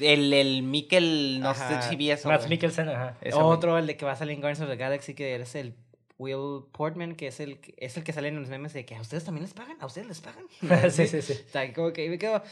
El, 0.00 0.32
el 0.34 0.62
Mikkel, 0.62 1.40
no 1.40 1.54
sé 1.54 1.80
si 1.82 1.96
vi 1.96 2.10
eso, 2.10 2.28
Matt. 2.28 2.48
Mikkelsen, 2.48 2.88
ajá. 2.90 3.16
Ese. 3.22 3.38
Otro, 3.38 3.78
el 3.78 3.86
de 3.86 3.96
que 3.96 4.04
va 4.04 4.12
a 4.12 4.16
salir 4.16 4.34
en 4.34 4.40
Guardians 4.42 4.60
of 4.60 4.68
the 4.68 4.76
Galaxy, 4.76 5.14
que 5.14 5.34
es 5.36 5.54
el 5.54 5.74
Will 6.18 6.64
Portman, 6.72 7.14
que 7.14 7.26
es 7.28 7.40
el, 7.40 7.60
que- 7.60 7.74
es 7.78 7.96
el 7.96 8.04
que 8.04 8.12
sale 8.12 8.28
en 8.28 8.36
los 8.40 8.48
memes 8.48 8.72
de 8.72 8.84
que 8.86 8.96
a 8.96 9.00
ustedes 9.00 9.24
también 9.24 9.42
les 9.44 9.52
pagan, 9.54 9.76
a 9.80 9.86
ustedes 9.86 10.06
les 10.06 10.20
pagan. 10.20 10.44
sí, 10.90 11.06
sí, 11.06 11.20
sí. 11.22 11.32
Está 11.46 11.72
como 11.72 11.92
que 11.92 12.08
me 12.08 12.18
quedo... 12.18 12.42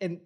en- 0.00 0.24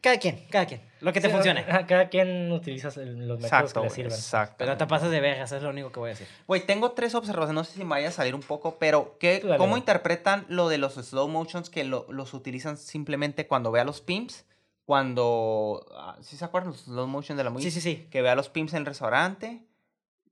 cada 0.00 0.18
quien, 0.18 0.44
cada 0.50 0.66
quien, 0.66 0.82
lo 1.00 1.14
que 1.14 1.20
te 1.22 1.28
Sí, 1.28 1.32
funcione. 1.32 1.60
ajá, 1.60 1.86
cada 1.86 2.10
quien 2.10 2.52
utiliza 2.52 2.88
los 2.88 2.96
métodos 3.40 3.44
Exacto, 3.44 3.72
que 3.72 3.80
le 3.80 3.86
güey, 3.86 3.96
sirvan. 3.96 4.12
exacto. 4.18 4.54
Pero 4.58 4.72
no 4.72 4.76
te 4.76 4.86
pasas 4.86 5.10
de 5.10 5.18
vergas, 5.20 5.48
eso 5.48 5.56
es 5.56 5.62
lo 5.62 5.70
único 5.70 5.90
que 5.92 5.98
voy 6.00 6.08
a 6.08 6.12
decir. 6.12 6.26
Güey, 6.46 6.66
tengo 6.66 6.92
tres 6.92 7.14
observaciones, 7.14 7.54
no 7.54 7.64
sé 7.64 7.72
si 7.72 7.78
me 7.84 7.90
vaya 7.90 8.08
a 8.08 8.12
salir 8.12 8.34
un 8.34 8.42
poco, 8.42 8.76
pero 8.78 9.16
¿qué, 9.18 9.40
dale, 9.40 9.56
¿cómo 9.56 9.78
interpretan 9.78 10.44
lo 10.50 10.68
de 10.68 10.76
los 10.76 10.94
slow 10.94 11.26
motions 11.28 11.70
que 11.70 11.84
lo- 11.84 12.04
los 12.10 12.34
utilizan 12.34 12.76
simplemente 12.76 13.46
cuando 13.46 13.70
ve 13.70 13.80
a 13.80 13.84
los 13.84 14.02
pimps? 14.02 14.44
Cuando... 14.84 15.86
ah, 15.96 16.18
¿Sí 16.20 16.36
se 16.36 16.44
acuerdan 16.44 16.72
los 16.72 16.82
slow 16.82 17.06
motion 17.06 17.38
de 17.38 17.44
la 17.44 17.48
movie? 17.50 17.64
Sí, 17.64 17.70
sí, 17.70 17.80
sí. 17.80 18.06
Que 18.10 18.20
ve 18.20 18.28
a 18.28 18.34
los 18.34 18.50
pimps 18.50 18.74
en 18.74 18.80
el 18.80 18.86
restaurante, 18.86 19.62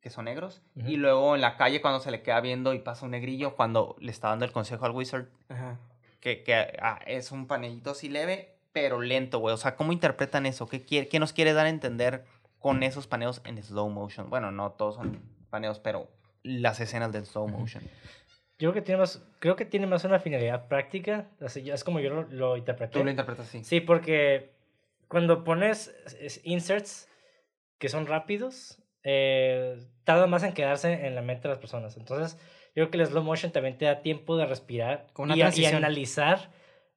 que 0.03 0.11
son 0.11 0.25
negros, 0.27 0.61
y 0.75 0.97
luego 0.97 1.35
en 1.37 1.41
la 1.41 1.57
calle 1.57 1.81
cuando 1.81 2.01
se 2.01 2.11
le 2.11 2.23
queda 2.23 2.41
viendo 2.41 2.75
y 2.75 2.81
pasa 2.81 3.05
un 3.05 3.13
negrillo, 3.13 3.55
cuando 3.55 3.97
le 4.01 4.11
está 4.11 4.29
dando 4.29 4.45
el 4.45 4.53
consejo 4.53 4.85
al 4.85 4.91
wizard, 4.93 5.27
que, 6.21 6.43
que 6.43 6.55
ah, 6.83 7.01
es 7.07 7.31
un 7.33 7.47
panellito 7.47 7.93
así 7.93 8.09
leve, 8.09 8.57
pero 8.73 9.01
lento, 9.01 9.39
güey. 9.39 9.55
O 9.55 9.59
sea, 9.59 9.77
¿cómo 9.77 9.93
interpretan 9.93 10.45
eso? 10.47 10.67
¿Qué, 10.69 10.83
quiere, 10.85 11.09
¿Qué 11.09 11.19
nos 11.21 11.33
quiere 11.33 11.53
dar 11.53 11.67
a 11.67 11.69
entender 11.69 12.25
con 12.59 12.83
esos 12.83 13.07
paneos 13.07 13.41
en 13.45 13.63
slow 13.63 13.89
motion. 13.91 14.31
Bueno, 14.31 14.51
no 14.53 14.73
todos 14.73 14.95
son 14.97 15.21
paneos, 15.51 15.79
pero 15.81 16.09
las 16.43 16.81
escenas 16.81 17.13
de 17.13 17.25
slow 17.25 17.49
motion. 17.49 17.83
Yo 18.59 18.71
creo 18.71 18.75
que 18.75 18.83
tiene 18.83 19.01
más, 19.01 19.23
creo 19.41 19.57
que 19.57 19.65
tiene 19.65 19.87
más 19.87 20.05
una 20.05 20.21
finalidad 20.21 20.69
práctica. 20.69 21.29
Así, 21.41 21.69
es 21.69 21.83
como 21.85 21.99
yo 22.01 22.11
lo, 22.11 22.23
lo 22.25 22.57
interpreté. 22.57 22.93
Tú 22.99 23.05
lo 23.05 23.11
interpretas 23.11 23.49
así. 23.49 23.65
Sí, 23.65 23.81
porque 23.81 24.53
cuando 25.09 25.43
pones 25.45 25.89
es- 26.21 26.41
inserts 26.45 27.09
que 27.79 27.89
son 27.89 28.07
rápidos, 28.07 28.79
eh, 29.05 29.79
tarda 30.05 30.27
más 30.27 30.43
en 30.43 30.53
quedarse 30.53 31.07
en 31.07 31.15
la 31.15 31.23
mente 31.23 31.43
de 31.45 31.49
las 31.51 31.59
personas. 31.59 31.97
Entonces, 31.97 32.39
yo 32.75 32.89
creo 32.89 32.91
que 32.91 32.99
el 32.99 33.07
slow 33.07 33.23
motion 33.23 33.53
también 33.53 33.77
te 33.79 33.85
da 33.85 34.01
tiempo 34.03 34.37
de 34.37 34.47
respirar 34.47 35.07
y, 35.35 35.61
y 35.61 35.65
analizar 35.67 36.51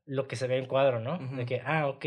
lo 0.06 0.28
que 0.28 0.36
se 0.36 0.48
ve 0.48 0.58
en 0.58 0.66
cuadro, 0.68 1.00
¿no? 1.00 1.18
De 1.18 1.26
Ujú. 1.26 1.46
que, 1.46 1.62
ah, 1.66 1.88
ok, 1.88 2.06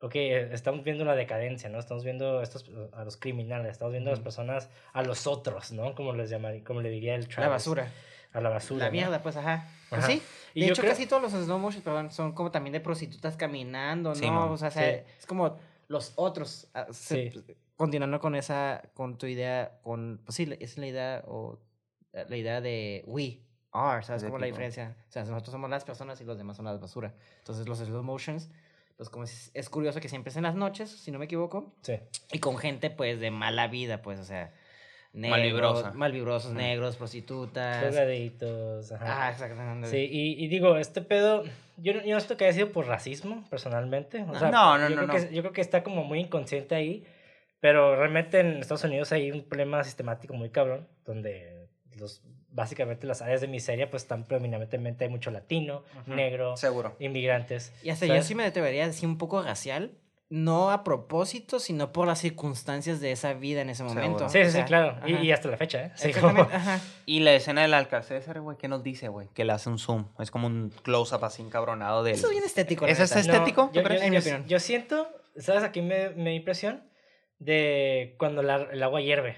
ok, 0.00 0.14
eh, 0.16 0.48
estamos 0.52 0.84
viendo 0.84 1.04
la 1.04 1.14
decadencia, 1.14 1.68
¿no? 1.70 1.78
Estamos 1.78 2.04
viendo 2.04 2.42
estos, 2.42 2.70
a 2.92 3.04
los 3.04 3.16
criminales, 3.16 3.72
estamos 3.72 3.92
viendo 3.92 4.10
a 4.10 4.14
las 4.14 4.20
personas, 4.20 4.68
a 4.92 5.02
los 5.02 5.26
otros, 5.26 5.72
¿no? 5.72 5.94
Como 5.94 6.12
les 6.14 6.28
llamaría, 6.30 6.62
como 6.64 6.80
le 6.80 6.90
diría 6.90 7.14
el 7.14 7.22
La 7.22 7.28
Travis. 7.28 7.50
basura. 7.50 7.92
A 8.32 8.40
la 8.40 8.48
basura. 8.50 8.80
La 8.80 8.86
¿no? 8.86 8.92
mierda, 8.92 9.22
pues, 9.22 9.36
ajá. 9.36 9.68
Pues 9.88 10.02
Ajá. 10.02 10.12
sí. 10.12 10.20
Y 10.54 10.62
de 10.62 10.66
hecho, 10.66 10.82
creo- 10.82 10.90
casi 10.92 11.06
todos 11.06 11.22
los 11.22 11.32
slow 11.32 11.58
motion, 11.58 11.82
perdón, 11.82 12.10
son 12.10 12.32
como 12.32 12.50
también 12.50 12.72
de 12.72 12.80
prostitutas 12.80 13.36
caminando, 13.36 14.08
¿no? 14.10 14.14
Sí, 14.16 14.26
o 14.28 14.56
sea, 14.56 14.70
Sí. 14.72 14.80
es 15.20 15.24
como 15.26 15.56
los 15.86 16.12
otros. 16.16 16.66
ah, 16.74 16.86
se- 16.90 17.30
Sí. 17.30 17.56
Continuando 17.76 18.20
con 18.20 18.34
esa, 18.36 18.82
con 18.94 19.18
tu 19.18 19.26
idea, 19.26 19.78
con, 19.82 20.20
pues 20.24 20.36
sí, 20.36 20.48
es 20.60 20.78
la 20.78 20.86
idea, 20.86 21.24
o 21.26 21.58
eh, 22.12 22.24
la 22.28 22.36
idea 22.36 22.60
de 22.60 23.02
we 23.06 23.40
are, 23.72 24.02
¿sabes? 24.04 24.22
De 24.22 24.28
Como 24.28 24.38
la 24.38 24.46
diferencia. 24.46 24.96
O 25.08 25.12
sea, 25.12 25.22
nosotros 25.24 25.50
somos 25.50 25.68
las 25.68 25.84
personas 25.84 26.20
y 26.20 26.24
los 26.24 26.38
demás 26.38 26.56
son 26.56 26.66
las 26.66 26.80
basura. 26.80 27.12
Entonces, 27.38 27.66
los 27.68 27.78
slow 27.78 28.02
motions, 28.04 28.48
pues 28.96 29.08
como 29.08 29.24
es, 29.24 29.50
es 29.54 29.68
curioso 29.68 30.00
que 30.00 30.08
siempre 30.08 30.30
es 30.30 30.36
en 30.36 30.44
las 30.44 30.54
noches, 30.54 30.88
si 30.90 31.10
no 31.10 31.18
me 31.18 31.24
equivoco, 31.24 31.74
Sí. 31.82 31.98
y 32.30 32.38
con 32.38 32.58
gente, 32.58 32.90
pues, 32.90 33.18
de 33.18 33.32
mala 33.32 33.66
vida, 33.66 34.02
pues, 34.02 34.20
o 34.20 34.24
sea, 34.24 34.52
negros, 35.12 35.38
Malvibrosa. 35.40 35.92
malvibrosos, 35.94 36.50
Ujú. 36.52 36.58
negros, 36.60 36.96
prostitutas. 36.96 37.82
Drogaditos, 37.82 38.92
ajá. 38.92 39.26
Ah, 39.26 39.30
exactamente. 39.30 39.88
Sí, 39.88 40.08
y, 40.10 40.44
y 40.44 40.46
digo, 40.46 40.76
este 40.76 41.02
pedo, 41.02 41.42
yo, 41.76 41.94
no- 41.94 42.04
yo 42.04 42.14
no 42.14 42.20
siento 42.20 42.36
que 42.36 42.44
haya 42.44 42.52
sido 42.54 42.70
por 42.70 42.86
racismo, 42.86 43.44
personalmente. 43.50 44.22
O 44.22 44.38
sea, 44.38 44.50
No, 44.52 44.78
no, 44.78 44.88
yo 44.88 44.94
no, 44.94 45.02
creo 45.06 45.06
no. 45.20 45.28
Que, 45.28 45.34
yo 45.34 45.42
creo 45.42 45.52
que 45.52 45.60
está 45.60 45.82
como 45.82 46.04
muy 46.04 46.20
inconsciente 46.20 46.74
ahí, 46.76 47.04
pero 47.64 47.96
realmente 47.96 48.40
en 48.40 48.58
Estados 48.58 48.84
Unidos 48.84 49.10
hay 49.12 49.30
un 49.30 49.42
problema 49.42 49.82
sistemático 49.84 50.34
muy 50.34 50.50
cabrón, 50.50 50.86
donde 51.06 51.66
los, 51.96 52.20
básicamente 52.50 53.06
las 53.06 53.22
áreas 53.22 53.40
de 53.40 53.48
miseria 53.48 53.88
pues 53.88 54.02
están 54.02 54.24
predominantemente, 54.24 55.04
hay 55.04 55.10
mucho 55.10 55.30
latino, 55.30 55.82
negro, 56.04 56.58
Seguro. 56.58 56.94
inmigrantes. 56.98 57.72
Y 57.82 57.88
hasta 57.88 58.04
yo 58.04 58.12
¿sabes? 58.12 58.26
sí 58.26 58.34
me 58.34 58.44
atrevería 58.44 58.84
a 58.84 58.88
decir 58.88 59.08
un 59.08 59.16
poco 59.16 59.40
racial, 59.42 59.92
no 60.28 60.70
a 60.72 60.84
propósito, 60.84 61.58
sino 61.58 61.90
por 61.90 62.06
las 62.06 62.18
circunstancias 62.18 63.00
de 63.00 63.12
esa 63.12 63.32
vida 63.32 63.62
en 63.62 63.70
ese 63.70 63.82
momento. 63.82 64.28
Seguro. 64.28 64.28
Sí, 64.28 64.38
O 64.40 64.44
sí, 64.44 64.50
sí, 64.50 64.56
sea, 64.56 64.64
claro. 64.66 64.98
Y, 65.06 65.14
y 65.26 65.32
hasta 65.32 65.48
la 65.48 65.56
fecha, 65.56 65.84
¿eh? 65.86 65.92
Sí, 65.94 66.12
como- 66.12 66.42
ajá. 66.42 66.80
Y 67.06 67.20
la 67.20 67.32
escena 67.32 67.62
del 67.62 67.72
Alcacézar, 67.72 68.42
güey, 68.42 68.58
¿qué 68.58 68.68
nos 68.68 68.82
dice, 68.82 69.08
güey? 69.08 69.28
Que 69.32 69.46
le 69.46 69.52
hace 69.54 69.70
un 69.70 69.78
zoom. 69.78 70.08
Es 70.18 70.30
como 70.30 70.48
un 70.48 70.70
close-up 70.82 71.24
así 71.24 71.40
encabronado 71.40 72.02
del... 72.04 72.14
Eso 72.16 72.26
es 72.26 72.32
bien 72.32 72.44
estético. 72.44 72.84
¿Ese 72.86 73.04
es. 73.04 73.14
No, 73.14 73.20
estético? 73.22 73.70
¿Tú 73.72 73.80
yo, 73.80 73.88
yo- 73.88 73.94
En 74.02 74.10
mi 74.10 74.16
yo- 74.16 74.20
opinión. 74.20 74.44
yo 74.46 74.60
siento, 74.60 75.08
¿sabes? 75.38 75.62
Aquí 75.64 75.80
me, 75.80 76.10
me 76.10 76.24
da 76.24 76.30
impresión 76.32 76.82
de 77.38 78.14
cuando 78.18 78.42
la- 78.42 78.68
el 78.72 78.82
agua 78.82 79.00
hierve. 79.00 79.36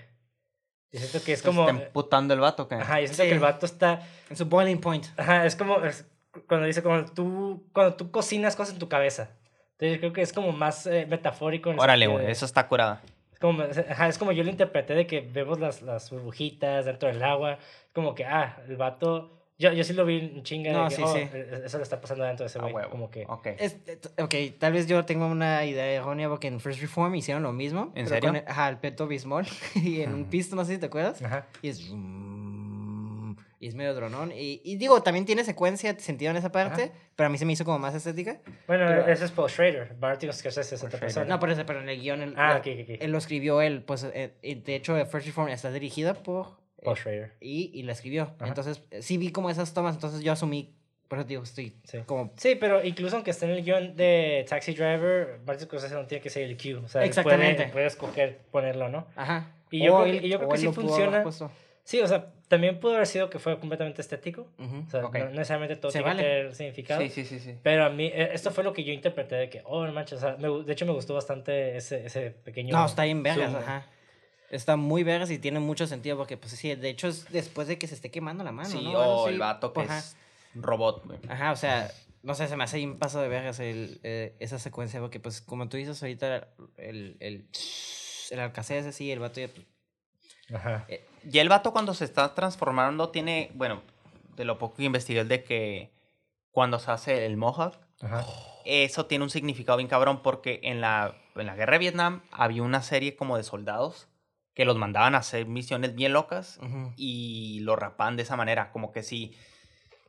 Yo 0.92 1.00
siento 1.00 1.22
que 1.24 1.32
es 1.32 1.40
¿Se 1.40 1.46
como... 1.46 1.68
está 1.68 1.84
emputando 1.84 2.32
el 2.34 2.40
vato, 2.40 2.68
¿qué? 2.68 2.76
Ajá, 2.76 3.00
yo 3.00 3.06
siento 3.06 3.22
Sí. 3.24 3.28
que 3.28 3.34
el 3.34 3.40
vato 3.40 3.66
está... 3.66 4.06
En 4.30 4.36
su 4.36 4.46
boiling 4.46 4.80
point. 4.80 5.06
Ajá, 5.16 5.44
es 5.46 5.56
como... 5.56 5.82
es 5.84 6.06
cuando 6.46 6.66
dice, 6.66 6.82
cuando 6.82 7.10
tú, 7.12 7.66
cuando 7.72 7.96
tú 7.96 8.10
cocinas 8.10 8.56
cosas 8.56 8.74
en 8.74 8.78
tu 8.78 8.88
cabeza. 8.88 9.30
Entonces 9.72 9.94
yo 9.94 10.00
creo 10.00 10.12
que 10.12 10.22
es 10.22 10.32
como 10.32 10.52
más 10.52 10.86
eh, 10.86 11.06
metafórico. 11.08 11.70
Órale, 11.70 12.04
sentido 12.06 12.12
güey, 12.20 12.30
eso 12.30 12.44
está 12.44 12.68
curada. 12.68 13.02
Es 13.32 13.38
como, 13.38 13.62
ajá, 13.62 14.08
es 14.08 14.18
como 14.18 14.32
yo 14.32 14.44
lo 14.44 14.50
interpreté 14.50 14.94
de 14.94 15.06
que 15.06 15.20
vemos 15.20 15.58
las, 15.60 15.82
las 15.82 16.10
burbujitas 16.10 16.84
dentro 16.86 17.08
del 17.08 17.22
agua. 17.22 17.58
Como 17.92 18.14
que, 18.14 18.24
ah, 18.24 18.58
el 18.68 18.76
vato... 18.76 19.35
Yo, 19.58 19.72
yo 19.72 19.84
sí 19.84 19.94
lo 19.94 20.04
vi 20.04 20.18
en 20.18 20.42
chinga 20.42 20.70
No, 20.70 20.82
de 20.84 20.88
que, 20.90 20.96
sí, 20.96 21.02
oh, 21.02 21.12
sí. 21.14 21.18
eh, 21.32 21.62
eso 21.64 21.78
le 21.78 21.82
está 21.84 21.98
pasando 22.00 22.24
dentro 22.24 22.44
de 22.44 22.48
ese 22.48 22.58
A 22.58 22.62
güey. 22.62 22.74
huevo. 22.74 22.90
Como 22.90 23.10
que... 23.10 23.24
Ok. 23.26 23.46
Es- 23.58 23.76
ok, 24.18 24.34
tal 24.58 24.74
vez 24.74 24.86
yo 24.86 25.04
tengo 25.06 25.26
una 25.26 25.64
idea 25.64 25.86
errónea 25.86 26.28
porque 26.28 26.48
en 26.48 26.60
First 26.60 26.80
Reform 26.82 27.14
hicieron 27.14 27.42
lo 27.42 27.52
mismo. 27.54 27.84
¿En 27.94 28.04
pero 28.04 28.08
serio? 28.08 28.28
Con 28.28 28.36
el, 28.36 28.44
ajá, 28.46 28.68
el 28.68 28.76
Peto 28.78 29.06
Bismol 29.06 29.46
y 29.74 30.02
en 30.02 30.12
un 30.12 30.26
pisto, 30.26 30.56
no 30.56 30.64
sé 30.66 30.74
si 30.74 30.78
te 30.78 30.86
acuerdas. 30.86 31.22
Ajá. 31.22 31.46
Y 31.62 31.68
es... 31.70 31.90
Y 33.58 33.68
es 33.68 33.74
medio 33.74 33.94
dronón. 33.94 34.30
Y, 34.32 34.60
y 34.64 34.76
digo, 34.76 35.02
también 35.02 35.24
tiene 35.24 35.42
secuencia, 35.42 35.98
sentido 35.98 36.30
en 36.30 36.36
esa 36.36 36.52
parte, 36.52 36.92
pero 37.16 37.28
a 37.28 37.30
mí 37.30 37.38
se 37.38 37.46
me 37.46 37.54
hizo 37.54 37.64
como 37.64 37.78
más 37.78 37.94
estética. 37.94 38.38
Bueno, 38.66 38.84
Pero- 38.86 39.08
ese 39.08 39.24
es 39.24 39.30
Paul 39.30 39.48
Schrader. 39.48 39.96
Martin 39.98 40.30
Scorsese 40.34 40.74
es 40.74 40.84
otra 40.84 41.00
persona. 41.00 41.24
No, 41.24 41.40
pero, 41.40 41.52
ese- 41.54 41.64
pero 41.64 41.80
en 41.80 41.88
el 41.88 41.98
guion, 41.98 42.20
él, 42.20 42.34
Ah, 42.36 42.60
él- 42.62 42.72
ok, 42.74 42.84
ok, 42.84 42.90
ok. 42.96 43.02
él 43.02 43.10
lo 43.10 43.16
escribió 43.18 43.62
él. 43.62 43.82
Pues, 43.82 44.04
eh, 44.12 44.34
de 44.42 44.74
hecho, 44.74 44.94
First 45.06 45.26
Reform 45.26 45.48
está 45.48 45.72
dirigida 45.72 46.12
por... 46.12 46.58
Paul 46.86 46.96
Schrader. 46.96 47.32
y, 47.40 47.70
y 47.74 47.82
la 47.82 47.92
escribió. 47.92 48.22
Ajá. 48.38 48.48
Entonces, 48.48 48.82
eh, 48.90 49.02
sí 49.02 49.18
vi 49.18 49.30
como 49.32 49.50
esas 49.50 49.74
tomas, 49.74 49.94
entonces 49.94 50.22
yo 50.22 50.32
asumí, 50.32 50.74
por 51.08 51.18
eso 51.18 51.28
digo, 51.28 51.42
estoy 51.42 51.74
Sí. 51.84 51.98
como... 52.06 52.32
Sí, 52.36 52.56
pero 52.58 52.82
incluso 52.84 53.14
aunque 53.16 53.30
esté 53.30 53.44
en 53.46 53.52
el 53.52 53.62
guion 53.64 53.94
de 53.96 54.44
Taxi 54.48 54.72
Driver, 54.74 55.38
Martin 55.46 55.66
Scorsese 55.66 55.94
no 55.94 56.06
tiene 56.06 56.20
que 56.22 56.30
ser 56.30 56.42
el 56.44 56.56
cue. 56.56 56.74
O 56.76 56.88
sea, 56.88 57.04
Exactamente. 57.04 57.62
Puede, 57.64 57.72
puede 57.72 57.86
escoger 57.86 58.38
ponerlo, 58.50 58.88
¿no? 58.88 59.06
Ajá. 59.14 59.52
Y 59.70 59.84
yo 59.84 60.00
creo 60.02 60.20
que- 60.20 60.26
y 60.26 60.30
yo 60.30 60.38
creo 60.38 60.48
que 60.50 60.58
sí 60.58 60.68
funciona. 60.72 61.24
Sí, 61.84 62.00
o 62.00 62.06
sea, 62.08 62.32
también 62.48 62.80
pudo 62.80 62.94
haber 62.96 63.06
sido 63.06 63.30
que 63.30 63.38
fue 63.38 63.60
completamente 63.60 64.02
estético. 64.02 64.48
Ujú. 64.58 64.84
O 64.88 64.90
sea, 64.90 65.04
Ok. 65.06 65.18
no 65.18 65.26
necesariamente 65.30 65.76
todo 65.76 65.92
Se 65.92 65.98
tiene 65.98 66.08
vale. 66.14 66.22
que 66.22 66.28
tener 66.28 66.54
significado. 66.56 67.00
Sí, 67.00 67.10
sí, 67.10 67.24
sí, 67.24 67.38
sí. 67.38 67.54
Pero 67.62 67.84
a 67.84 67.90
mí, 67.90 68.06
eh, 68.06 68.30
esto 68.32 68.50
fue 68.50 68.64
lo 68.64 68.72
que 68.72 68.82
yo 68.82 68.92
interpreté 68.92 69.36
de 69.36 69.48
que, 69.48 69.62
oh, 69.64 69.86
no 69.86 69.92
manches, 69.92 70.18
o 70.18 70.20
sea, 70.20 70.36
me 70.36 70.48
de 70.64 70.72
hecho 70.72 70.84
me 70.84 70.90
gustó 70.92 71.14
bastante 71.14 71.76
ese, 71.76 72.04
ese 72.06 72.32
pequeño... 72.32 72.76
No, 72.76 72.84
está 72.86 73.04
bien 73.04 73.22
vergas, 73.22 73.52
zoom. 73.52 73.62
ajá. 73.62 73.86
Está 74.50 74.76
muy 74.76 75.02
vergas 75.02 75.30
y 75.30 75.38
tiene 75.38 75.58
mucho 75.60 75.86
sentido 75.86 76.16
porque, 76.16 76.36
pues 76.36 76.52
sí, 76.52 76.74
de 76.74 76.88
hecho 76.88 77.08
es 77.08 77.30
después 77.30 77.66
de 77.68 77.78
que 77.78 77.86
se 77.88 77.94
esté 77.94 78.10
quemando 78.10 78.44
la 78.44 78.52
mano, 78.52 78.68
Sí, 78.68 78.84
o 78.94 79.24
así. 79.24 79.34
el 79.34 79.40
vato 79.40 79.72
que 79.72 79.80
Ajá. 79.80 79.98
es 79.98 80.16
robot, 80.54 81.04
güey. 81.04 81.18
Ajá, 81.28 81.52
o 81.52 81.56
sea, 81.56 81.90
no 82.22 82.34
sé, 82.34 82.46
se 82.48 82.56
me 82.56 82.64
hace 82.64 82.76
ahí 82.76 82.84
un 82.84 82.98
paso 82.98 83.20
de 83.20 83.28
vergas 83.28 83.58
el, 83.60 84.00
eh, 84.04 84.36
esa 84.38 84.58
secuencia 84.58 85.00
porque, 85.00 85.18
pues, 85.20 85.40
como 85.40 85.68
tú 85.68 85.76
dices 85.76 86.00
ahorita, 86.02 86.48
el, 86.76 87.16
el, 87.20 87.48
el 88.30 88.40
alcacé 88.40 88.78
ese 88.78 88.92
sí, 88.92 89.10
el 89.10 89.18
vato 89.18 89.40
ya... 89.40 89.48
Ajá. 90.54 90.86
Y 91.28 91.38
el 91.40 91.48
vato 91.48 91.72
cuando 91.72 91.92
se 91.92 92.04
está 92.04 92.32
transformando 92.34 93.08
tiene, 93.10 93.50
bueno, 93.54 93.82
de 94.36 94.44
lo 94.44 94.58
poco 94.58 94.76
que 94.76 94.84
investigué 94.84 95.20
es 95.22 95.28
de 95.28 95.42
que 95.42 95.90
cuando 96.52 96.78
se 96.78 96.90
hace 96.92 97.26
el 97.26 97.36
mohawk, 97.36 97.74
Ajá. 98.00 98.24
eso 98.64 99.06
tiene 99.06 99.24
un 99.24 99.30
significado 99.30 99.78
bien 99.78 99.88
cabrón 99.88 100.22
porque 100.22 100.60
en 100.62 100.80
la, 100.80 101.16
en 101.34 101.46
la 101.46 101.56
guerra 101.56 101.72
de 101.72 101.78
Vietnam 101.80 102.22
había 102.30 102.62
una 102.62 102.80
serie 102.82 103.16
como 103.16 103.36
de 103.36 103.42
soldados 103.42 104.06
que 104.56 104.64
los 104.64 104.76
mandaban 104.78 105.14
a 105.14 105.18
hacer 105.18 105.46
misiones 105.46 105.94
bien 105.94 106.14
locas 106.14 106.58
y 106.96 107.60
lo 107.60 107.76
rapaban 107.76 108.16
de 108.16 108.22
esa 108.22 108.36
manera, 108.36 108.72
como 108.72 108.90
que 108.90 109.02
sí. 109.04 109.36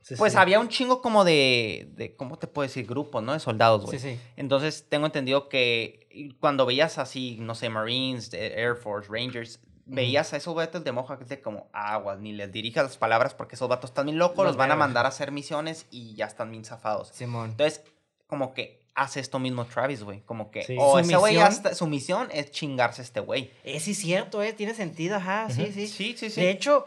Sí, 0.00 0.14
Pues 0.16 0.32
sí. 0.32 0.38
había 0.38 0.58
un 0.58 0.68
chingo 0.70 1.02
como 1.02 1.22
de, 1.22 1.90
de, 1.92 2.16
¿cómo 2.16 2.38
te 2.38 2.46
puedo 2.46 2.66
decir? 2.66 2.86
Grupos, 2.86 3.22
¿no? 3.22 3.34
De 3.34 3.40
soldados, 3.40 3.84
güey. 3.84 3.98
Sí, 3.98 4.14
sí. 4.14 4.20
Entonces 4.36 4.86
tengo 4.88 5.04
entendido 5.04 5.50
que 5.50 6.34
cuando 6.40 6.64
veías 6.64 6.96
así, 6.96 7.36
no 7.40 7.54
sé, 7.54 7.68
Marines, 7.68 8.32
eh, 8.32 8.54
Air 8.58 8.76
Force, 8.76 9.10
Rangers, 9.12 9.60
veías 9.84 10.32
a 10.32 10.38
esos 10.38 10.54
vatos 10.54 10.82
de 10.82 10.92
moja 10.92 11.18
que 11.18 11.26
de 11.26 11.42
como 11.42 11.68
aguas, 11.74 12.18
ni 12.18 12.32
les 12.32 12.50
dirijas 12.50 12.84
las 12.84 12.96
palabras 12.96 13.34
porque 13.34 13.54
esos 13.56 13.68
vatos 13.68 13.90
están 13.90 14.06
bien 14.06 14.16
locos, 14.18 14.38
Los 14.38 14.46
los 14.46 14.56
van 14.56 14.70
a 14.70 14.76
mandar 14.76 15.04
a 15.04 15.10
hacer 15.10 15.30
misiones 15.30 15.86
y 15.90 16.14
ya 16.14 16.24
están 16.24 16.50
bien 16.50 16.64
zafados. 16.64 17.08
Simón. 17.08 17.50
Entonces, 17.50 17.82
como 18.26 18.54
que 18.54 18.77
hace 18.98 19.20
esto 19.20 19.38
mismo 19.38 19.64
Travis, 19.64 20.02
güey. 20.02 20.20
Como 20.20 20.50
que, 20.50 20.62
Sí. 20.64 20.76
oh, 20.78 20.92
Su 20.92 20.98
ese 20.98 21.16
güey 21.16 21.38
su 21.72 21.86
misión 21.86 22.28
es 22.32 22.50
chingarse 22.50 23.00
a 23.02 23.04
este 23.04 23.20
güey. 23.20 23.50
Eh, 23.64 23.80
sí, 23.80 23.94
cierto, 23.94 24.42
eh, 24.42 24.52
tiene 24.52 24.74
sentido, 24.74 25.16
ajá, 25.16 25.48
sí, 25.50 25.70
sí. 25.72 25.86
Sí, 25.88 26.14
sí, 26.18 26.30
sí. 26.30 26.40
De 26.40 26.50
hecho, 26.50 26.84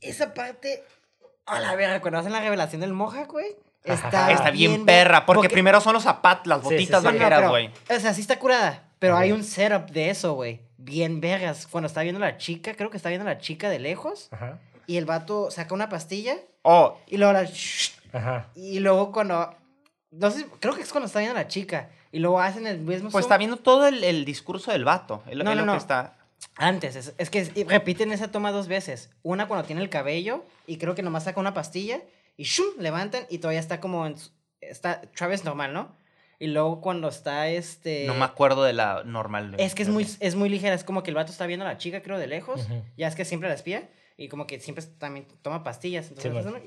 esa 0.00 0.34
parte... 0.34 0.84
A 1.46 1.58
la 1.58 1.74
verga, 1.74 2.00
cuando 2.00 2.18
hacen 2.18 2.32
la 2.32 2.40
revelación 2.40 2.80
del 2.80 2.92
Mohawk, 2.92 3.30
güey. 3.32 3.56
Está, 3.82 4.30
Está 4.30 4.50
bien, 4.50 4.84
perra, 4.84 5.24
porque, 5.26 5.48
primero 5.48 5.80
son 5.80 5.94
los 5.94 6.02
zapatos, 6.02 6.46
las 6.46 6.60
Sí, 6.60 6.68
sí, 6.68 6.74
botitas 6.74 7.00
sí. 7.00 7.06
No, 7.06 7.12
no, 7.12 7.18
vaqueras, 7.18 7.50
güey. 7.50 7.70
O 7.88 8.00
sea, 8.00 8.14
sí 8.14 8.20
está 8.20 8.38
curada. 8.38 8.84
Pero 8.98 9.16
hay 9.16 9.32
un 9.32 9.42
setup 9.42 9.90
de 9.90 10.10
eso, 10.10 10.34
güey. 10.34 10.60
Bien 10.76 11.20
vergas. 11.20 11.66
Cuando 11.66 11.86
está 11.86 12.02
viendo 12.02 12.22
a 12.22 12.28
la 12.28 12.36
chica, 12.36 12.74
creo 12.74 12.90
que 12.90 12.98
está 12.98 13.08
viendo 13.08 13.26
a 13.28 13.32
la 13.32 13.40
chica 13.40 13.68
de 13.70 13.78
lejos. 13.78 14.28
Ajá. 14.30 14.58
Y 14.86 14.96
el 14.98 15.06
vato 15.06 15.50
saca 15.50 15.74
una 15.74 15.88
pastilla. 15.88 16.36
Oh, 16.62 16.98
Y 17.06 17.16
luego 17.16 17.32
la. 17.32 17.48
Ajá. 18.12 18.48
Y 18.54 18.80
luego 18.80 19.10
cuando. 19.12 19.54
No 20.10 20.30
sé, 20.30 20.46
creo 20.58 20.74
que 20.74 20.82
es 20.82 20.90
cuando 20.90 21.06
está 21.06 21.20
viendo 21.20 21.38
a 21.38 21.42
la 21.42 21.48
chica. 21.48 21.90
Y 22.12 22.18
luego 22.18 22.40
hacen 22.40 22.66
el 22.66 22.78
mismo. 22.80 23.10
pues 23.10 23.22
zoom. 23.24 23.28
está 23.28 23.38
viendo 23.38 23.56
todo 23.56 23.86
el, 23.86 24.02
el 24.02 24.24
discurso 24.24 24.72
del 24.72 24.84
vato. 24.84 25.22
Es 25.28 25.36
lo, 25.36 25.44
No, 25.44 25.50
es 25.50 25.56
no, 25.56 25.62
lo 25.62 25.66
no. 25.66 25.72
que 25.72 25.78
está. 25.78 26.16
Antes, 26.56 26.96
es, 26.96 27.14
es 27.18 27.30
que 27.30 27.38
es- 27.40 27.52
y 27.56 27.64
repiten 27.64 28.10
esa 28.12 28.30
toma 28.32 28.50
dos 28.50 28.66
veces. 28.66 29.10
Una 29.22 29.46
cuando 29.46 29.66
tiene 29.66 29.82
el 29.82 29.90
cabello 29.90 30.44
y 30.66 30.78
creo 30.78 30.94
que 30.94 31.02
nomás 31.02 31.24
saca 31.24 31.38
una 31.38 31.54
pastilla 31.54 32.00
y 32.36 32.44
¡shum! 32.44 32.66
levantan 32.78 33.24
y 33.28 33.38
todavía 33.38 33.60
está 33.60 33.78
como 33.80 34.06
en 34.06 34.16
está 34.60 35.02
Travis 35.14 35.44
normal, 35.44 35.72
¿no? 35.72 35.94
Y 36.38 36.46
luego 36.48 36.80
cuando 36.80 37.08
está 37.08 37.48
este 37.48 38.04
No 38.06 38.14
me 38.14 38.24
acuerdo 38.24 38.64
de 38.64 38.72
la 38.72 39.02
normal. 39.04 39.54
es 39.58 39.74
que 39.74 39.82
es 39.82 39.90
muy 39.90 40.08
es 40.20 40.34
muy 40.34 40.48
ligera, 40.48 40.74
es 40.74 40.82
como 40.84 41.02
que 41.02 41.10
el 41.10 41.14
vato 41.14 41.30
está 41.30 41.46
viendo 41.46 41.66
a 41.66 41.68
la 41.68 41.76
chica 41.78 42.02
creo 42.02 42.18
de 42.18 42.26
lejos, 42.26 42.62
Ujú. 42.62 42.82
ya 42.96 43.06
es 43.08 43.14
que 43.14 43.24
siempre 43.26 43.48
la 43.50 43.54
espía 43.54 43.88
y 44.20 44.28
como 44.28 44.46
que 44.46 44.60
siempre 44.60 44.84
también 44.98 45.26
toma 45.40 45.64
pastillas. 45.64 46.08
Entonces 46.08 46.30
sí, 46.30 46.38
es, 46.38 46.46
un, 46.46 46.62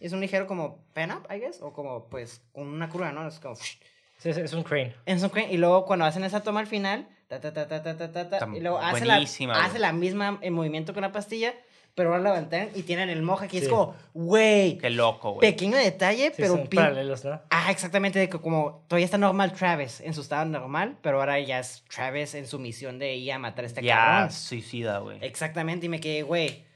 es, 0.00 0.12
un, 0.12 0.20
ligero 0.20 0.48
como 0.48 0.84
pen 0.92 1.12
up, 1.12 1.24
I 1.32 1.38
guess. 1.38 1.62
O 1.62 1.72
como 1.72 2.08
pues 2.08 2.42
con 2.52 2.66
una 2.66 2.88
curva, 2.88 3.12
¿no? 3.12 3.28
Es 3.28 3.38
como. 3.38 3.54
Sí, 3.54 3.78
es, 4.24 4.52
un 4.52 4.64
crane. 4.64 4.92
Es 5.06 5.22
un 5.22 5.28
crane. 5.28 5.52
Y 5.52 5.56
luego 5.56 5.86
cuando 5.86 6.04
hacen 6.04 6.24
esa 6.24 6.42
toma 6.42 6.58
al 6.58 6.66
final, 6.66 7.08
ta, 7.28 7.40
ta, 7.40 7.52
ta, 7.52 7.68
ta, 7.68 7.80
ta, 7.80 8.10
ta, 8.10 8.28
ta 8.28 8.48
y 8.52 8.60
luego 8.60 8.78
hace 8.78 9.04
la, 9.04 9.18
hace 9.18 9.78
la 9.78 9.92
misma 9.92 10.40
en 10.40 10.52
movimiento 10.52 10.94
con 10.94 11.02
la 11.02 11.12
pastilla, 11.12 11.54
pero 11.94 12.08
ahora 12.08 12.24
levantan 12.24 12.70
y 12.74 12.82
tienen 12.82 13.08
el 13.08 13.22
moja 13.22 13.46
que 13.46 13.58
sí. 13.60 13.66
es 13.66 13.68
como, 13.68 13.94
güey. 14.12 14.76
Qué 14.76 14.90
loco, 14.90 15.34
güey. 15.34 15.48
Pequeño 15.48 15.76
detalle, 15.76 16.30
sí, 16.30 16.34
pero. 16.36 16.56
Son 16.56 16.66
pin... 16.66 16.80
paralelos, 16.80 17.24
¿no? 17.24 17.40
Ah, 17.50 17.70
exactamente. 17.70 18.18
De 18.18 18.28
que 18.28 18.40
como 18.40 18.84
todavía 18.88 19.04
está 19.04 19.16
normal 19.16 19.52
Travis 19.52 20.00
en 20.00 20.12
su 20.12 20.22
estado 20.22 20.44
normal, 20.46 20.96
pero 21.02 21.20
ahora 21.20 21.38
ya 21.38 21.60
es 21.60 21.84
Travis 21.88 22.34
en 22.34 22.48
su 22.48 22.58
misión 22.58 22.98
de 22.98 23.14
ir 23.14 23.30
a 23.30 23.38
matar 23.38 23.64
a 23.64 23.68
este 23.68 23.80
ya, 23.80 23.94
cabrón. 23.94 24.28
Ya, 24.28 24.34
suicida, 24.34 24.98
güey. 24.98 25.18
Exactamente. 25.20 25.86
Y 25.86 25.88
me 25.88 26.00
quedé, 26.00 26.24
güey 26.24 26.66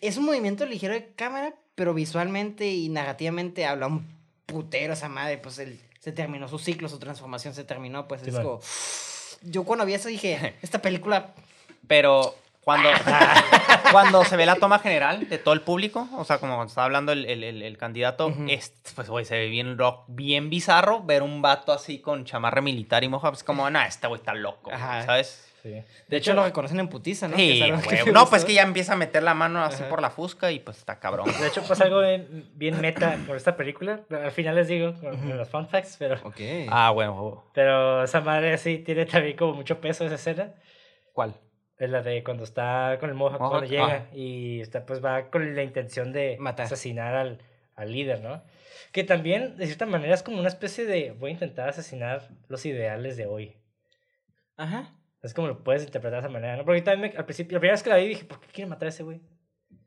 es 0.00 0.16
un 0.16 0.24
movimiento 0.24 0.66
ligero 0.66 0.94
de 0.94 1.12
cámara, 1.14 1.54
pero 1.74 1.94
visualmente 1.94 2.70
y 2.70 2.88
narrativamente 2.88 3.66
habla 3.66 3.86
un 3.86 4.06
putero 4.46 4.92
esa 4.92 5.08
madre. 5.08 5.38
Pues 5.38 5.58
él 5.58 5.80
se 6.00 6.12
terminó 6.12 6.48
su 6.48 6.58
ciclo, 6.58 6.88
su 6.88 6.98
transformación 6.98 7.54
se 7.54 7.64
terminó. 7.64 8.08
Pues 8.08 8.22
Sí, 8.22 8.30
es 8.30 8.36
como. 8.36 8.60
Yo 9.42 9.64
cuando 9.64 9.84
vi 9.84 9.94
eso 9.94 10.08
dije, 10.08 10.54
esta 10.62 10.80
película. 10.80 11.34
Pero 11.86 12.36
cuando, 12.64 12.88
cuando 13.92 14.24
se 14.24 14.36
ve 14.36 14.46
la 14.46 14.56
toma 14.56 14.78
general 14.78 15.28
de 15.28 15.38
todo 15.38 15.54
el 15.54 15.60
público, 15.60 16.08
o 16.16 16.24
sea, 16.24 16.38
como 16.38 16.54
cuando 16.54 16.68
estaba 16.70 16.84
hablando 16.86 17.12
el, 17.12 17.24
el- 17.26 17.44
el- 17.44 17.62
el 17.62 17.78
candidato, 17.78 18.32
es, 18.48 18.72
pues, 18.94 19.08
güey, 19.08 19.24
se 19.24 19.36
ve 19.36 19.48
bien 19.48 19.76
rock, 19.78 20.04
bien 20.08 20.50
bizarro 20.50 21.02
ver 21.02 21.22
un 21.22 21.42
vato 21.42 21.72
así 21.72 21.98
con 22.00 22.24
chamarra 22.24 22.60
militar 22.60 23.04
y 23.04 23.08
moja, 23.08 23.30
pues 23.30 23.42
como, 23.44 23.68
nah, 23.70 23.86
este 23.86 24.06
güey 24.06 24.20
está 24.20 24.34
loco, 24.34 24.64
güey", 24.70 24.76
Ajá. 24.76 25.02
¿sabes? 25.06 25.48
Sí. 25.62 25.80
De 26.08 26.16
hecho, 26.16 26.34
lo 26.34 26.42
reconocen 26.42 26.80
en 26.80 26.88
putiza, 26.88 27.28
¿no? 27.28 27.36
Sí, 27.36 27.62
es 27.62 27.86
que 28.04 28.10
No, 28.10 28.28
pues 28.28 28.44
que 28.44 28.52
ya 28.52 28.62
empieza 28.62 28.94
a 28.94 28.96
meter 28.96 29.22
la 29.22 29.32
mano 29.32 29.62
así 29.62 29.82
Ajá. 29.82 29.90
por 29.90 30.02
la 30.02 30.10
fusca 30.10 30.50
y 30.50 30.58
pues 30.58 30.78
está 30.78 30.98
cabrón. 30.98 31.28
De 31.40 31.46
hecho, 31.46 31.62
pasa 31.62 31.84
algo 31.84 32.00
bien, 32.00 32.50
bien 32.56 32.80
meta 32.80 33.16
con 33.28 33.36
esta 33.36 33.56
película. 33.56 34.00
Al 34.10 34.32
final 34.32 34.56
les 34.56 34.66
digo 34.66 34.92
con, 34.94 35.16
con 35.16 35.38
los 35.38 35.48
fun 35.48 35.68
facts, 35.68 35.94
pero, 36.00 36.16
Ok. 36.24 36.40
Ah, 36.68 36.90
bueno. 36.90 37.44
pero 37.54 38.02
esa 38.02 38.20
madre 38.20 38.58
sí 38.58 38.78
tiene 38.78 39.06
también 39.06 39.36
como 39.36 39.54
mucho 39.54 39.80
peso 39.80 40.04
esa 40.04 40.16
escena. 40.16 40.52
¿Cuál? 41.12 41.34
Es 41.82 41.90
la 41.90 42.00
de 42.02 42.22
cuando 42.22 42.44
está 42.44 42.96
con 43.00 43.08
el 43.10 43.16
Mohawk, 43.16 43.40
Mohawk, 43.40 43.50
cuando 43.50 43.68
llega 43.68 44.06
y 44.12 44.60
está, 44.60 44.86
pues 44.86 45.04
va 45.04 45.30
con 45.30 45.54
la 45.56 45.62
intención 45.64 46.12
de 46.12 46.36
Matar. 46.38 46.66
asesinar 46.66 47.14
al, 47.14 47.38
al 47.74 47.90
líder, 47.92 48.20
¿no? 48.22 48.42
Que 48.92 49.02
también, 49.04 49.56
de 49.56 49.66
cierta 49.66 49.86
manera, 49.86 50.14
es 50.14 50.22
como 50.22 50.38
una 50.38 50.48
especie 50.48 50.84
de 50.86 51.10
voy 51.12 51.30
a 51.30 51.32
intentar 51.34 51.68
asesinar 51.68 52.28
los 52.48 52.64
ideales 52.66 53.16
de 53.16 53.26
hoy. 53.26 53.56
Ajá. 54.56 54.94
Es 55.22 55.34
como 55.34 55.48
lo 55.48 55.64
puedes 55.64 55.82
interpretar 55.84 56.20
de 56.22 56.26
esa 56.28 56.32
manera, 56.32 56.56
¿no? 56.56 56.64
Porque 56.64 56.82
también 56.82 57.12
me- 57.12 57.18
al 57.18 57.24
principio, 57.24 57.56
la 57.56 57.60
primera 57.60 57.74
vez 57.74 57.82
que 57.82 57.90
la 57.90 57.96
vi 57.96 58.08
dije, 58.08 58.24
¿por 58.24 58.40
qué 58.40 58.46
quiere 58.52 58.68
matar 58.70 58.86
a 58.86 58.88
ese 58.90 59.02
güey? 59.02 59.20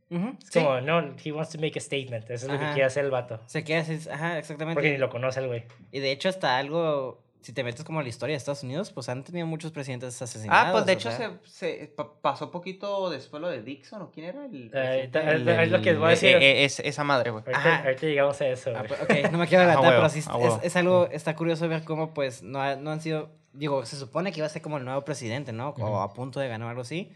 Es 0.10 0.50
sí. 0.50 0.60
como, 0.60 0.80
no, 0.82 1.16
he 1.24 1.32
wants 1.32 1.52
to 1.52 1.60
make 1.60 1.78
a 1.78 1.82
statement. 1.82 2.30
Eso 2.30 2.46
es 2.46 2.52
lo 2.54 2.60
que 2.60 2.66
quiere 2.68 2.84
hacer 2.84 3.06
el 3.06 3.12
vato. 3.12 3.42
Se 3.48 3.64
queda 3.64 3.80
así. 3.82 4.00
Ajá, 4.10 4.38
exactamente. 4.38 4.76
Porque 4.76 4.92
ni 4.92 4.98
lo 4.98 5.10
conoce 5.10 5.40
el 5.40 5.48
güey. 5.48 5.64
Y 5.92 6.00
de 6.00 6.12
hecho, 6.12 6.30
hasta 6.30 6.58
algo. 6.58 7.25
Si 7.46 7.54
te 7.54 7.64
metes 7.64 7.84
como 7.84 8.00
a 8.00 8.02
la 8.02 8.10
historia 8.10 8.34
de 8.34 8.38
Estados 8.38 8.64
Unidos, 8.64 8.92
pues 8.92 9.08
han 9.08 9.24
tenido 9.24 9.46
muchos 9.46 9.72
presidentes 9.72 10.20
asesinados. 10.20 10.66
Ah, 10.68 10.72
pues 10.72 10.88
de 10.88 10.94
hecho 10.94 11.12
sea. 11.12 11.38
se, 11.46 11.78
se 11.78 11.88
pa- 11.96 12.12
pasó 12.20 12.50
poquito 12.50 13.12
después 13.12 13.40
lo 13.40 13.50
de 13.50 13.62
Dixon, 13.62 14.02
¿o 14.02 14.10
quién 14.10 14.26
era? 14.26 14.46
El, 14.46 14.72
Eh, 14.74 15.12
es 15.14 15.70
lo 15.70 15.80
que 15.80 15.94
voy 15.94 16.06
a 16.06 16.08
Eh, 16.08 16.10
decir. 16.16 16.36
eh, 16.38 16.66
es, 16.66 16.80
esa 16.80 17.04
madre, 17.04 17.30
güey. 17.30 17.44
Ahorita, 17.46 17.92
llegamos 18.02 18.42
a 18.42 18.48
eso. 18.48 18.72
Ah, 18.76 18.84
pues, 18.88 19.00
ok, 19.00 19.32
no 19.32 19.38
me 19.38 19.46
quiero 19.48 19.64
adelantar, 19.66 19.84
huevo, 19.92 19.96
pero 20.02 20.10
sí 20.10 20.28
a 20.28 20.60
es, 20.66 20.76
algo, 20.76 21.08
está 21.12 21.36
curioso 21.36 21.68
ver 21.70 21.84
cómo 21.84 22.16
pues 22.16 22.42
no, 22.42 22.60
ha- 22.64 22.78
no 22.78 22.90
han 22.90 23.00
sido, 23.00 23.30
digo, 23.54 23.86
se 23.86 23.96
supone 23.96 24.32
que 24.32 24.40
iba 24.40 24.48
a 24.48 24.50
ser 24.50 24.64
como 24.64 24.78
el 24.80 24.84
nuevo 24.86 25.06
presidente, 25.06 25.54
¿no? 25.54 25.70
O 25.78 26.02
a 26.02 26.12
punto 26.16 26.40
de 26.40 26.48
ganar 26.48 26.70
algo 26.70 26.82
así, 26.82 27.12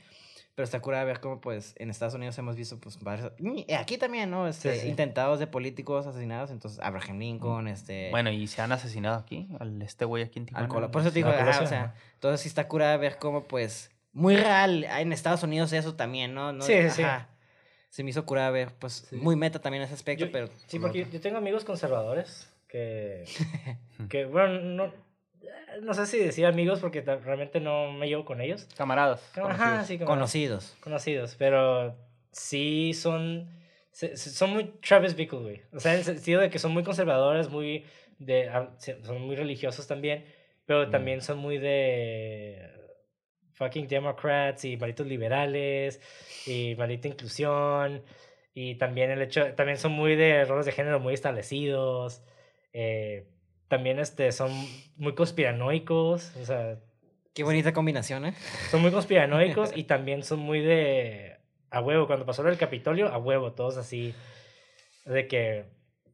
pero 0.60 0.66
está 0.66 0.82
curado 0.82 1.06
ver 1.06 1.22
cómo 1.22 1.40
pues 1.40 1.74
en 1.78 1.90
Estados 1.90 2.16
Unidos 2.16 2.38
hemos 2.38 2.58
visto 2.58 2.78
pues 2.82 3.00
varios, 3.00 3.32
aquí 3.78 3.98
también, 3.98 4.30
¿no? 4.30 4.46
Este, 4.46 4.74
Sí, 4.74 4.80
sí. 4.82 4.88
Intentados 4.90 5.40
de 5.40 5.48
políticos 5.48 6.06
asesinados, 6.06 6.52
entonces 6.52 6.82
Abraham 6.84 7.18
Lincoln, 7.18 7.70
este... 7.70 8.10
Bueno, 8.12 8.30
y 8.30 8.46
se 8.48 8.62
han 8.62 8.74
asesinado 8.74 9.16
aquí, 9.16 9.48
al 9.62 9.82
este 9.82 10.04
güey 10.04 10.22
aquí 10.26 10.38
en 10.40 10.44
al 10.44 10.48
Tijuana. 10.48 10.68
Colo- 10.68 10.92
Por 10.92 11.02
eso 11.02 11.12
te 11.12 11.16
digo, 11.20 11.30
al 11.30 11.36
ajá, 11.36 11.44
Colosio, 11.44 11.64
o 11.64 11.68
sea, 11.70 11.84
ajá. 11.84 11.96
entonces 12.16 12.42
sí 12.42 12.50
está 12.50 12.68
curada 12.68 12.98
ver 12.98 13.20
cómo 13.20 13.46
pues, 13.46 13.90
muy 14.12 14.36
real 14.36 14.84
en 14.84 15.14
Estados 15.14 15.44
Unidos 15.44 15.72
eso 15.72 15.96
también, 15.96 16.34
¿no? 16.34 16.52
no 16.52 16.62
Sí, 16.62 16.74
sí, 16.84 16.90
sí. 16.90 17.04
ajá. 17.04 17.30
Se 17.90 18.04
me 18.04 18.10
hizo 18.10 18.26
curada 18.26 18.50
ver, 18.52 18.74
pues, 18.78 19.08
Sí. 19.10 19.16
muy 19.16 19.38
meta 19.38 19.60
también 19.60 19.82
ese 19.84 19.94
aspecto, 19.94 20.26
Yo- 20.26 20.32
pero... 20.34 20.48
Sí, 20.68 20.78
como 20.78 20.88
porque 20.92 21.08
yo 21.10 21.22
tengo 21.22 21.38
amigos 21.38 21.64
conservadores 21.64 22.52
que, 22.68 23.24
que 24.10 24.26
bueno, 24.26 24.60
no, 24.60 24.94
no 25.82 25.94
sé 25.94 26.06
si 26.06 26.18
decir 26.20 26.46
amigos 26.46 26.80
porque 26.80 27.02
realmente 27.02 27.60
no 27.60 27.92
me 27.92 28.08
llevo 28.08 28.26
con 28.26 28.42
ellos. 28.42 28.68
Camaradas. 28.78 29.22
Ajá, 29.36 29.42
conocidos. 29.42 29.88
sí, 29.88 29.98
como 29.98 30.10
Conocidos. 30.10 30.78
conocidos, 30.82 31.36
pero 31.38 31.96
sí 32.32 32.94
son, 32.94 33.50
son 33.92 34.52
muy 34.52 34.66
Travis 34.82 35.16
Bickle, 35.16 35.40
güey. 35.40 35.62
O 35.74 35.80
sea, 35.80 35.94
en 35.94 36.00
el 36.00 36.04
sentido 36.06 36.42
de 36.42 36.50
que 36.50 36.60
son 36.60 36.72
muy 36.72 36.84
conservadores, 36.84 37.50
muy 37.50 37.86
de, 38.20 38.50
ah, 38.50 38.72
son 39.04 39.22
muy 39.22 39.36
religiosos 39.36 39.88
también, 39.88 40.26
pero 40.66 40.88
Mm. 40.88 40.92
también 40.92 41.22
son 41.22 41.38
muy 41.40 41.58
de 41.58 42.70
fucking 43.54 43.88
Democrats 43.88 44.64
y 44.66 44.78
malditos 44.78 45.08
liberales 45.08 46.00
y 46.46 46.76
maldita 46.78 47.08
inclusión 47.10 48.04
y 48.54 48.76
también 48.76 49.12
el 49.12 49.22
hecho, 49.22 49.54
también 49.56 49.78
son 49.78 49.92
muy 49.94 50.16
de 50.16 50.46
roles 50.46 50.66
de 50.66 50.72
género 50.72 51.00
muy 51.00 51.14
establecidos. 51.14 52.24
eh, 52.74 53.26
también 53.70 54.00
este, 54.00 54.34
son 54.34 54.52
muy 54.98 55.16
conspiranoicos, 55.16 56.36
o 56.36 56.46
sea, 56.46 56.78
Qué 57.34 57.44
bonita 57.44 57.72
combinación, 57.72 58.26
¿eh? 58.26 58.34
son 58.70 58.82
muy 58.82 58.92
conspiranoicos 58.92 59.72
y 59.74 59.84
también 59.86 60.24
son 60.24 60.40
muy 60.40 60.60
de 60.60 61.38
a 61.70 61.80
huevo. 61.80 62.08
Cuando 62.08 62.26
pasó 62.26 62.44
del 62.44 62.58
Capitolio, 62.58 63.08
a 63.08 63.18
huevo, 63.18 63.54
todos 63.54 63.78
así 63.78 64.14
de 65.06 65.28
que 65.28 65.66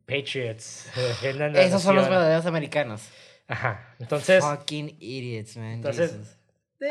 Patriots. 0.05 0.91
Esos 1.55 1.81
son 1.81 1.95
los 1.95 2.07
verdaderos 2.07 2.45
americanos. 2.45 3.09
Ajá. 3.47 3.95
Entonces, 3.99 4.43
Fucking 4.43 4.97
idiots, 4.99 5.57
man. 5.57 5.73
entonces 5.73 6.11
Jesus. 6.11 6.37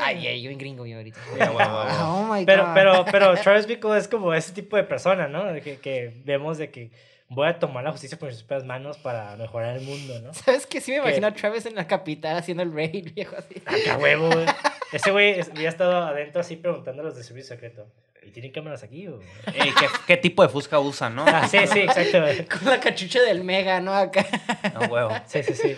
Ay, 0.01 0.27
ay, 0.27 0.43
yo 0.43 0.51
en 0.51 0.59
gringo 0.59 0.87
yo 0.87 0.97
ahorita. 0.97 1.21
Ya, 1.39 1.53
huevo, 1.53 1.77
huevo. 1.77 1.91
Oh 2.03 2.35
my 2.35 2.45
pero, 2.45 2.67
God. 2.67 2.75
pero, 2.75 3.05
pero 3.05 3.35
Travis 3.37 3.67
Bickle 3.67 3.99
es 3.99 4.09
como 4.09 4.33
ese 4.33 4.53
tipo 4.53 4.77
de 4.77 4.85
persona, 4.85 5.29
¿no? 5.29 5.45
Que, 5.63 5.79
que 5.79 6.23
vemos 6.25 6.59
de 6.59 6.71
que 6.71 6.91
voy 7.35 7.49
a 7.49 7.59
tomar 7.59 7.85
la 7.85 7.93
justicia 7.93 8.19
por 8.19 8.29
mis 8.29 8.43
propias 8.43 8.65
manos 8.65 8.99
para 8.99 9.37
mejorar 9.37 9.77
el 9.77 9.83
mundo, 9.83 10.21
¿no? 10.21 10.33
¿Sabes 10.35 10.67
qué? 10.67 10.81
Sí 10.81 10.93
me 10.93 10.97
¿Qué? 10.99 11.03
imagino 11.03 11.27
a 11.27 11.35
Travis 11.35 11.67
en 11.67 11.75
la 11.75 11.87
capital 11.87 12.37
haciendo 12.37 12.63
el 12.63 12.73
raid, 12.73 13.13
viejo, 13.15 13.37
así. 13.37 13.63
A 13.91 13.97
huevo, 13.99 14.31
güey. 14.31 14.47
Ese 14.93 15.11
güey 15.11 15.41
había 15.41 15.69
estado 15.69 15.97
adentro 16.05 16.41
así 16.41 16.57
preguntando 16.57 17.03
a 17.03 17.05
los 17.07 17.17
de 17.17 17.25
servicio 17.25 17.55
secreto. 17.55 17.87
¿Y 18.23 18.31
tienen 18.31 18.53
cámaras 18.53 18.83
aquí 18.83 19.07
o...? 19.09 19.19
¿qué, 19.45 19.87
qué 20.07 20.17
tipo 20.17 20.43
de 20.43 20.49
fusca 20.49 20.79
usan, 20.79 21.15
no? 21.15 21.25
Ah, 21.27 21.47
sí, 21.47 21.59
sí, 21.67 21.81
exacto. 21.81 22.23
güey. 22.23 22.45
Con 22.49 22.65
la 22.65 22.81
cachucha 22.81 23.21
del 23.21 23.45
mega, 23.45 23.81
¿no? 23.81 23.93
Acá. 23.93 24.25
No, 24.73 24.87
huevo. 24.87 25.11
Sí, 25.27 25.43
sí, 25.43 25.53
sí. 25.55 25.77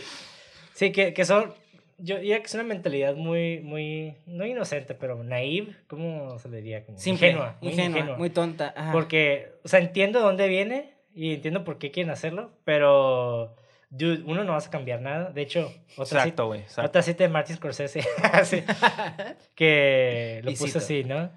Sí, 0.74 0.92
que, 0.92 1.12
que 1.12 1.24
son. 1.24 1.54
Yo 1.98 2.18
diría 2.18 2.38
que 2.40 2.46
es 2.46 2.54
una 2.54 2.62
mentalidad 2.62 3.16
muy, 3.16 3.60
muy. 3.60 4.14
No 4.26 4.44
inocente, 4.46 4.94
pero 4.94 5.24
naive. 5.24 5.74
¿Cómo 5.88 6.38
se 6.38 6.48
le 6.50 6.58
diría? 6.58 6.84
Como 6.84 6.98
Simple, 6.98 7.28
ingenua. 7.30 7.56
Muy 7.60 7.72
ingenua, 7.72 7.98
ingenua. 7.98 8.18
muy 8.18 8.30
tonta. 8.30 8.74
Ajá. 8.76 8.92
Porque, 8.92 9.54
o 9.64 9.68
sea, 9.68 9.80
entiendo 9.80 10.18
de 10.20 10.26
dónde 10.26 10.46
viene 10.46 10.95
y 11.16 11.32
entiendo 11.32 11.64
por 11.64 11.78
qué 11.78 11.90
quieren 11.90 12.12
hacerlo, 12.12 12.52
pero. 12.64 13.56
Dude, 13.88 14.22
uno 14.26 14.44
no 14.44 14.52
vas 14.52 14.66
a 14.66 14.70
cambiar 14.70 15.00
nada. 15.00 15.30
De 15.30 15.40
hecho, 15.40 15.72
otra, 15.92 16.04
cita, 16.04 16.18
Exacto, 16.18 16.46
güey. 16.48 16.60
exacto. 16.60 16.88
otra 16.88 17.02
cita 17.02 17.24
de 17.24 17.30
Martin 17.30 17.56
Scorsese. 17.56 18.02
sí, 18.44 18.62
que 19.54 20.42
lo 20.44 20.52
puso 20.52 20.78
así, 20.78 21.04
¿no? 21.04 21.30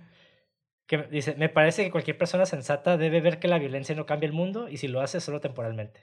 Que 0.86 0.98
dice: 1.04 1.36
Me 1.36 1.48
parece 1.48 1.86
que 1.86 1.92
cualquier 1.92 2.18
persona 2.18 2.46
sensata 2.46 2.98
debe 2.98 3.22
ver 3.22 3.40
que 3.40 3.48
la 3.48 3.58
violencia 3.58 3.96
no 3.96 4.06
cambia 4.06 4.28
el 4.28 4.34
mundo 4.34 4.68
y 4.68 4.78
si 4.78 4.90
lo 4.90 5.00
hace, 5.00 5.22
solo 5.22 5.40
temporalmente. 5.40 6.02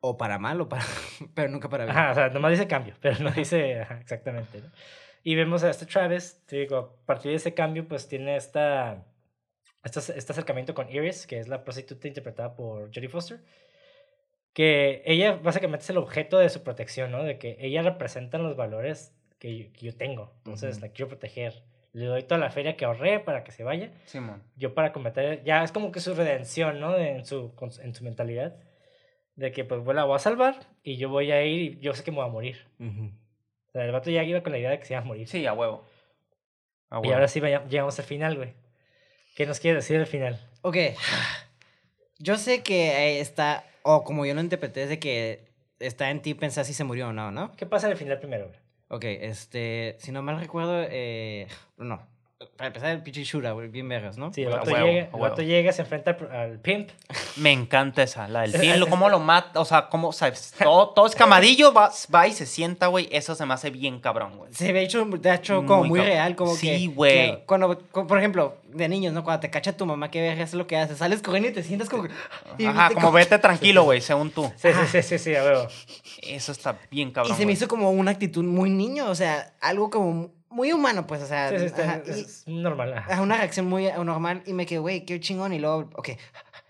O 0.00 0.16
para 0.16 0.40
mal 0.40 0.60
o 0.60 0.68
para... 0.68 0.82
Pero 1.34 1.48
nunca 1.50 1.68
para 1.68 1.84
bien. 1.84 1.96
Ajá, 1.96 2.10
o 2.10 2.14
sea, 2.14 2.28
nomás 2.30 2.50
dice 2.50 2.66
cambio, 2.66 2.94
pero 3.00 3.20
no 3.20 3.30
dice 3.30 3.82
ajá, 3.82 4.00
exactamente. 4.00 4.60
¿no? 4.60 4.72
Y 5.22 5.36
vemos 5.36 5.62
a 5.62 5.70
este 5.70 5.86
Travis, 5.86 6.42
te 6.46 6.56
digo, 6.56 6.98
a 7.04 7.06
partir 7.06 7.30
de 7.30 7.36
ese 7.36 7.54
cambio, 7.54 7.86
pues 7.86 8.08
tiene 8.08 8.34
esta, 8.34 9.04
este, 9.84 9.98
este 10.18 10.32
acercamiento 10.32 10.74
con 10.74 10.88
Iris, 10.90 11.26
que 11.26 11.38
es 11.38 11.48
la 11.48 11.64
prostituta 11.64 12.08
interpretada 12.08 12.54
por 12.54 12.86
Jodie 12.94 13.08
Foster, 13.08 13.40
que 14.52 15.02
ella 15.06 15.32
básicamente 15.42 15.82
es 15.84 15.90
el 15.90 15.96
objeto 15.98 16.38
de 16.38 16.48
su 16.50 16.62
protección, 16.62 17.10
¿no? 17.10 17.22
De 17.24 17.38
que 17.38 17.56
ella 17.60 17.82
representa 17.82 18.38
los 18.38 18.56
valores 18.56 19.14
que 19.38 19.56
yo, 19.56 19.72
que 19.72 19.86
yo 19.86 19.96
tengo, 19.96 20.32
entonces 20.38 20.76
Ujú. 20.76 20.86
la 20.86 20.92
quiero 20.92 21.08
proteger. 21.08 21.62
Le 21.94 22.06
doy 22.06 22.22
toda 22.22 22.38
la 22.38 22.50
feria 22.50 22.76
que 22.76 22.84
ahorré 22.86 23.20
para 23.20 23.44
que 23.44 23.52
se 23.52 23.64
vaya 23.64 23.90
Simón. 24.06 24.42
yo 24.56 24.72
para 24.74 24.92
cometer, 24.92 25.42
ya 25.44 25.62
es 25.62 25.72
como 25.72 25.92
que 25.92 26.00
su 26.00 26.14
redención, 26.14 26.80
¿no? 26.80 26.96
En, 26.96 27.24
su, 27.26 27.52
en 27.82 27.94
su 27.94 28.04
mentalidad, 28.04 28.56
de 29.36 29.52
que 29.52 29.64
pues 29.64 29.82
la 29.94 30.04
voy 30.04 30.16
a 30.16 30.18
salvar 30.18 30.56
y 30.82 30.96
yo 30.96 31.08
voy 31.08 31.32
a 31.32 31.42
ir 31.44 31.72
y 31.72 31.80
yo 31.80 31.92
sé 31.94 32.02
que 32.04 32.10
me 32.10 32.18
voy 32.18 32.26
a 32.26 32.32
morir. 32.32 32.66
Ujú. 32.78 33.06
O 33.68 33.72
sea, 33.72 33.84
el 33.84 33.92
vato 33.92 34.10
ya 34.10 34.22
iba 34.22 34.42
con 34.42 34.52
la 34.52 34.58
idea 34.58 34.70
de 34.70 34.78
que 34.78 34.84
se 34.84 34.94
iba 34.94 35.00
a 35.02 35.04
morir. 35.04 35.26
Sí, 35.28 35.44
a 35.46 35.52
huevo. 35.54 35.84
A 36.90 36.96
y 36.96 37.00
huevo. 37.00 37.14
ahora 37.14 37.28
sí 37.28 37.40
vaya- 37.40 37.64
llegamos 37.66 37.98
al 37.98 38.04
final, 38.04 38.36
güey. 38.36 38.54
¿Qué 39.34 39.46
nos 39.46 39.60
quiere 39.60 39.76
decir 39.76 39.96
el 39.96 40.06
final? 40.06 40.38
Ok. 40.62 40.76
Yo 42.18 42.36
sé 42.36 42.62
que 42.62 42.90
eh, 42.90 43.20
está... 43.20 43.64
O 43.82 44.04
como 44.04 44.24
yo 44.26 44.34
lo 44.34 44.40
interpreté, 44.40 44.84
es 44.84 44.88
de 44.88 44.98
que 44.98 45.44
está 45.80 46.10
en 46.10 46.22
ti 46.22 46.34
pensar 46.34 46.64
si 46.64 46.74
se 46.74 46.84
murió 46.84 47.08
o 47.08 47.12
no, 47.12 47.30
¿no? 47.30 47.52
¿Qué 47.56 47.66
pasa 47.66 47.86
en 47.86 47.92
el 47.92 47.98
final 47.98 48.18
primero? 48.18 48.52
Ok, 48.88 49.04
este... 49.04 49.96
Si 49.98 50.12
no 50.12 50.22
mal 50.22 50.38
recuerdo... 50.38 50.84
Eh, 50.88 51.48
no. 51.78 52.06
Para 52.56 52.68
empezar, 52.68 52.90
el 52.90 53.02
pinche 53.02 53.24
Shura, 53.24 53.52
güey, 53.52 53.68
bien 53.68 53.88
vergas, 53.88 54.18
¿no? 54.18 54.32
Sí, 54.32 54.42
el 54.42 54.50
vato, 54.50 54.70
huevo, 54.70 54.86
llega, 54.86 55.02
a 55.02 55.04
el 55.06 55.12
huevo. 55.14 55.18
vato 55.20 55.42
llega, 55.42 55.72
se 55.72 55.82
enfrenta 55.82 56.16
al, 56.30 56.36
al 56.36 56.58
pimp. 56.58 56.90
Me 57.36 57.52
encanta 57.52 58.02
esa, 58.02 58.28
la 58.28 58.42
del 58.42 58.52
film, 58.58 58.88
cómo 58.88 59.08
lo 59.08 59.18
mata, 59.20 59.60
o 59.60 59.64
sea, 59.64 59.88
cómo, 59.88 60.12
sabes, 60.12 60.54
todo, 60.62 60.90
todo 60.90 61.06
escamadillo, 61.06 61.72
va, 61.72 61.90
va 62.14 62.26
y 62.26 62.32
se 62.32 62.46
sienta, 62.46 62.86
güey, 62.88 63.08
eso 63.12 63.34
se 63.34 63.46
me 63.46 63.54
hace 63.54 63.70
bien 63.70 64.00
cabrón, 64.00 64.36
güey. 64.36 64.52
Se 64.54 64.72
ve 64.72 64.82
hecho, 64.82 65.04
de 65.04 65.34
hecho, 65.34 65.64
como 65.66 65.84
Muy 65.84 66.00
real, 66.00 66.36
como 66.36 66.54
Sí, 66.54 66.66
que... 66.88 66.94
güey. 66.94 67.12
que 67.38 67.42
Cuando, 67.46 67.78
por 67.78 68.18
ejemplo, 68.18 68.56
de 68.68 68.88
niños, 68.88 69.12
¿no? 69.12 69.22
Cuando 69.24 69.40
te 69.40 69.50
cacha 69.50 69.76
tu 69.76 69.84
mamá, 69.86 70.10
que 70.10 70.20
vergas 70.20 70.50
es 70.50 70.54
lo 70.54 70.66
que 70.66 70.76
haces. 70.76 70.98
Sales 70.98 71.20
corriendo 71.22 71.48
y 71.50 71.52
te 71.52 71.62
sientas 71.62 71.88
como... 71.88 72.04
que- 72.04 72.10
y 72.58 72.66
Ajá, 72.66 72.90
como 72.94 73.12
vete 73.12 73.38
tranquilo, 73.38 73.82
güey, 73.84 74.00
según 74.00 74.30
tú. 74.30 74.50
Sí, 74.56 74.68
sí, 74.72 74.86
sí, 74.90 75.02
sí, 75.02 75.18
sí, 75.18 75.34
a 75.36 75.42
huevo. 75.44 75.68
Eso 76.22 76.52
está 76.52 76.78
bien 76.90 77.08
Y 77.08 77.12
cabrón, 77.12 77.32
se 77.36 77.40
me 77.40 77.44
güey. 77.46 77.54
hizo 77.54 77.68
como 77.68 77.90
una 77.90 78.10
actitud 78.12 78.44
muy 78.44 78.70
niño, 78.70 79.08
o 79.10 79.14
sea, 79.14 79.52
algo 79.60 79.90
como 79.90 80.30
muy 80.52 80.72
humano, 80.72 81.06
pues, 81.06 81.22
o 81.22 81.26
sea... 81.26 81.50
Sí, 81.50 81.58
sí, 81.58 81.64
está- 81.66 81.82
ajá, 81.82 82.02
y- 82.06 82.10
es 82.20 82.44
normal. 82.46 82.92
ajá. 82.94 83.20
Una 83.22 83.36
reacción 83.36 83.66
muy 83.68 83.86
normal 84.04 84.42
y 84.46 84.52
me 84.52 84.66
quedé, 84.66 84.78
güey, 84.78 85.04
qué 85.04 85.18
chingón. 85.20 85.52
Y 85.52 85.58
luego, 85.58 85.90
ok, 85.96 86.10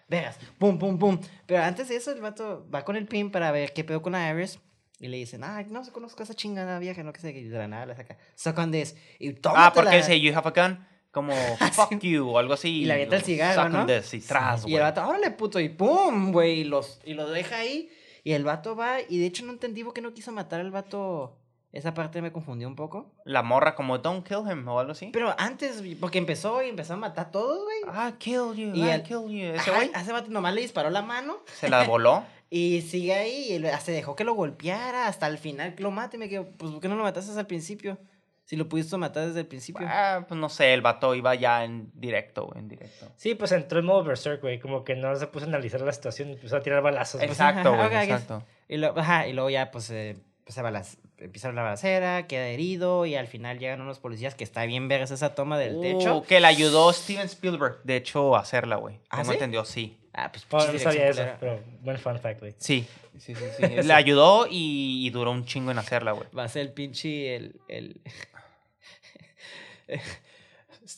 veas, 0.09 0.39
pum, 0.59 0.79
pum, 0.79 0.99
pum. 0.99 1.21
Pero 1.47 1.63
antes 1.63 1.89
de 1.89 1.97
eso, 1.97 2.13
el 2.13 2.21
vato 2.21 2.67
va 2.75 2.85
con 2.85 2.97
el 2.97 3.07
pin 3.07 3.31
para 3.31 3.51
ver 3.53 3.73
qué 3.73 3.85
pedo 3.85 4.01
con 4.03 4.15
Iris. 4.15 4.59
Y 5.01 5.09
le 5.09 5.17
dicen, 5.17 5.43
ay, 5.43 5.67
no 5.69 5.85
se 5.85 5.91
conozco 5.91 6.23
a 6.23 6.25
esa 6.25 6.35
chingada 6.35 6.79
vieja, 6.79 7.03
no 7.03 7.13
que 7.13 7.21
sé, 7.21 7.31
y 7.33 7.45
de 7.49 7.59
la 7.59 7.67
nada 7.67 7.87
la 7.87 7.97
saca. 7.97 8.17
Suck 8.37 8.57
on 8.59 8.71
this. 8.71 8.95
Y 9.19 9.31
Ah, 9.31 9.35
tómatela. 9.41 9.73
porque 9.73 9.97
dice, 9.97 10.21
you 10.21 10.33
have 10.33 10.49
a 10.49 10.53
gun, 10.69 10.87
como, 11.11 11.33
fuck 11.73 11.99
you, 12.01 12.29
o 12.31 12.39
algo 12.39 12.55
así. 12.55 12.83
Y 12.83 12.85
le 12.85 12.93
avienta 12.95 13.17
el 13.17 13.23
cigarro, 13.23 13.65
Suck 13.65 13.75
on 13.75 13.81
¿no? 13.81 13.87
this, 13.87 14.15
y 14.15 14.21
tras, 14.21 14.61
Y 14.61 14.63
güey. 14.65 14.75
el 14.77 14.83
vato, 14.83 15.05
órale, 15.09 15.31
puto, 15.33 15.59
y 15.59 15.71
pum, 15.71 16.31
güey, 16.31 16.61
y, 16.61 16.65
los, 16.65 17.01
y 17.05 17.15
lo 17.15 17.29
deja 17.29 17.57
ahí. 17.59 17.91
Y 18.23 18.31
el 18.35 18.45
vato 18.45 18.77
va, 18.77 18.99
y 19.09 19.19
de 19.19 19.27
hecho 19.27 19.45
no 19.45 19.51
entendí 19.51 19.83
por 19.83 19.93
qué 19.93 20.01
no 20.03 20.15
quiso 20.15 20.31
matar 20.31 20.61
al 20.61 20.71
vato. 20.71 21.37
Esa 21.73 21.95
parte 21.95 22.21
me 22.21 22.31
confundió 22.33 22.69
un 22.69 22.77
poco. 22.77 23.11
La 23.25 23.43
morra 23.43 23.75
como, 23.75 23.97
don't 23.99 24.27
kill 24.27 24.41
him, 24.51 24.69
o 24.69 24.79
algo 24.79 24.93
así. 24.93 25.09
Pero 25.13 25.35
antes, 25.39 25.83
porque 25.99 26.19
empezó 26.19 26.63
y 26.63 26.69
empezó 26.69 26.95
a 26.95 26.97
matar 26.99 27.27
a 27.29 27.31
todos, 27.31 27.65
güey. 27.65 27.79
Ah, 27.89 28.13
kill 28.19 28.55
you, 28.55 28.73
Y 28.75 28.83
I 28.85 28.91
el- 28.91 29.03
kill 29.03 29.29
you. 29.31 29.55
Ese 29.55 29.71
güey 29.71 29.91
ese 29.95 30.13
vato 30.13 30.31
nomás 30.31 30.55
le 30.55 30.61
disparó 30.61 30.91
la 30.91 31.03
mano. 31.03 31.39
se 31.47 31.69
la 31.71 31.85
voló. 31.85 32.25
Y 32.55 32.83
sigue 32.83 33.15
ahí, 33.15 33.55
y 33.57 33.81
se 33.81 33.93
dejó 33.93 34.15
que 34.15 34.25
lo 34.25 34.35
golpeara 34.35 35.07
hasta 35.07 35.27
el 35.27 35.39
final 35.39 35.75
que 35.75 35.83
lo 35.83 35.91
mate. 35.91 36.19
Y 36.19 36.21
me 36.21 36.29
quedo, 36.29 36.47
pues, 36.59 36.71
¿por 36.71 36.83
qué 36.83 36.89
no 36.89 36.97
lo 36.97 37.03
mataste 37.03 37.33
al 37.39 37.47
principio? 37.47 37.97
Si 38.45 38.57
lo 38.57 38.69
pudiste 38.69 38.95
matar 38.99 39.27
desde 39.29 39.41
el 39.41 39.47
principio. 39.47 39.87
Ah, 39.89 40.27
pues 40.29 40.39
no 40.39 40.51
sé, 40.51 40.75
el 40.75 40.83
vato 40.83 41.15
iba 41.15 41.35
ya 41.35 41.65
en 41.65 41.91
directo, 41.95 42.45
güey, 42.45 42.59
en 42.59 42.69
directo. 42.69 43.07
Sí, 43.17 43.35
pues 43.35 43.53
entró 43.53 43.79
en 43.79 43.87
modo 43.87 44.05
Berserk, 44.05 44.43
güey. 44.43 44.61
Como 44.61 44.85
que 44.85 44.95
no 44.97 45.17
se 45.17 45.29
puso 45.29 45.47
a 45.47 45.49
analizar 45.49 45.81
la 45.81 45.93
situación 45.95 46.29
y 46.29 46.33
empezó 46.33 46.59
a 46.59 46.61
tirar 46.61 46.83
balazos. 46.83 47.23
Exacto, 47.23 47.75
güey, 47.75 47.87
exacto. 47.87 48.43
Y, 48.69 48.77
lo- 48.77 48.99
ajá, 48.99 49.27
y 49.27 49.33
luego 49.33 49.49
ya, 49.49 49.71
pues, 49.71 49.89
eh, 49.91 50.19
pues, 50.45 50.55
se 50.55 50.61
balaz- 50.63 50.99
empieza 51.23 51.53
la 51.53 51.63
balacera, 51.63 52.27
queda 52.27 52.49
herido, 52.49 53.07
y 53.07 53.15
al 53.15 53.27
final 53.27 53.59
llegan 53.59 53.81
unos 53.81 53.99
policías 53.99 54.35
que 54.35 54.45
está 54.45 54.65
bien 54.67 54.89
vergas 54.89 55.11
esa 55.11 55.35
toma 55.35 55.59
del 55.59 55.81
techo. 55.81 56.19
Uh, 56.19 56.23
que 56.25 56.41
le 56.41 56.47
ayudó 56.47 56.93
Steven 56.93 57.27
Spielberg, 57.27 57.83
de 57.85 57.97
hecho, 57.97 58.37
a 58.37 58.41
hacerla, 58.41 58.77
güey. 58.77 58.99
¿Ah, 59.11 59.25
sí? 59.25 59.33
entendido, 59.33 59.65
sí. 59.65 59.99
Ah, 60.13 60.31
pues, 60.31 60.47
Oh, 60.51 60.73
no 60.73 60.79
sabía 60.79 61.09
eso, 61.09 61.25
pero 61.41 61.61
buen 61.81 61.99
fun 61.99 62.19
fact, 62.19 62.41
güey. 62.41 62.55
Sí, 62.59 62.87
sí, 63.19 63.35
sí, 63.35 63.45
sí. 63.57 63.63
Le 63.83 63.93
ayudó 63.95 64.47
y, 64.47 65.07
y 65.07 65.11
duró 65.11 65.31
un 65.31 65.47
chingo 65.47 65.71
en 65.71 65.79
hacerla, 65.79 66.13
güey. 66.13 66.29
Va 66.37 66.45
a 66.45 66.49
ser 66.49 66.63
el 66.63 66.73
pinche, 66.73 67.35
el... 67.35 67.61
el... 67.69 68.01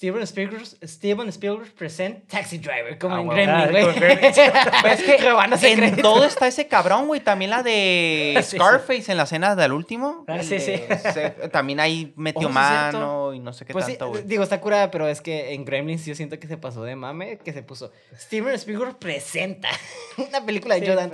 Steven 0.05 0.23
Spielberg, 0.23 0.65
Steven 0.85 1.29
Spielberg 1.31 1.73
present 1.75 2.27
Taxi 2.29 2.59
Driver, 2.59 2.99
como 2.99 3.15
Ah, 3.17 3.21
en 3.21 3.29
huevo. 3.29 3.53
Ah, 3.53 3.67
Gremlin, 3.67 3.85
güey. 3.85 3.95
Gremlin. 3.97 4.33
Pues 4.83 5.01
es 5.01 5.03
que 5.05 5.19
en 5.73 5.79
crédito. 5.79 6.03
todo 6.03 6.25
está 6.25 6.47
ese 6.47 6.69
cabrón, 6.69 7.07
güey. 7.07 7.21
También 7.21 7.51
la 7.51 7.63
de 7.63 8.35
Sí, 8.43 8.43
sí. 8.51 8.57
Scarface 8.57 9.11
en 9.13 9.17
la 9.17 9.23
escena 9.25 9.57
del 9.57 9.73
último. 9.73 10.25
Ah, 10.29 10.43
sí, 10.43 10.51
de- 10.59 10.61
sí. 10.61 11.11
se- 11.13 11.31
también 11.49 11.81
ahí 11.81 12.13
metió 12.17 12.49
Oh, 12.49 12.51
sí, 12.51 12.55
mano 12.55 13.35
y 13.35 13.39
no 13.41 13.53
sé 13.53 13.65
qué 13.65 13.73
Pues 13.73 13.87
sí, 13.87 13.93
tanto, 13.93 14.09
güey. 14.09 14.23
digo, 14.25 14.43
está 14.43 14.61
curada, 14.61 14.91
pero 14.91 15.09
es 15.09 15.21
que 15.23 15.55
en 15.55 15.65
Gremlins 15.65 16.05
yo 16.05 16.15
siento 16.15 16.39
que 16.39 16.47
se 16.49 16.57
pasó 16.59 16.83
de 16.85 16.97
mame, 16.97 17.39
que 17.39 17.53
se 17.53 17.63
puso 17.63 17.91
Steven 18.17 18.55
Spielberg 18.55 18.99
presenta 18.99 19.69
una 20.19 20.45
película 20.45 20.75
de 20.75 20.81
Sí, 20.83 20.87
Joe 20.87 20.97
pues. 20.97 21.07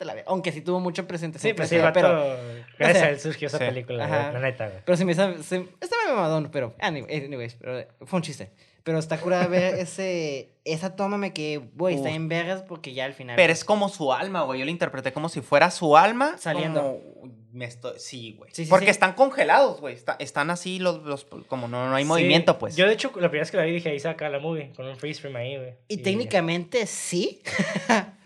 La. 0.00 0.24
Aunque 0.26 0.52
sí 0.52 0.60
tuvo 0.60 0.80
mucha 0.80 1.06
presentación. 1.06 1.50
Sí, 1.50 1.54
pues 1.56 1.68
sí, 1.68 1.76
el 1.76 1.92
pero. 1.92 2.36
Gracias 2.78 2.98
sea, 2.98 3.06
a 3.06 3.10
él 3.10 3.20
surgió 3.20 3.48
esa 3.48 3.58
sí. 3.58 3.64
película, 3.64 4.04
Ajá. 4.04 4.32
la 4.32 4.40
neta, 4.40 4.68
güey. 4.68 4.80
pero 4.84 4.96
se 4.96 5.04
me 5.04 5.12
hizo, 5.12 5.42
se, 5.42 5.66
estaba 5.80 6.02
mamadón, 6.14 6.48
pero 6.52 6.74
anyway, 6.80 7.24
anyways, 7.24 7.54
pero 7.54 7.84
fue 8.06 8.18
un 8.18 8.22
chiste. 8.22 8.52
Pero 8.84 8.98
está 8.98 9.18
curada 9.20 9.46
ver 9.46 9.76
ese, 9.76 10.50
esa 10.64 10.96
toma 10.96 11.16
me 11.16 11.32
que, 11.32 11.58
güey, 11.74 11.94
está 11.94 12.10
en 12.10 12.28
vergas 12.28 12.62
porque 12.62 12.92
ya 12.92 13.04
al 13.04 13.14
final. 13.14 13.36
Pero 13.36 13.52
es 13.52 13.64
como 13.64 13.88
su 13.88 14.12
alma, 14.12 14.42
güey. 14.42 14.58
Yo 14.58 14.64
la 14.64 14.72
interpreté 14.72 15.12
como 15.12 15.28
si 15.28 15.40
fuera 15.40 15.70
su 15.70 15.96
alma. 15.96 16.36
Saliendo. 16.38 16.80
como- 16.82 17.42
me 17.52 17.66
estoy... 17.66 17.92
Sí, 17.98 18.34
güey. 18.38 18.50
Sí, 18.54 18.64
sí, 18.64 18.70
Porque 18.70 18.86
sí. 18.86 18.90
están 18.92 19.12
congelados, 19.12 19.78
güey. 19.80 19.94
Está- 19.94 20.16
están 20.18 20.48
así 20.50 20.78
los... 20.78 21.02
los 21.02 21.26
como 21.46 21.68
no, 21.68 21.86
no 21.86 21.94
hay 21.94 22.02
Sí, 22.04 22.08
movimiento, 22.08 22.58
pues. 22.58 22.76
Yo, 22.76 22.86
de 22.86 22.94
hecho, 22.94 23.08
la 23.16 23.28
primera 23.28 23.42
vez 23.42 23.50
que 23.50 23.56
la 23.58 23.64
vi 23.64 23.72
dije, 23.72 23.90
ahí 23.90 24.00
saca 24.00 24.28
la 24.30 24.38
movie, 24.38 24.72
con 24.74 24.86
un 24.86 24.96
freeze 24.96 25.20
frame 25.20 25.38
ahí, 25.38 25.56
güey. 25.58 25.74
Y 25.86 25.98
técnicamente 25.98 26.86
sí. 26.86 27.42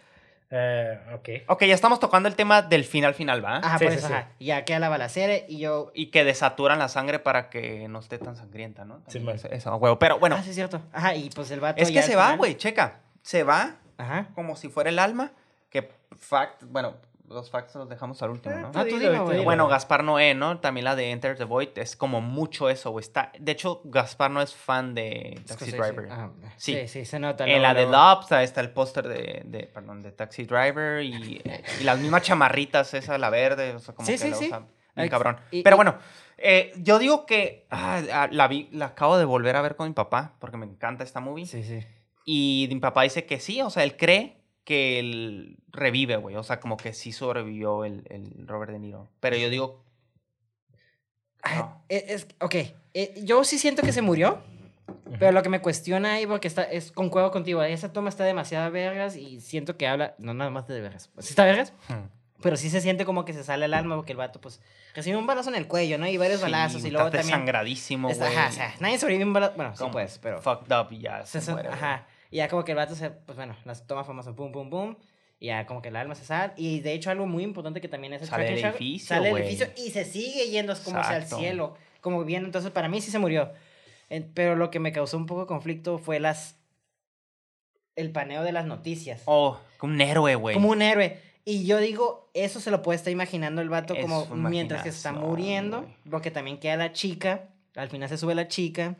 Eh, 0.51 0.99
ok. 1.15 1.29
Ok, 1.51 1.65
ya 1.65 1.75
estamos 1.75 1.99
tocando 1.99 2.29
el 2.29 2.37
tema 2.37 2.63
del 2.63 2.85
final 2.85 3.15
final, 3.15 3.45
¿va? 3.45 3.57
Ajá, 3.59 3.79
Sí, 3.79 3.85
por 3.85 3.93
sí, 3.93 3.99
eso, 3.99 4.07
sí. 4.09 4.13
ajá. 4.15 4.29
Ya 4.39 4.65
queda 4.65 4.79
la 4.79 4.89
balacera 4.89 5.35
y 5.49 5.59
yo. 5.59 5.91
Y 5.95 6.07
que 6.13 6.25
desaturan 6.25 6.79
la 6.79 6.89
sangre 6.89 7.19
para 7.19 7.51
que 7.51 7.89
no 7.89 7.99
esté 7.99 8.19
tan 8.19 8.37
sangrienta, 8.37 8.85
¿no? 8.85 8.99
Sí, 9.09 9.19
También 9.19 9.37
man. 9.43 9.53
eso, 9.53 9.77
huevo. 9.77 9.99
Pero 9.99 10.19
bueno, 10.19 10.37
Ah, 10.39 10.43
sí, 10.43 10.51
es 10.51 10.55
cierto. 10.57 10.81
Ajá, 10.93 11.15
y 11.17 11.31
pues 11.31 11.51
el 11.51 11.61
vato. 11.61 11.83
es 11.83 11.91
que 11.91 12.03
se 12.03 12.15
va, 12.17 12.37
güey, 12.37 12.57
checa. 12.57 13.01
Se 13.23 13.43
va 13.43 13.77
Ajá. 13.99 14.29
como 14.35 14.55
si 14.57 14.69
fuera 14.69 14.91
el 14.91 14.99
alma. 15.01 15.33
Que 15.71 15.91
fact, 16.17 16.63
bueno, 16.65 16.95
los 17.29 17.51
facts 17.51 17.74
los 17.74 17.89
dejamos 17.89 18.22
al 18.22 18.31
último, 18.31 18.55
Ah, 18.57 18.61
¿no? 18.61 18.68
Ah, 18.74 18.85
tú 18.85 18.97
dilo, 18.97 18.99
dilo, 18.99 19.12
tú 19.18 19.22
güey. 19.24 19.33
dilo. 19.37 19.45
Bueno, 19.45 19.68
Gaspar 19.68 20.05
Noé, 20.05 20.35
¿no? 20.35 20.61
También 20.61 20.85
la 20.85 20.95
de 20.97 21.11
Enter 21.11 21.37
the 21.37 21.45
Void 21.45 21.70
es 21.77 21.97
como 21.97 22.20
mucho 22.20 22.68
eso, 22.70 22.91
güey. 22.91 23.03
Está... 23.03 23.33
De 23.39 23.53
hecho, 23.53 23.81
Gaspar 23.85 24.31
no 24.31 24.41
es 24.43 24.55
fan 24.55 24.95
de 24.95 25.41
Taxi. 25.47 25.70
Driver. 25.72 26.11
Ajá. 26.11 26.31
Sí. 26.57 26.72
Sí, 26.74 26.89
sí, 26.89 27.05
se 27.05 27.18
nota. 27.18 27.45
En 27.45 27.51
luego, 27.51 27.62
la 27.62 27.74
de 27.74 27.87
luego. 27.87 27.93
Lobs 27.97 28.33
ahí 28.33 28.45
está 28.45 28.61
el 28.61 28.70
póster 28.70 29.09
de, 29.09 29.43
de, 29.45 29.66
perdón, 29.66 30.03
de 30.03 30.12
Taxi 30.12 30.45
Driver 30.45 31.03
y, 31.03 31.43
y 31.81 31.85
las 31.85 31.99
mismas 31.99 32.22
chamarritas, 32.22 32.95
esa, 32.95 33.18
la 33.18 33.31
verde, 33.31 33.74
o 33.74 33.79
sea, 33.79 33.95
como 33.95 34.07
Sí, 34.07 34.12
que 34.12 34.18
sí, 34.18 34.31
la 34.31 34.37
sí. 34.37 34.47
usa 34.47 34.62
bien 34.95 35.09
cabrón. 35.09 35.37
y- 35.51 35.62
Pero 35.62 35.77
bueno, 35.77 35.97
eh, 36.39 36.72
yo 36.79 36.99
digo 36.99 37.27
que 37.27 37.67
ah, 37.71 38.01
ah, 38.13 38.29
la 38.30 38.49
vi, 38.49 38.68
la 38.72 38.87
acabo 38.87 39.18
de 39.18 39.25
volver 39.25 39.57
a 39.57 39.63
ver 39.63 39.76
con 39.76 39.88
mi 39.88 39.95
papá, 39.95 40.34
porque 40.38 40.57
me 40.57 40.64
encanta 40.67 41.05
esta 41.05 41.21
movie. 41.21 41.45
Sí, 41.46 41.63
sí. 41.63 41.80
Y 42.25 42.67
mi 42.71 42.80
papá 42.80 43.03
dice 43.03 43.26
que 43.26 43.38
sí, 43.38 43.61
o 43.63 43.71
sea, 43.71 43.84
él 43.84 43.96
cree 43.96 44.37
que 44.67 44.99
él 44.99 45.57
revive, 45.68 46.17
güey. 46.17 46.37
O 46.37 46.43
sea, 46.43 46.61
como 46.61 46.76
que 46.76 46.93
sí 46.93 47.13
sobrevivió 47.13 47.84
el, 47.87 48.03
el 48.11 48.47
Robert 48.47 48.72
De 48.72 48.79
Niro. 48.80 49.09
Pero 49.21 49.37
yo 49.37 49.49
digo, 49.49 49.83
No. 51.57 51.83
Es, 51.88 52.03
es- 52.09 52.26
ok, 52.41 52.55
eh, 52.95 53.14
yo 53.22 53.45
sí 53.45 53.59
siento 53.59 53.83
que 53.83 53.93
se 53.93 54.03
murió, 54.03 54.43
pero 55.21 55.30
lo 55.33 55.43
que 55.43 55.49
me 55.49 55.61
cuestiona 55.61 56.14
ahí, 56.14 56.26
porque 56.26 56.49
está, 56.49 56.64
es 56.64 56.91
concuerdo 56.91 57.30
contigo, 57.30 57.63
esa 57.63 57.93
toma 57.93 58.09
está 58.09 58.25
demasiado 58.25 58.71
vergas 58.72 59.14
y 59.17 59.41
siento 59.41 59.76
que 59.76 59.87
habla, 59.87 60.14
no 60.18 60.34
nada 60.34 60.51
más 60.51 60.67
de 60.67 60.80
vergas, 60.80 61.11
sí 61.21 61.29
está 61.30 61.45
vergas, 61.45 61.72
hmm, 61.88 62.41
pero 62.43 62.57
sí 62.57 62.68
se 62.68 62.80
siente 62.80 63.05
como 63.05 63.25
que 63.25 63.33
se 63.33 63.45
sale 63.45 63.67
el 63.67 63.75
alma 63.75 63.95
porque 63.95 64.13
el 64.13 64.18
vato 64.18 64.41
pues 64.41 64.61
recibe 64.95 65.17
un 65.17 65.26
balazo 65.29 65.51
en 65.51 65.55
el 65.57 65.68
cuello, 65.68 65.99
¿no? 65.99 66.09
Y 66.09 66.17
varios 66.17 66.41
balazos 66.41 66.84
y 66.84 66.91
luego 66.91 67.11
también... 67.11 67.26
desangradísimo, 67.29 68.11
está- 68.11 68.26
güey. 68.26 68.37
ajá, 68.37 68.49
o 68.49 68.53
sea, 68.53 68.75
nadie 68.80 68.99
sobrevive 68.99 69.25
un 69.25 69.33
balazo, 69.33 69.55
bueno, 69.55 69.72
sí 69.75 69.79
Como 69.79 69.93
pues, 69.93 70.18
pero... 70.18 70.43
Fucked 70.43 70.72
up 70.76 70.91
ya 70.99 71.25
se, 71.25 71.41
se- 71.41 71.53
ajá, 71.53 72.07
y 72.37 72.38
ya 72.38 72.49
como 72.49 72.67
que 72.67 72.72
el 72.72 72.76
vato 72.76 72.95
se, 72.95 73.08
pues 73.08 73.34
bueno, 73.34 73.57
las 73.64 73.87
tomas 73.87 74.07
famosas, 74.07 74.34
pum, 74.34 74.53
pum, 74.53 74.68
pum, 74.68 74.95
y 75.41 75.46
ya 75.46 75.64
como 75.64 75.80
que 75.80 75.88
el 75.88 75.96
alma 75.96 76.14
se 76.14 76.26
sale, 76.26 76.53
y 76.58 76.80
de 76.80 76.92
hecho 76.92 77.11
algo 77.11 77.26
muy 77.26 77.42
importante 77.42 77.80
que 77.80 77.88
también 77.88 78.13
es 78.13 78.21
el 78.21 78.29
Sale 78.29 78.45
del 78.45 78.63
edificio, 78.63 79.08
sale 79.08 79.29
del 79.29 79.38
edificio 79.38 79.68
y 79.75 79.88
se 79.91 80.04
sigue 80.04 80.50
yendo 80.50 80.75
como 80.84 80.99
hacia 80.99 81.17
el 81.17 81.25
cielo, 81.25 81.79
como 82.03 82.22
viendo, 82.26 82.46
entonces 82.46 82.71
para 82.72 82.91
mí 82.91 83.00
sí 83.00 83.11
se 83.11 83.18
murió, 83.18 83.53
pero 84.34 84.54
lo 84.54 84.71
que 84.71 84.80
me 84.80 84.92
causó 84.92 85.17
un 85.17 85.25
poco 85.25 85.41
de 85.41 85.46
conflicto 85.46 85.96
fue 85.96 86.21
las, 86.21 86.58
el 87.95 88.13
paneo 88.13 88.42
de 88.42 88.53
las 88.53 88.67
noticias, 88.67 89.22
Oh, 89.25 89.58
como 89.79 89.95
un 89.95 90.03
héroe, 90.03 90.34
güey. 90.34 90.53
como 90.57 90.68
un 90.68 90.83
héroe, 90.83 91.18
y 91.46 91.64
yo 91.64 91.79
digo, 91.79 92.29
eso 92.34 92.61
se 92.61 92.71
lo 92.71 92.83
puede 92.83 92.99
estar 92.99 93.11
imaginando 93.11 93.63
el 93.63 93.71
vato 93.71 93.95
como 93.99 94.26
mientras 94.37 94.83
que 94.83 94.92
se 94.92 94.99
está 94.99 95.13
muriendo, 95.13 95.88
porque 96.11 96.30
también 96.30 96.58
queda 96.58 96.76
la 96.76 96.92
chica, 96.92 97.49
al 97.75 97.88
final 97.88 98.11
se 98.11 98.18
sube 98.18 98.34
la 98.34 98.46
chica, 98.46 98.96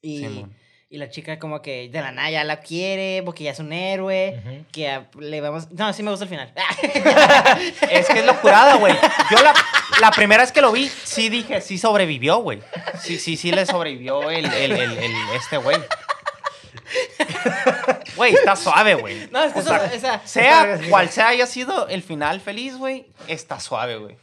y... 0.00 0.20
Simón. 0.20 0.65
Y 0.88 0.98
la 0.98 1.10
chica 1.10 1.38
como 1.40 1.62
que 1.62 1.88
de 1.88 2.00
la 2.00 2.12
nada 2.12 2.30
ya 2.30 2.44
la 2.44 2.60
quiere 2.60 3.20
porque 3.24 3.42
ya 3.42 3.50
es 3.50 3.58
un 3.58 3.72
héroe. 3.72 4.64
Que 4.70 5.00
le 5.18 5.40
vamos... 5.40 5.68
No, 5.72 5.92
sí 5.92 6.04
me 6.04 6.10
gusta 6.10 6.24
el 6.24 6.28
final. 6.30 6.52
Es 7.90 8.06
que 8.06 8.20
es 8.20 8.24
locurada, 8.26 8.76
güey. 8.76 8.94
Yo 9.30 9.42
la, 9.42 9.52
la 10.00 10.10
primera 10.12 10.42
vez 10.44 10.52
que 10.52 10.60
lo 10.60 10.70
vi, 10.70 10.88
sí 10.88 11.28
dije, 11.28 11.60
sí 11.60 11.76
sobrevivió, 11.78 12.38
güey. 12.38 12.60
Sí, 13.00 13.18
sí, 13.18 13.36
sí 13.36 13.50
le 13.50 13.66
sobrevivió 13.66 14.30
el, 14.30 14.44
el, 14.46 14.72
el, 14.72 14.92
el- 14.98 15.14
este 15.36 15.56
güey. 15.56 15.76
Güey, 18.16 18.32
está 18.34 18.56
suave, 18.56 18.94
güey. 18.94 19.28
No, 19.30 19.42
es 19.44 19.52
que 19.52 19.58
O 19.58 19.62
eso- 19.62 19.70
sea, 19.70 19.86
esa... 19.92 20.20
sea 20.26 20.78
cual 20.88 21.10
sea 21.10 21.28
haya 21.28 21.46
sido 21.46 21.88
el 21.88 22.02
final 22.02 22.40
feliz, 22.40 22.76
güey, 22.76 23.06
está 23.28 23.60
suave, 23.60 23.96
güey. 23.96 24.16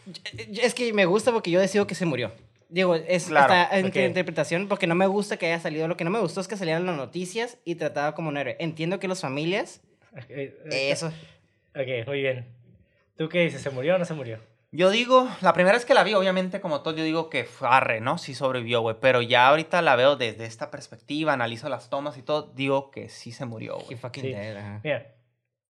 Es 0.62 0.74
que 0.74 0.92
me 0.94 1.06
gusta 1.06 1.32
porque 1.32 1.52
yo 1.52 1.60
decido 1.60 1.86
que 1.86 1.94
se 1.96 2.06
murió. 2.06 2.32
Digo, 2.74 2.96
es 2.96 3.26
Claro, 3.28 3.54
ok. 3.88 3.96
interpretación 3.98 4.68
porque 4.68 4.88
no 4.88 4.96
me 4.96 5.06
gusta 5.06 5.38
que 5.38 5.46
haya 5.46 5.60
salido. 5.60 5.88
Lo 5.88 5.96
que 5.96 6.04
no 6.04 6.10
me 6.10 6.20
gustó 6.20 6.42
es 6.42 6.48
que 6.48 6.58
salieran 6.58 6.88
las 6.88 6.98
noticias 6.98 7.60
y 7.66 7.76
trataba 7.76 8.16
como 8.16 8.30
un 8.30 8.38
héroe. 8.38 8.56
Entiendo 8.58 9.00
que 9.00 9.08
las 9.08 9.22
familias... 9.22 9.82
Ok, 10.12 10.24
eh, 10.30 10.90
Eso. 10.90 11.14
Ok, 11.76 12.08
muy 12.08 12.22
bien. 12.22 12.48
¿Tú 13.16 13.30
qué 13.30 13.42
dices? 13.42 13.62
¿Se 13.62 13.70
murió 13.70 13.94
o 13.94 13.98
no 14.00 14.06
se 14.06 14.16
murió? 14.16 14.40
Yo 14.72 14.90
digo, 14.90 15.30
la 15.42 15.54
primera 15.54 15.78
vez 15.78 15.86
que 15.86 15.94
la 15.94 16.04
vi, 16.04 16.16
obviamente, 16.16 16.62
como 16.62 16.82
todo, 16.82 16.96
yo 16.96 17.04
digo 17.04 17.30
que 17.30 17.44
fue 17.44 17.68
arre, 17.70 18.02
¿no? 18.02 18.18
Sí 18.18 18.34
sobrevivió, 18.34 18.82
güey. 18.82 18.96
Pero 19.00 19.22
ya 19.22 19.50
ahorita 19.50 19.84
la 19.84 19.96
veo 19.96 20.16
desde 20.16 20.46
esta 20.46 20.72
perspectiva, 20.72 21.32
analizo 21.32 21.70
las 21.70 21.92
tomas 21.92 22.18
y 22.18 22.24
todo, 22.24 22.54
digo 22.56 22.90
que 22.90 23.08
sí 23.08 23.32
se 23.32 23.46
murió, 23.46 23.78
güey. 23.78 23.98
fucking 23.98 24.24
Sí. 24.24 24.36
Mira. 24.84 25.14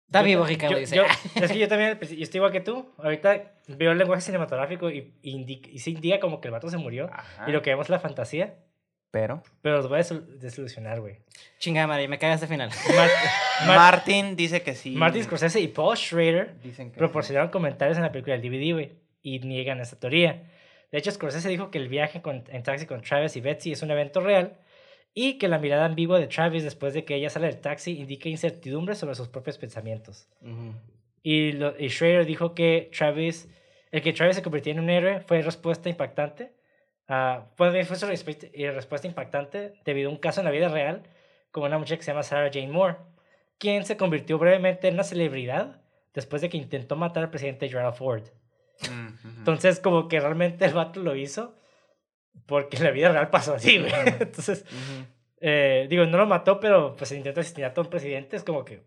Está 0.08 0.22
vivo, 0.22 0.46
Ricardo, 0.46 0.76
yo- 0.76 0.80
dice. 0.80 0.96
yo- 0.96 1.04
es 1.36 1.52
que 1.52 1.60
yo 1.60 1.68
también, 1.68 1.98
principio- 1.98 2.20
yo 2.20 2.24
estoy 2.24 2.38
igual 2.40 2.52
que 2.52 2.62
tú. 2.62 2.92
Ahorita 2.98 3.52
veo 3.68 3.92
el 3.92 3.98
lenguaje 3.98 4.22
cinematográfico 4.22 4.90
y, 4.90 5.14
y, 5.22 5.32
indica, 5.32 5.70
y 5.70 5.80
sí 5.80 5.92
indica 5.92 6.20
como 6.20 6.40
que 6.42 6.48
el 6.48 6.54
vato 6.54 6.70
se 6.70 6.78
murió. 6.78 7.10
Ajá. 7.12 7.46
Y 7.48 7.52
lo 7.52 7.62
que 7.62 7.70
vemos 7.72 7.86
es 7.88 7.90
la 7.90 8.00
fantasía. 8.00 8.56
Pero. 9.12 9.42
Pero 9.62 9.78
los 9.78 9.88
voy 9.90 10.00
a 10.00 10.02
desil- 10.04 10.26
desilusionar, 10.40 11.00
güey. 11.02 11.20
Chingada 11.60 11.88
madre, 11.88 12.08
me 12.08 12.18
caga 12.20 12.34
este 12.36 12.48
final. 12.48 12.70
Mar- 12.96 13.10
Mar- 13.66 13.78
Martin 13.78 14.36
dice 14.36 14.62
que 14.62 14.76
sí. 14.76 14.92
Martin 14.92 15.24
Scorsese 15.24 15.60
y 15.62 15.68
Paul 15.70 15.96
Schrader 15.98 16.60
Dicen 16.62 16.92
que 16.92 16.98
proporcionaron 16.98 17.50
comentarios 17.50 17.98
en 17.98 18.04
la 18.04 18.12
película 18.12 18.38
del 18.38 18.42
DVD, 18.50 18.74
güey, 18.74 18.92
y 19.22 19.40
niegan 19.40 19.80
esa 19.82 19.98
teoría. 20.00 20.44
De 20.92 20.98
hecho, 20.98 21.12
Scorsese 21.12 21.50
dijo 21.50 21.70
que 21.72 21.78
el 21.80 21.90
viaje 21.90 22.22
con- 22.22 22.44
en 22.50 22.64
taxi 22.64 22.86
con 22.86 23.02
Travis 23.02 23.36
y 23.36 23.42
Betsy 23.42 23.72
es 23.74 23.82
un 23.82 23.92
evento 23.92 24.22
real 24.22 24.58
y 25.14 25.38
que 25.38 25.48
la 25.48 25.58
mirada 25.60 25.86
ambigua 25.86 26.20
de 26.20 26.28
Travis 26.28 26.64
después 26.64 26.94
de 26.94 27.04
que 27.06 27.16
ella 27.16 27.30
sale 27.30 27.48
del 27.48 27.60
taxi 27.60 28.00
indica 28.00 28.30
incertidumbre 28.30 28.96
sobre 28.96 29.16
sus 29.16 29.28
propios 29.28 29.58
pensamientos. 29.58 30.28
Ujú. 30.42 30.74
Y, 31.24 31.54
lo- 31.54 31.78
y 31.80 31.90
Schrader 31.90 32.26
dijo 32.26 32.54
que 32.54 32.90
Travis, 32.96 33.50
el 33.92 34.02
que 34.02 34.14
Travis 34.14 34.36
se 34.36 34.44
convirtió 34.44 34.72
en 34.72 34.80
un 34.80 34.90
héroe 34.90 35.20
fue 35.22 35.42
respuesta 35.42 35.90
impactante. 35.90 36.54
ah, 37.08 37.46
fue, 37.56 37.84
fue 37.86 37.96
su 37.96 38.06
respuesta, 38.06 38.48
y 38.54 38.68
respuesta 38.70 39.08
impactante 39.08 39.74
debido 39.86 40.10
a 40.10 40.12
un 40.14 40.18
caso 40.20 40.42
en 40.42 40.46
la 40.46 40.52
vida 40.52 40.68
real 40.70 41.04
con 41.52 41.64
una 41.64 41.78
muchacha 41.78 41.98
que 41.98 42.04
se 42.04 42.12
llama 42.12 42.24
Sarah 42.24 42.52
Jane 42.54 42.68
Moore, 42.68 42.98
quien 43.58 43.86
se 43.86 43.98
convirtió 43.98 44.38
brevemente 44.38 44.88
en 44.90 44.94
una 44.96 45.04
celebridad 45.04 45.82
después 46.14 46.42
de 46.42 46.50
que 46.50 46.58
intentó 46.58 46.96
matar 46.96 47.24
al 47.24 47.30
presidente 47.30 47.70
Gerald 47.70 47.96
Ford. 47.96 48.24
Mm. 48.92 49.38
Entonces, 49.40 49.80
como 49.80 50.08
que 50.08 50.20
realmente 50.20 50.66
el 50.66 50.74
vato 50.74 51.00
lo 51.02 51.16
hizo 51.16 51.56
porque 52.46 52.78
en 52.78 52.84
la 52.84 52.92
vida 52.92 53.10
real 53.12 53.30
pasó 53.30 53.56
así, 53.56 53.80
güey. 53.80 53.92
Entonces, 54.20 54.62
Ujú. 54.64 55.06
eh, 55.42 55.88
digo, 55.90 56.06
no 56.06 56.18
lo 56.18 56.26
mató, 56.26 56.60
pero 56.60 56.96
pues 56.96 57.12
intentó 57.12 57.42
asesinar 57.42 57.74
a 57.76 57.82
un 57.82 57.88
presidente, 57.88 58.36
es 58.38 58.44
como 58.44 58.64
que 58.66 58.82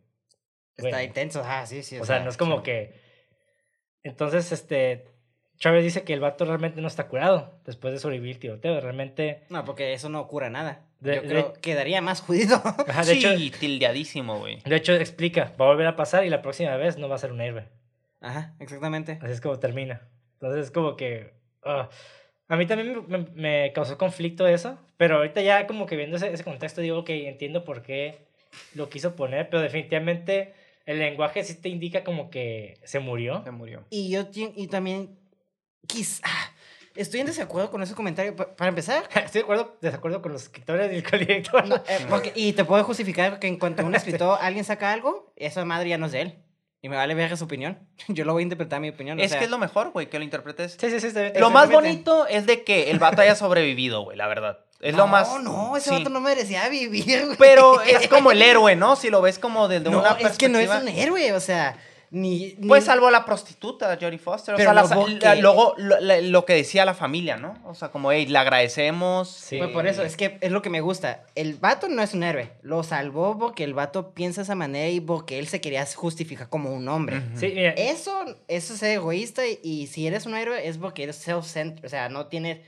Está 0.76 1.02
intenso, 1.04 1.42
ah, 1.44 1.66
sí, 1.66 1.82
sí. 1.82 1.98
o 1.98 2.04
sea, 2.06 2.20
no 2.20 2.30
es 2.30 2.36
como 2.38 2.62
que. 2.62 2.94
Entonces, 4.02 4.50
este. 4.52 5.04
Chávez 5.58 5.84
dice 5.84 6.04
que 6.04 6.14
el 6.14 6.20
vato 6.20 6.46
realmente 6.46 6.80
no 6.80 6.88
está 6.88 7.06
curado 7.06 7.60
después 7.66 7.92
de 7.92 8.00
sobrevivir 8.00 8.36
el 8.36 8.40
tiroteo. 8.40 8.80
Realmente. 8.80 9.44
No, 9.50 9.62
porque 9.66 9.92
eso 9.92 10.08
no 10.08 10.26
cura 10.26 10.48
nada. 10.48 10.86
De- 11.00 11.16
Yo 11.16 11.20
de- 11.22 11.28
creo 11.28 11.52
que 11.52 11.60
quedaría 11.60 12.00
más 12.00 12.22
jodido. 12.22 12.56
Ajá, 12.88 13.04
de, 13.04 13.12
hecho, 13.12 13.36
sí, 13.36 13.50
tildeadísimo, 13.50 14.38
güey. 14.38 14.60
de 14.62 14.76
hecho, 14.76 14.94
explica, 14.94 15.52
va 15.60 15.66
a 15.66 15.68
volver 15.68 15.86
a 15.86 15.96
pasar 15.96 16.24
y 16.24 16.30
la 16.30 16.40
próxima 16.40 16.74
vez 16.76 16.96
no 16.96 17.10
va 17.10 17.16
a 17.16 17.18
ser 17.18 17.32
un 17.32 17.42
héroe. 17.42 17.68
Ajá, 18.22 18.54
exactamente. 18.58 19.18
Así 19.20 19.32
es 19.32 19.40
como 19.42 19.58
termina. 19.58 20.08
Entonces, 20.34 20.64
es 20.66 20.70
como 20.70 20.96
que. 20.96 21.34
ah, 21.62 21.90
a 22.50 22.56
mí 22.56 22.66
también 22.66 23.04
me, 23.08 23.18
me- 23.18 23.26
me 23.34 23.72
causó 23.72 23.96
conflicto 23.96 24.46
eso, 24.46 24.78
pero 24.98 25.16
ahorita 25.16 25.40
ya 25.40 25.66
como 25.66 25.86
que 25.86 25.96
viendo 25.96 26.16
ese, 26.18 26.30
ese 26.32 26.44
contexto 26.44 26.82
digo 26.82 27.04
que 27.04 27.28
entiendo 27.28 27.64
por 27.64 27.80
qué 27.82 28.18
lo 28.74 28.90
quiso 28.90 29.16
poner, 29.16 29.48
pero 29.48 29.62
definitivamente 29.62 30.52
el 30.84 30.98
lenguaje 30.98 31.44
sí 31.44 31.54
te 31.54 31.68
indica 31.68 32.04
como 32.04 32.28
que 32.30 32.78
se 32.84 32.98
murió. 33.00 33.42
Se 33.44 33.50
murió. 33.50 33.84
Y 33.90 34.10
yo 34.10 34.26
y 34.34 34.66
también 34.66 35.16
quizá 35.86 36.26
estoy 36.96 37.20
en 37.20 37.26
desacuerdo 37.26 37.70
con 37.70 37.82
ese 37.82 37.94
comentario. 37.94 38.34
Pa- 38.36 38.54
Para 38.56 38.68
empezar, 38.70 39.04
Estoy 39.14 39.40
de 39.40 39.44
acuerdo, 39.44 39.76
desacuerdo 39.80 40.20
con 40.22 40.32
los 40.32 40.42
escritores 40.42 40.92
y 40.92 40.96
el 40.96 41.20
director. 41.20 41.66
no, 41.66 41.76
eh, 41.76 42.06
porque- 42.08 42.32
y 42.34 42.52
te 42.52 42.64
puedo 42.64 42.82
justificar 42.84 43.38
que 43.38 43.46
en 43.46 43.58
cuanto 43.58 43.84
un 43.86 43.94
escritor, 43.94 44.38
alguien 44.40 44.64
saca 44.64 44.92
algo, 44.92 45.32
esa 45.36 45.64
madre 45.64 45.90
ya 45.90 45.98
no 45.98 46.06
es 46.06 46.12
de 46.12 46.20
él. 46.22 46.34
Y 46.82 46.88
me 46.88 46.96
vale 46.96 47.14
ver 47.14 47.36
su 47.36 47.44
opinión. 47.44 47.78
Yo 48.08 48.24
lo 48.24 48.32
voy 48.32 48.40
a 48.42 48.44
interpretar 48.44 48.78
a 48.78 48.80
mi 48.80 48.88
opinión. 48.88 49.18
o 49.18 49.22
Es 49.22 49.30
sea, 49.30 49.38
que 49.38 49.44
es 49.44 49.50
lo 49.50 49.58
mejor, 49.58 49.90
güey, 49.90 50.08
que 50.08 50.18
lo 50.18 50.24
interpretes. 50.24 50.76
Sí, 50.80 50.90
sí, 50.90 51.00
sí, 51.00 51.08
está 51.08 51.20
bien. 51.22 51.34
Lo 51.38 51.50
más 51.50 51.70
bonito 51.70 52.26
es 52.26 52.46
de 52.46 52.64
que 52.64 52.90
el 52.90 52.98
vato 52.98 53.20
haya 53.22 53.34
sobrevivido, 53.34 54.02
güey, 54.02 54.16
la 54.16 54.26
verdad. 54.26 54.60
Es 54.80 54.92
no, 54.92 55.00
lo 55.00 55.06
más. 55.08 55.28
No, 55.42 55.76
ese 55.76 55.90
sí. 55.90 55.96
vato 55.96 56.08
no 56.08 56.20
merecía 56.20 56.66
vivir, 56.70 57.26
güey. 57.26 57.36
Pero 57.38 57.82
es 57.82 58.08
como 58.08 58.32
el 58.32 58.40
héroe, 58.40 58.76
¿no? 58.76 58.96
Si 58.96 59.10
lo 59.10 59.20
ves 59.20 59.38
como 59.38 59.68
desde 59.68 59.90
no, 59.90 59.98
una 60.00 60.12
es 60.12 60.38
que 60.38 60.48
no 60.48 60.58
es 60.58 60.68
perspectiva- 60.68 60.80
un 60.80 60.88
héroe, 60.98 61.32
o 61.34 61.40
sea, 61.40 61.76
ni... 62.10 62.54
ni- 62.58 62.68
Pues 62.68 62.84
salvo 62.84 63.06
a 63.06 63.10
la 63.10 63.24
prostituta, 63.24 63.96
Jodie 64.00 64.18
Foster. 64.18 64.54
O 64.54 64.56
Pero 64.56 64.72
sea, 64.72 64.74
la- 64.82 64.94
luego 64.94 65.08
la- 65.08 65.34
que- 65.34 65.40
luego 65.42 65.74
lo, 65.78 66.00
la- 66.00 66.20
lo 66.20 66.44
que 66.44 66.54
decía 66.54 66.84
la 66.84 66.94
familia, 66.94 67.36
¿no? 67.36 67.54
O 67.64 67.74
sea, 67.74 67.88
como, 67.90 68.10
hey, 68.12 68.26
le 68.26 68.38
agradecemos. 68.38 69.28
Sí. 69.30 69.58
Pues 69.58 69.70
por 69.70 69.86
eso, 69.86 70.02
es 70.02 70.16
que 70.16 70.38
es 70.40 70.50
lo 70.50 70.62
que 70.62 70.70
me 70.70 70.80
gusta. 70.80 71.24
El 71.34 71.54
vato 71.54 71.88
no 71.88 72.02
es 72.02 72.14
un 72.14 72.22
héroe. 72.22 72.50
Lo 72.62 72.82
salvó 72.82 73.38
porque 73.38 73.64
el 73.64 73.74
vato 73.74 74.10
piensa 74.12 74.40
de 74.40 74.44
esa 74.44 74.54
manera 74.54 74.88
y 74.88 75.00
porque 75.00 75.38
él 75.38 75.46
se 75.48 75.60
quería 75.60 75.86
justificar 75.86 76.48
como 76.48 76.72
un 76.72 76.88
hombre. 76.88 77.22
Sí, 77.36 77.52
mira, 77.54 77.70
Eso, 77.70 78.12
eso 78.48 78.74
es 78.74 78.78
ser 78.80 78.90
egoísta 78.92 79.46
y, 79.46 79.58
y 79.62 79.86
si 79.86 80.06
eres 80.06 80.26
un 80.26 80.34
héroe 80.34 80.66
es 80.68 80.78
porque 80.78 81.04
eres 81.04 81.16
self-centered. 81.16 81.84
O 81.84 81.88
sea, 81.88 82.08
no 82.08 82.26
tienes... 82.26 82.58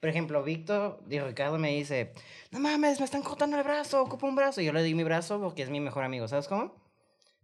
Por 0.00 0.08
ejemplo, 0.10 0.44
Víctor, 0.44 1.00
Ricardo 1.08 1.58
me 1.58 1.70
dice, 1.70 2.12
no 2.52 2.60
mames, 2.60 3.00
me 3.00 3.04
están 3.04 3.22
cortando 3.22 3.56
el 3.58 3.64
brazo, 3.64 4.00
ocupo 4.00 4.28
un 4.28 4.36
brazo. 4.36 4.60
Y 4.60 4.64
yo 4.64 4.72
le 4.72 4.82
di 4.84 4.94
mi 4.94 5.02
brazo 5.02 5.40
porque 5.40 5.62
es 5.62 5.70
mi 5.70 5.80
mejor 5.80 6.04
amigo, 6.04 6.28
¿sabes 6.28 6.46
cómo? 6.46 6.72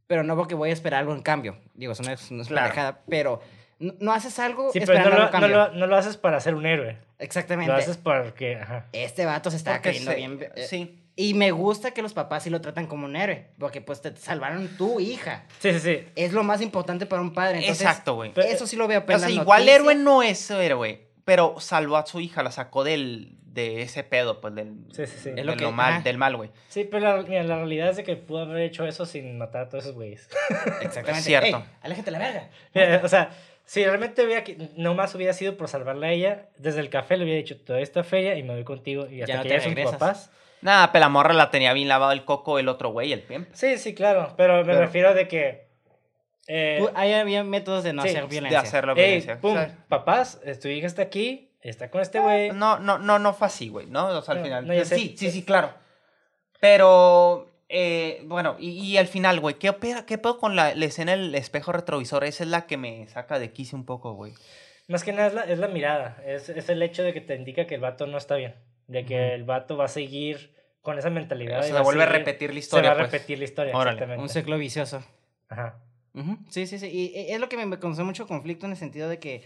Pero 0.07 0.23
no 0.23 0.37
porque 0.37 0.55
voy 0.55 0.71
a 0.71 0.73
esperar 0.73 1.01
algo 1.01 1.15
en 1.15 1.23
cambio. 1.23 1.59
Digo, 1.75 1.93
eso 1.93 2.03
no 2.03 2.13
es, 2.13 2.31
no 2.31 2.43
es 2.43 2.49
Claro. 2.49 2.67
pendejada, 2.69 3.01
pero 3.09 3.41
no, 3.79 3.95
no 4.01 4.13
haces 4.13 4.39
algo 4.39 4.71
sí, 4.73 4.81
pero 4.81 4.93
esperando 4.93 5.11
no 5.11 5.17
algo 5.17 5.25
lo, 5.25 5.27
no, 5.27 5.41
cambio. 5.41 5.57
lo, 5.75 5.81
no 5.81 5.87
lo 5.87 5.97
haces 5.97 6.17
para 6.17 6.39
ser 6.41 6.55
un 6.55 6.67
héroe. 6.67 6.99
Exactamente. 7.19 7.73
Lo 7.73 7.79
haces 7.79 7.97
porque. 7.97 8.57
Ajá. 8.57 8.87
Este 8.93 9.25
vato 9.25 9.51
se 9.51 9.57
está 9.57 9.81
se- 9.83 10.15
bien... 10.15 10.39
eh, 10.57 10.67
Sí. 10.69 11.01
Y 11.17 11.35
me 11.35 11.53
gusta 11.53 11.93
que 11.93 12.03
los 12.03 12.13
papás 12.13 12.43
sí 12.43 12.51
lo 12.51 12.61
tratan 12.61 12.89
como 12.89 13.07
un 13.07 13.15
héroe, 13.15 13.47
porque 13.61 13.81
pues 13.81 14.03
te 14.03 14.17
salvaron 14.17 14.67
tu 14.77 14.99
hija. 14.99 15.45
Sí, 15.61 15.73
sí, 15.75 15.79
sí. 15.79 16.09
Es 16.17 16.33
lo 16.33 16.43
más 16.43 16.61
importante 16.61 17.07
para 17.07 17.23
un 17.23 17.33
padre. 17.33 17.59
Entonces, 17.61 17.83
Exacto, 17.87 18.15
güey. 18.17 18.33
Eso 18.35 18.67
sí 18.67 18.75
lo 18.75 18.89
veo. 18.89 19.07
pero 19.07 19.19
O 19.19 19.21
sea, 19.21 19.31
igual 19.31 19.61
noticia- 19.61 19.77
héroe 19.77 19.95
no 19.95 20.25
es 20.25 20.51
héroe, 20.51 21.07
pero 21.25 21.55
salvó 21.61 21.97
a 21.99 22.05
su 22.07 22.19
hija, 22.19 22.43
la 22.43 22.51
sacó 22.51 22.83
del, 22.83 23.39
de 23.55 23.83
ese 23.83 24.03
pedo, 24.05 24.41
pues, 24.41 24.55
del, 24.55 24.73
Sí, 24.93 25.07
sí, 25.07 25.17
sí. 25.19 25.31
de 25.31 25.41
Es 25.41 25.47
lo 25.47 25.53
lo 25.53 25.59
que- 25.59 25.67
mal, 25.71 25.93
ajá. 25.95 26.03
del 26.03 26.19
mal, 26.19 26.37
güey. 26.37 26.51
Sí, 26.69 26.85
pero 26.85 27.17
la, 27.17 27.23
mira, 27.23 27.43
la 27.45 27.57
realidad 27.57 27.89
es 27.91 27.97
de 27.97 28.05
que 28.05 28.17
pudo 28.17 28.41
haber 28.41 28.59
hecho 28.63 28.85
eso 28.87 29.07
sin 29.07 29.39
matar 29.39 29.63
a 29.63 29.69
todos 29.69 29.85
esos 29.85 29.95
güeyes. 29.95 30.29
Exactamente. 30.83 31.23
Cierto. 31.23 31.57
Ey, 31.59 31.65
aléjate 31.83 32.11
la 32.11 32.19
verga. 32.19 32.51
Mira, 32.75 33.01
o 33.05 33.09
sea, 33.09 33.31
si 33.65 33.85
realmente 33.85 34.25
hubiera, 34.25 34.45
que- 34.45 34.57
nomás 34.77 35.15
hubiera 35.15 35.33
sido 35.33 35.57
por 35.57 35.69
salvarla 35.69 36.09
a 36.09 36.11
ella, 36.13 36.49
desde 36.59 36.81
el 36.81 36.91
café 36.91 37.17
le 37.17 37.25
hubiera 37.25 37.39
dicho 37.39 37.57
toda 37.61 37.81
esta 37.81 38.03
feria 38.05 38.37
y 38.37 38.43
me 38.43 38.55
voy 38.55 38.65
contigo 38.65 39.07
y 39.09 39.23
hasta 39.23 39.37
no 39.37 39.43
que 39.45 39.49
te 39.49 39.55
ya 39.55 39.61
son 39.61 39.71
regresas. 39.75 39.93
papás. 39.99 40.31
Nada, 40.61 40.93
pero 40.93 41.01
la 41.01 41.09
morra 41.11 41.33
la 41.35 41.51
tenía 41.51 41.73
bien 41.75 41.89
lavado 41.89 42.13
el 42.13 42.25
coco 42.25 42.59
el 42.59 42.69
otro 42.69 42.89
güey, 42.91 43.13
el 43.13 43.23
pimp. 43.23 43.49
Sí, 43.53 43.79
sí, 43.79 43.95
claro, 43.95 44.35
pero 44.37 44.57
me 44.59 44.65
Pero- 44.65 44.81
refiero 44.81 45.15
de 45.15 45.29
que... 45.29 45.67
eh, 46.47 46.85
Ahí 46.95 47.13
había 47.13 47.45
métodos 47.45 47.85
de 47.85 47.93
no 47.93 48.03
sí, 48.03 48.09
hacer 48.09 48.27
violencia. 48.27 48.61
De 48.63 48.67
hacer 48.67 48.87
la 48.87 48.93
Ey, 48.93 48.97
violencia. 48.97 49.41
pum, 49.41 49.53
O 49.53 49.55
sea, 49.59 49.77
papás, 49.89 50.41
eh, 50.45 50.55
tu 50.57 50.69
hija 50.69 50.87
está 50.87 51.03
aquí, 51.03 51.51
está 51.71 51.91
con 51.91 52.01
este 52.03 52.21
güey. 52.21 52.51
No, 52.53 52.79
no, 52.79 52.99
no, 52.99 53.19
no 53.19 53.33
fue 53.35 53.47
así, 53.47 53.69
güey, 53.69 53.87
¿no? 53.87 54.07
O 54.09 54.23
sea, 54.23 54.33
al 54.33 54.39
No, 54.41 54.45
final. 54.45 54.67
no, 54.67 54.75
ya 54.75 54.85
sé. 54.85 54.97
sí, 54.97 55.15
sí, 55.17 55.31
sí, 55.31 55.43
claro. 55.45 55.73
Pero, 56.61 57.51
eh, 57.69 58.23
bueno, 58.27 58.57
y, 58.59 58.71
y 58.71 58.97
al 58.97 59.07
final, 59.07 59.41
güey, 59.41 59.57
¿qué, 59.59 59.75
¿qué 60.07 60.19
pedo 60.19 60.39
con 60.39 60.57
la, 60.57 60.75
la 60.75 60.85
escena 60.85 61.13
del 61.13 61.35
espejo 61.35 61.73
retrovisor? 61.73 62.25
Esa 62.25 62.45
es 62.45 62.51
la 62.51 62.67
que 62.67 62.77
me 62.77 63.07
saca 63.09 63.39
de 63.39 63.53
quicio 63.53 63.77
un 63.77 63.85
poco, 63.85 64.15
güey. 64.15 64.33
Más 64.89 65.03
que 65.05 65.13
nada 65.13 65.29
es 65.29 65.35
la, 65.35 65.43
es 65.43 65.59
la 65.59 65.69
mirada, 65.69 66.23
es, 66.27 66.49
es 66.51 66.69
el 66.69 66.83
hecho 66.83 67.03
de 67.03 67.13
que 67.15 67.21
te 67.23 67.35
indica 67.35 67.67
que 67.67 67.75
el 67.75 67.81
vato 67.81 68.07
no 68.07 68.19
está 68.19 68.37
bien, 68.37 68.55
de 68.87 69.05
que 69.07 69.35
el 69.35 69.45
vato 69.45 69.77
va 69.77 69.87
a 69.87 69.89
seguir 69.89 70.55
con 70.83 70.99
esa 70.99 71.09
mentalidad. 71.09 71.61
y 71.65 71.69
Se 71.69 71.81
vuelve 71.81 72.03
a 72.03 72.07
seguir- 72.07 72.19
repetir 72.19 72.51
la 72.51 72.55
Se 72.55 72.59
historia, 72.61 72.91
va 72.91 72.97
a 72.97 72.99
pues. 73.01 73.13
repetir 73.13 73.39
la 73.39 73.45
historia, 73.45 73.75
Órale. 73.75 73.93
exactamente. 73.93 74.23
Un 74.23 74.29
ciclo 74.29 74.59
vicioso. 74.59 75.03
Ajá. 75.49 75.79
Ujú, 76.15 76.39
Sí, 76.51 76.67
sí, 76.67 76.79
sí. 76.79 76.87
Y 76.87 77.19
y 77.19 77.33
es 77.33 77.41
lo 77.41 77.49
que 77.49 77.57
me, 77.57 77.65
me 77.67 77.79
causó 77.79 78.05
mucho 78.05 78.27
conflicto 78.27 78.67
en 78.67 78.73
el 78.73 78.79
sentido 78.79 79.09
de 79.09 79.19
que, 79.19 79.43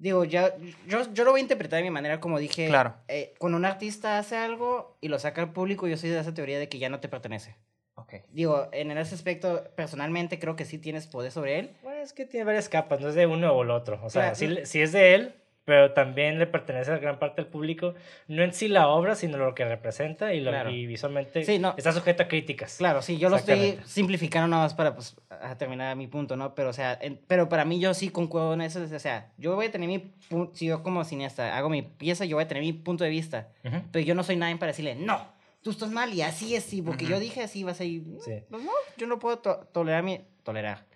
digo, 0.00 0.24
ya, 0.24 0.54
yo, 0.88 1.02
yo 1.12 1.24
lo 1.24 1.30
voy 1.30 1.40
a 1.40 1.42
interpretar 1.42 1.76
de 1.76 1.84
mi 1.84 1.90
manera, 1.90 2.18
como 2.18 2.38
dije. 2.40 2.66
Claro. 2.66 2.94
eh, 3.06 3.34
cuando 3.38 3.56
un 3.56 3.64
artista 3.64 4.18
hace 4.18 4.36
algo 4.36 4.96
y 5.00 5.06
lo 5.08 5.18
saca 5.20 5.42
al 5.42 5.52
público, 5.52 5.86
yo 5.86 5.96
soy 5.96 6.10
de 6.10 6.18
esa 6.18 6.34
teoría 6.34 6.58
de 6.58 6.68
que 6.68 6.78
ya 6.80 6.88
no 6.88 6.98
te 7.00 7.08
pertenece. 7.08 7.54
Ok. 7.94 8.14
Digo, 8.30 8.68
en 8.72 8.90
ese 8.92 9.14
aspecto, 9.14 9.62
personalmente 9.76 10.38
creo 10.38 10.56
que 10.56 10.64
sí 10.64 10.78
tienes 10.78 11.06
poder 11.06 11.30
sobre 11.32 11.58
él. 11.58 11.76
Bueno, 11.82 12.00
es 12.00 12.12
que 12.14 12.24
tiene 12.24 12.44
varias 12.44 12.68
capas, 12.70 13.00
no 13.00 13.08
es 13.10 13.14
de 13.14 13.26
uno 13.26 13.52
o 13.52 13.62
el 13.62 13.70
otro. 13.70 14.00
O 14.02 14.08
sea, 14.10 14.32
Claro. 14.32 14.54
le- 14.54 14.66
sí 14.66 14.80
es 14.80 14.92
de 14.92 15.14
él, 15.14 15.34
pero 15.64 15.92
también 15.92 16.38
le 16.38 16.46
pertenece 16.46 16.90
a 16.90 16.98
gran 16.98 17.18
parte 17.18 17.42
del 17.42 17.50
público. 17.50 17.94
No 18.26 18.42
en 18.42 18.52
sí 18.52 18.66
la 18.66 18.88
obra, 18.88 19.14
sino 19.14 19.36
lo 19.38 19.54
que 19.54 19.64
representa 19.64 20.34
y, 20.34 20.40
lo, 20.40 20.50
Claro. 20.50 20.70
y 20.70 20.86
visualmente 20.86 21.44
Sí, 21.44 21.58
no. 21.58 21.74
está 21.76 21.92
sujeto 21.92 22.22
a 22.24 22.28
críticas. 22.28 22.76
Claro, 22.78 23.02
sí, 23.02 23.18
yo 23.18 23.28
lo 23.28 23.36
estoy 23.36 23.78
simplificando 23.84 24.48
nada 24.48 24.64
más 24.64 24.74
para 24.74 24.94
pues, 24.94 25.16
a 25.28 25.56
terminar 25.58 25.94
mi 25.96 26.06
punto, 26.08 26.36
¿no? 26.36 26.54
Pero, 26.54 26.70
o 26.70 26.72
sea, 26.72 26.98
en- 27.00 27.20
pero 27.26 27.48
para 27.48 27.64
mí 27.64 27.78
yo 27.78 27.94
sí 27.94 28.08
concuerdo 28.08 28.54
en 28.54 28.62
eso. 28.62 28.82
O 28.82 28.98
sea, 28.98 29.32
yo 29.38 29.54
voy 29.54 29.66
a 29.66 29.70
tener 29.70 29.88
mi 29.88 30.12
si 30.54 30.66
yo 30.66 30.82
como 30.82 31.04
cineasta 31.04 31.56
hago 31.56 31.68
mi 31.68 31.82
pieza, 31.82 32.24
yo 32.24 32.36
voy 32.36 32.44
a 32.44 32.48
tener 32.48 32.62
mi 32.64 32.72
punto 32.72 33.04
de 33.04 33.10
vista. 33.10 33.48
Ujú. 33.64 33.76
Pero 33.92 34.04
yo 34.04 34.14
no 34.14 34.22
soy 34.24 34.36
nadie 34.36 34.56
para 34.56 34.68
decirle, 34.72 34.94
no, 34.96 35.24
tú 35.62 35.70
estás 35.70 35.90
mal 35.90 36.12
y 36.12 36.22
así 36.22 36.56
es, 36.56 36.72
y 36.72 36.82
porque 36.82 37.04
Ujú. 37.04 37.12
yo 37.14 37.20
dije 37.20 37.42
así 37.42 37.62
vas 37.64 37.80
a 37.80 37.84
ir. 37.84 38.02
No, 38.06 38.20
Sí. 38.20 38.32
pues 38.48 38.62
no, 38.64 38.72
yo 38.96 39.06
no 39.06 39.18
puedo 39.18 39.38
to- 39.38 39.68
tolerar 39.72 40.02
mi. 40.02 40.20
Tolerar. 40.42 40.86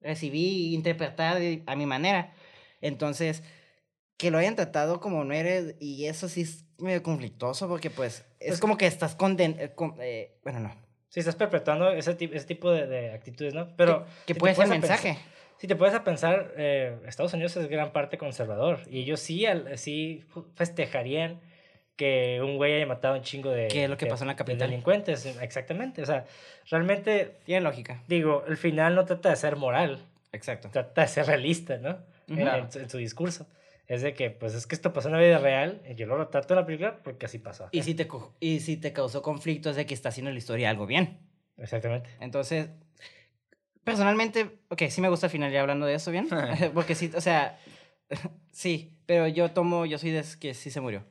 Recibí 0.00 0.74
interpretar 0.74 1.38
a 1.66 1.76
mi 1.76 1.86
manera. 1.86 2.32
Entonces, 2.80 3.42
que 4.18 4.30
lo 4.30 4.36
hayan 4.38 4.56
tratado 4.56 5.00
como 5.00 5.24
no 5.24 5.32
eres, 5.32 5.74
y 5.80 6.04
eso 6.06 6.28
sí 6.28 6.42
es 6.42 6.64
medio 6.78 7.02
conflictuoso, 7.02 7.68
porque 7.68 7.88
pues 7.88 8.24
es 8.40 8.48
Pues- 8.48 8.60
como 8.60 8.76
que 8.76 8.86
estás 8.86 9.14
conden. 9.14 9.56
eh, 9.58 9.70
con- 9.74 9.94
eh, 10.00 10.32
bueno, 10.44 10.60
no. 10.60 10.74
Sí, 11.08 11.20
estás 11.20 11.36
perpetuando 11.36 11.90
ese, 11.92 12.16
ese 12.20 12.44
tipo 12.46 12.70
de, 12.70 12.86
de 12.86 13.12
actitudes, 13.12 13.54
¿no? 13.54 13.74
Pero 13.76 14.04
que 14.26 14.34
si 14.34 14.34
te 14.34 14.40
puede 14.40 14.54
ser 14.54 14.68
mensaje. 14.68 15.08
pensar- 15.14 15.24
si 15.56 15.66
te 15.66 15.74
puedes 15.74 15.94
a 15.94 16.04
pensar, 16.04 16.52
eh, 16.56 16.96
Estados 17.06 17.32
Unidos 17.32 17.56
es 17.56 17.68
gran 17.68 17.92
parte 17.92 18.18
conservador 18.18 18.80
y 18.90 19.00
ellos 19.00 19.18
sí, 19.20 19.46
al- 19.46 19.78
sí 19.78 20.24
festejarían 20.54 21.40
que 21.96 22.40
un 22.42 22.56
güey 22.58 22.74
haya 22.74 22.86
matado 22.86 23.14
a 23.14 23.16
un 23.18 23.24
chingo 23.24 23.50
de, 23.50 23.66
¿Qué 23.68 23.84
es 23.84 23.90
lo 23.90 23.96
que 23.96 24.04
de- 24.04 24.10
pasó 24.10 24.22
en 24.24 24.28
la 24.28 24.34
de 24.34 24.38
capital? 24.38 24.68
delincuentes. 24.70 25.24
Exactamente, 25.40 26.02
o 26.02 26.06
sea, 26.06 26.26
realmente, 26.70 27.38
Tiene 27.44 27.62
lógica. 27.62 28.02
digo, 28.06 28.44
el 28.46 28.56
final 28.56 28.94
no 28.94 29.04
trata 29.04 29.30
de 29.30 29.36
ser 29.36 29.56
moral, 29.56 30.04
Exacto. 30.32 30.68
trata 30.70 31.00
de 31.02 31.08
ser 31.08 31.26
realista, 31.26 31.78
¿no? 31.78 31.98
En- 32.28 32.36
Claro. 32.36 32.64
en, 32.64 32.70
su, 32.72 32.78
en 32.80 32.90
su 32.90 32.98
discurso. 32.98 33.46
Es 33.88 34.02
de 34.02 34.12
que, 34.12 34.30
pues 34.30 34.54
es 34.54 34.66
que 34.66 34.74
esto 34.74 34.92
pasó 34.92 35.08
en 35.08 35.14
la 35.14 35.20
vida 35.20 35.38
real, 35.38 35.80
y 35.88 35.94
yo 35.94 36.06
lo 36.06 36.18
retrato 36.18 36.52
en 36.52 36.60
la 36.60 36.66
película 36.66 37.02
porque 37.02 37.24
así 37.24 37.38
pasó. 37.38 37.68
Y 37.72 37.82
si, 37.82 37.94
te, 37.94 38.06
y 38.38 38.60
si 38.60 38.76
te 38.76 38.92
causó 38.92 39.22
conflicto 39.22 39.70
es 39.70 39.76
de 39.76 39.86
que 39.86 39.94
está 39.94 40.10
haciendo 40.10 40.30
la 40.30 40.36
historia 40.36 40.68
algo 40.68 40.86
bien. 40.86 41.18
Exactamente. 41.56 42.10
Entonces, 42.20 42.68
personalmente, 43.84 44.58
ok, 44.68 44.82
sí 44.90 45.00
me 45.00 45.08
gusta 45.08 45.26
el 45.26 45.32
final 45.32 45.50
ya 45.50 45.62
hablando 45.62 45.86
de 45.86 45.94
eso 45.94 46.10
bien. 46.10 46.28
Porque 46.74 46.94
sí, 46.94 47.10
o 47.16 47.20
sea, 47.22 47.58
sí, 48.52 48.92
pero 49.06 49.26
yo 49.26 49.50
tomo, 49.52 49.86
yo 49.86 49.96
soy 49.96 50.10
de 50.10 50.22
que 50.38 50.52
sí 50.52 50.70
se 50.70 50.82
murió, 50.82 51.04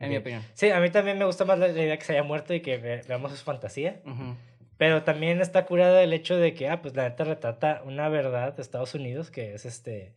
en 0.00 0.10
mi 0.10 0.16
opinión. 0.16 0.42
Sí, 0.54 0.70
a 0.70 0.80
mí 0.80 0.90
también 0.90 1.18
me 1.18 1.26
gusta 1.26 1.44
más 1.44 1.60
la, 1.60 1.68
idea 1.68 1.96
que 1.96 2.04
se 2.04 2.12
haya 2.12 2.24
muerto 2.24 2.54
y 2.54 2.60
que 2.60 2.76
ve- 2.76 3.02
veamos 3.06 3.30
su 3.30 3.44
fantasía. 3.44 4.00
Ujú. 4.04 4.34
Pero 4.78 5.04
también 5.04 5.40
está 5.40 5.64
curada 5.64 6.02
el 6.02 6.12
hecho 6.12 6.36
de 6.36 6.54
que, 6.54 6.68
ah, 6.68 6.82
pues 6.82 6.96
la 6.96 7.08
neta 7.08 7.22
retrata 7.22 7.82
una 7.84 8.08
verdad 8.08 8.54
de 8.54 8.62
Estados 8.62 8.94
Unidos 8.94 9.30
que 9.30 9.54
es 9.54 9.64
este, 9.64 10.12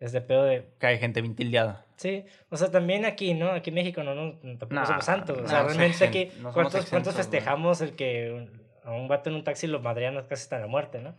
es 0.00 0.12
de 0.12 0.20
pedo 0.20 0.44
de, 0.44 0.66
Que 0.78 0.86
hay 0.88 0.98
gente 0.98 1.20
bien 1.22 1.34
tildeada. 1.34 1.84
sí, 1.96 2.24
o 2.50 2.56
sea, 2.56 2.70
también 2.70 3.04
aquí, 3.04 3.34
¿no? 3.34 3.50
Aquí 3.50 3.70
en 3.70 3.74
México 3.74 4.02
no, 4.02 4.14
no 4.14 4.32
tampoco 4.58 4.74
Nah, 4.74 4.84
somos 4.86 5.04
santos, 5.04 5.38
o 5.38 5.42
no, 5.42 5.48
sea, 5.48 5.62
no 5.62 5.68
realmente 5.68 6.04
aquí, 6.04 6.26
no 6.40 6.52
¿cuántos, 6.52 6.54
¿cuántos 6.54 6.80
exentos, 6.82 7.14
güey. 7.14 7.24
festejamos 7.24 7.80
el 7.80 7.92
que 7.96 8.30
un- 8.32 8.66
a 8.84 8.92
un 8.92 9.08
vato 9.08 9.30
en 9.30 9.34
un 9.36 9.42
taxi 9.42 9.66
lo 9.66 9.80
madrean 9.80 10.14
casi 10.28 10.44
hasta 10.44 10.60
la 10.60 10.68
muerte, 10.68 11.00
¿no? 11.00 11.12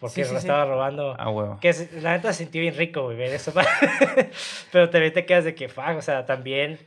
Porque 0.00 0.24
Sí, 0.24 0.28
sí, 0.28 0.34
lo 0.34 0.40
sí. 0.40 0.46
estaba 0.46 0.64
robando. 0.64 1.14
Ah, 1.20 1.30
huevo. 1.30 1.60
Que 1.60 1.72
la 2.02 2.16
neta 2.16 2.32
se 2.32 2.42
sintió 2.42 2.60
bien 2.60 2.74
rico, 2.74 3.04
güey, 3.04 3.16
ver 3.16 3.32
eso. 3.32 3.52
Pero 4.72 4.90
también 4.90 5.12
te 5.12 5.24
quedas 5.24 5.44
de 5.44 5.54
que, 5.54 5.68
fuck, 5.68 5.96
o 5.96 6.02
sea, 6.02 6.26
también 6.26 6.78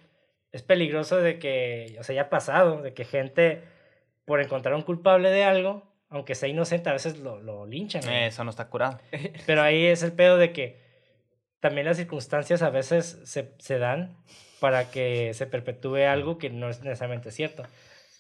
es 0.52 0.62
peligroso 0.64 1.18
de 1.18 1.40
que, 1.40 1.96
o 2.00 2.04
sea, 2.04 2.16
ya 2.16 2.24
ha 2.24 2.30
pasado, 2.30 2.82
de 2.82 2.94
que 2.94 3.06
gente, 3.06 3.64
por 4.26 4.42
encontrar 4.42 4.76
un 4.76 4.82
culpable 4.82 5.30
de 5.30 5.44
algo, 5.46 5.84
aunque 6.10 6.36
sea 6.36 6.50
inocente, 6.50 6.90
a 6.90 6.94
veces 6.94 7.20
lo, 7.20 7.40
lo 7.40 7.66
linchan. 7.66 8.02
güey. 8.04 8.26
Eso 8.26 8.44
no 8.44 8.50
está 8.50 8.68
curado. 8.68 9.00
Pero 9.46 9.62
ahí 9.62 9.86
es 9.86 10.04
el 10.04 10.12
pedo 10.12 10.38
de 10.38 10.52
que 10.52 10.80
también 11.60 11.86
las 11.86 11.98
circunstancias 11.98 12.62
a 12.62 12.70
veces 12.70 13.20
se, 13.26 13.54
se 13.60 13.78
dan 13.80 14.16
para 14.60 14.92
que 14.92 15.34
se 15.34 15.46
perpetúe 15.48 16.06
algo 16.08 16.38
que 16.38 16.50
no 16.50 16.70
es 16.70 16.82
necesariamente 16.82 17.32
cierto. 17.32 17.64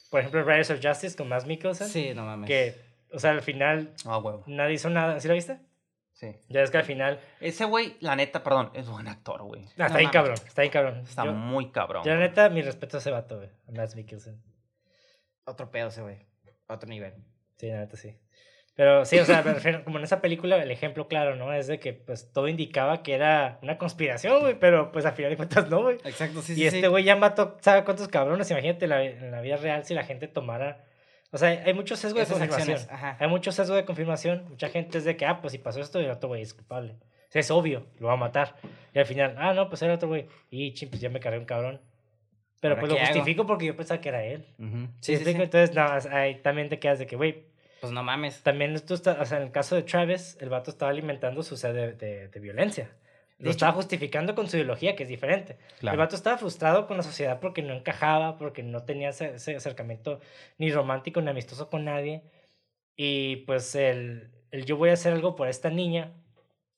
Por 0.09 0.21
ejemplo, 0.21 0.43
Riders 0.43 0.71
of 0.71 0.79
Justice 0.83 1.15
con 1.15 1.27
Mads 1.29 1.45
Mikkelsen, 1.45 1.87
Sí, 1.87 2.13
no 2.15 2.25
mames. 2.25 2.47
que, 2.47 2.75
o 3.11 3.19
sea, 3.19 3.31
al 3.31 3.41
final 3.41 3.93
Ah, 4.05 4.17
huevo. 4.17 4.43
nadie 4.47 4.73
hizo 4.73 4.89
nada. 4.89 5.19
¿Sí 5.19 5.27
lo 5.27 5.33
viste? 5.33 5.59
Sí. 6.13 6.35
Ya 6.49 6.61
es 6.63 6.71
que 6.71 6.77
al 6.77 6.83
final 6.83 7.19
Ese 7.39 7.63
güey, 7.65 7.95
la 8.01 8.15
neta, 8.15 8.43
perdón, 8.43 8.71
es 8.73 8.89
buen 8.89 9.07
actor, 9.07 9.41
güey. 9.43 9.63
Ah, 9.77 9.85
está 9.85 9.89
No 9.89 9.95
bien 9.97 10.03
mames. 10.07 10.11
cabrón, 10.13 10.37
está 10.47 10.61
bien 10.63 10.71
cabrón. 10.71 10.97
Está 11.07 11.25
yo, 11.25 11.31
muy 11.33 11.71
cabrón. 11.71 12.03
yo, 12.03 12.13
la 12.13 12.19
neta, 12.19 12.49
mi 12.49 12.61
respeto 12.61 12.97
a 12.97 12.99
ese 12.99 13.11
vato, 13.11 13.37
güey. 13.37 13.49
A 13.67 13.71
Mads 13.71 13.95
Mikkelsen. 13.95 14.41
Otro 15.45 15.71
pedo 15.71 15.87
ese, 15.87 16.01
güey. 16.01 16.17
Otro 16.67 16.89
nivel. 16.89 17.13
Sí, 17.57 17.67
la 17.67 17.79
neta, 17.79 17.95
sí. 17.97 18.17
Pero 18.80 19.03
sí, 19.03 19.19
o 19.19 19.26
sea, 19.26 19.41
refiero, 19.41 19.84
como 19.84 19.97
en 19.97 20.06
esa 20.06 20.22
película, 20.22 20.56
el 20.64 20.72
ejemplo 20.72 21.10
claro, 21.10 21.35
¿no? 21.35 21.51
Es 21.51 21.68
de 21.68 21.80
que, 21.81 21.91
pues, 21.91 22.31
todo 22.31 22.47
indicaba 22.47 23.03
que 23.03 23.14
era 23.14 23.60
una 23.61 23.77
conspiración, 23.77 24.39
güey, 24.39 24.57
pero, 24.57 24.93
pues, 24.93 25.06
al 25.06 25.11
final 25.11 25.31
de 25.31 25.35
cuentas 25.35 25.69
no, 25.69 25.81
güey. 25.81 25.97
Exacto, 26.06 26.41
sí, 26.41 26.53
y 26.56 26.65
este 26.65 26.88
güey 26.88 27.03
ya 27.03 27.18
mató, 27.18 27.57
¿sabe 27.60 27.84
cuántos 27.84 28.07
cabrones? 28.07 28.49
Imagínate 28.51 28.88
la- 28.88 29.03
en 29.03 29.31
la 29.31 29.41
vida 29.41 29.57
real 29.57 29.84
si 29.84 29.93
la 29.93 30.06
gente 30.06 30.30
tomara... 30.30 30.85
O 31.31 31.38
sea, 31.38 31.49
hay 31.49 31.73
mucho 31.73 31.97
sesgo 31.97 32.19
de 32.19 32.23
Esas 32.23 32.38
confirmación. 32.38 32.77
acciones, 32.77 32.89
ajá. 32.89 33.18
Hay 33.19 33.27
mucho 33.27 33.51
sesgo 33.51 33.76
de 33.76 33.84
confirmación. 33.84 34.45
Mucha 34.49 34.69
gente 34.69 34.97
es 34.97 35.03
de 35.03 35.18
que, 35.18 35.26
ah, 35.26 35.41
pues, 35.41 35.51
si 35.51 35.57
pasó 35.57 35.81
esto, 35.81 35.99
el 35.99 36.10
otro 36.10 36.30
güey 36.30 36.41
es 36.41 36.53
culpable. 36.53 36.93
O 36.93 37.31
sea, 37.31 37.41
es 37.41 37.51
obvio, 37.51 37.85
lo 37.99 38.07
va 38.07 38.14
a 38.14 38.15
matar. 38.15 38.56
Y 38.95 38.99
al 38.99 39.06
final, 39.06 39.35
ah, 39.38 39.53
no, 39.53 39.68
pues 39.68 39.81
era 39.81 39.93
otro 39.95 40.07
güey. 40.07 40.26
Y, 40.49 40.72
ching, 40.73 40.88
pues 40.89 41.01
ya 41.01 41.10
me 41.10 41.19
cargué 41.19 41.38
un 41.38 41.43
cabrón. 41.45 41.81
Pero 42.61 42.76
¿Ahora 42.76 42.80
pues 42.80 42.89
lo 42.91 42.95
qué 42.95 43.01
hago? 43.03 43.14
justifico 43.14 43.45
porque 43.45 43.65
yo 43.65 43.76
pensaba 43.76 43.99
que 43.99 44.07
era 44.10 44.23
él. 44.23 44.45
Ujú. 44.57 44.88
Sí, 45.01 45.18
Sí, 45.18 45.26
sí, 45.26 45.34
sí. 45.34 45.41
Entonces, 45.41 45.76
no, 45.76 45.85
ahí 46.15 46.35
también 46.35 46.69
te 46.69 46.80
quedas 46.80 46.97
de 46.97 47.06
que, 47.07 47.18
güey, 47.18 47.43
Pues 47.81 47.91
no 47.93 48.03
mames. 48.03 48.41
también 48.43 48.77
tú 48.85 48.93
estás, 48.93 49.18
o 49.19 49.26
sea, 49.26 49.38
en 49.38 49.43
el 49.43 49.51
caso 49.51 49.76
de 49.76 49.84
Travis, 49.84 50.38
el 50.41 50.49
vato 50.49 50.69
estaba 50.72 50.91
alimentando 50.91 51.43
su 51.43 51.56
sed 51.57 51.73
de, 51.73 51.93
de- 51.93 52.27
de 52.27 52.39
violencia. 52.39 52.89
Lo 53.38 53.43
De 53.45 53.49
hecho- 53.51 53.51
estaba 53.51 53.72
justificando 53.72 54.35
con 54.35 54.49
su 54.49 54.57
ideología, 54.57 54.95
que 54.97 55.03
es 55.03 55.10
diferente. 55.10 55.57
Claro. 55.80 55.93
El 55.95 55.99
vato 55.99 56.15
estaba 56.15 56.38
frustrado 56.38 56.88
con 56.88 56.97
la 56.97 57.03
sociedad 57.03 57.39
porque 57.39 57.61
no 57.61 57.73
encajaba, 57.73 58.38
porque 58.38 58.64
no 58.64 58.84
tenía 58.84 59.10
ese, 59.10 59.35
ese 59.35 59.56
acercamiento 59.56 60.19
ni 60.57 60.72
romántico 60.72 61.22
ni 61.22 61.30
amistoso 61.30 61.69
con 61.69 61.85
nadie. 61.85 62.23
Y 62.97 63.38
pues 63.47 63.76
el, 63.76 64.30
el 64.51 64.65
yo 64.65 64.76
voy 64.76 64.89
a 64.89 64.93
hacer 64.93 65.14
algo 65.14 65.35
por 65.38 65.47
esta 65.47 65.69
niña, 65.69 66.11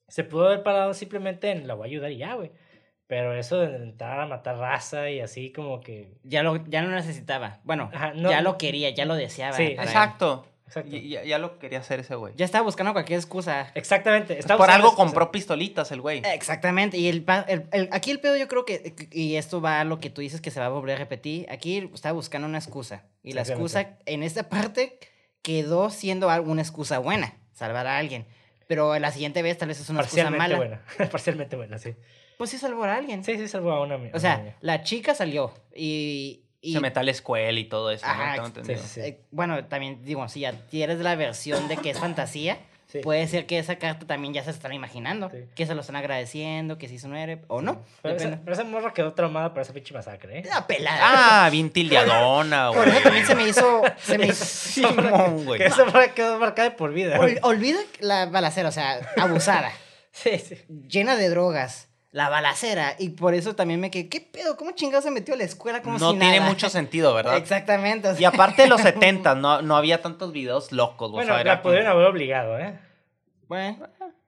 se 0.08 0.24
pudo 0.24 0.46
haber 0.48 0.62
parado 0.62 0.94
simplemente 0.94 1.50
en 1.50 1.68
la 1.68 1.74
voy 1.74 1.88
a 1.88 1.90
ayudar 1.92 2.12
y 2.12 2.18
ya, 2.18 2.36
güey. 2.36 2.52
Pero 3.08 3.34
eso 3.34 3.58
de 3.60 3.76
entrar 3.76 4.20
a 4.20 4.28
matar 4.28 4.58
raza 4.58 5.10
y 5.10 5.20
así 5.20 5.52
como 5.52 5.82
que... 5.82 6.14
Ya 6.24 6.44
lo, 6.44 6.64
ya 6.68 6.82
lo 6.84 6.90
necesitaba. 6.92 7.60
Bueno, 7.64 7.90
Ajá, 7.92 8.14
no- 8.14 8.30
ya 8.30 8.42
lo 8.42 8.58
quería, 8.58 8.92
ya 8.92 9.06
lo 9.06 9.16
deseaba. 9.16 9.54
Sí, 9.58 9.72
para 9.76 9.84
él. 9.84 9.94
Exacto. 10.72 10.90
Exacto. 10.90 11.06
Y- 11.06 11.10
Ya, 11.10 11.24
ya 11.26 11.38
lo 11.38 11.60
quería 11.60 11.80
hacer 11.80 12.00
ese 12.00 12.16
güey. 12.16 12.34
Ya 12.38 12.46
estaba 12.46 12.64
buscando 12.64 12.94
cualquier 12.94 13.20
excusa. 13.20 13.72
Exactamente. 13.76 14.40
estaba 14.40 14.58
Por 14.58 14.72
algo 14.72 14.88
excusa. 14.88 15.04
compró 15.06 15.32
pistolitas 15.32 15.92
el 15.92 16.00
güey. 16.02 16.22
Exactamente, 16.26 16.98
y 16.98 17.08
el, 17.08 17.24
pa- 17.24 17.46
el- 17.48 17.68
el- 17.74 17.90
aquí 17.92 18.12
el 18.12 18.20
pedo 18.22 18.38
yo 18.38 18.48
creo 18.48 18.64
que, 18.66 18.96
y 19.12 19.36
esto 19.36 19.60
va 19.62 19.82
a 19.82 19.84
lo 19.84 20.00
que 20.00 20.10
tú 20.10 20.22
dices 20.22 20.40
que 20.42 20.50
se 20.52 20.60
va 20.62 20.68
a 20.68 20.70
volver 20.70 20.96
a 20.96 21.00
repetir, 21.00 21.46
aquí 21.52 21.90
estaba 21.94 22.14
buscando 22.14 22.48
una 22.48 22.58
excusa, 22.60 23.04
y 23.24 23.34
la 23.34 23.42
excusa 23.42 23.98
en 24.06 24.24
esta 24.24 24.48
parte 24.50 24.98
quedó 25.42 25.90
siendo 25.90 26.30
alguna 26.30 26.62
excusa 26.62 27.00
buena, 27.00 27.34
salvar 27.54 27.88
a 27.88 27.98
alguien, 27.98 28.26
pero 28.68 28.98
la 28.98 29.12
siguiente 29.12 29.42
vez 29.42 29.58
tal 29.58 29.68
vez 29.68 29.80
es 29.82 29.90
una 29.90 30.02
excusa 30.02 30.24
Parcialmente 30.24 30.56
mala. 30.56 30.82
buena. 30.98 31.10
Parcialmente 31.12 31.56
buena, 31.58 31.78
sí. 31.78 31.94
Pues 32.38 32.50
sí 32.50 32.58
salvó 32.58 32.86
a 32.86 32.96
alguien. 32.96 33.24
Sí, 33.24 33.38
sí, 33.38 33.48
salvó 33.48 33.72
a 33.72 33.82
una. 33.84 33.96
a 33.96 33.98
O 33.98 34.02
una 34.02 34.20
sea, 34.20 34.56
la 34.62 34.82
chica 34.84 35.14
salió 35.14 35.54
y... 35.76 36.46
y 36.62 36.74
Se 36.74 36.80
mete 36.80 37.00
a 37.00 37.04
la 37.04 37.12
escuela 37.12 37.60
y 37.60 37.66
todo 37.66 37.90
eso, 37.92 38.06
Ajá, 38.06 38.38
¿no? 38.38 38.46
Sí, 38.64 38.76
sí, 38.78 39.00
eh, 39.02 39.22
bueno, 39.32 39.66
también 39.66 40.04
digo, 40.06 40.28
si 40.30 40.42
ya 40.42 40.54
tienes 40.54 41.00
la 41.00 41.16
versión 41.16 41.68
de 41.68 41.78
que 41.78 41.90
es 41.90 42.00
fantasía, 42.00 42.58
Sí. 42.92 43.00
puede 43.00 43.26
ser 43.30 43.46
que 43.46 43.58
esa 43.58 43.78
carta 43.78 44.06
también 44.06 44.34
ya 44.34 44.44
se 44.44 44.50
están 44.52 44.74
imaginando, 44.74 45.30
Sí. 45.30 45.38
que 45.56 45.66
se 45.66 45.74
lo 45.76 45.80
están 45.80 45.96
agradeciendo, 45.96 46.78
que 46.78 46.90
si 46.90 47.00
se 47.00 47.08
muere 47.08 47.40
o 47.48 47.62
no. 47.62 47.86
Pero 48.02 48.16
esa, 48.18 48.26
depende. 48.26 48.44
pero 48.44 48.54
esa 48.54 48.64
morra 48.66 48.94
quedó 48.94 49.14
traumada 49.14 49.54
por 49.54 49.62
esa 49.62 49.72
pinche 49.72 49.94
masacre, 49.94 50.40
¿eh? 50.40 50.44
La 50.50 50.68
pelada. 50.68 51.46
Ah, 51.46 51.50
bien 51.50 51.70
tildeadona, 51.70 52.68
güey. 52.68 52.80
Por 52.84 52.88
eso 52.90 53.02
también 53.04 53.26
se 53.26 53.36
me 53.36 53.48
hizo. 53.48 53.82
Se 53.98 54.18
me 54.18 54.26
hizo- 54.28 55.44
güey. 55.46 55.58
Que 55.60 55.68
esa 55.68 55.86
morra 55.86 56.14
quedó 56.14 56.38
marcada 56.38 56.70
de 56.70 56.76
por 56.76 56.92
vida. 56.94 57.18
Ol- 57.18 57.40
olvida 57.44 57.80
la 58.02 58.26
balacera, 58.26 58.68
o 58.68 58.74
sea, 58.74 59.00
abusada, 59.18 59.72
Sí, 60.12 60.38
sí. 60.40 60.56
llena 60.90 61.16
de 61.16 61.30
drogas, 61.30 61.88
la 62.12 62.28
balacera, 62.30 62.96
y 63.00 63.10
por 63.12 63.34
eso 63.34 63.56
también 63.56 63.80
me 63.80 63.90
quedé, 63.90 64.10
¿qué 64.10 64.20
pedo? 64.22 64.58
¿Cómo 64.58 64.72
chingado 64.72 65.02
se 65.02 65.12
metió 65.12 65.34
a 65.34 65.38
la 65.38 65.46
escuela 65.46 65.82
como 65.82 65.98
No 65.98 66.12
si 66.12 66.20
tiene 66.20 66.40
nada? 66.40 66.50
mucho 66.50 66.70
sentido, 66.70 67.14
¿verdad? 67.14 67.38
Exactamente. 67.38 68.10
o 68.10 68.12
sea, 68.14 68.22
Y 68.22 68.26
aparte 68.26 68.64
de 68.64 68.68
los 68.68 68.82
70 68.82 69.36
no, 69.36 69.62
no 69.62 69.76
había 69.78 70.02
tantos 70.02 70.32
videos 70.34 70.72
locos. 70.74 71.10
o 71.10 71.14
Bueno, 71.14 71.32
sea, 71.34 71.42
era 71.42 71.56
la 71.56 71.62
pudieron 71.62 71.88
haber 71.88 72.06
obligado, 72.08 72.60
¿eh? 72.60 72.78
Bueno, 73.48 73.88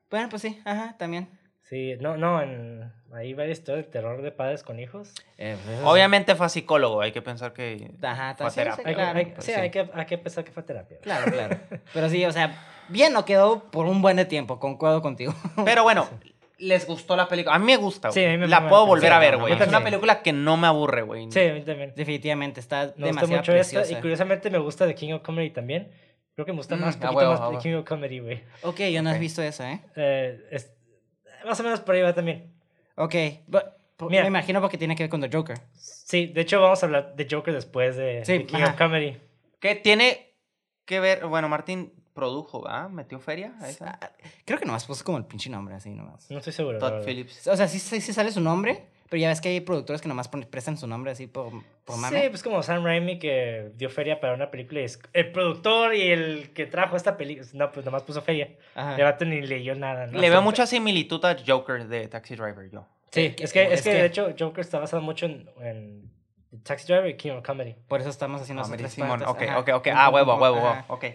bueno, 0.09 0.29
pues 0.29 0.41
sí, 0.41 0.61
ajá, 0.65 0.95
también. 0.97 1.29
Sí, 1.63 1.95
no, 1.99 2.17
no, 2.17 2.41
en... 2.41 2.91
Ahí 3.13 3.33
va 3.33 3.45
la 3.45 3.51
historia 3.51 3.83
de 3.83 3.89
terror 3.89 4.21
de 4.21 4.31
padres 4.31 4.63
con 4.63 4.79
hijos. 4.79 5.13
Eh, 5.37 5.55
pues 5.63 5.77
sí. 5.77 5.83
Obviamente 5.85 6.33
fue 6.35 6.49
psicólogo, 6.49 7.01
hay 7.01 7.11
que 7.11 7.21
pensar 7.21 7.53
que... 7.53 7.91
Ajá, 8.01 8.35
fue 8.35 8.49
sí, 8.49 8.53
sí, 8.55 8.59
terapia, 8.63 8.83
Hay, 8.87 8.95
claro. 8.95 9.19
hay- 9.19 9.25
pues 9.27 9.45
sí, 9.45 9.51
sí. 9.53 9.59
Hay, 9.59 9.69
que, 9.69 9.89
hay 9.93 10.05
que 10.05 10.17
pensar 10.17 10.43
que 10.43 10.51
fue 10.51 10.63
terapia. 10.63 10.97
Claro, 11.01 11.31
claro. 11.31 11.57
Pero 11.93 12.09
sí, 12.09 12.25
o 12.25 12.31
sea, 12.31 12.59
bien 12.89 13.13
no 13.13 13.23
quedó 13.23 13.65
por 13.71 13.85
un 13.85 14.01
buen 14.01 14.17
de 14.17 14.25
tiempo, 14.25 14.59
concuerdo 14.59 15.01
contigo. 15.03 15.33
Pero 15.63 15.83
bueno, 15.83 16.09
les 16.57 16.85
gustó 16.87 17.15
la 17.15 17.27
película. 17.27 17.55
A 17.55 17.59
mí 17.59 17.65
me 17.65 17.77
gusta, 17.77 18.11
Sí, 18.11 18.19
güey. 18.21 18.29
a 18.33 18.37
mí 18.37 18.37
me- 18.39 18.47
La 18.47 18.61
me- 18.61 18.69
puedo 18.69 18.83
sí, 18.83 18.87
volver 18.89 19.11
a 19.13 19.19
ver, 19.19 19.33
no, 19.33 19.39
güey. 19.41 19.53
Es 19.53 19.57
una 19.57 19.65
también. 19.71 19.83
película 19.91 20.21
que 20.21 20.33
no 20.33 20.55
me 20.57 20.67
aburre, 20.67 21.01
güey. 21.01 21.31
Sí, 21.31 21.39
a 21.39 21.53
mí 21.53 21.61
también. 21.61 21.93
Definitivamente, 21.95 22.59
está 22.59 22.77
Me 22.81 22.85
gusta 22.87 23.05
demasiado 23.05 23.37
mucho 23.37 23.53
esta 23.53 23.91
y 23.91 23.95
curiosamente 23.95 24.49
me 24.49 24.57
gusta 24.59 24.85
de 24.85 24.95
King 24.95 25.13
of 25.13 25.21
Comedy 25.23 25.49
también. 25.49 25.91
Creo 26.35 26.45
que 26.45 26.51
me 26.53 26.57
gusta 26.57 26.75
Mm, 26.75 26.79
más, 26.81 26.95
ah, 26.95 26.99
poquito 26.99 27.17
huevo, 27.17 27.31
más 27.31 27.39
de 27.41 27.47
huevo. 27.47 27.61
King 27.61 27.73
of 27.75 27.85
Comedy, 27.87 28.19
güey. 28.19 28.43
Ok, 28.63 28.79
yo 28.91 29.01
no 29.03 29.09
has 29.09 29.15
Ok. 29.17 29.21
visto 29.21 29.41
eso, 29.43 29.63
¿eh? 29.63 29.81
Eh, 29.95 30.47
es- 30.51 30.71
más 31.45 31.59
o 31.59 31.63
menos 31.63 31.79
por 31.81 31.93
ahí 31.95 32.01
va 32.01 32.13
también. 32.13 32.51
Ok, 32.95 33.15
Mira. 34.09 34.21
me 34.23 34.27
imagino 34.27 34.61
porque 34.61 34.77
tiene 34.77 34.95
que 34.95 35.03
ver 35.03 35.09
con 35.09 35.21
The 35.21 35.29
Joker. 35.35 35.57
Sí, 35.73 36.27
de 36.27 36.41
hecho 36.41 36.61
vamos 36.61 36.81
a 36.81 36.85
hablar 36.85 37.15
de 37.15 37.27
Joker 37.29 37.53
después 37.53 37.95
de, 37.95 38.23
Sí, 38.25 38.33
de 38.39 38.45
King 38.45 38.57
ajá. 38.57 38.71
of 38.71 38.77
Comedy. 38.77 39.17
Que 39.59 39.75
tiene 39.75 40.33
que 40.85 40.99
ver... 40.99 41.25
Bueno, 41.25 41.49
Martín 41.49 41.93
produjo, 42.13 42.61
¿verdad? 42.61 42.89
¿Metió 42.89 43.19
feria 43.19 43.53
a 43.61 43.69
esa? 43.69 43.97
Ah, 44.01 44.11
Creo 44.45 44.59
que 44.59 44.65
nomás 44.65 44.85
puso 44.85 45.03
como 45.03 45.17
el 45.17 45.25
pinche 45.25 45.49
nombre 45.49 45.75
así 45.75 45.89
nomás. 45.91 46.29
No 46.29 46.37
estoy 46.37 46.53
seguro. 46.53 46.79
Todd. 46.79 47.03
Phillips. 47.03 47.47
O 47.47 47.55
sea, 47.57 47.67
sí, 47.67 47.79
sí, 47.79 48.01
sí 48.01 48.13
sale 48.13 48.31
su 48.31 48.39
nombre, 48.41 48.85
pero 49.09 49.19
ya 49.21 49.29
ves 49.29 49.41
que 49.41 49.49
hay 49.49 49.61
productores 49.61 50.01
que 50.01 50.07
nomás 50.07 50.27
prestan 50.27 50.77
su 50.77 50.87
nombre 50.87 51.11
así 51.11 51.27
por, 51.27 51.51
por 51.85 51.97
mame. 51.97 52.21
Sí, 52.21 52.29
pues 52.29 52.43
como 52.43 52.61
Sam 52.63 52.83
Raimi 52.83 53.19
que 53.19 53.71
dio 53.75 53.89
feria 53.89 54.19
para 54.19 54.33
una 54.33 54.51
película 54.51 54.81
y 54.81 54.83
es 54.85 54.99
el 55.13 55.31
productor 55.31 55.95
y 55.95 56.11
el 56.11 56.51
que 56.53 56.65
trajo 56.65 56.95
esta 56.95 57.17
película. 57.17 57.47
No, 57.53 57.71
pues 57.71 57.85
nomás 57.85 58.03
puso 58.03 58.21
feria. 58.21 58.49
Ajá. 58.75 58.95
El 58.95 59.03
vato 59.03 59.25
ni 59.25 59.41
leyó 59.41 59.75
nada. 59.75 60.07
¿no? 60.07 60.19
Le 60.19 60.29
veo 60.29 60.41
mucha 60.41 60.65
similitud 60.65 61.23
a 61.25 61.35
Joker 61.45 61.87
de 61.87 62.07
Taxi 62.07 62.35
Driver, 62.35 62.69
yo. 62.71 62.85
Sí, 63.11 63.35
es 63.37 63.53
que, 63.53 63.63
es 63.65 63.71
es 63.73 63.81
que, 63.83 63.91
que- 63.91 63.95
de 63.97 64.05
hecho 64.05 64.33
Joker 64.39 64.61
está 64.61 64.79
basado 64.79 65.01
mucho 65.03 65.27
en, 65.27 65.47
en 65.61 66.09
Taxi 66.63 66.87
Driver 66.87 67.07
y 67.09 67.15
King 67.17 67.31
of 67.31 67.45
Comedy. 67.45 67.75
Por 67.87 67.99
eso 68.01 68.09
estamos 68.09 68.41
haciendo 68.41 68.63
tres 68.63 68.91
Simón. 68.93 69.19
partes. 69.19 69.27
Ok, 69.27 69.57
ok, 69.59 69.69
ok. 69.75 69.87
Ah, 69.93 70.09
huevo, 70.09 70.35
huevo, 70.35 70.55
huevo. 70.57 70.83
Ok. 70.87 71.05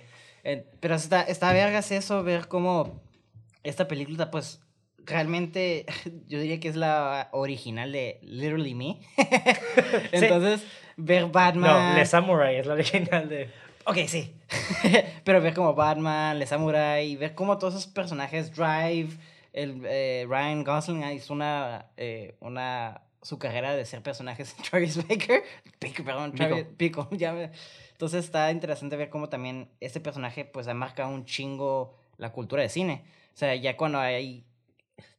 Eh, 0.45 0.65
pero 0.81 0.95
está, 0.95 1.23
está 1.23 1.53
vergas 1.53 1.91
eso, 1.93 2.23
ver 2.23 2.49
cómo 2.49 3.01
esta 3.65 3.89
película, 3.89 4.31
pues, 4.31 4.61
realmente 4.99 5.87
yo 6.29 6.41
diría 6.41 6.61
que 6.61 6.69
es 6.69 6.77
la 6.77 7.29
original 7.33 7.93
de 7.93 8.19
Literally 8.23 8.75
Me. 8.75 8.99
Entonces, 10.13 10.65
ver 10.97 11.27
Batman... 11.27 11.91
No, 11.91 11.97
Le 11.97 12.07
Samurai 12.07 12.57
es 12.57 12.67
la 12.67 12.75
original 12.75 13.29
de... 13.29 13.51
Ok, 13.85 13.97
sí. 14.07 14.35
Pero 15.25 15.41
ver 15.41 15.55
como 15.55 15.75
Batman, 15.75 16.39
Le 16.39 16.47
Samurai, 16.47 17.17
ver 17.17 17.35
como 17.35 17.57
todos 17.59 17.75
esos 17.75 17.87
personajes, 17.87 18.55
Drive, 18.55 19.17
el, 19.55 19.81
eh, 19.87 20.27
Ryan 20.29 20.63
Gosling 20.63 21.03
hizo 21.13 21.33
una, 21.33 21.87
eh, 21.97 22.37
una, 22.41 23.01
su 23.23 23.39
carrera 23.39 23.75
de 23.75 23.87
ser 23.87 24.03
personajes 24.03 24.55
Travis 24.71 24.97
Baker, 25.09 25.43
Baker, 25.81 26.05
perdón, 26.05 26.35
Travis, 26.35 26.67
Pico, 26.77 27.09
ya 27.13 27.33
me- 27.33 27.51
Entonces 27.99 28.27
está 28.27 28.49
interesante 28.53 28.95
ver 28.97 29.11
cómo 29.11 29.29
también 29.29 29.69
este 29.81 29.99
personaje 29.99 30.45
pues 30.45 30.69
ha 30.69 30.75
marcado 30.75 31.09
un 31.13 31.25
chingo 31.25 31.97
la 32.17 32.31
cultura 32.31 32.63
de 32.63 32.69
cine. 32.69 33.03
O 33.35 33.37
sea, 33.37 33.57
ya 33.57 33.77
cuando 33.77 33.99
hay 33.99 34.45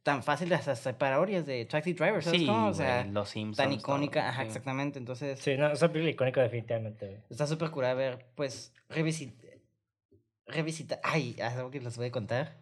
tan 0.01 0.23
fácil 0.23 0.53
hasta 0.53 0.97
parodias 0.97 1.45
de 1.45 1.65
Taxi 1.65 1.91
Driver, 1.91 2.23
¿sabes 2.23 2.39
Sí, 2.39 2.47
cómo? 2.47 2.68
O 2.68 2.73
sea, 2.73 3.01
güey, 3.01 3.11
los 3.11 3.27
Simpsons. 3.27 3.57
tan 3.57 3.68
todo, 3.72 3.80
icónica, 3.80 4.30
ajá, 4.30 4.43
sí. 4.43 4.47
exactamente. 4.47 4.97
Entonces, 4.97 5.39
Sí, 5.39 5.57
no, 5.57 5.69
es 5.69 5.81
una 5.81 5.91
película 5.91 6.11
icónica 6.11 6.41
definitivamente, 6.41 7.06
güey. 7.06 7.19
Está 7.30 7.45
súper 7.47 7.69
curada 7.69 7.95
ver, 7.95 8.26
pues, 8.35 8.73
revisitar. 8.88 9.57
Revisitar. 10.47 11.01
Ay, 11.03 11.35
es 11.38 11.43
algo 11.43 11.69
que 11.72 11.81
les 11.81 11.97
voy 11.97 12.07
a 12.07 12.11
contar. 12.11 12.56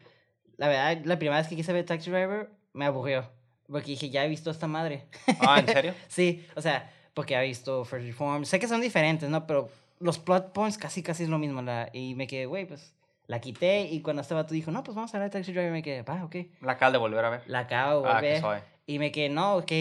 La 0.58 0.68
verdad, 0.68 0.98
la 1.06 1.20
primera 1.20 1.38
vez 1.38 1.48
que 1.48 1.56
quise 1.56 1.72
ver 1.74 1.86
Taxi 1.86 2.10
Driver, 2.10 2.50
me 2.74 2.86
aburrió. 2.86 3.30
Porque 3.68 3.92
dije, 3.92 4.10
ya 4.10 4.26
he 4.26 4.30
visto 4.30 4.50
esta 4.50 4.66
madre. 4.68 5.06
Ah, 5.42 5.60
¿en 5.60 5.68
serio? 5.68 5.94
sí, 6.08 6.44
o 6.56 6.62
sea, 6.62 6.92
porque 7.14 7.36
he 7.36 7.44
visto 7.44 7.86
First 7.86 8.08
Reform. 8.08 8.46
Sé 8.46 8.60
que 8.60 8.68
son 8.68 8.82
diferentes, 8.82 9.30
¿no? 9.30 9.46
Pero 9.46 9.70
los 10.00 10.20
plot 10.20 10.54
points 10.54 10.78
casi, 10.78 11.02
casi 11.04 11.24
es 11.24 11.30
lo 11.30 11.38
mismo. 11.40 11.62
La, 11.62 11.90
y 11.94 12.16
me 12.16 12.28
quedé, 12.28 12.46
güey, 12.46 12.66
pues, 12.68 12.96
la 13.26 13.40
quité. 13.42 13.82
Y 13.84 14.02
cuando 14.02 14.22
estaba 14.22 14.46
tú 14.46 14.54
dijo, 14.54 14.72
no, 14.72 14.84
pues 14.84 14.96
vamos 14.96 15.14
a 15.16 15.20
ver 15.20 15.30
Taxi 15.30 15.52
Driver, 15.52 15.72
me 15.72 15.84
quedé, 15.84 16.02
va, 16.04 16.24
ok. 16.24 16.36
La 16.62 16.74
acabo 16.74 16.92
de 16.92 16.98
volver 16.98 17.26
a 17.26 17.30
ver. 17.30 17.42
La 17.48 17.60
acabo 17.60 18.02
de 18.04 18.10
Ah, 18.10 18.14
volver. 18.16 18.40
suave. 18.40 18.64
Y 18.86 19.00
me 19.00 19.12
quedé, 19.12 19.30
no, 19.30 19.56
ok. 19.58 19.72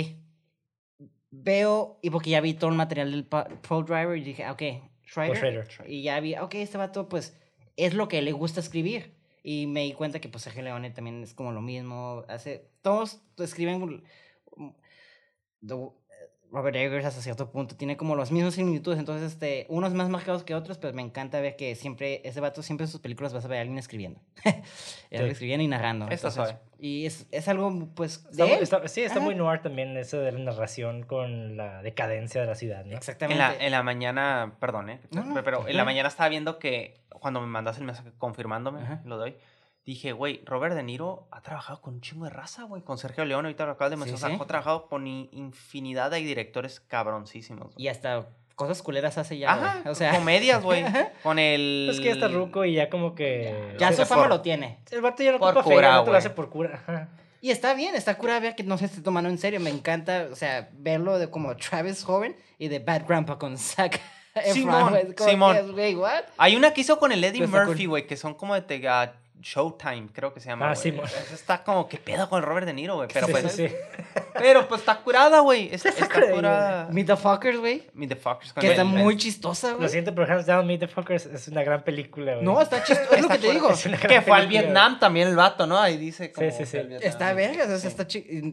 Veo, 1.31 1.99
y 2.03 2.11
porque 2.11 2.31
ya 2.31 2.41
vi 2.41 2.55
todo 2.55 2.71
el 2.71 2.77
material 2.77 3.11
del 3.11 3.25
Pro 3.27 3.83
Driver, 3.83 4.17
y 4.17 4.23
dije, 4.23 4.45
ah, 4.45 4.53
ok, 4.53 4.63
Schrader. 5.07 5.37
Schrader. 5.37 5.91
Y 5.91 6.03
ya 6.03 6.19
vi, 6.21 6.35
ok, 6.37 6.55
este 6.55 6.79
vato, 6.79 7.09
pues, 7.09 7.37
es 7.77 7.95
lo 7.95 8.09
que 8.09 8.23
le 8.23 8.33
gusta 8.33 8.61
escribir. 8.61 9.15
Y 9.43 9.67
me 9.67 9.83
di 9.83 9.93
cuenta 9.93 10.21
que, 10.21 10.29
pues, 10.29 10.45
Sergio 10.45 10.63
Leone 10.63 10.91
también 10.91 11.23
es 11.23 11.35
como 11.35 11.53
lo 11.53 11.61
mismo. 11.61 12.25
Hace, 12.29 12.69
todos 12.83 13.21
escriben. 13.39 14.03
mm, 14.57 14.69
do- 15.61 15.95
Robert 16.53 16.77
Eggers 16.77 17.05
hasta 17.05 17.21
cierto 17.21 17.51
punto 17.51 17.77
tiene 17.77 17.97
como 17.97 18.15
las 18.17 18.31
mismas 18.33 18.55
similitudes, 18.55 18.99
entonces 18.99 19.33
este, 19.33 19.67
unos 19.69 19.93
más 19.95 20.09
marcados 20.09 20.45
que 20.45 20.55
otros, 20.55 20.79
pero 20.79 20.95
me 20.95 21.03
encanta 21.03 21.41
ver 21.41 21.57
que 21.57 21.75
siempre, 21.75 22.23
ese 22.25 22.41
vato 22.41 22.63
siempre 22.63 22.85
en 22.87 22.91
sus 22.91 23.01
películas 23.01 23.33
vas 23.35 23.45
a 23.45 23.49
ver 23.49 23.59
a 23.59 23.61
alguien 23.63 23.79
escribiendo. 23.79 24.21
Alguien 25.11 25.31
escribiendo 25.31 25.65
y 25.65 25.69
narrando. 25.69 26.05
Está 26.09 26.29
entonces, 26.29 26.35
suave. 26.57 26.59
Y 26.79 27.07
es, 27.07 27.27
es 27.31 27.49
algo, 27.49 27.89
pues, 27.95 28.27
Está 28.31 28.45
de 28.45 28.49
muy- 28.51 28.57
él. 28.59 28.63
está- 28.63 28.87
sí, 28.89 29.03
está 29.03 29.17
Ajá. 29.19 29.25
muy 29.25 29.35
noir 29.35 29.61
también 29.63 29.97
eso 29.97 30.19
de 30.21 30.33
la 30.33 30.39
narración 30.39 31.03
con 31.05 31.57
la 31.57 31.83
decadencia 31.83 32.41
de 32.41 32.47
la 32.47 32.55
ciudad, 32.55 32.85
¿no? 32.85 32.93
En 32.93 32.97
Exactamente. 32.99 33.39
la, 33.43 33.55
en 33.57 33.71
la 33.73 33.83
mañana, 33.83 34.57
perdón, 34.61 34.91
¿eh? 34.91 35.01
No, 35.11 35.25
no, 35.25 35.43
pero 35.43 35.67
en 35.67 35.77
la 35.77 35.85
mañana 35.85 36.09
estaba 36.09 36.29
viendo 36.29 36.59
que 36.59 37.01
cuando 37.09 37.41
me 37.41 37.47
mandas 37.47 37.79
el 37.79 37.85
mensaje 37.85 38.11
confirmándome, 38.19 38.83
Ajá. 38.83 39.01
lo 39.05 39.17
doy, 39.17 39.37
dije, 39.87 40.13
güey, 40.13 40.43
Robert 40.45 40.75
De 40.75 40.83
Niro 40.83 41.29
ha 41.31 41.41
trabajado 41.41 41.81
con 41.81 41.95
un 41.95 42.01
chingo 42.01 42.25
de 42.25 42.31
raza, 42.31 42.65
güey, 42.65 42.83
con 42.83 42.99
Sergio 42.99 43.25
Leone, 43.25 43.49
ahorita 43.49 43.65
lo 43.67 43.73
acabas 43.73 43.91
de 43.93 43.97
mencionar, 43.97 44.33
sí. 44.37 44.39
ha 44.43 44.47
trabajado 44.47 44.89
con 44.89 45.07
infinidad 45.07 46.11
de 46.11 46.19
directores 46.19 46.81
cabroncísimos. 46.81 47.73
Y 47.77 47.89
hasta 47.89 48.27
cosas 48.57 48.83
culeras 48.83 49.17
hace 49.19 49.39
ya, 49.39 49.53
Ajá. 49.53 49.91
O 49.91 49.95
sea, 49.95 50.15
comedias, 50.17 50.63
güey, 50.63 50.85
con 51.23 51.39
el... 51.39 51.89
Es 51.91 51.99
que 51.99 52.07
ya 52.07 52.13
está 52.13 52.29
ruco 52.29 52.65
y 52.65 52.75
ya 52.75 52.91
como 52.91 53.15
que... 53.15 53.77
ya 53.79 53.93
su 53.93 54.05
fama 54.07 54.23
por- 54.23 54.31
lo 54.31 54.41
tiene. 54.41 54.79
El 54.91 55.01
vato 55.03 55.23
ya 55.23 55.33
no 55.33 55.39
Por 55.39 55.51
ocupa 55.51 55.63
cura, 55.65 55.89
el 55.93 55.99
vato 55.99 56.11
lo 56.11 56.19
hace 56.19 56.31
por 56.31 56.51
cura. 56.51 56.83
Ajá. 56.87 57.09
Y 57.41 57.51
está 57.51 57.75
bien, 57.75 57.95
está 57.95 58.17
cura 58.19 58.41
ver 58.41 58.57
que 58.57 58.65
no 58.65 58.79
se 58.79 58.87
esté 58.87 59.03
tomando 59.03 59.31
en 59.31 59.39
serio. 59.39 59.61
Me 59.61 59.71
encanta, 59.71 60.27
o 60.33 60.35
sea, 60.35 60.69
verlo 60.73 61.19
de 61.19 61.31
como 61.31 61.55
Travis 61.57 62.03
joven 62.03 62.35
y 62.59 62.67
de 62.69 62.81
Bad 62.81 63.07
Grandpa 63.07 63.39
con 63.39 63.57
Zac 63.57 64.01
Efron, 64.35 64.55
Simón, 64.55 64.99
Simón. 65.19 65.57
que, 65.57 65.63
güey, 65.73 65.95
what? 65.95 66.25
Hay 66.39 66.57
una 66.57 66.73
que 66.73 66.81
hizo 66.81 66.99
con 66.99 67.13
el 67.13 67.23
Eddie 67.23 67.47
Pero 67.47 67.67
Murphy, 67.67 67.87
güey, 67.87 68.07
que 68.07 68.17
son 68.17 68.35
como 68.35 68.55
de 68.55 68.63
te- 68.63 68.89
ah, 68.89 69.15
Showtime, 69.41 70.09
creo 70.13 70.33
que 70.35 70.41
se 70.41 70.49
llama. 70.49 70.67
Ah, 70.67 70.75
güey. 70.75 70.83
Simón. 70.83 71.07
Esa 71.07 71.35
Está 71.35 71.63
como, 71.63 71.89
¿qué 71.89 71.99
pedo 71.99 72.29
con 72.29 72.39
el 72.41 72.45
Robert 72.45 72.67
De 72.67 72.73
Niro, 72.73 72.97
güey? 72.97 73.09
Pero 73.13 73.27
Sí, 73.27 73.33
pues, 73.33 73.53
sí, 73.53 73.69
sí. 73.69 73.75
pero 74.35 74.67
pues 74.67 74.81
está 74.81 74.99
curada, 74.99 75.41
güey. 75.41 75.69
Está, 75.73 75.91
está 75.91 76.09
curada, 76.09 76.33
curada. 76.33 76.89
Meet 76.91 77.07
the 77.07 77.17
Fuckers, 77.17 77.59
güey. 77.59 77.83
Meet 77.95 78.09
the 78.11 78.17
Fuckers. 78.17 78.53
con 78.53 78.61
Que 78.61 78.71
está 78.71 78.85
muy 78.85 79.17
chistosa, 79.17 79.73
Lo 79.73 79.77
güey. 79.79 79.89
siento, 79.89 80.15
pero 80.15 80.33
Hands 80.33 80.47
Down, 80.47 80.67
Meet 80.67 80.81
the 80.81 80.89
Fuckers 80.89 81.27
es 81.27 81.49
una 81.49 81.63
gran 81.63 81.83
película, 81.85 82.33
güey. 82.35 82.45
No, 82.45 82.61
está 82.61 82.83
chistosa. 82.83 83.15
Es 83.15 83.23
lo 83.23 83.29
Está 83.29 83.35
que 83.39 83.47
te 83.47 83.53
digo. 83.53 83.71
Es 83.71 83.87
una 83.87 83.97
Que 84.01 84.09
gran 84.09 84.25
fue 84.25 84.37
al 84.37 84.43
película. 84.47 84.61
Vietnam 84.63 84.99
también 84.99 85.29
el 85.29 85.37
vato, 85.37 85.67
¿no? 85.67 85.79
Ahí 85.79 85.97
dice 85.97 86.33
como 86.33 86.51
Sí, 86.51 86.65
sí, 86.65 86.67
sí. 86.67 86.79
Está 87.03 87.33
verga, 87.33 87.65
o 87.65 87.67
sea, 87.67 87.79
Sí. 87.79 87.87
está 87.89 88.07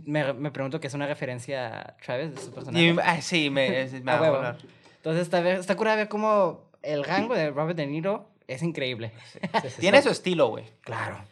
me, 0.06 0.34
me 0.34 0.52
pregunto 0.52 0.80
que 0.80 0.88
es 0.88 0.94
una 0.94 1.08
referencia 1.08 1.80
a 1.80 1.98
Travis 1.98 2.36
de 2.36 2.42
su 2.42 2.52
personaje. 2.54 2.84
Y- 2.86 2.96
ah, 3.02 3.22
sí, 3.22 3.50
me, 3.50 3.82
es- 3.84 3.94
me 4.04 4.12
A 4.12 4.20
va 4.20 4.50
a. 4.50 4.58
Entonces 4.98 5.24
está, 5.24 5.48
está 5.52 5.76
cura 5.76 5.96
ver 5.96 6.08
cómo 6.08 6.72
el 6.82 7.04
rango 7.04 7.34
de 7.36 7.50
Robert 7.52 7.78
De 7.78 7.86
Niro 7.88 8.30
es 8.48 8.64
increíble. 8.64 9.12
Sí, 9.32 9.40
sí, 9.70 9.82
Tiene 9.82 10.02
su 10.02 10.10
estilo, 10.10 10.48
güey. 10.48 10.66
Claro. 10.82 11.24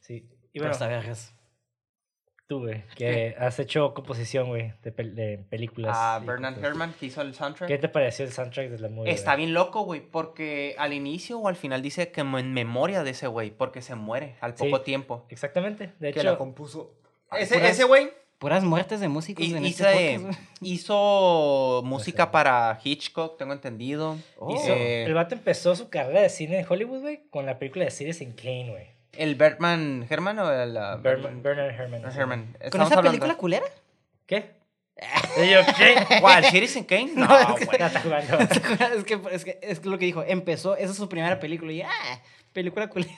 Sí. 0.00 0.28
Y 0.52 0.58
bueno, 0.58 0.76
vergas. 0.80 1.34
tú, 2.48 2.60
güey, 2.60 2.84
que 2.96 3.36
has 3.38 3.58
hecho 3.60 3.94
composición, 3.94 4.48
güey, 4.48 4.72
de, 4.82 4.94
pel- 4.94 5.14
de 5.14 5.38
películas. 5.48 5.96
A 5.96 6.20
y 6.22 6.26
Bernard. 6.26 6.58
Herrmann 6.64 6.92
que 6.98 7.06
hizo 7.06 7.22
el 7.22 7.34
soundtrack. 7.34 7.68
¿Qué 7.68 7.78
te 7.78 7.88
pareció 7.88 8.24
el 8.24 8.32
soundtrack 8.32 8.70
de 8.70 8.78
la 8.80 8.88
movie? 8.88 9.12
Está 9.12 9.36
bien 9.36 9.54
loco, 9.54 9.82
güey, 9.82 10.00
porque 10.00 10.74
al 10.78 10.92
inicio 10.92 11.38
o 11.38 11.46
al 11.46 11.54
final 11.56 11.82
dice 11.82 12.10
que 12.10 12.22
en 12.22 12.52
memoria 12.52 13.04
de 13.04 13.10
ese 13.10 13.28
güey, 13.28 13.50
porque 13.52 13.82
se 13.82 13.94
muere 13.94 14.36
al 14.40 14.54
poco 14.54 14.80
tiempo. 14.80 15.26
Exactamente. 15.28 15.92
De 16.00 16.12
Que 16.12 16.24
la 16.24 16.30
hecho, 16.30 16.38
compuso. 16.38 16.96
Ese 17.32 17.84
güey 17.84 18.10
Puras 18.40 18.64
muertes 18.64 19.00
de 19.00 19.08
músicos 19.08 19.44
hi- 19.44 19.54
en 19.54 19.64
hizo, 19.66 19.86
este 19.86 20.18
hizo 20.62 21.82
música 21.84 22.30
para 22.30 22.80
Hitchcock, 22.82 23.36
tengo 23.38 23.52
entendido. 23.52 24.16
Oh. 24.38 24.54
hizo- 24.56 24.72
Eh, 24.74 25.04
el 25.04 25.14
vato 25.14 25.34
empezó 25.34 25.76
su 25.76 25.90
carrera 25.90 26.22
de 26.22 26.30
cine 26.30 26.58
en 26.60 26.66
Hollywood, 26.68 27.00
güey, 27.02 27.20
con 27.30 27.44
la 27.46 27.58
película 27.58 27.84
de 27.84 27.90
Citizen 27.90 28.32
Kane, 28.32 28.70
güey. 28.70 28.86
¿El 29.12 29.34
Bertman 29.34 30.06
Herman 30.08 30.38
o 30.38 30.50
el. 30.50 30.70
uh, 30.70 31.00
Bernard 31.02 32.12
sí. 32.12 32.18
Herman? 32.18 32.56
¿Con 32.70 32.80
esa 32.80 32.94
hablando- 32.94 33.02
película 33.10 33.34
culera? 33.36 33.66
¿Qué? 34.26 34.58
Y 35.42 35.50
yo, 35.50 35.60
¿qué? 35.78 36.20
¿Cuál? 36.20 36.44
¿Citizen 36.46 36.84
Kane? 36.84 37.12
No, 37.16 37.26
No, 37.26 37.56
es 37.58 37.68
que- 37.68 37.76
está 37.84 38.00
jugando. 38.00 38.38
es, 38.38 39.04
que, 39.04 39.20
es, 39.32 39.44
que, 39.44 39.58
es 39.62 39.80
que 39.80 39.88
lo 39.90 39.98
que 39.98 40.06
dijo, 40.06 40.22
empezó, 40.26 40.76
esa 40.76 40.90
es 40.92 40.96
su 40.96 41.08
primera 41.10 41.38
película 41.38 41.72
y 41.72 41.82
ah, 41.82 42.22
película 42.54 42.88
culera. 42.88 43.12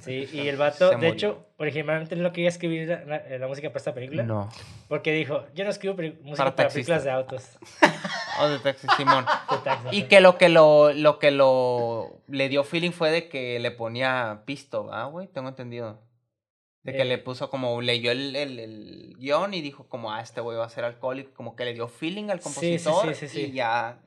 Sí, 0.00 0.28
y 0.32 0.40
el 0.48 0.56
vato, 0.56 0.90
de 0.90 0.96
murió. 0.96 1.12
hecho, 1.12 1.46
originalmente 1.58 2.16
no 2.16 2.32
quería 2.32 2.48
escribir 2.48 2.88
la, 2.88 3.04
la- 3.04 3.38
la 3.38 3.46
música 3.48 3.68
para 3.68 3.78
esta 3.78 3.94
película. 3.94 4.22
No. 4.22 4.48
Porque 4.88 5.12
dijo, 5.12 5.46
yo 5.54 5.64
no 5.64 5.70
escribo 5.70 5.94
música 6.22 6.36
Para 6.36 6.56
para, 6.56 6.68
películas 6.68 7.04
de 7.04 7.10
autos. 7.10 7.58
Oh, 8.42 8.48
de 8.48 8.58
Texas, 8.60 8.90
Simón. 8.96 9.26
De 9.50 9.56
taxi. 9.58 9.88
Y 9.96 10.02
que 10.04 10.20
lo 10.22 10.38
que 10.38 10.48
lo, 10.48 10.92
lo 10.94 11.18
que 11.18 11.30
lo 11.30 12.22
le 12.28 12.48
dio 12.48 12.64
feeling 12.64 12.92
fue 12.92 13.10
de 13.10 13.28
que 13.28 13.58
le 13.58 13.70
ponía 13.70 14.44
pisto, 14.46 14.88
¿ah, 14.92 15.04
güey? 15.06 15.26
Tengo 15.26 15.48
entendido. 15.50 16.00
De 16.82 16.92
que 16.92 17.02
Eh. 17.02 17.04
le 17.04 17.18
puso 17.18 17.50
como, 17.50 17.82
leyó 17.82 18.10
el, 18.12 18.34
el, 18.36 18.58
el 18.58 19.14
guion 19.18 19.52
y 19.52 19.60
dijo 19.60 19.88
como, 19.88 20.10
ah, 20.12 20.22
este 20.22 20.40
güey 20.40 20.56
va 20.56 20.64
a 20.64 20.70
ser 20.70 20.84
alcohólico, 20.84 21.32
como 21.34 21.54
que 21.54 21.66
le 21.66 21.74
dio 21.74 21.86
feeling 21.88 22.30
al 22.30 22.40
Sí, 22.40 22.48
sí, 22.78 22.84
compositor 22.84 23.14
sí, 23.14 23.28
sí, 23.28 23.34
sí. 23.34 23.46
y 23.48 23.52
ya 23.52 23.98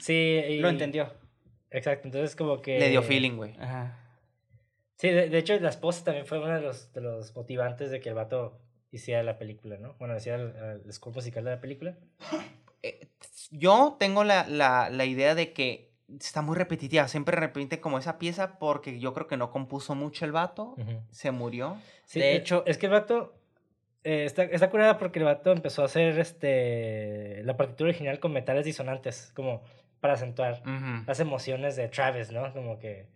Sí, 0.00 0.12
y- 0.12 0.58
Lo 0.58 0.68
entendió. 0.68 1.10
Exacto, 1.70 2.08
entonces 2.08 2.36
como 2.36 2.60
que... 2.60 2.78
le 2.78 2.90
dio 2.90 3.02
feeling, 3.02 3.36
güey. 3.36 3.54
Ajá. 3.58 4.01
Sí, 5.02 5.10
de, 5.10 5.28
de 5.28 5.38
hecho 5.38 5.58
la 5.58 5.70
esposa 5.70 6.04
también 6.04 6.26
fue 6.26 6.38
uno 6.38 6.54
de 6.54 6.60
los, 6.60 6.92
de 6.92 7.00
los 7.00 7.34
motivantes 7.34 7.90
de 7.90 8.00
que 8.00 8.10
el 8.10 8.14
vato 8.14 8.56
hiciera 8.92 9.24
la 9.24 9.36
película, 9.36 9.76
¿no? 9.76 9.94
Bueno, 9.98 10.16
hiciera 10.16 10.40
el, 10.40 10.80
el 10.86 10.92
score 10.92 11.12
musical 11.16 11.42
de 11.42 11.50
la 11.50 11.60
película. 11.60 11.96
Eh, 12.84 13.08
yo 13.50 13.96
tengo 13.98 14.22
la, 14.22 14.46
la, 14.46 14.90
la 14.90 15.04
idea 15.04 15.34
de 15.34 15.52
que 15.52 15.90
está 16.20 16.40
muy 16.40 16.54
repetitiva, 16.56 17.08
siempre 17.08 17.34
repite 17.34 17.80
como 17.80 17.98
esa 17.98 18.16
pieza 18.20 18.60
porque 18.60 19.00
yo 19.00 19.12
creo 19.12 19.26
que 19.26 19.36
no 19.36 19.50
compuso 19.50 19.96
mucho 19.96 20.24
el 20.24 20.30
vato, 20.30 20.76
se 21.10 21.32
murió. 21.32 21.78
Sí, 22.04 22.20
De 22.20 22.36
hecho- 22.36 22.62
es 22.64 22.78
que 22.78 22.86
el 22.86 22.92
vato 22.92 23.34
eh, 24.04 24.24
está, 24.24 24.44
está 24.44 24.70
curada 24.70 24.98
porque 24.98 25.18
el 25.18 25.24
vato 25.24 25.50
empezó 25.50 25.82
a 25.82 25.86
hacer 25.86 26.16
este 26.20 27.42
la 27.42 27.56
partitura 27.56 27.88
original 27.88 28.20
con 28.20 28.32
metales 28.32 28.64
disonantes, 28.64 29.32
como 29.34 29.64
para 29.98 30.14
acentuar 30.14 30.62
las 31.08 31.18
emociones 31.18 31.74
de 31.74 31.88
Travis, 31.88 32.30
¿no? 32.30 32.52
Como 32.52 32.78
que, 32.78 33.08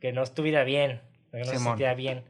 que 0.00 0.10
no 0.14 0.22
estuviera 0.22 0.64
bien, 0.64 1.02
no 1.40 1.44
se 1.44 1.58
sintiera 1.58 1.94
bien. 1.94 2.24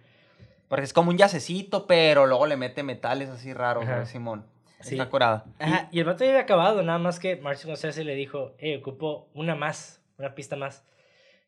Porque 0.68 0.84
es 0.84 0.92
como 0.92 1.10
un 1.10 1.18
yacecito, 1.18 1.86
pero 1.86 2.26
luego 2.26 2.46
le 2.46 2.56
mete 2.56 2.82
metales 2.82 3.28
así 3.28 3.52
raros, 3.52 3.86
güey, 3.86 4.06
Simón. 4.06 4.46
Sí. 4.80 4.96
Está 4.96 5.08
curada. 5.08 5.44
Ajá. 5.58 5.88
Y, 5.92 6.00
el 6.00 6.04
vato 6.04 6.24
ya 6.24 6.30
había 6.30 6.42
acabado, 6.42 6.82
nada 6.82 6.98
más 6.98 7.18
que 7.18 7.36
Martin 7.36 7.62
Scorsese 7.62 8.04
le 8.04 8.14
dijo, 8.14 8.52
hey, 8.58 8.76
ocupo 8.76 9.28
una 9.32 9.54
más, 9.54 10.02
una 10.18 10.34
pista 10.34 10.56
más. 10.56 10.84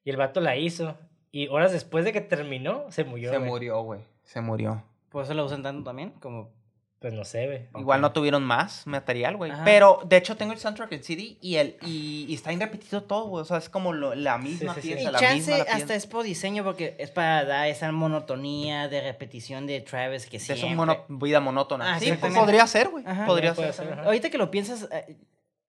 Y 0.05 0.11
el 0.11 0.17
vato 0.17 0.41
la 0.41 0.57
hizo. 0.57 0.97
Y 1.33 1.49
horas 1.49 1.73
después 1.73 2.05
de 2.05 2.13
que 2.13 2.23
terminó, 2.23 2.91
se 2.91 3.05
murió. 3.05 3.31
Se 3.31 3.39
güey. 3.39 3.51
murió, 3.51 3.81
güey. 3.83 4.01
Se 4.25 4.41
murió. 4.41 4.83
Por 5.11 5.25
eso 5.25 5.35
lo 5.35 5.45
usan 5.45 5.63
tanto 5.63 5.85
también, 5.85 6.13
como 6.13 6.51
Pues 6.99 7.13
no 7.13 7.25
sé, 7.27 7.47
güey. 7.47 7.69
Igual 7.79 8.01
no 8.01 8.13
tuvieron 8.13 8.43
más 8.43 8.87
material, 8.87 9.37
güey. 9.37 9.53
Pero, 9.67 10.01
de 10.07 10.17
hecho, 10.17 10.37
tengo 10.37 10.53
el 10.55 10.59
soundtrack 10.59 10.93
en 10.93 11.05
CD 11.05 11.37
y, 11.43 11.57
el, 11.57 11.77
y, 11.83 12.25
y 12.27 12.35
está 12.35 12.49
bien 12.51 12.61
repetido 12.61 13.03
todo, 13.03 13.27
güey. 13.29 13.43
O 13.43 13.45
sea, 13.45 13.59
es 13.59 13.69
como 13.69 13.93
lo- 13.93 14.15
la 14.15 14.39
misma 14.39 14.75
sí, 14.75 14.81
sí. 14.81 14.89
pieza, 14.89 15.03
Y 15.11 15.13
la 15.13 15.19
chance 15.19 15.35
misma 15.37 15.57
la 15.59 15.63
hasta 15.65 15.77
pieza. 15.77 15.95
es 15.95 16.07
por 16.07 16.25
diseño 16.25 16.65
porque 16.65 16.97
es 16.99 17.11
para 17.11 17.45
dar 17.45 17.69
esa 17.69 17.93
monotonía 17.93 18.89
de 18.89 19.03
repetición 19.03 19.67
de 19.67 19.81
Travis 19.83 20.27
que 20.27 20.39
siempre... 20.39 20.67
esa 20.69 20.75
mono- 20.75 21.05
vida 21.09 21.39
monótona. 21.41 21.95
Ah, 21.97 22.01
sí, 22.01 22.13
pues, 22.19 22.35
podría 22.35 22.67
ser, 22.67 22.89
güey. 22.89 23.05
Podría 23.27 23.55
ser. 23.55 23.73
ser. 23.75 24.01
Ahorita 24.01 24.31
que 24.31 24.39
lo 24.39 24.51
piensas, 24.51 24.89
eh, 24.91 25.17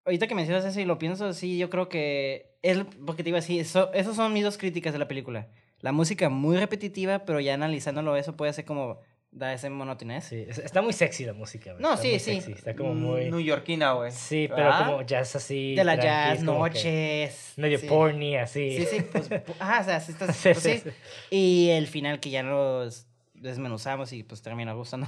ahorita 0.06 0.28
que 0.28 0.36
mencionas 0.36 0.64
eso 0.64 0.80
y 0.80 0.86
lo 0.86 0.98
pienso, 0.98 1.34
sí, 1.34 1.58
yo 1.58 1.70
creo 1.70 1.90
que 1.90 2.58
es 2.62 2.80
porque 3.06 3.24
te 3.24 3.30
iba 3.30 3.38
a 3.38 3.42
decir, 3.42 3.60
eso, 3.60 3.92
esas 3.94 4.16
son 4.16 4.32
mis 4.32 4.44
dos 4.46 4.58
críticas 4.58 4.94
de 4.94 5.00
la 5.00 5.08
película. 5.10 5.48
La 5.82 5.92
música 5.92 6.30
muy 6.30 6.56
repetitiva, 6.58 7.20
pero 7.26 7.40
ya 7.42 7.54
analizándolo 7.54 8.16
eso 8.16 8.36
puede 8.38 8.54
ser 8.54 8.64
como 8.66 9.00
da 9.38 9.54
ese 9.54 9.70
monotonía. 9.70 10.20
Sí, 10.22 10.46
está 10.50 10.82
muy 10.82 10.94
sexy 10.94 11.26
la 11.26 11.34
música, 11.34 11.72
güey. 11.74 11.82
No, 11.82 11.92
Está 11.94 12.02
sí, 12.04 12.10
muy 12.10 12.20
sí. 12.20 12.34
sexy, 12.36 12.52
Está 12.54 12.76
como 12.76 12.94
Mm, 12.94 12.98
muy... 13.02 13.30
Newyorkina, 13.32 13.92
güey. 13.94 14.12
Sí, 14.12 14.48
pero 14.54 14.72
¿Ah? 14.74 14.84
como 14.86 15.02
jazz 15.04 15.36
así. 15.36 15.76
De 15.76 15.84
la 15.84 15.94
tranqui, 15.98 16.08
jazz, 16.38 16.44
noches. 16.44 17.54
Medio 17.58 17.78
sí. 17.80 17.88
porny, 17.88 18.36
así. 18.38 18.78
Sí, 18.78 18.86
sí, 18.86 19.02
pues, 19.12 19.30
pu- 19.32 19.54
ajá, 19.60 19.82
o 19.82 19.84
sea, 19.84 20.00
sí, 20.00 20.12
estás- 20.14 20.36
Sí, 20.36 20.50
pues, 20.54 20.64
sí, 20.64 20.78
sí. 20.80 20.90
sí. 20.90 20.96
Y 21.30 21.70
el 21.70 21.88
final 21.88 22.20
que 22.20 22.30
ya 22.30 22.44
nos 22.44 23.06
desmenuzamos 23.34 24.12
y 24.14 24.24
pues 24.24 24.42
terminó 24.42 24.76
gustando. 24.76 25.08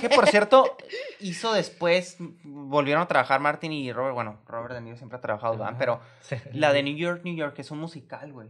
Que 0.00 0.08
por 0.08 0.26
cierto, 0.30 0.76
hizo 1.20 1.52
después, 1.52 2.16
volvieron 2.42 3.02
a 3.02 3.06
trabajar 3.08 3.40
Martin 3.40 3.72
y 3.72 3.92
Robert. 3.92 4.14
Bueno, 4.14 4.40
Robert 4.46 4.72
De 4.74 4.80
Niro 4.80 4.96
siempre 4.96 5.18
ha 5.18 5.20
trabajado, 5.20 5.58
¿verdad? 5.58 5.74
Pero 5.78 6.00
Sí. 6.22 6.36
la 6.54 6.72
de 6.72 6.82
New 6.82 6.96
York, 6.96 7.20
New 7.24 7.34
York 7.36 7.58
es 7.58 7.70
un 7.70 7.78
musical, 7.78 8.32
güey. 8.32 8.48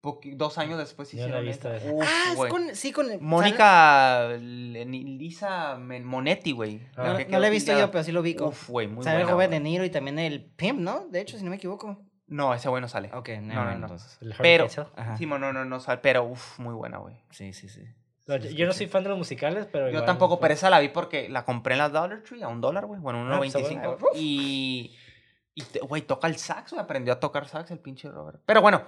Dos 0.00 0.58
años 0.58 0.78
después 0.78 1.12
hicieron. 1.12 1.46
Uf, 1.46 1.56
ah, 2.02 2.32
es 2.32 2.50
con, 2.50 2.74
sí, 2.74 2.92
con... 2.92 3.08
Mónica 3.20 4.28
Lisa 4.38 5.76
Monetti, 5.76 6.52
güey. 6.52 6.80
Ah. 6.96 7.18
No, 7.28 7.38
la 7.40 7.48
he 7.48 7.50
visto 7.50 7.76
yo, 7.76 7.90
pero 7.90 8.04
sí 8.04 8.12
lo 8.12 8.22
vi. 8.22 8.36
Uf, 8.38 8.68
güey, 8.70 8.86
muy 8.86 9.02
Sale 9.02 9.16
buena, 9.18 9.32
Robert 9.32 9.50
güey. 9.50 9.58
De 9.58 9.64
Niro 9.64 9.84
y 9.84 9.90
también 9.90 10.18
el 10.20 10.44
Pimp, 10.44 10.78
¿no? 10.78 11.06
De 11.08 11.20
hecho, 11.20 11.36
si 11.36 11.44
no 11.44 11.50
me 11.50 11.56
equivoco. 11.56 11.98
No, 12.28 12.54
ese 12.54 12.68
güey 12.68 12.80
no 12.80 12.88
sale. 12.88 13.10
Ok, 13.12 13.30
No, 13.40 13.54
no, 13.54 13.64
no, 13.64 13.72
entonces. 13.72 14.18
El 14.20 14.34
Pero, 14.38 14.68
sí, 14.68 15.26
no, 15.26 15.38
no, 15.38 15.64
no, 15.64 15.80
sale, 15.80 15.98
pero 15.98 16.24
uf, 16.24 16.58
muy 16.58 16.74
buena, 16.74 16.98
güey. 16.98 17.16
Sí, 17.30 17.52
sí, 17.52 17.68
sí. 17.68 17.82
No, 18.26 18.36
yo, 18.36 18.66
no 18.66 18.72
soy 18.74 18.86
fan 18.86 19.02
de 19.02 19.08
los 19.08 19.18
musicales, 19.18 19.66
pero. 19.72 19.86
Yo 19.86 19.92
igual, 19.92 20.04
tampoco, 20.04 20.38
pues, 20.38 20.42
pero 20.42 20.54
esa 20.54 20.68
la 20.70 20.80
vi 20.80 20.90
porque 20.90 21.30
la 21.30 21.44
compré 21.46 21.74
en 21.74 21.78
la 21.78 21.88
Dollar 21.88 22.22
Tree 22.22 22.42
a 22.42 22.48
un 22.48 22.60
dólar, 22.60 22.84
güey. 22.84 23.00
Bueno, 23.00 23.26
Ah, 23.32 23.38
pues, 23.38 23.54
1.25. 23.54 23.80
bueno. 23.98 23.98
y, 24.14 24.94
y, 25.62 25.78
güey, 25.80 26.02
toca 26.02 26.26
el 26.28 26.36
sax, 26.36 26.72
güey. 26.72 26.82
Aprendió 26.82 27.12
a 27.14 27.20
tocar 27.20 27.48
sax 27.48 27.70
el 27.70 27.78
pinche 27.78 28.08
Robert. 28.10 28.40
Pero 28.46 28.60
bueno, 28.62 28.82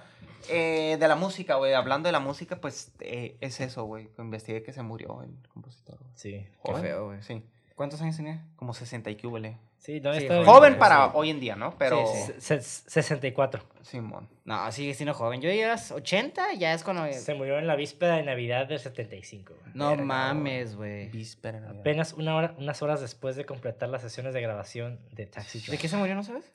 eh, 0.49 0.97
de 0.99 1.07
la 1.07 1.15
música, 1.15 1.55
güey. 1.55 1.73
Hablando 1.73 2.07
de 2.07 2.13
la 2.13 2.19
música, 2.19 2.55
pues 2.61 2.91
eh, 2.99 3.37
es 3.41 3.59
eso, 3.61 3.83
güey. 3.85 4.07
que 4.09 4.21
Investigué 4.21 4.63
que 4.63 4.73
se 4.73 4.81
murió 4.81 5.21
el 5.23 5.35
compositor. 5.49 5.97
güey. 5.99 6.11
Sí. 6.15 6.31
Qué 6.31 6.71
Joven. 6.71 6.81
feo, 6.83 7.05
güey. 7.07 7.21
Sí, 7.23 7.43
¿Cuántos 7.75 8.01
años 8.01 8.15
tenía? 8.17 8.45
como 8.55 8.73
60 8.73 9.09
y 9.09 9.15
QL. 9.15 9.47
Sí, 9.81 9.99
no, 9.99 10.13
Sí, 10.13 10.19
está 10.19 10.35
joven. 10.35 10.45
Joven 10.45 10.73
sí. 10.73 10.79
para 10.79 11.07
hoy 11.07 11.31
en 11.31 11.39
día, 11.39 11.55
¿no? 11.55 11.75
Pero, 11.79 12.05
Sí, 12.05 12.33
Se- 12.37 12.61
se- 12.61 12.89
64. 13.01 13.63
Simón. 13.81 14.29
No, 14.45 14.71
sigue 14.71 14.93
siendo 14.93 15.15
joven. 15.15 15.41
Yo 15.41 15.51
ya 15.51 15.73
80, 15.75 16.53
ya 16.53 16.73
es 16.75 16.83
cuando... 16.83 17.11
Se 17.11 17.33
murió 17.33 17.57
en 17.57 17.65
la 17.65 17.75
víspera 17.75 18.17
de 18.17 18.21
Navidad 18.23 18.67
del 18.67 18.77
75. 18.79 19.55
güey. 19.59 19.71
No 19.73 19.95
mames, 19.95 20.75
güey. 20.75 21.09
Víspera 21.09 21.59
de 21.59 21.65
Navidad. 21.65 21.79
Apenas 21.81 22.13
una 22.13 22.35
hora, 22.35 22.53
unas 22.59 22.79
horas 22.83 23.01
después 23.01 23.35
de 23.35 23.45
completar 23.45 23.89
las 23.89 24.03
sesiones 24.03 24.35
de 24.35 24.41
grabación 24.41 24.99
de 25.13 25.25
Taxi 25.25 25.57
¿De 25.57 25.63
Driver. 25.65 25.79
qué 25.79 25.87
se 25.87 25.97
murió, 25.97 26.13
no 26.13 26.23
sabes? 26.23 26.45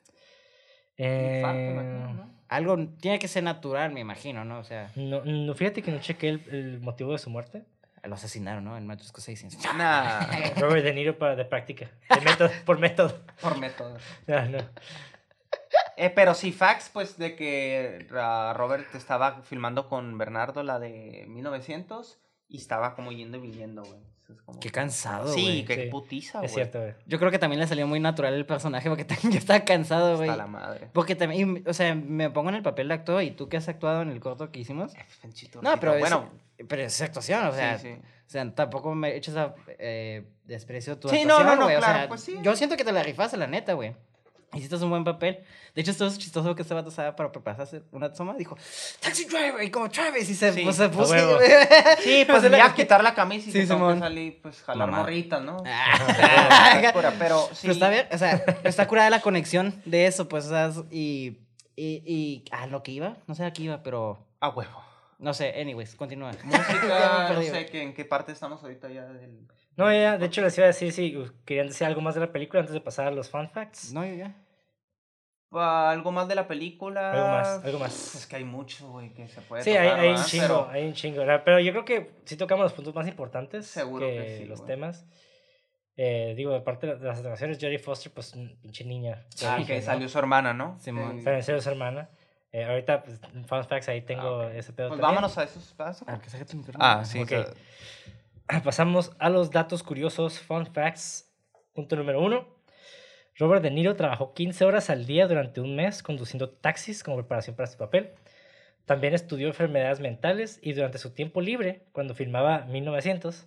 Infarto, 0.97 1.59
Eh, 1.59 1.71
imagino, 1.73 2.13
¿no? 2.13 2.37
Algo 2.47 2.77
tiene 3.01 3.19
que 3.19 3.27
ser 3.27 3.43
natural, 3.43 3.91
me 3.91 3.99
imagino, 3.99 4.45
¿no? 4.45 4.59
O 4.59 4.63
sea, 4.63 4.89
no, 4.95 5.21
no, 5.25 5.53
fíjate 5.53 5.81
que 5.81 5.91
no 5.91 5.99
chequé 5.99 6.29
el, 6.29 6.41
el 6.49 6.79
motivo 6.79 7.11
de 7.11 7.17
su 7.19 7.29
muerte. 7.29 7.63
Lo 8.07 8.15
asesinaron, 8.15 8.63
¿no? 8.63 8.77
En 8.77 8.85
Martin 8.87 9.07
Scorsese. 9.07 9.47
Nah, 9.75 10.21
Robert 10.57 10.83
De 10.83 10.93
Niro 10.93 11.17
para 11.17 11.35
de 11.35 11.45
práctica. 11.45 11.89
De 12.09 12.21
método, 12.21 12.49
por 12.65 12.79
método. 12.79 13.19
por 13.41 13.57
método. 13.57 13.97
No, 14.27 14.45
no. 14.49 14.57
Eh, 15.95 16.11
pero 16.11 16.33
sí, 16.33 16.51
facts, 16.51 16.89
pues, 16.93 17.17
de 17.17 17.35
que 17.35 18.07
ah, 18.13 18.53
Robert 18.55 18.93
estaba 18.95 19.41
filmando 19.41 19.87
con 19.89 20.17
Bernardo 20.17 20.63
la 20.63 20.79
de 20.79 21.25
1900 21.27 22.19
y 22.49 22.57
estaba 22.57 22.95
como 22.95 23.11
yendo 23.11 23.37
y 23.37 23.41
viniendo, 23.41 23.83
güey. 23.83 23.99
Eso 24.27 24.33
es 24.33 24.41
como- 24.41 24.59
Qué 24.59 24.69
cansado, 24.71 25.31
Sí, 25.33 25.41
güey. 25.41 25.65
qué 25.65 25.75
Sí, 25.85 25.89
putiza, 25.89 26.39
güey. 26.39 26.47
Es 26.47 26.53
cierto, 26.53 26.79
güey. 26.81 26.93
Yo 27.05 27.17
creo 27.17 27.31
que 27.31 27.39
también 27.39 27.61
le 27.61 27.67
salió 27.67 27.87
muy 27.87 28.01
natural 28.01 28.33
el 28.33 28.45
personaje 28.45 28.89
porque 28.89 29.05
también 29.31 29.31
ya 29.31 29.39
estaba 29.39 29.61
cansado, 29.61 30.17
güey. 30.17 30.27
Hasta 30.29 30.43
la 30.43 30.47
madre. 30.47 30.89
Porque 30.91 31.15
también, 31.15 31.63
o 31.65 31.73
sea, 31.73 31.95
me 31.95 32.29
pongo 32.29 32.49
en 32.49 32.55
el 32.55 32.61
papel 32.61 32.89
de 32.89 32.93
actor 32.95 33.23
y 33.23 33.31
tú 33.31 33.47
que 33.47 33.55
has 33.55 33.69
actuado 33.69 34.01
en 34.01 34.09
el 34.09 34.19
corto 34.19 34.51
que 34.51 34.59
hicimos. 34.59 34.93
Eh, 34.95 34.99
No, 35.61 35.79
pero 35.79 35.97
bueno, 35.97 36.29
es, 36.57 36.65
pero 36.67 36.81
es 36.81 37.01
actuación, 37.01 37.45
o 37.45 37.53
sea, 37.53 37.77
sí, 37.79 37.87
sí. 37.87 37.93
o 38.01 38.29
sea, 38.29 38.51
tampoco 38.53 38.93
me 38.95 39.15
eches 39.15 39.37
a 39.37 39.55
eh, 39.79 40.25
desprecio 40.43 40.97
tu 40.97 41.07
Sí, 41.07 41.23
no, 41.23 41.35
actuación, 41.37 41.45
no, 41.47 41.55
no, 41.55 41.63
güey, 41.67 41.75
o 41.77 41.79
claro, 41.79 41.99
sea, 41.99 42.07
pues 42.09 42.21
sí. 42.21 42.37
yo 42.41 42.53
siento 42.57 42.75
que 42.75 42.83
te 42.83 42.91
la 42.91 43.03
rifaste, 43.03 43.37
la 43.37 43.47
neta, 43.47 43.73
güey. 43.73 43.95
Hiciste 44.53 44.75
un 44.77 44.89
buen 44.89 45.03
papel. 45.03 45.43
De 45.75 45.81
hecho, 45.81 45.91
esto 45.91 46.07
es 46.07 46.17
chistoso 46.17 46.55
que 46.55 46.61
este 46.61 46.73
vato 46.73 46.89
estaba 46.89 47.15
para 47.15 47.31
prepararse 47.31 47.83
una 47.91 48.11
toma. 48.13 48.33
Dijo, 48.35 48.57
Taxi 49.01 49.25
Driver, 49.25 49.61
y 49.61 49.69
como 49.69 49.89
Travis. 49.89 50.29
Y 50.29 50.35
se, 50.35 50.53
Sí, 50.53 50.61
pues, 50.63 50.77
se 50.77 50.87
puso. 50.89 51.13
Sí, 52.01 52.23
pues 52.27 52.41
se 52.41 52.49
la- 52.49 52.57
iba 52.57 52.65
a 52.67 52.73
quitar 52.73 53.03
la 53.03 53.13
camisa 53.13 53.49
y 53.49 53.51
Sí, 53.51 53.67
Simón. 53.67 53.95
que 53.95 53.99
salir, 53.99 54.41
pues, 54.41 54.61
jalar 54.63 54.87
Mamá. 54.89 54.99
morritas, 55.03 55.41
¿no? 55.41 55.57
Ah. 55.65 56.89
Pura, 56.93 57.13
pero 57.19 57.41
sí. 57.51 57.59
Pero 57.63 57.73
está 57.73 57.89
bien, 57.89 58.07
o 58.11 58.17
sea, 58.17 58.43
está 58.63 58.87
curada 58.87 59.09
la 59.09 59.21
conexión 59.21 59.81
de 59.85 60.07
eso, 60.07 60.29
pues, 60.29 60.45
o 60.45 60.49
sea, 60.49 60.71
y, 60.91 61.39
y, 61.75 62.01
y, 62.05 62.45
a 62.51 62.67
lo 62.67 62.81
que 62.83 62.91
iba, 62.93 63.17
no 63.27 63.35
sé 63.35 63.43
a 63.45 63.51
qué 63.51 63.63
iba, 63.63 63.83
pero, 63.83 64.25
A 64.39 64.49
huevo. 64.49 64.81
No 65.19 65.33
sé, 65.33 65.59
anyways, 65.59 65.95
continúa. 65.95 66.31
Música, 66.43 67.31
no 67.33 67.41
sé 67.41 67.65
que, 67.67 67.81
en 67.81 67.93
qué 67.93 68.05
parte 68.05 68.31
estamos 68.31 68.61
ahorita 68.63 68.89
ya 68.89 69.05
del... 69.05 69.47
No, 69.75 69.91
ya, 69.91 70.17
de 70.17 70.25
hecho 70.25 70.41
les 70.41 70.57
iba 70.57 70.65
a 70.65 70.67
decir 70.67 70.91
si 70.91 71.15
querían 71.45 71.67
decir 71.67 71.85
algo 71.85 72.01
más 72.01 72.15
de 72.15 72.21
la 72.21 72.31
película 72.31 72.61
antes 72.61 72.73
de 72.73 72.81
pasar 72.81 73.07
a 73.07 73.11
los 73.11 73.29
fun 73.29 73.49
facts. 73.49 73.93
No, 73.93 74.03
ya. 74.05 74.35
Ah, 75.51 75.91
¿Algo 75.91 76.11
más 76.11 76.27
de 76.27 76.35
la 76.35 76.47
película? 76.47 77.11
Algo 77.11 77.27
más, 77.27 77.65
algo 77.65 77.79
más. 77.79 78.15
Es 78.15 78.27
que 78.27 78.35
hay 78.35 78.43
mucho, 78.43 78.89
güey, 78.91 79.13
que 79.13 79.27
se 79.27 79.39
puede 79.41 79.63
Sí, 79.63 79.71
hay, 79.71 79.87
tocar, 79.89 79.99
hay 80.01 80.09
un 80.09 80.23
chingo, 80.25 80.43
Pero- 80.47 80.69
hay 80.71 80.85
un 80.87 80.93
chingo. 80.93 81.17
¿verdad? 81.19 81.41
Pero 81.45 81.59
yo 81.59 81.71
creo 81.71 81.85
que 81.85 82.11
sí 82.25 82.35
tocamos 82.35 82.63
los 82.63 82.73
puntos 82.73 82.93
más 82.93 83.07
importantes 83.07 83.65
Seguro 83.67 84.05
que, 84.07 84.15
que 84.15 84.37
sí, 84.39 84.45
los 84.45 84.65
temas. 84.65 85.05
Eh, 85.95 86.33
digo, 86.35 86.51
de 86.53 86.61
parte 86.61 86.85
de 86.87 87.05
las 87.07 87.19
animaciones, 87.19 87.57
Jodie 87.59 87.79
Foster, 87.79 88.11
pues, 88.11 88.31
pinche 88.61 88.83
niña. 88.83 89.25
Ah, 89.45 89.59
que 89.65 89.77
¿no? 89.77 89.81
salió 89.81 90.09
su 90.09 90.19
hermana, 90.19 90.53
¿no? 90.53 90.77
Simón. 90.79 91.19
Sí. 91.19 91.23
Serio, 91.41 91.61
su 91.61 91.69
hermana. 91.69 92.09
Eh, 92.51 92.63
ahorita, 92.63 93.03
pues, 93.03 93.19
fun 93.45 93.63
facts, 93.65 93.89
ahí 93.89 94.01
tengo 94.01 94.41
Ah, 94.41 94.53
ese 94.53 94.71
pedo 94.73 94.87
Pues 94.89 94.99
también. 94.99 95.15
vámonos 95.15 95.37
a 95.37 95.43
esos 95.43 95.73
pasos. 95.73 96.07
Ah, 96.07 96.19
que 96.21 96.29
saque 96.29 96.45
tu 96.45 96.57
micrófono. 96.57 96.83
Ah, 96.83 97.03
sí. 97.05 97.19
Ok. 97.19 97.31
o 97.31 97.43
sea, 98.49 98.63
Pasamos 98.63 99.11
a 99.19 99.29
los 99.29 99.51
datos 99.51 99.83
curiosos, 99.83 100.39
fun 100.39 100.65
facts. 100.65 101.29
Punto 101.73 101.95
número 101.95 102.21
uno. 102.21 102.47
Robert 103.35 103.61
De 103.61 103.69
Niro 103.69 103.95
trabajó 103.95 104.33
15 104.33 104.65
horas 104.65 104.89
al 104.89 105.05
día 105.05 105.27
durante 105.27 105.61
un 105.61 105.75
mes 105.75 106.01
conduciendo 106.01 106.49
taxis 106.49 107.03
como 107.03 107.17
preparación 107.17 107.55
para 107.55 107.67
su 107.67 107.77
papel. 107.77 108.11
También 108.85 109.13
estudió 109.13 109.47
enfermedades 109.47 109.99
mentales 109.99 110.59
y 110.63 110.73
durante 110.73 110.97
su 110.97 111.13
tiempo 111.13 111.41
libre, 111.41 111.85
cuando 111.91 112.15
filmaba 112.15 112.61
1900, 112.65 113.45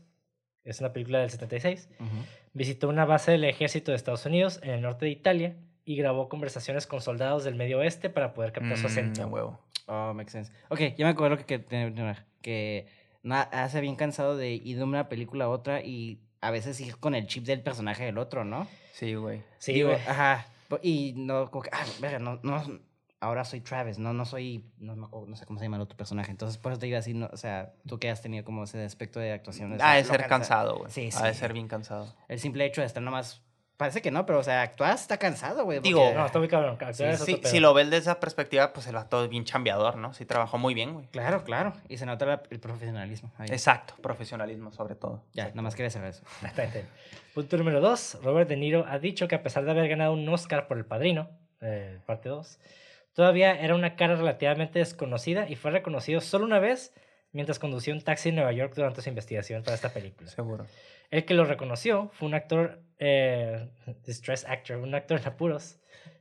es 0.64 0.80
una 0.80 0.92
película 0.92 1.20
del 1.20 1.30
76, 1.30 1.88
Ujú. 1.98 2.08
visitó 2.52 2.88
una 2.90 3.06
base 3.06 3.32
del 3.32 3.44
ejército 3.44 3.90
de 3.90 3.96
Estados 3.96 4.26
Unidos 4.26 4.60
en 4.62 4.70
el 4.70 4.82
norte 4.82 5.06
de 5.06 5.10
Italia 5.12 5.56
y 5.90 5.96
grabó 5.96 6.28
conversaciones 6.28 6.86
con 6.86 7.00
soldados 7.00 7.42
del 7.42 7.56
medio 7.56 7.78
oeste 7.78 8.10
para 8.10 8.32
poder 8.32 8.52
captar 8.52 8.76
su 8.76 8.84
mm, 8.84 8.86
acento. 8.86 9.26
huevo. 9.26 9.58
Oh, 9.86 10.12
makes 10.14 10.30
sense. 10.30 10.52
Ok, 10.68 10.80
ya 10.96 11.04
me 11.04 11.10
acuerdo 11.10 11.36
que 11.36 11.44
que 11.44 11.64
que 12.42 12.86
na- 13.24 13.42
hace 13.42 13.80
bien 13.80 13.96
cansado 13.96 14.36
de 14.36 14.52
ir 14.52 14.76
de 14.78 14.84
una 14.84 15.08
película 15.08 15.46
a 15.46 15.48
otra 15.48 15.80
y 15.82 16.20
a 16.40 16.50
veces 16.52 16.80
ir 16.80 16.96
con 16.98 17.14
el 17.16 17.26
chip 17.26 17.44
del 17.44 17.60
personaje 17.62 18.04
del 18.04 18.18
otro, 18.18 18.44
¿no? 18.44 18.68
Sí, 18.92 19.14
güey. 19.16 19.42
Sí, 19.58 19.72
Digo, 19.72 19.88
güey. 19.90 20.00
ajá. 20.06 20.46
Y 20.82 21.14
no, 21.16 21.50
como 21.50 21.62
que, 21.64 21.70
ah, 21.72 21.84
verga, 22.00 22.20
no, 22.20 22.38
no, 22.44 22.62
ahora 23.18 23.44
soy 23.44 23.60
Travis, 23.60 23.98
no, 23.98 24.12
no 24.12 24.24
soy, 24.24 24.64
no, 24.78 24.94
sé 25.34 25.44
cómo 25.44 25.58
se 25.58 25.64
llama 25.64 25.76
el 25.76 25.82
otro 25.82 25.96
personaje. 25.96 26.30
Entonces, 26.30 26.56
por 26.56 26.70
eso 26.70 26.78
te 26.78 26.86
iba 26.86 26.98
a 26.98 27.00
decir, 27.00 27.16
no, 27.16 27.28
o 27.32 27.36
sea, 27.36 27.72
tú 27.86 27.98
que 27.98 28.08
has 28.08 28.22
tenido 28.22 28.44
como 28.44 28.62
ese 28.62 28.84
aspecto 28.84 29.18
de 29.18 29.32
actuación. 29.32 29.76
Ha 29.82 29.96
de 29.96 30.04
ser 30.04 30.20
cansa- 30.20 30.28
cansado, 30.28 30.78
güey. 30.78 30.90
Sí, 30.92 31.10
Ha 31.18 31.26
de 31.26 31.34
sí. 31.34 31.40
ser 31.40 31.52
bien 31.52 31.66
cansado. 31.66 32.14
El 32.28 32.38
simple 32.38 32.64
hecho 32.64 32.80
de 32.80 32.86
estar 32.86 33.02
nomás, 33.02 33.42
parece 33.80 34.02
que 34.02 34.10
no, 34.10 34.26
pero, 34.26 34.38
o 34.40 34.42
sea, 34.42 34.60
actuar 34.62 34.94
está 34.94 35.16
cansado, 35.16 35.64
güey. 35.64 35.80
Digo, 35.80 36.00
porque- 36.02 36.14
No, 36.14 36.26
está 36.26 36.38
muy 36.38 36.48
cabrón. 36.48 36.76
Sí, 36.92 37.02
es 37.02 37.20
sí, 37.24 37.40
si 37.42 37.58
lo 37.60 37.72
ves 37.74 37.86
desde 37.90 38.02
esa 38.02 38.20
perspectiva, 38.20 38.72
pues 38.74 38.86
el 38.86 38.94
vato 38.94 39.24
es 39.24 39.30
bien 39.30 39.44
chambeador, 39.44 39.96
¿no? 39.96 40.12
Sí 40.12 40.26
trabajó 40.26 40.58
muy 40.58 40.74
bien, 40.74 40.92
güey. 40.92 41.06
Claro, 41.06 41.42
claro. 41.42 41.72
Y 41.88 41.96
se 41.96 42.04
nota 42.06 42.26
la- 42.26 42.42
el 42.50 42.60
profesionalismo. 42.60 43.32
ahí. 43.38 43.48
Exacto, 43.50 43.94
profesionalismo 44.02 44.70
sobre 44.70 44.94
todo. 44.94 45.24
Ya, 45.32 45.48
nada 45.48 45.62
más 45.62 45.74
quería 45.74 45.90
saber 45.90 46.10
eso. 46.10 46.22
Exactamente. 46.42 46.84
Punto 47.34 47.56
número 47.56 47.80
dos. 47.80 48.18
Robert 48.22 48.48
De 48.48 48.56
Niro 48.56 48.84
ha 48.86 48.98
dicho 48.98 49.26
que 49.26 49.34
a 49.34 49.42
pesar 49.42 49.64
de 49.64 49.70
haber 49.70 49.88
ganado 49.88 50.12
un 50.12 50.28
Oscar 50.28 50.68
por 50.68 50.76
El 50.76 50.84
Padrino, 50.84 51.30
eh, 51.62 51.98
parte 52.06 52.28
2, 52.28 52.58
todavía 53.14 53.52
era 53.58 53.74
una 53.74 53.96
cara 53.96 54.14
relativamente 54.16 54.78
desconocida 54.78 55.48
y 55.48 55.56
fue 55.56 55.70
reconocido 55.70 56.20
solo 56.20 56.44
una 56.44 56.58
vez 56.58 56.92
mientras 57.32 57.58
conducía 57.58 57.94
un 57.94 58.02
taxi 58.02 58.30
en 58.30 58.34
Nueva 58.36 58.52
York 58.52 58.72
durante 58.74 59.02
su 59.02 59.08
investigación 59.08 59.62
para 59.62 59.74
esta 59.74 59.90
película. 59.90 60.28
Seguro. 60.30 60.66
El 61.10 61.24
que 61.24 61.34
lo 61.34 61.44
reconoció 61.44 62.10
fue 62.14 62.28
un 62.28 62.34
actor, 62.34 62.80
eh, 62.98 63.68
distress 64.06 64.44
actor, 64.46 64.76
un 64.78 64.94
actor 64.94 65.20
en 65.20 65.26
apuros, 65.26 65.78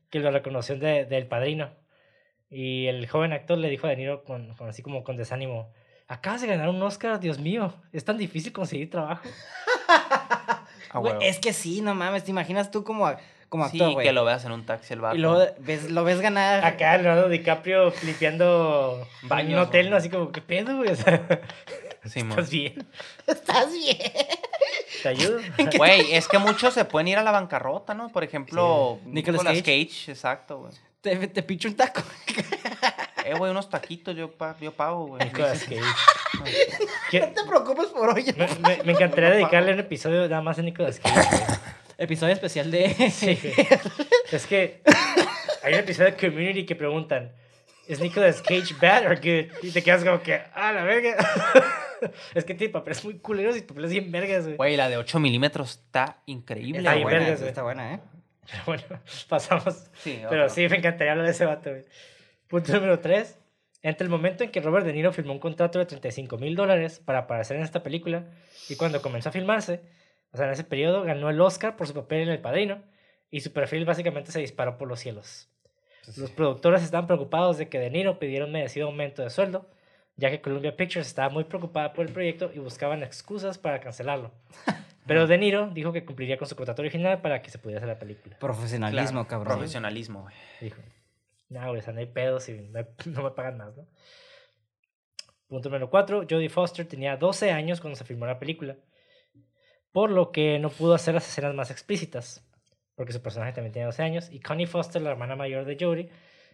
que 0.09 0.19
lo 0.19 0.31
reconoció 0.31 0.77
de, 0.77 1.05
del 1.05 1.27
Padrino. 1.27 1.69
Y 2.49 2.87
el 2.87 3.07
joven 3.07 3.31
actor 3.33 3.57
le 3.57 3.69
dijo 3.69 3.85
a 3.85 3.91
De 3.91 3.95
Niro 3.97 4.23
con, 4.23 4.55
con 4.55 4.69
así 4.69 4.81
como 4.81 5.03
con 5.03 5.17
desánimo, 5.17 5.71
acabas 6.07 6.41
de 6.41 6.47
ganar 6.47 6.69
un 6.69 6.81
Oscar, 6.81 7.19
Dios 7.19 7.37
mío, 7.37 7.73
es 7.93 8.03
tan 8.03 8.17
difícil 8.17 8.51
conseguir 8.51 8.89
trabajo. 8.89 9.23
Es 11.21 11.37
que 11.37 11.53
sí, 11.53 11.81
no 11.81 11.93
mames, 11.93 12.23
te 12.23 12.31
imaginas 12.31 12.71
tú 12.71 12.83
como, 12.83 13.11
como 13.47 13.69
Sí, 13.69 13.77
actor, 13.79 13.93
güey. 13.93 14.07
que 14.07 14.11
lo 14.11 14.25
veas 14.25 14.43
en 14.45 14.51
un 14.51 14.65
taxi 14.65 14.93
el 14.93 15.01
vato. 15.01 15.15
Y 15.15 15.19
luego 15.19 15.45
ves, 15.59 15.91
lo 15.91 16.03
ves 16.03 16.19
ganar. 16.19 16.65
Acá 16.65 16.97
Leonardo 16.97 17.29
DiCaprio 17.29 17.93
limpiando 18.03 19.07
Baños, 19.21 19.53
un 19.53 19.59
hotel, 19.59 19.91
¿no? 19.91 19.97
Así 19.97 20.09
como, 20.09 20.31
¿qué 20.31 20.41
pedo, 20.41 20.77
güey? 20.77 20.89
O 20.89 20.95
sea, 20.95 21.41
Sí. 22.05 22.21
¿estás 22.21 22.49
bien? 22.49 22.87
Estás 23.27 23.71
bien. 23.71 23.97
¿Te 25.03 25.09
ayudo? 25.09 25.39
Güey, 25.77 26.13
es 26.13 26.27
que 26.27 26.37
muchos 26.39 26.73
se 26.73 26.85
pueden 26.85 27.07
ir 27.07 27.17
a 27.17 27.23
la 27.23 27.31
bancarrota, 27.31 27.93
¿no? 27.93 28.09
Por 28.09 28.23
ejemplo, 28.23 28.99
Sí. 29.03 29.09
Nicolas 29.11 29.41
Nicolas, 29.43 29.61
Cage. 29.63 29.87
Cage. 29.87 30.11
exacto, 30.11 30.59
güey. 30.59 30.73
Te, 31.01 31.27
te 31.27 31.43
picho 31.43 31.67
un 31.67 31.75
taco. 31.75 32.01
Eh, 33.25 33.33
güey, 33.37 33.51
unos 33.51 33.69
taquitos 33.69 34.15
yo, 34.15 34.31
pa- 34.31 34.55
yo 34.59 34.71
pago, 34.71 35.05
güey. 35.07 35.23
Nicolas 35.23 35.63
Cage. 35.63 35.81
¿Qué- 37.11 37.19
No 37.19 37.27
te 37.27 37.43
preocupes 37.43 37.87
por 37.87 38.09
hoy. 38.09 38.25
Me, 38.35 38.47
me- 38.77 38.83
me 38.83 38.91
encantaría 38.93 39.29
dedicarle 39.31 39.73
un 39.73 39.79
episodio 39.79 40.27
nada 40.27 40.41
más 40.41 40.57
a 40.57 40.63
Nicolas 40.63 40.99
Cage. 40.99 41.27
güey. 41.29 41.41
Episodio 41.99 42.33
especial 42.33 42.71
de. 42.71 43.11
Sí. 43.11 43.37
Es 44.31 44.47
que 44.47 44.81
hay 45.61 45.73
un 45.73 45.79
episodio 45.81 46.11
de 46.11 46.17
Community 46.17 46.65
que 46.65 46.75
preguntan, 46.75 47.31
¿es 47.87 47.99
Nicolas 47.99 48.41
Cage 48.41 48.73
bad 48.81 49.05
or 49.05 49.17
good? 49.17 49.51
Y 49.61 49.71
te 49.71 49.83
quedas 49.83 50.03
como 50.03 50.21
que, 50.23 50.41
ah, 50.55 50.71
la 50.71 50.83
verga. 50.83 51.17
Es 52.35 52.45
que 52.45 52.53
tiene 52.55 52.71
papeles 52.73 53.03
muy 53.03 53.19
culeros 53.19 53.57
y 53.57 53.61
papeles 53.61 53.91
bien 53.91 54.11
vergas, 54.11 54.45
güey. 54.45 54.57
Güey, 54.57 54.77
la 54.77 54.89
de 54.89 54.97
8 54.97 55.19
milímetros 55.19 55.71
está 55.85 56.21
increíble, 56.25 56.79
Está 56.79 56.91
güey. 56.93 57.03
buena, 57.03 57.19
vergas, 57.19 57.39
güey. 57.39 57.49
está 57.49 57.63
buena, 57.63 57.93
¿eh? 57.95 57.99
Pero 58.49 58.63
bueno, 58.65 58.83
pasamos. 59.29 59.89
Sí, 59.95 60.19
Pero 60.29 60.43
otro. 60.45 60.55
sí, 60.55 60.67
me 60.67 60.77
encantaría 60.77 61.11
hablar 61.11 61.25
de 61.27 61.31
ese 61.33 61.45
vato, 61.45 61.69
güey. 61.69 61.83
Punto 62.47 62.73
número 62.73 62.99
3. 62.99 63.37
Entre 63.81 64.03
el 64.03 64.09
momento 64.09 64.43
en 64.43 64.51
que 64.51 64.59
Robert 64.59 64.85
De 64.85 64.91
Niro 64.91 65.13
firmó 65.13 65.31
un 65.31 65.39
contrato 65.39 65.79
de 65.79 65.85
35 65.85 66.37
mil 66.37 66.55
dólares 66.55 66.99
para 66.99 67.19
aparecer 67.19 67.55
en 67.57 67.63
esta 67.63 67.81
película 67.81 68.25
y 68.67 68.75
cuando 68.75 69.01
comenzó 69.01 69.29
a 69.29 69.31
filmarse, 69.31 69.81
o 70.31 70.37
sea, 70.37 70.47
en 70.47 70.51
ese 70.51 70.65
periodo 70.65 71.03
ganó 71.03 71.29
el 71.29 71.39
Oscar 71.39 71.77
por 71.77 71.87
su 71.87 71.93
papel 71.93 72.23
en 72.23 72.29
El 72.29 72.39
Padrino 72.41 72.83
y 73.31 73.39
su 73.39 73.53
perfil 73.53 73.85
básicamente 73.85 74.31
se 74.33 74.39
disparó 74.41 74.77
por 74.77 74.89
los 74.89 74.99
cielos. 74.99 75.47
Los 76.17 76.31
productores 76.31 76.83
estaban 76.83 77.07
preocupados 77.07 77.57
de 77.57 77.69
que 77.69 77.79
De 77.79 77.89
Niro 77.89 78.19
pidiera 78.19 78.43
un 78.45 78.51
merecido 78.51 78.87
aumento 78.87 79.21
de 79.21 79.29
sueldo, 79.29 79.69
ya 80.19 80.29
que 80.29 80.41
Columbia 80.41 80.75
Pictures 80.75 81.07
estaba 81.07 81.29
muy 81.29 81.45
preocupada 81.45 81.93
por 81.93 82.05
el 82.05 82.11
proyecto 82.11 82.51
y 82.53 82.59
buscaban 82.59 83.03
excusas 83.03 83.57
para 83.57 83.79
cancelarlo. 83.79 84.31
Pero 85.07 85.25
De 85.25 85.37
Niro 85.37 85.69
dijo 85.69 85.91
que 85.91 86.05
cumpliría 86.05 86.37
con 86.37 86.47
su 86.47 86.55
contrato 86.55 86.81
original 86.81 87.21
para 87.21 87.41
que 87.41 87.49
se 87.49 87.57
pudiera 87.57 87.79
hacer 87.79 87.87
la 87.87 87.97
película. 87.97 88.37
Profesionalismo, 88.37 89.25
Claro, 89.25 89.27
cabrón. 89.27 89.57
Profesionalismo, 89.57 90.21
güey. 90.23 90.35
Dijo, 90.61 90.81
no, 91.47 91.67
güey, 91.67 91.79
o 91.79 91.81
sea, 91.81 91.93
no 91.93 91.99
hay 91.99 92.05
pedos 92.05 92.47
y 92.49 92.53
no, 92.53 92.85
no 93.05 93.23
me 93.23 93.31
pagan 93.31 93.57
más, 93.57 93.75
¿no? 93.75 93.87
Punto 95.47 95.69
número 95.69 95.89
4. 95.89 96.27
Jodie 96.29 96.49
Foster 96.49 96.85
tenía 96.85 97.17
12 97.17 97.51
años 97.51 97.81
cuando 97.81 97.97
se 97.97 98.03
filmó 98.03 98.27
la 98.27 98.37
película, 98.37 98.75
por 99.91 100.11
lo 100.11 100.31
que 100.31 100.59
no 100.59 100.69
pudo 100.69 100.93
hacer 100.93 101.15
las 101.15 101.27
escenas 101.27 101.55
más 101.55 101.71
explícitas, 101.71 102.45
porque 102.93 103.13
su 103.13 103.21
personaje 103.21 103.53
también 103.53 103.71
tenía 103.71 103.87
12 103.87 104.03
años, 104.03 104.29
y 104.31 104.41
Connie 104.41 104.67
Foster, 104.67 105.01
la 105.01 105.09
hermana 105.09 105.35
mayor 105.35 105.65
de 105.65 105.77
Jodie, 105.79 106.11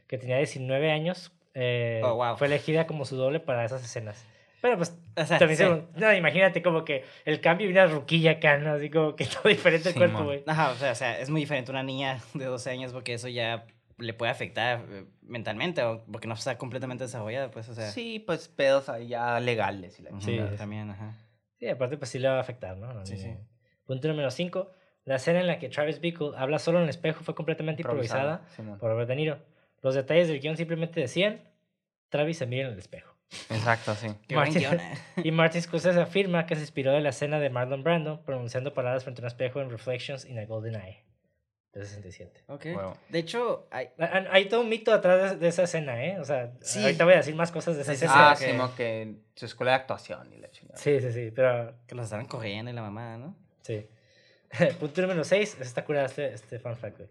que 0.07 0.17
tenía 0.17 0.37
19 0.37 0.91
años, 0.91 1.33
eh, 1.55 2.01
Oh, 2.03 2.15
wow. 2.15 2.37
fue 2.37 2.47
elegida 2.47 2.85
como 2.85 3.05
su 3.05 3.15
doble 3.15 3.39
para 3.39 3.65
esas 3.65 3.83
escenas. 3.83 4.23
Pero 4.61 4.77
pues 4.77 4.97
O 5.15 5.25
sea, 5.25 5.37
también 5.39 5.57
sí. 5.57 5.63
se- 5.63 5.99
no, 5.99 6.13
imagínate 6.13 6.61
como 6.61 6.83
que 6.85 7.03
el 7.25 7.39
cambio 7.41 7.67
y 7.67 7.71
una 7.71 7.87
ruquilla 7.87 8.31
acá, 8.31 8.57
¿no? 8.57 8.73
Así 8.73 8.89
como 8.89 9.15
que 9.15 9.25
todo 9.43 9.49
diferente 9.49 9.89
el 9.89 9.93
Sí, 9.93 9.99
cuerpo, 9.99 10.23
güey. 10.25 10.43
Ajá, 10.47 10.71
o 10.71 10.75
sea, 10.75 10.91
o 10.91 10.95
sea, 10.95 11.19
es 11.19 11.29
muy 11.29 11.41
diferente 11.41 11.71
una 11.71 11.83
niña 11.83 12.19
de 12.33 12.45
12 12.45 12.69
años 12.69 12.91
porque 12.93 13.13
eso 13.13 13.27
ya 13.27 13.65
le 13.97 14.13
puede 14.13 14.31
afectar 14.31 14.83
eh, 14.89 15.05
mentalmente 15.21 15.81
o 15.83 16.03
porque 16.11 16.27
no 16.27 16.33
está 16.33 16.57
completamente 16.57 17.03
desarrollada, 17.05 17.49
pues, 17.51 17.69
o 17.69 17.73
sea. 17.75 17.89
Sí, 17.91 18.19
pues 18.19 18.47
pedos 18.49 18.89
ahí 18.89 19.07
ya 19.07 19.39
legales 19.39 19.99
y 19.99 20.03
la 20.03 20.09
Sí, 20.19 20.37
sí, 20.37 20.39
sí. 20.51 20.57
también, 20.57 20.89
ajá. 20.89 21.13
Sí, 21.59 21.67
aparte 21.69 21.97
pues 21.97 22.09
sí 22.09 22.19
le 22.19 22.27
va 22.27 22.37
a 22.37 22.41
afectar, 22.41 22.75
¿no? 22.75 23.05
Sí, 23.05 23.17
sí. 23.17 23.33
Punto 23.85 24.07
número 24.07 24.31
5. 24.31 24.71
La 25.05 25.17
escena 25.17 25.39
en 25.39 25.47
la 25.47 25.59
que 25.59 25.69
Travis 25.69 26.01
Bickle 26.01 26.31
habla 26.35 26.57
solo 26.59 26.79
en 26.79 26.85
el 26.85 26.89
espejo 26.89 27.23
fue 27.23 27.35
completamente 27.35 27.83
improvisada 27.83 28.41
Simón. 28.55 28.79
por 28.79 28.89
Robert 28.89 29.07
De 29.07 29.15
Niro. 29.15 29.37
Los 29.85 29.93
detalles 29.93 30.27
del 30.27 30.39
guion 30.39 30.57
simplemente 30.57 30.99
decían, 30.99 31.43
Travis 32.09 32.39
se 32.39 32.47
mira 32.47 32.65
en 32.67 32.73
el 32.73 32.79
espejo. 32.79 33.15
Exacto, 33.51 33.93
sí. 33.93 34.07
Martin- 34.29 34.63
eh. 34.73 34.97
Y 35.23 35.29
Martin 35.31 35.61
Scorsese 35.61 35.99
afirma 36.01 36.47
que 36.47 36.55
se 36.55 36.61
inspiró 36.61 36.91
de 36.91 37.01
la 37.01 37.09
escena 37.09 37.39
de 37.39 37.51
Marlon 37.51 37.83
Brando 37.83 38.23
pronunciando 38.23 38.73
palabras 38.73 39.03
frente 39.03 39.21
a 39.21 39.23
un 39.23 39.27
espejo 39.27 39.61
en 39.61 39.69
Reflections 39.69 40.25
in 40.25 40.39
a 40.39 40.45
Golden 40.47 40.73
Eye 40.75 41.03
de 41.73 41.85
67. 41.85 42.45
Ok. 42.47 42.65
Huevo. 42.65 42.97
De 43.09 43.19
hecho, 43.19 43.67
hay, 43.69 43.89
Hay 44.31 44.45
todo 44.49 44.61
un 44.61 44.69
mito 44.69 44.91
atrás 44.91 45.31
de, 45.33 45.37
de 45.37 45.47
esa 45.49 45.63
escena, 45.63 46.03
¿eh? 46.03 46.19
O 46.19 46.23
sea, 46.25 46.51
Sí. 46.61 46.81
ahorita 46.81 47.03
voy 47.05 47.13
a 47.13 47.17
decir 47.17 47.35
más 47.35 47.51
cosas 47.51 47.75
de 47.75 47.83
esa 47.83 47.91
Sí, 47.93 47.99
sí, 47.99 48.05
escena. 48.05 48.31
Ah, 48.31 48.35
que- 48.39 48.45
Simón, 48.45 48.71
que 48.75 49.15
su 49.35 49.45
escuela 49.45 49.71
de 49.73 49.77
actuación 49.77 50.33
y 50.33 50.37
la 50.37 50.49
chingada. 50.49 50.77
Sí, 50.79 50.99
sí, 50.99 51.11
sí, 51.11 51.29
pero 51.29 51.75
que 51.85 51.93
los 51.93 52.05
estaban 52.05 52.25
corriendo 52.25 52.71
y 52.71 52.73
la 52.73 52.81
mamada, 52.81 53.17
¿no? 53.19 53.35
Sí. 53.61 53.85
Punto 54.79 55.01
número 55.01 55.23
6. 55.23 55.57
Está 55.61 55.85
curada 55.85 56.07
este, 56.07 56.33
este 56.33 56.57
fun 56.59 56.75
fact, 56.75 56.97
güey. 56.97 57.09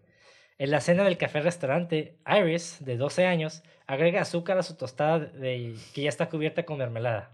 En 0.57 0.71
la 0.71 0.79
cena 0.79 1.03
del 1.03 1.17
café-restaurante, 1.17 2.17
Iris, 2.25 2.77
de 2.79 2.95
12 2.95 3.25
años, 3.25 3.63
agrega 3.87 4.21
azúcar 4.21 4.57
a 4.57 4.63
su 4.63 4.75
tostada 4.77 5.19
de, 5.19 5.75
que 5.93 6.03
ya 6.03 6.09
está 6.09 6.29
cubierta 6.29 6.63
con 6.63 6.77
mermelada. 6.77 7.31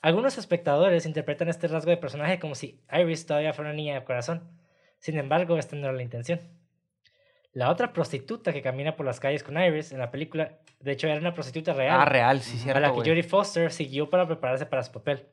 Algunos 0.00 0.38
espectadores 0.38 1.04
interpretan 1.04 1.48
este 1.48 1.66
rasgo 1.66 1.90
de 1.90 1.96
personaje 1.96 2.38
como 2.38 2.54
si 2.54 2.80
Iris 2.92 3.26
todavía 3.26 3.52
fuera 3.52 3.70
una 3.70 3.76
niña 3.76 3.94
de 3.94 4.04
corazón. 4.04 4.48
Sin 5.00 5.18
embargo, 5.18 5.58
esta 5.58 5.74
no 5.74 5.86
era 5.86 5.92
la 5.92 6.02
intención. 6.02 6.40
La 7.52 7.70
otra 7.70 7.92
prostituta 7.92 8.52
que 8.52 8.62
camina 8.62 8.94
por 8.94 9.04
las 9.04 9.18
calles 9.18 9.42
con 9.42 9.60
Iris 9.60 9.90
en 9.90 9.98
la 9.98 10.12
película, 10.12 10.58
de 10.78 10.92
hecho, 10.92 11.08
era 11.08 11.18
una 11.18 11.34
prostituta 11.34 11.72
real 11.72 12.00
Ah, 12.00 12.04
real, 12.04 12.40
sí, 12.40 12.56
a 12.58 12.60
cierto, 12.60 12.80
la 12.80 12.92
que. 12.92 13.10
Jodie 13.10 13.24
Foster 13.24 13.72
siguió 13.72 14.10
para 14.10 14.26
prepararse 14.26 14.64
para 14.66 14.84
su 14.84 14.92
papel. 14.92 15.26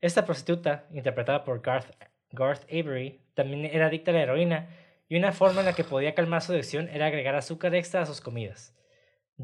Esta 0.00 0.24
prostituta, 0.24 0.86
interpretada 0.90 1.44
por 1.44 1.60
Garth, 1.60 1.90
Garth 2.30 2.64
Avery, 2.70 3.20
también 3.34 3.66
era 3.66 3.86
adicta 3.86 4.10
a 4.10 4.14
la 4.14 4.22
heroína 4.22 4.68
y 5.08 5.16
una 5.16 5.32
forma 5.32 5.60
en 5.60 5.66
la 5.66 5.72
que 5.74 5.84
podía 5.84 6.14
calmar 6.14 6.42
su 6.42 6.52
adicción 6.52 6.88
era 6.88 7.06
agregar 7.06 7.34
azúcar 7.34 7.74
extra 7.74 8.02
a 8.02 8.06
sus 8.06 8.20
comidas. 8.20 8.74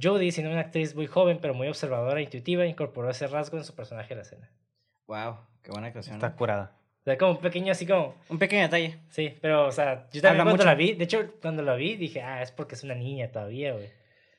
Jodie, 0.00 0.32
siendo 0.32 0.50
una 0.52 0.60
actriz 0.62 0.94
muy 0.94 1.06
joven 1.06 1.38
pero 1.40 1.54
muy 1.54 1.68
observadora 1.68 2.20
e 2.20 2.24
intuitiva, 2.24 2.66
incorporó 2.66 3.10
ese 3.10 3.26
rasgo 3.28 3.58
en 3.58 3.64
su 3.64 3.74
personaje 3.74 4.08
de 4.10 4.16
la 4.16 4.22
escena. 4.22 4.50
Wow, 5.06 5.36
qué 5.62 5.70
buena 5.70 5.88
actuación. 5.88 6.16
Está 6.16 6.30
¿no? 6.30 6.36
curada. 6.36 6.72
O 7.00 7.04
sea, 7.04 7.18
como 7.18 7.32
un 7.32 7.38
pequeño 7.38 7.70
así 7.72 7.86
como... 7.86 8.14
Un 8.30 8.38
pequeño 8.38 8.62
detalle. 8.62 8.98
Sí, 9.10 9.36
pero, 9.42 9.66
o 9.66 9.72
sea, 9.72 10.06
yo 10.10 10.22
también 10.22 10.40
Habla 10.40 10.44
cuando 10.44 10.52
mucho. 10.56 10.64
la 10.64 10.74
vi, 10.74 10.94
de 10.94 11.04
hecho, 11.04 11.32
cuando 11.42 11.62
la 11.62 11.74
vi 11.74 11.96
dije, 11.96 12.22
ah, 12.22 12.42
es 12.42 12.50
porque 12.50 12.74
es 12.74 12.82
una 12.82 12.94
niña 12.94 13.28
todavía, 13.30 13.72
güey. 13.74 13.90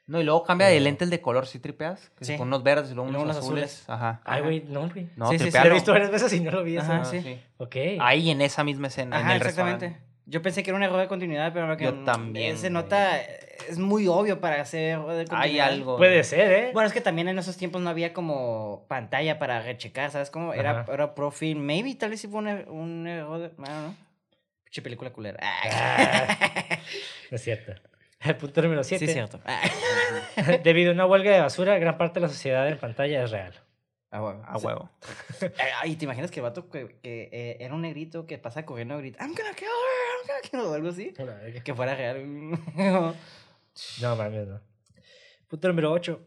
No, 0.08 0.20
y 0.20 0.24
luego 0.24 0.44
cambia 0.44 0.68
de 0.68 0.80
lentes 0.80 1.10
de 1.10 1.22
color, 1.22 1.46
¿sí 1.48 1.60
tripeas? 1.60 2.10
Que 2.18 2.26
Sí. 2.26 2.34
ponen 2.34 2.48
unos 2.50 2.64
verdes 2.64 2.92
y 2.92 2.96
luego 2.96 3.10
Y 3.10 3.12
luego 3.14 3.24
unos 3.26 3.38
unos 3.38 3.46
azules. 3.46 3.64
azules. 3.84 3.90
Ajá. 3.90 4.22
Ay, 4.26 4.34
Ajá. 4.40 4.42
güey, 4.42 4.64
no, 4.68 4.90
güey. 4.90 5.08
No, 5.16 5.30
Sí, 5.30 5.40
sí, 5.40 5.52
sí, 5.52 5.58
Lo 5.58 5.66
he 5.66 5.74
visto 5.74 5.92
varias 5.92 6.12
veces 6.12 6.34
y 6.34 6.40
no 6.42 6.52
lo 6.52 6.64
vi 6.64 6.78
eso. 6.78 6.86
Ajá, 6.92 7.02
Ah, 7.02 7.06
sí. 7.06 7.22
sí. 7.22 7.40
Ok. 7.58 7.76
Ahí 8.00 8.30
en 8.30 8.42
esa 8.42 8.64
misma 8.64 8.88
escena, 8.88 9.20
en 9.20 9.26
Ajá, 9.26 9.36
el 9.36 9.42
exactamente. 9.42 9.86
restaurante. 9.88 10.05
Yo 10.28 10.42
pensé 10.42 10.64
que 10.64 10.72
era 10.72 10.78
un 10.78 10.84
error 10.84 11.00
de 11.00 11.08
continuidad, 11.08 11.54
pero 11.54 11.78
que 11.78 11.84
Yo 11.86 11.92
no- 11.92 12.04
también, 12.04 12.58
se 12.58 12.70
nota, 12.72 13.22
es 13.22 13.78
muy 13.78 14.08
obvio 14.08 14.40
para 14.42 14.60
hacer 14.62 14.82
error 14.94 15.14
de 15.14 15.20
Hay 15.22 15.26
continuidad. 15.28 15.68
algo. 15.68 15.98
Puede 15.98 16.24
ser, 16.24 16.52
¿eh? 16.52 16.70
Bueno, 16.74 16.88
es 16.88 16.94
que 16.94 17.02
también 17.02 17.28
en 17.28 17.38
esos 17.38 17.58
tiempos 17.58 17.82
no 17.82 17.90
había 17.92 18.12
como 18.12 18.86
pantalla 18.88 19.38
para 19.38 19.62
rechecar, 19.62 20.10
¿sabes? 20.10 20.32
Como 20.32 20.54
era, 20.54 20.86
era 20.92 21.14
pro 21.14 21.30
film. 21.32 21.60
Maybe 21.62 21.94
tal 21.96 22.10
vez 22.10 22.22
sí 22.22 22.28
fue 22.28 22.40
un, 22.40 22.48
er- 22.48 22.68
un 22.68 23.08
error 23.08 23.38
de... 23.40 23.46
I 23.48 23.50
don't 23.58 23.68
know. 23.68 23.96
Pinche 24.64 24.82
película 24.82 25.12
culera. 25.14 25.40
Ah, 25.42 26.80
no 27.30 27.36
es 27.36 27.42
cierto. 27.44 27.74
El 28.22 28.36
punto 28.38 28.62
número 28.64 28.84
sí, 28.84 28.98
7. 28.98 29.06
es 29.06 29.14
cierto. 29.14 29.40
Ah. 29.46 29.62
Debido 30.64 30.90
a 30.90 30.94
una 30.96 31.06
huelga 31.06 31.32
de 31.32 31.42
basura, 31.42 31.78
gran 31.78 31.98
parte 32.00 32.16
de 32.20 32.26
la 32.26 32.30
sociedad 32.34 32.68
en 32.68 32.80
pantalla 32.80 33.24
es 33.24 33.30
real. 33.32 33.54
Ah, 34.12 34.22
huevo. 34.24 34.44
A 34.48 34.58
huevo. 34.58 34.90
Ay, 35.82 35.96
¿te 35.98 36.06
imaginas 36.06 36.32
que 36.32 36.40
el 36.40 36.44
vato 36.44 36.70
que, 36.70 36.98
que 37.04 37.30
eh, 37.34 37.58
era 37.60 37.74
un 37.74 37.82
negrito 37.82 38.26
que 38.26 38.38
pasa 38.38 38.66
corriendo 38.66 38.98
y 38.98 39.02
grita, 39.02 39.24
I'm 39.24 39.36
gonna 39.36 39.54
kill 39.54 39.68
her, 39.68 40.05
I'm 40.26 40.28
gonna 40.28 40.42
kill 40.42 40.60
her", 40.60 40.66
o 40.66 40.74
algo 40.74 40.90
así? 40.90 41.14
Que 41.64 41.74
fuera 41.74 41.96
real. 41.96 42.18
No 44.02 44.16
mames, 44.16 44.48
no. 44.48 44.62
Punto 45.48 45.68
número 45.68 45.92
8. 45.92 46.20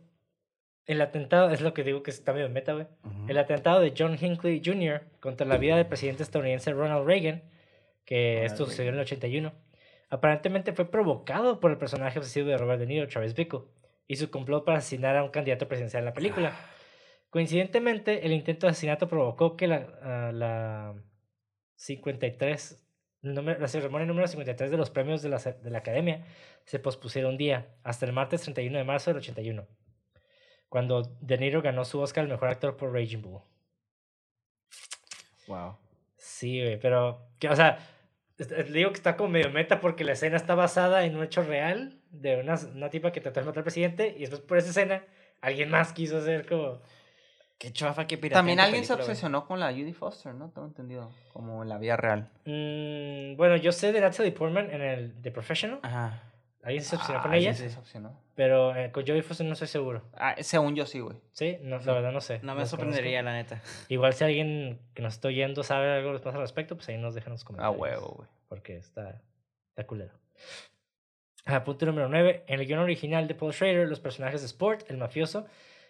El 0.84 1.00
atentado, 1.00 1.50
es 1.50 1.60
lo 1.60 1.74
que 1.74 1.84
digo 1.84 2.02
que 2.02 2.10
está 2.10 2.32
medio 2.32 2.48
meta, 2.48 2.72
güey. 2.72 2.86
El 3.26 3.38
atentado 3.38 3.80
de 3.80 3.94
John 3.96 4.18
Hinckley 4.20 4.62
Jr. 4.64 5.02
contra 5.20 5.46
la 5.46 5.56
vida 5.56 5.76
del 5.76 5.86
presidente 5.86 6.22
estadounidense 6.22 6.72
Ronald 6.72 7.06
Reagan, 7.06 7.42
que 8.04 8.34
Ronald 8.34 8.52
esto 8.52 8.66
sucedió 8.66 8.90
en 8.90 8.96
el 8.96 9.00
81, 9.02 9.52
aparentemente 10.08 10.72
fue 10.72 10.90
provocado 10.90 11.60
por 11.60 11.70
el 11.70 11.78
personaje 11.78 12.18
obsesivo 12.18 12.48
de 12.48 12.56
Robert 12.56 12.80
De 12.80 12.86
Niro, 12.86 13.08
Travis 13.08 13.34
Bickle, 13.34 13.60
y 14.06 14.16
su 14.16 14.30
complot 14.30 14.64
para 14.64 14.78
asesinar 14.78 15.16
a 15.16 15.24
un 15.24 15.30
candidato 15.30 15.68
presidencial 15.68 16.02
en 16.02 16.06
la 16.06 16.14
película. 16.14 16.56
Coincidentemente, 17.28 18.24
el 18.24 18.32
intento 18.32 18.66
de 18.66 18.70
asesinato 18.70 19.08
provocó 19.08 19.56
que 19.56 19.66
la, 19.66 19.86
ah, 20.02 20.30
la 20.32 20.94
53, 21.74 22.87
número- 23.22 23.58
la 23.60 23.68
ceremonia 23.68 24.06
número 24.06 24.26
53 24.28 24.70
de 24.70 24.76
los 24.76 24.90
premios 24.90 25.22
de 25.22 25.28
la, 25.28 25.38
de 25.38 25.70
la 25.70 25.78
Academia 25.78 26.24
se 26.64 26.78
pospusiera 26.78 27.28
un 27.28 27.36
día, 27.36 27.74
hasta 27.82 28.06
el 28.06 28.12
martes 28.12 28.42
31 28.42 28.78
de 28.78 28.84
marzo 28.84 29.10
del 29.10 29.18
81, 29.18 29.66
cuando 30.68 31.02
De 31.20 31.38
Niro 31.38 31.62
ganó 31.62 31.84
su 31.84 31.98
Oscar 32.00 32.24
al 32.24 32.30
mejor 32.30 32.48
actor 32.48 32.76
por 32.76 32.92
Raging 32.92 33.22
Bull. 33.22 33.42
Wow. 35.46 35.78
Sí, 36.16 36.60
güey, 36.60 36.78
pero, 36.78 37.26
que, 37.38 37.48
o 37.48 37.56
sea, 37.56 37.78
le 38.38 38.64
digo 38.64 38.90
que 38.90 38.96
está 38.96 39.16
como 39.16 39.30
medio 39.30 39.50
meta 39.50 39.80
porque 39.80 40.04
la 40.04 40.12
escena 40.12 40.36
está 40.36 40.54
basada 40.54 41.04
en 41.04 41.16
un 41.16 41.24
hecho 41.24 41.42
real 41.42 42.00
de 42.10 42.36
una, 42.40 42.54
una 42.74 42.90
tipa 42.90 43.12
que 43.12 43.20
trató 43.20 43.40
de 43.40 43.46
matar 43.46 43.60
al 43.60 43.64
presidente 43.64 44.14
y 44.16 44.20
después 44.20 44.40
por 44.42 44.58
esa 44.58 44.70
escena 44.70 45.04
alguien 45.40 45.70
más 45.70 45.92
quiso 45.92 46.18
hacer 46.18 46.46
como... 46.46 46.82
Qué 47.58 47.72
chafa, 47.72 48.06
qué 48.06 48.16
pirata. 48.18 48.38
También 48.38 48.60
alguien 48.60 48.84
se 48.84 48.92
obsesionó 48.92 49.44
con 49.46 49.58
la 49.58 49.72
Judy 49.72 49.92
Foster, 49.92 50.32
¿no? 50.34 50.48
Tengo 50.50 50.68
entendido. 50.68 51.10
Como 51.32 51.62
en 51.64 51.68
la 51.68 51.78
vida 51.78 51.96
real. 51.96 52.30
Mm, 52.44 53.36
bueno, 53.36 53.56
yo 53.56 53.72
sé 53.72 53.92
de 53.92 54.00
Natalie 54.00 54.30
Portman 54.32 54.70
en 54.70 54.80
el 54.80 55.20
The 55.22 55.30
Professional. 55.32 55.80
Ajá. 55.82 56.22
Alguien 56.62 56.84
se 56.84 56.96
obsesionó 56.96 57.22
con 57.22 57.32
Ah, 57.32 57.36
ella. 57.36 57.54
sí, 57.54 57.68
se 57.68 57.78
obsesionó. 57.78 58.20
Pero 58.36 58.76
eh, 58.76 58.92
con 58.92 59.04
Jodie 59.04 59.22
Foster 59.22 59.46
no 59.46 59.54
estoy 59.54 59.66
seguro. 59.68 60.02
Ah, 60.14 60.36
según 60.40 60.76
yo 60.76 60.86
sí, 60.86 61.00
güey. 61.00 61.16
Sí, 61.32 61.58
no, 61.62 61.78
la 61.78 61.92
verdad 61.94 62.12
no 62.12 62.20
sé. 62.20 62.38
No 62.42 62.54
me 62.54 62.64
sorprendería, 62.66 63.22
la 63.22 63.32
neta. 63.32 63.60
Igual 63.88 64.12
si 64.14 64.22
alguien 64.24 64.78
que 64.94 65.02
nos 65.02 65.14
está 65.14 65.28
oyendo 65.28 65.62
sabe 65.64 65.90
algo 65.92 66.12
más 66.12 66.24
al 66.26 66.34
respecto, 66.34 66.76
pues 66.76 66.88
ahí 66.90 66.98
nos 66.98 67.14
dejan 67.14 67.32
los 67.32 67.42
A 67.42 67.46
comentarios. 67.46 67.80
huevo, 67.80 68.14
güey. 68.18 68.28
Porque 68.48 68.76
está, 68.76 69.20
está 69.70 69.84
culero. 69.86 70.12
Ah, 71.44 71.64
punto 71.64 71.86
número 71.86 72.08
9. 72.08 72.44
En 72.46 72.60
el 72.60 72.66
guion 72.66 72.80
original 72.80 73.26
de 73.26 73.34
Paul 73.34 73.52
Schrader, 73.52 73.88
los 73.88 74.00
personajes 74.00 74.42
de 74.42 74.46
Sport, 74.46 74.88
el 74.90 74.98
mafioso 74.98 75.46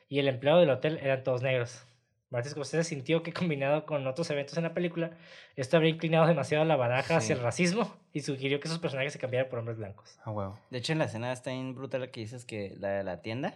y 0.08 0.18
el 0.18 0.28
empleado 0.28 0.60
del 0.60 0.70
hotel 0.70 0.98
eran 1.02 1.22
todos 1.24 1.42
negros. 1.42 1.82
Martin 2.30 2.50
Scorsese 2.52 2.84
sintió 2.84 3.22
que 3.22 3.32
combinado 3.32 3.86
con 3.86 4.06
otros 4.06 4.28
eventos 4.30 4.56
en 4.58 4.64
la 4.64 4.74
película, 4.74 5.12
esto 5.56 5.76
habría 5.78 5.90
inclinado 5.92 6.26
demasiado 6.26 6.64
la 6.66 6.76
baraja 6.76 7.16
hacia 7.16 7.34
el 7.34 7.40
racismo 7.40 7.96
y 8.12 8.20
sugirió 8.20 8.60
que 8.60 8.68
esos 8.68 8.78
personajes 8.80 9.14
se 9.14 9.18
cambiaran 9.18 9.48
por 9.48 9.58
hombres 9.60 9.78
blancos. 9.78 10.18
A 10.24 10.30
huevo. 10.30 10.58
De 10.70 10.78
hecho, 10.78 10.92
en 10.92 10.98
la 10.98 11.06
escena 11.06 11.32
está 11.32 11.50
bien 11.52 11.74
brutal 11.74 12.10
que 12.10 12.20
dices 12.20 12.44
que 12.44 12.74
la 12.78 12.88
de 12.90 13.04
la 13.04 13.22
tienda, 13.22 13.54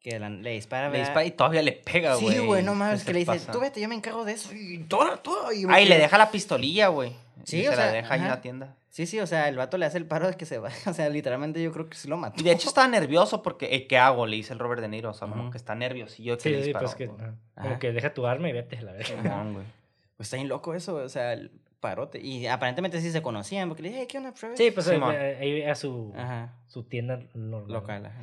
que 0.00 0.20
la- 0.20 0.30
le 0.30 0.50
dispara. 0.50 0.86
Le 0.86 0.92
¿verdad? 0.92 1.06
dispara 1.06 1.26
y 1.26 1.30
todavía 1.32 1.62
le 1.62 1.72
pega, 1.72 2.14
güey. 2.14 2.34
Sí, 2.36 2.38
güey, 2.46 2.62
no 2.62 2.72
¿Qué 2.72 2.78
mames, 2.78 3.04
que 3.04 3.12
le 3.12 3.18
dice, 3.20 3.32
pasa? 3.32 3.50
tú 3.52 3.58
vete, 3.58 3.80
yo 3.80 3.88
me 3.88 3.96
encargo 3.96 4.24
de 4.24 4.32
eso. 4.34 4.54
Y 4.54 4.78
toda, 4.84 5.16
toda. 5.16 5.52
Y 5.52 5.64
Ay, 5.68 5.86
le 5.86 5.98
deja 5.98 6.16
la 6.16 6.30
pistolilla, 6.30 6.88
güey. 6.88 7.12
Sí, 7.44 7.62
Y 7.62 7.66
o 7.66 7.70
se 7.70 7.76
sea, 7.76 7.86
la 7.86 7.92
deja 7.92 8.14
ahí 8.14 8.20
en 8.20 8.28
la 8.28 8.40
tienda. 8.40 8.76
Sí, 8.90 9.06
sí, 9.06 9.18
o 9.20 9.26
sea, 9.26 9.48
el 9.48 9.56
vato 9.56 9.78
le 9.78 9.86
hace 9.86 9.96
el 9.98 10.06
paro 10.06 10.26
de 10.28 10.34
que 10.34 10.44
se 10.46 10.58
va. 10.58 10.68
O 10.86 10.92
sea, 10.92 11.08
literalmente 11.08 11.62
yo 11.62 11.72
creo 11.72 11.88
que 11.88 11.96
sí 11.96 12.08
lo 12.08 12.16
mató. 12.16 12.40
Y 12.40 12.44
de 12.44 12.52
hecho 12.52 12.68
estaba 12.68 12.88
nervioso 12.88 13.42
porque, 13.42 13.74
eh, 13.74 13.86
¿qué 13.86 13.96
hago? 13.98 14.26
Le 14.26 14.36
dice 14.36 14.52
el 14.52 14.58
Robert 14.58 14.80
De 14.82 14.88
Niro. 14.88 15.10
O 15.10 15.14
sea, 15.14 15.28
como 15.28 15.42
Ujú. 15.44 15.50
que 15.52 15.58
está 15.58 15.74
nerviosillo 15.74 16.36
que 16.36 16.42
Sí, 16.42 16.50
le 16.50 16.62
disparó. 16.62 16.84
pues 16.86 16.94
que, 16.94 17.04
Ajá. 17.04 17.34
como 17.60 17.78
que 17.78 17.92
deja 17.92 18.12
tu 18.14 18.26
arma 18.26 18.48
y 18.48 18.52
vete 18.52 18.76
a 18.78 18.82
la 18.82 18.92
güey. 19.52 19.64
Pues 20.16 20.26
está 20.26 20.36
bien 20.36 20.48
loco 20.48 20.74
eso, 20.74 20.94
o 20.96 21.08
sea, 21.08 21.32
el 21.32 21.50
parote. 21.80 22.20
Y 22.20 22.46
aparentemente 22.46 23.00
sí 23.00 23.10
se 23.10 23.22
conocían, 23.22 23.68
porque 23.68 23.82
le 23.82 23.88
dije, 23.88 24.00
"Hey, 24.02 24.06
¿qué 24.08 24.18
onda, 24.18 24.32
Travis?" 24.32 24.56
Sí, 24.58 24.70
pues 24.70 24.86
eh, 24.88 24.96
eh, 25.00 25.38
ahí 25.40 25.62
a 25.62 25.74
su, 25.74 26.12
Ajá, 26.16 26.52
su 26.68 26.84
tienda 26.84 27.20
normal. 27.34 27.72
local, 27.72 28.06
ajá. 28.06 28.20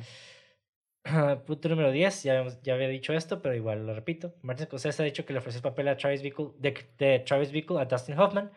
Punto 1.46 1.68
número 1.68 1.90
10, 1.90 2.22
ya, 2.22 2.46
ya 2.62 2.74
había 2.74 2.88
dicho 2.88 3.12
esto, 3.12 3.40
pero 3.42 3.54
igual 3.54 3.86
lo 3.86 3.94
repito. 3.94 4.34
Martin 4.42 4.66
Scorsese 4.66 5.02
ha 5.02 5.04
dicho 5.04 5.24
que 5.24 5.32
le 5.32 5.38
ofreció 5.38 5.58
el 5.58 5.62
papel 5.62 5.88
a 5.88 5.96
Travis 5.96 6.22
Bickle, 6.22 6.48
de, 6.58 6.86
de 6.98 7.18
Travis 7.20 7.50
Bickle 7.50 7.80
a 7.80 7.84
Dustin 7.86 8.18
Hoffman. 8.18 8.50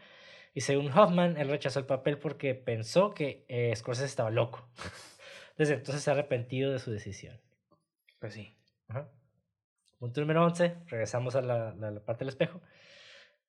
Y 0.54 0.62
según 0.62 0.92
Hoffman, 0.92 1.38
él 1.38 1.50
rechazó 1.50 1.80
el 1.80 1.86
papel 1.86 2.18
porque 2.20 2.54
pensó 2.56 3.14
que 3.14 3.46
eh, 3.48 3.76
Scorsese 3.76 4.06
estaba 4.06 4.30
loco. 4.30 4.68
Desde 5.58 5.76
entonces 5.76 6.04
se 6.04 6.10
ha 6.10 6.14
arrepentido 6.14 6.72
de 6.72 6.80
su 6.80 6.92
decisión. 6.92 7.40
Pues 8.20 8.34
sí. 8.34 8.56
Ajá. 8.88 9.10
Punto 10.00 10.22
número 10.22 10.44
11, 10.46 10.76
regresamos 10.88 11.36
a 11.36 11.42
la, 11.42 11.74
la- 11.74 11.92
la 11.92 12.00
parte 12.00 12.20
del 12.20 12.30
espejo. 12.30 12.62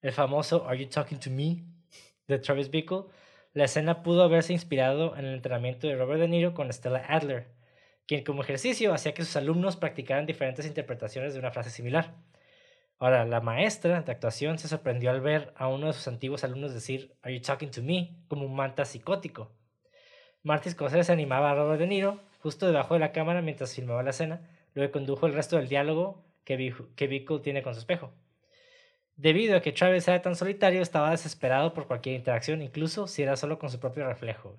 El 0.02 0.12
famoso 0.12 0.66
Are 0.68 0.78
You 0.78 0.89
Talking 0.89 1.18
to 1.18 1.31
Me 1.31 1.64
de 2.26 2.39
Travis 2.39 2.70
Bickle. 2.70 3.05
La 3.52 3.64
escena 3.64 4.02
pudo 4.02 4.22
haberse 4.22 4.52
inspirado 4.52 5.16
en 5.16 5.24
el 5.26 5.35
entrenamiento 5.35 5.86
de 5.86 5.97
Robert 5.97 6.20
De 6.20 6.28
Niro 6.28 6.55
con 6.55 6.72
Stella 6.72 7.05
Adler, 7.09 7.48
quien 8.06 8.24
como 8.24 8.43
ejercicio 8.43 8.93
hacía 8.93 9.14
que 9.14 9.24
sus 9.24 9.36
alumnos 9.36 9.76
practicaran 9.76 10.26
diferentes 10.26 10.66
interpretaciones 10.66 11.35
de 11.35 11.39
una 11.40 11.51
frase 11.52 11.70
similar. 11.70 12.14
Ahora, 12.99 13.25
la 13.25 13.41
maestra 13.41 14.01
de 14.01 14.12
actuación 14.12 14.59
se 14.59 14.69
sorprendió 14.69 15.11
al 15.11 15.21
ver 15.21 15.53
a 15.57 15.69
uno 15.69 15.89
de 15.89 15.93
sus 15.93 16.09
antiguos 16.09 16.45
alumnos 16.45 16.73
decir 16.73 17.16
Are 17.23 17.35
you 17.35 17.43
talking 17.43 17.71
to 17.71 17.83
me? 17.83 18.16
como 18.29 18.47
un 18.47 18.55
manta 18.55 18.85
psicótico. 18.85 19.53
Martin 20.43 20.73
Scorsese 20.73 21.12
animaba 21.12 21.51
a 21.51 21.55
Robert 21.55 21.81
De 21.81 21.87
Niro 21.87 22.21
justo 22.41 22.66
debajo 22.66 22.95
de 22.95 23.01
la 23.01 23.12
cámara 23.12 23.41
mientras 23.43 23.75
filmaba 23.75 24.03
la 24.03 24.11
escena, 24.11 24.49
que 24.75 24.91
condujo 24.91 25.27
el 25.27 25.33
resto 25.35 25.57
del 25.57 25.69
diálogo 25.69 26.25
que, 26.45 26.57
Bi- 26.57 26.75
que 26.95 27.07
Bickle 27.07 27.41
tiene 27.41 27.62
con 27.62 27.73
su 27.75 27.81
espejo. 27.81 28.12
Debido 29.16 29.57
a 29.57 29.61
que 29.62 29.73
Travis 29.73 30.07
era 30.09 30.21
tan 30.21 30.35
solitario, 30.37 30.83
estaba 30.83 31.11
desesperado 31.11 31.73
por 31.73 31.87
cualquier 31.87 32.16
interacción, 32.16 32.61
incluso 32.62 33.07
si 33.07 33.23
era 33.23 33.37
solo 33.37 33.59
con 33.59 33.71
su 33.71 33.79
propio 33.81 34.07
reflejo. 34.07 34.59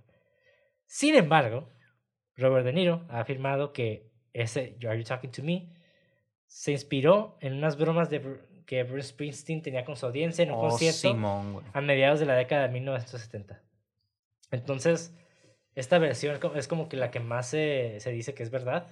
Sin 0.88 1.16
embargo, 1.16 1.70
Robert 2.38 2.66
De 2.66 2.74
Niro 2.74 3.06
ha 3.10 3.20
afirmado 3.20 3.74
que 3.74 4.10
ese 4.34 4.78
Are 4.88 4.98
You 4.98 5.04
Talking 5.04 5.32
to 5.32 5.44
Me 5.44 5.70
se 6.56 6.72
inspiró 6.72 7.38
en 7.42 7.54
unas 7.54 7.78
bromas 7.78 8.10
de 8.10 8.40
que 8.66 8.84
Bruce 8.84 9.10
Springsteen 9.10 9.62
tenía 9.62 9.84
con 9.84 9.98
su 9.98 10.06
audiencia 10.06 10.42
en 10.42 10.52
un 10.52 10.60
Oh, 10.60 10.70
concierto 10.70 11.00
Simón, 11.00 11.62
a 11.74 11.82
mediados 11.82 12.22
de 12.22 12.26
la 12.26 12.36
década 12.36 12.68
de 12.68 12.70
1970. 12.70 13.62
Entonces, 14.52 15.14
esta 15.76 16.00
versión 16.00 16.40
es 16.56 16.68
como 16.70 16.88
que 16.88 16.96
la 16.96 17.12
que 17.12 17.20
más 17.20 17.50
se, 17.50 18.00
se 18.00 18.10
dice 18.12 18.34
que 18.34 18.42
es 18.44 18.52
verdad, 18.52 18.88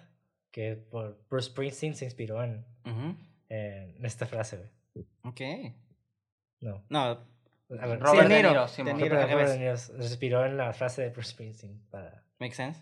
que 0.52 0.76
por 0.76 1.18
Bruce 1.30 1.52
Springsteen 1.52 1.96
se 1.96 2.04
inspiró 2.04 2.44
en, 2.44 2.66
Ujú, 2.86 3.16
en 3.48 4.06
esta 4.06 4.26
frase. 4.26 4.70
Ok. 5.24 5.40
No. 6.60 6.84
No, 6.90 7.26
ver, 7.70 7.98
Robert 8.02 8.28
sí, 8.28 8.84
De 8.84 8.94
Niro. 8.94 9.08
Niro. 9.08 9.22
Robert. 9.22 9.50
De 9.52 9.58
Niro 9.60 9.78
se 9.78 9.94
inspiró 9.94 10.46
en 10.46 10.58
la 10.58 10.74
frase 10.74 11.04
de 11.04 11.10
Bruce 11.12 11.30
Springsteen 11.30 11.82
para... 11.90 12.26
make 12.40 12.56
sense. 12.56 12.82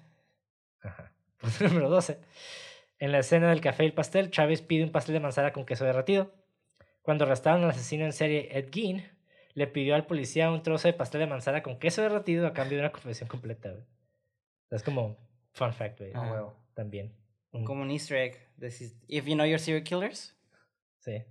Ajá. 0.81 1.13
Punto 1.37 1.65
número 1.65 1.87
12. 1.87 2.17
En 3.01 3.11
la 3.11 3.17
escena 3.19 3.49
del 3.49 3.61
café 3.61 3.83
y 3.83 3.87
el 3.87 3.93
pastel, 3.93 4.29
Chávez 4.29 4.61
pide 4.61 4.83
un 4.83 4.91
pastel 4.91 5.13
de 5.13 5.19
manzana 5.19 5.51
con 5.51 5.65
queso 5.65 5.85
derretido. 5.85 6.31
Cuando 7.01 7.25
arrestaron 7.25 7.63
al 7.63 7.71
asesino 7.71 8.05
en 8.05 8.13
serie 8.13 8.49
Ed 8.55 8.69
Gein, 8.71 9.03
le 9.55 9.65
pidió 9.65 9.95
al 9.95 10.05
policía 10.05 10.51
un 10.51 10.61
trozo 10.61 10.87
de 10.87 10.93
pastel 10.93 11.21
de 11.21 11.25
manzana 11.27 11.63
con 11.63 11.79
queso 11.79 12.03
derretido 12.03 12.45
a 12.45 12.53
cambio 12.53 12.77
de 12.77 12.83
una 12.83 12.91
confesión 12.91 13.27
completa. 13.27 13.71
güey. 13.71 13.83
Es 14.69 14.83
como 14.83 15.17
fun 15.53 15.73
fact, 15.73 15.97
güey. 15.99 16.11
Huevo. 16.13 16.55
También. 16.75 17.15
Un- 17.51 17.65
Como 17.65 17.81
un 17.81 17.89
easter 17.89 18.17
egg. 18.17 18.37
Decís, 18.55 18.95
If 19.07 19.25
you 19.25 19.33
know 19.33 19.47
your 19.47 19.59
serial 19.59 19.83
killers. 19.83 20.37
Sí. 20.99 21.23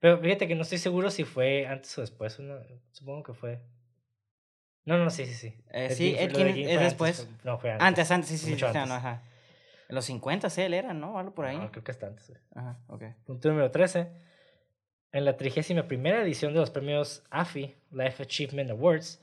Pero 0.00 0.18
fíjate 0.18 0.48
que 0.48 0.56
no 0.56 0.62
estoy 0.62 0.78
seguro 0.78 1.10
si 1.12 1.22
fue 1.22 1.66
antes 1.68 1.96
o 1.98 2.00
después. 2.00 2.36
Supongo 2.90 3.22
que 3.22 3.32
fue. 3.32 3.60
No, 4.84 4.98
no, 4.98 5.08
sí, 5.10 5.24
sí, 5.26 5.34
sí. 5.34 5.46
Eh, 5.72 5.86
Ed 5.86 5.94
sí, 5.94 6.14
Gein 6.16 6.30
Ed 6.30 6.34
Gein 6.54 6.68
es 6.68 6.80
después. 6.80 7.24
fue- 7.24 7.36
no, 7.44 7.58
fue 7.58 7.70
antes. 7.70 7.86
Antes, 7.86 8.10
antes, 8.10 8.28
sí, 8.30 8.38
sí, 8.38 8.50
Mucho 8.50 8.66
sí, 8.68 8.74
no, 8.74 8.80
antes. 8.80 8.96
ajá. 8.96 9.22
En 9.90 9.96
los 9.96 10.04
50 10.04 10.48
él 10.58 10.74
era, 10.74 10.94
¿no? 10.94 11.18
Algo 11.18 11.34
por 11.34 11.46
ahí. 11.46 11.58
No, 11.58 11.70
creo 11.72 11.82
que 11.82 11.90
hasta 11.90 12.06
antes. 12.06 12.28
güey. 12.28 12.40
Ajá, 12.54 12.78
ok. 12.86 13.02
Punto 13.26 13.48
número 13.48 13.72
13. 13.72 14.08
En 15.10 15.24
la 15.24 15.36
31 15.36 15.82
edición 16.22 16.54
de 16.54 16.60
los 16.60 16.70
premios 16.70 17.24
AFI, 17.30 17.74
Life 17.90 18.22
Achievement 18.22 18.70
Awards, 18.70 19.20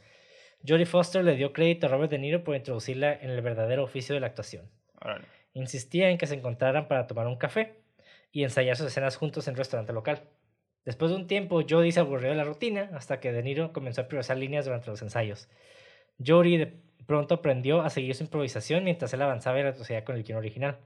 Jodie 0.67 0.85
Foster 0.85 1.23
le 1.23 1.37
dio 1.37 1.53
crédito 1.53 1.87
a 1.87 1.89
Robert 1.89 2.11
De 2.11 2.19
Niro 2.19 2.43
por 2.43 2.53
introducirla 2.53 3.13
en 3.13 3.29
el 3.29 3.41
verdadero 3.41 3.85
oficio 3.85 4.13
de 4.13 4.19
la 4.19 4.27
actuación. 4.27 4.69
Insistía 5.53 6.09
en 6.09 6.17
que 6.17 6.27
se 6.27 6.35
encontraran 6.35 6.89
para 6.89 7.07
tomar 7.07 7.27
un 7.27 7.37
café 7.37 7.79
y 8.33 8.43
ensayar 8.43 8.75
sus 8.75 8.87
escenas 8.87 9.15
juntos 9.15 9.47
en 9.47 9.53
un 9.53 9.59
restaurante 9.59 9.93
local. 9.93 10.23
Después 10.83 11.11
de 11.11 11.17
un 11.17 11.27
tiempo, 11.27 11.61
Jodie 11.67 11.93
se 11.93 12.01
aburrió 12.01 12.29
de 12.29 12.35
la 12.35 12.43
rutina 12.43 12.89
hasta 12.93 13.21
que 13.21 13.31
De 13.31 13.41
Niro 13.41 13.71
comenzó 13.71 14.01
a 14.01 14.03
improvisar 14.03 14.35
líneas 14.35 14.65
durante 14.65 14.89
los 14.89 15.01
ensayos. 15.01 15.47
Jodie 16.25 16.57
de 16.57 16.81
pronto 17.05 17.35
aprendió 17.35 17.81
a 17.81 17.89
seguir 17.89 18.15
su 18.15 18.23
improvisación 18.23 18.83
mientras 18.83 19.13
él 19.13 19.21
avanzaba 19.21 19.59
y 19.59 19.63
retrocedía 19.63 20.03
con 20.03 20.15
el 20.15 20.23
guion 20.23 20.37
original. 20.39 20.79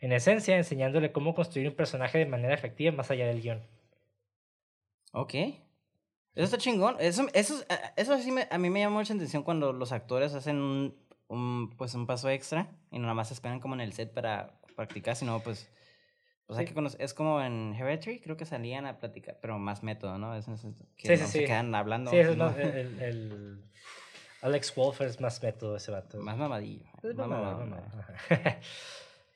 En 0.00 0.12
esencia, 0.12 0.56
enseñándole 0.56 1.12
cómo 1.12 1.34
construir 1.34 1.68
un 1.68 1.74
personaje 1.74 2.18
de 2.18 2.26
manera 2.26 2.54
efectiva 2.54 2.92
más 2.92 3.10
allá 3.10 3.26
del 3.26 3.40
guion. 3.42 3.62
Ok. 5.12 5.34
Eso 5.34 6.44
está 6.44 6.58
chingón. 6.58 6.96
Eso, 7.00 7.26
eso, 7.32 7.64
a- 7.70 7.92
eso 7.96 8.18
sí 8.18 8.30
me- 8.30 8.46
a 8.50 8.58
mí 8.58 8.68
me 8.70 8.80
llama 8.80 8.98
mucha 8.98 9.14
atención 9.14 9.42
cuando 9.42 9.72
los 9.72 9.92
actores 9.92 10.34
hacen 10.34 10.56
un, 10.58 10.94
un, 11.28 11.70
pues 11.76 11.94
un 11.94 12.06
paso 12.06 12.28
extra 12.28 12.68
y 12.90 12.98
nada 12.98 13.14
más 13.14 13.30
esperan 13.32 13.60
como 13.60 13.74
en 13.74 13.80
el 13.80 13.92
set 13.94 14.12
para 14.12 14.60
practicar, 14.76 15.16
sino 15.16 15.40
pues... 15.40 15.70
pues 16.46 16.58
hay 16.58 16.66
Sí. 16.66 16.74
que 16.74 16.78
conocer- 16.78 17.00
es 17.00 17.14
como 17.14 17.40
en 17.40 17.74
Hereditary, 17.74 18.20
creo 18.20 18.36
que 18.36 18.44
salían 18.44 18.84
a 18.86 18.98
platicar, 18.98 19.38
pero 19.40 19.58
más 19.58 19.82
método, 19.82 20.18
¿no? 20.18 20.34
Es, 20.36 20.46
es- 20.46 20.64
es- 20.64 20.74
que 20.96 21.08
Sí, 21.08 21.16
sí, 21.16 21.22
no 21.22 21.28
se 21.28 21.38
sí. 21.40 21.44
quedan 21.46 21.74
hablando. 21.74 22.10
Sí, 22.10 22.18
ese 22.18 22.32
es 22.32 22.36
¿no? 22.36 22.50
el, 22.56 23.00
el- 23.00 23.64
Alex 24.42 24.74
Wolfer 24.74 25.06
es 25.08 25.20
más 25.20 25.42
método 25.42 25.76
ese 25.76 25.90
vato. 25.90 26.18
Más 26.18 26.36
mamadillo. 26.36 26.84
Es 27.02 27.18
ajá. 27.18 28.60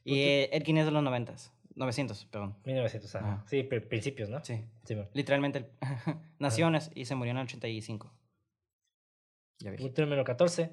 Y 0.04 0.20
eh, 0.22 0.48
Ed 0.52 0.64
Gein 0.64 0.78
es 0.78 0.86
de 0.86 0.92
los 0.92 1.02
90. 1.02 1.34
900, 1.74 2.24
perdón. 2.26 2.56
1900, 2.64 3.14
ajá. 3.16 3.32
Ajá. 3.34 3.44
Sí, 3.48 3.62
pri- 3.62 3.80
principios, 3.80 4.28
¿no? 4.30 4.42
Sí. 4.44 4.64
Sí. 4.84 4.96
Literalmente. 5.12 5.58
el- 5.58 5.66
Nació 6.38 6.68
en 6.68 6.76
es- 6.76 6.90
y 6.94 7.04
se 7.04 7.14
murió 7.14 7.32
en 7.32 7.38
el 7.38 7.44
85. 7.44 8.12
Ya 9.58 9.70
ves. 9.70 9.80
Punto 9.80 10.02
número 10.02 10.24
14. 10.24 10.72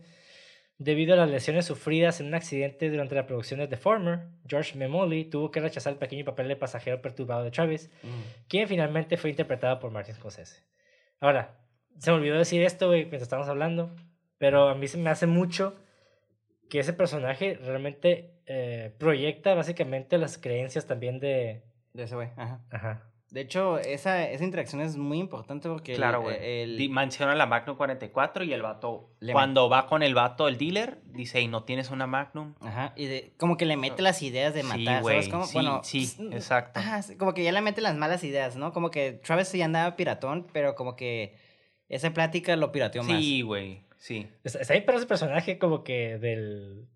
Debido 0.80 1.14
a 1.14 1.18
las 1.18 1.30
lesiones 1.30 1.66
sufridas 1.66 2.20
en 2.20 2.28
un 2.28 2.36
accidente 2.36 2.90
durante 2.90 3.16
la 3.16 3.26
producción 3.26 3.60
de 3.60 3.68
The 3.68 3.78
Former, 3.78 4.28
George 4.48 4.78
Memoli 4.78 5.26
tuvo 5.26 5.50
que 5.52 5.60
rechazar 5.60 5.94
el 5.94 6.00
pequeño 6.00 6.24
papel 6.24 6.48
de 6.48 6.56
pasajero 6.56 7.02
perturbado 7.02 7.44
de 7.44 7.52
Travis, 7.52 7.90
Mm. 8.04 8.48
quien 8.48 8.68
finalmente 8.68 9.18
fue 9.18 9.32
interpretado 9.32 9.80
por 9.80 9.92
Martin 9.92 10.14
Scorsese. 10.16 10.64
Ahora, 11.20 11.60
se 11.98 12.12
me 12.12 12.18
olvidó 12.18 12.38
decir 12.38 12.62
esto, 12.62 12.88
güey, 12.88 13.02
mientras 13.02 13.24
estábamos 13.24 13.50
hablando, 13.50 13.96
pero 14.38 14.70
a 14.70 14.76
mí 14.76 14.88
se 14.88 14.98
me 14.98 15.10
hace 15.10 15.28
mucho 15.28 15.76
que 16.70 16.80
ese 16.80 16.94
personaje 16.94 17.56
realmente 17.64 18.34
eh, 18.46 18.94
proyecta 18.98 19.54
básicamente 19.56 20.18
las 20.18 20.38
creencias 20.38 20.86
también 20.86 21.20
de, 21.20 21.64
De 21.94 22.04
ese 22.04 22.16
güey. 22.16 22.30
Ajá. 22.36 22.62
Ajá. 22.72 23.04
De 23.30 23.42
hecho, 23.42 23.78
esa, 23.78 24.24
esa 24.30 24.46
interacción 24.46 24.82
es 24.82 24.96
muy 24.96 25.18
importante 25.20 25.68
porque 25.68 25.96
Claro, 25.96 26.22
güey. 26.22 26.38
el, 26.40 26.90
Menciona 26.90 27.36
la 27.36 27.46
Magnum 27.46 27.76
44 27.76 28.46
y 28.46 28.54
el 28.54 28.62
vato. 28.62 29.10
Le 29.20 29.34
cuando 29.34 29.68
va 29.68 29.86
con 29.86 30.02
el 30.02 30.16
vato, 30.16 30.48
el 30.48 30.58
dealer, 30.58 31.00
dice, 31.08 31.42
¿y 31.42 31.50
no 31.50 31.64
tienes 31.66 31.92
una 31.92 32.08
Magnum? 32.08 32.56
Ajá, 32.62 32.94
y 32.96 33.06
de- 33.08 33.34
como 33.38 33.58
que 33.58 33.66
le 33.66 33.76
mete 33.76 34.02
las 34.02 34.22
ideas 34.22 34.54
de 34.54 34.62
Sí, 34.62 34.68
matar, 34.68 35.02
güey, 35.02 35.16
¿sabes 35.24 35.30
cómo? 35.30 35.46
sí, 35.46 35.54
bueno, 35.56 35.82
sí, 35.84 36.14
pues, 36.18 36.32
exacto. 36.36 36.80
Ajá, 36.80 37.02
sí, 37.02 37.18
como 37.18 37.34
que 37.34 37.44
ya 37.44 37.52
le 37.52 37.60
mete 37.60 37.82
las 37.82 37.98
malas 37.98 38.24
ideas, 38.24 38.56
¿no? 38.56 38.72
Como 38.72 38.92
que 38.92 39.12
Travis 39.12 39.50
sí 39.50 39.62
andaba 39.62 39.98
piratón, 39.98 40.48
pero 40.54 40.76
como 40.76 40.96
que 40.96 41.36
esa 41.90 42.12
plática 42.14 42.56
lo 42.56 42.72
pirateó 42.72 43.04
más. 43.04 43.20
Sí, 43.20 43.42
güey. 43.42 43.84
Sí. 43.98 44.30
Está, 44.44 44.60
está 44.60 44.74
bien 44.74 44.86
perro 44.86 44.98
ese 45.00 45.08
personaje 45.08 45.58
como 45.58 45.84
que 45.84 46.18
del, 46.18 46.88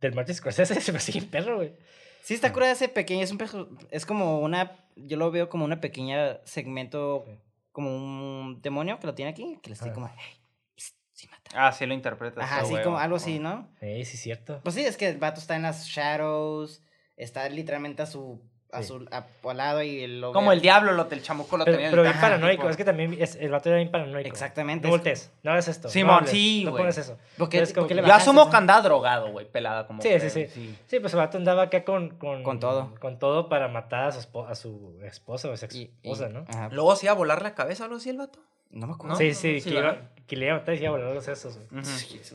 del 0.00 0.14
Martin 0.14 0.34
Scorsese, 0.34 0.74
se 0.80 0.92
me 0.92 1.00
sigue 1.00 1.22
perro, 1.22 1.56
güey. 1.56 1.74
Sí, 2.22 2.34
está 2.34 2.52
curada 2.52 2.72
ese 2.72 2.88
pequeño, 2.88 3.22
es 3.22 3.30
un 3.30 3.38
pejo- 3.38 3.68
es 3.90 4.04
como 4.04 4.40
una, 4.40 4.84
yo 4.96 5.16
lo 5.16 5.30
veo 5.30 5.48
como 5.48 5.64
una 5.64 5.80
pequeña 5.80 6.40
segmento, 6.44 7.24
Sí. 7.26 7.38
como 7.70 7.94
un 7.94 8.60
demonio 8.62 8.98
que 8.98 9.06
lo 9.06 9.14
tiene 9.14 9.30
aquí, 9.30 9.58
que 9.62 9.70
le 9.70 9.74
estoy 9.74 9.92
como, 9.92 10.08
hey, 10.18 10.40
psst, 10.76 10.96
sí 11.12 11.28
mata. 11.28 11.50
Ah, 11.54 11.70
sí 11.72 11.86
lo 11.86 11.94
interpretas. 11.94 12.42
Ajá, 12.42 12.62
así 12.62 12.74
como 12.82 12.98
algo 12.98 13.16
así, 13.16 13.38
¿no? 13.38 13.70
Sí, 13.80 14.04
sí, 14.04 14.16
cierto. 14.16 14.60
Pues 14.64 14.74
sí, 14.74 14.80
es 14.80 14.96
que 14.96 15.08
el 15.08 15.18
vato 15.18 15.38
está 15.40 15.54
en 15.54 15.62
las 15.62 15.86
shadows, 15.86 16.82
está 17.16 17.48
literalmente 17.48 18.02
a 18.02 18.06
su, 18.06 18.42
a 18.72 18.82
Sí. 18.82 18.88
su, 18.88 19.06
a, 19.10 19.24
al 19.48 19.56
lado 19.56 19.82
y 19.82 20.02
él 20.02 20.20
lo 20.20 20.32
Como 20.32 20.52
el 20.52 20.60
diablo, 20.60 20.92
lo 20.92 21.04
del 21.04 21.22
chamuco 21.22 21.56
lo 21.56 21.64
Pero, 21.64 21.76
tenía 21.76 21.86
en 21.88 21.92
pero 21.92 22.02
el 22.02 22.08
bien 22.08 22.20
paranoico, 22.20 22.62
tipo. 22.62 22.70
es 22.70 22.76
que 22.76 22.84
también 22.84 23.16
es, 23.18 23.36
el 23.36 23.50
vato 23.50 23.68
era 23.68 23.78
bien 23.78 23.90
paranoico. 23.90 24.28
Exactamente, 24.28 24.88
No 24.88 24.94
es- 24.94 25.00
voltees, 25.00 25.30
no 25.42 25.50
hagas 25.52 25.68
esto. 25.68 25.88
Simón, 25.88 26.24
no 26.24 26.26
sí, 26.26 26.62
No 26.64 26.72
güey. 26.72 26.82
pones 26.82 26.98
eso. 26.98 27.16
¿Por 27.38 27.48
qué- 27.48 27.60
Es 27.60 27.72
como 27.72 27.82
por 27.84 27.88
qué 27.88 27.94
que- 27.94 28.02
le 28.02 28.08
Yo 28.08 28.14
asumo 28.14 28.50
que 28.50 28.56
andaba 28.56 28.82
drogado, 28.82 29.30
güey, 29.30 29.46
pelada 29.50 29.86
como. 29.86 30.02
Sí, 30.02 30.08
que- 30.08 30.30
sí, 30.30 30.46
sí. 30.48 30.76
Sí, 30.86 31.00
pues 31.00 31.12
el 31.14 31.18
vato 31.18 31.38
andaba 31.38 31.62
acá 31.62 31.84
con... 31.84 32.10
Con, 32.18 32.42
Con 32.42 32.60
todo. 32.60 32.94
Con 33.00 33.18
todo 33.18 33.48
para 33.48 33.68
matar 33.68 34.04
a 34.08 34.12
su, 34.12 34.40
a 34.46 34.54
su 34.54 34.98
esposa 35.04 35.48
o 35.48 35.54
ex 35.54 35.74
Y- 35.74 35.78
y- 35.82 35.90
esposa, 36.10 36.28
¿no? 36.28 36.44
Ajá. 36.48 36.68
Luego 36.72 36.94
se 36.96 37.06
iba 37.06 37.12
a 37.12 37.16
volar 37.16 37.42
la 37.42 37.54
cabeza 37.54 37.84
o 37.84 37.86
algo 37.86 37.96
así 37.98 38.10
el 38.10 38.18
vato. 38.18 38.40
No 38.70 38.86
me 38.88 38.94
acuerdo. 38.94 39.14
¿No? 39.14 39.18
sí, 39.18 39.32
sí, 39.32 39.60
sí, 39.60 39.70
que, 39.70 39.78
iba. 39.78 39.96
Que 40.26 40.36
le 40.36 40.46
se 40.64 40.74
iba 40.84 40.94
a 40.94 40.98
los 40.98 41.24
sesos, 41.24 41.58
güey. 41.70 41.82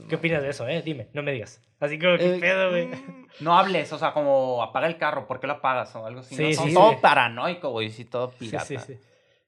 ¿Qué 0.08 0.16
opinas 0.16 0.42
de 0.44 0.50
eso, 0.50 0.68
eh? 0.68 0.82
Dime, 0.82 1.08
no 1.14 1.22
me 1.24 1.32
digas. 1.34 1.62
Así 1.80 2.00
como, 2.00 2.18
¿qué 2.18 2.36
Eh, 2.36 2.40
pedo, 2.40 2.70
güey? 2.70 2.90
No 3.40 3.58
hables, 3.58 3.92
o 3.94 3.98
sea, 3.98 4.14
como 4.14 4.62
apaga 4.62 4.88
el 4.88 4.98
carro, 4.98 5.26
¿por 5.28 5.40
qué 5.40 5.48
lo 5.48 5.54
apagas? 5.54 5.96
O 5.96 6.06
algo 6.06 6.20
así. 6.20 6.36
Sí, 6.36 6.42
¿no? 6.44 6.48
sí, 6.50 6.54
Son 6.56 6.68
sí. 6.70 6.74
todo 6.74 7.02
paranoico, 7.02 7.70
güey, 7.70 7.90
sí, 7.90 8.06
todo 8.06 8.30
Sí, 8.32 8.36
pirata. 8.40 8.66
sí, 8.66 8.78
sí. 8.78 8.98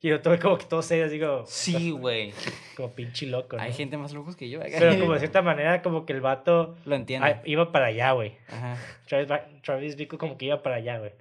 Y 0.01 0.09
yo 0.09 0.21
todo 0.21 0.37
como 0.39 0.57
que 0.57 0.65
todo 0.65 0.81
serio, 0.81 1.05
así 1.05 1.19
como, 1.19 1.45
Sí, 1.45 1.91
güey. 1.91 2.33
como 2.75 2.91
pinche 2.91 3.25
loco, 3.27 3.55
¿no? 3.55 3.61
Hay 3.63 3.71
gente 3.73 3.97
más 3.97 4.13
locos 4.13 4.35
que 4.35 4.49
yo. 4.49 4.59
Pero 4.59 4.99
como 4.99 5.13
de 5.13 5.19
cierta 5.19 5.41
manera, 5.41 5.81
como 5.81 6.05
que 6.05 6.11
el 6.13 6.21
vato 6.21 6.75
Lo 6.85 6.95
entiendo. 6.95 7.27
ah, 7.27 7.41
iba 7.45 7.71
para 7.71 7.87
allá, 7.87 8.11
güey. 8.11 8.35
Ajá. 8.49 8.77
Travis, 9.07 9.29
Travis 9.61 9.95
Bickle 9.95 10.17
como 10.17 10.37
que 10.37 10.45
iba 10.45 10.61
para 10.63 10.77
allá, 10.77 10.99
güey. 10.99 11.11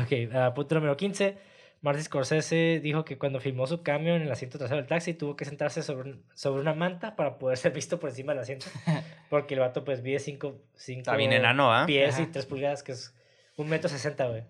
Ok, 0.00 0.34
ah, 0.34 0.52
punto 0.54 0.74
número 0.74 0.96
15. 0.96 1.36
Martin 1.84 2.02
Scorsese 2.04 2.80
dijo 2.82 3.04
que 3.04 3.18
cuando 3.18 3.40
filmó 3.40 3.66
su 3.66 3.82
cambio 3.82 4.16
en 4.16 4.22
el 4.22 4.32
asiento 4.32 4.56
trasero 4.56 4.78
del 4.80 4.86
taxi 4.88 5.12
tuvo 5.12 5.36
que 5.36 5.44
sentarse 5.44 5.82
sobre, 5.82 6.12
un- 6.12 6.24
sobre 6.34 6.62
una 6.62 6.72
manta 6.72 7.14
para 7.14 7.38
poder 7.38 7.58
ser 7.58 7.72
visto 7.72 8.00
por 8.00 8.08
encima 8.08 8.32
del 8.32 8.40
asiento. 8.40 8.66
Porque 9.28 9.52
el 9.52 9.60
vato 9.60 9.84
pues 9.84 10.02
mide 10.02 10.18
5 10.18 10.56
Está 10.88 11.14
bien 11.16 11.32
enano, 11.34 11.72
¿ah? 11.72 11.84
pies 11.86 12.18
y 12.18 12.22
Ajá. 12.22 12.32
3 12.32 12.46
pulgadas, 12.46 12.82
que 12.82 12.92
es 12.92 13.14
un 13.58 13.68
metro 13.68 13.88
sesenta, 13.90 14.26
güey. 14.28 14.44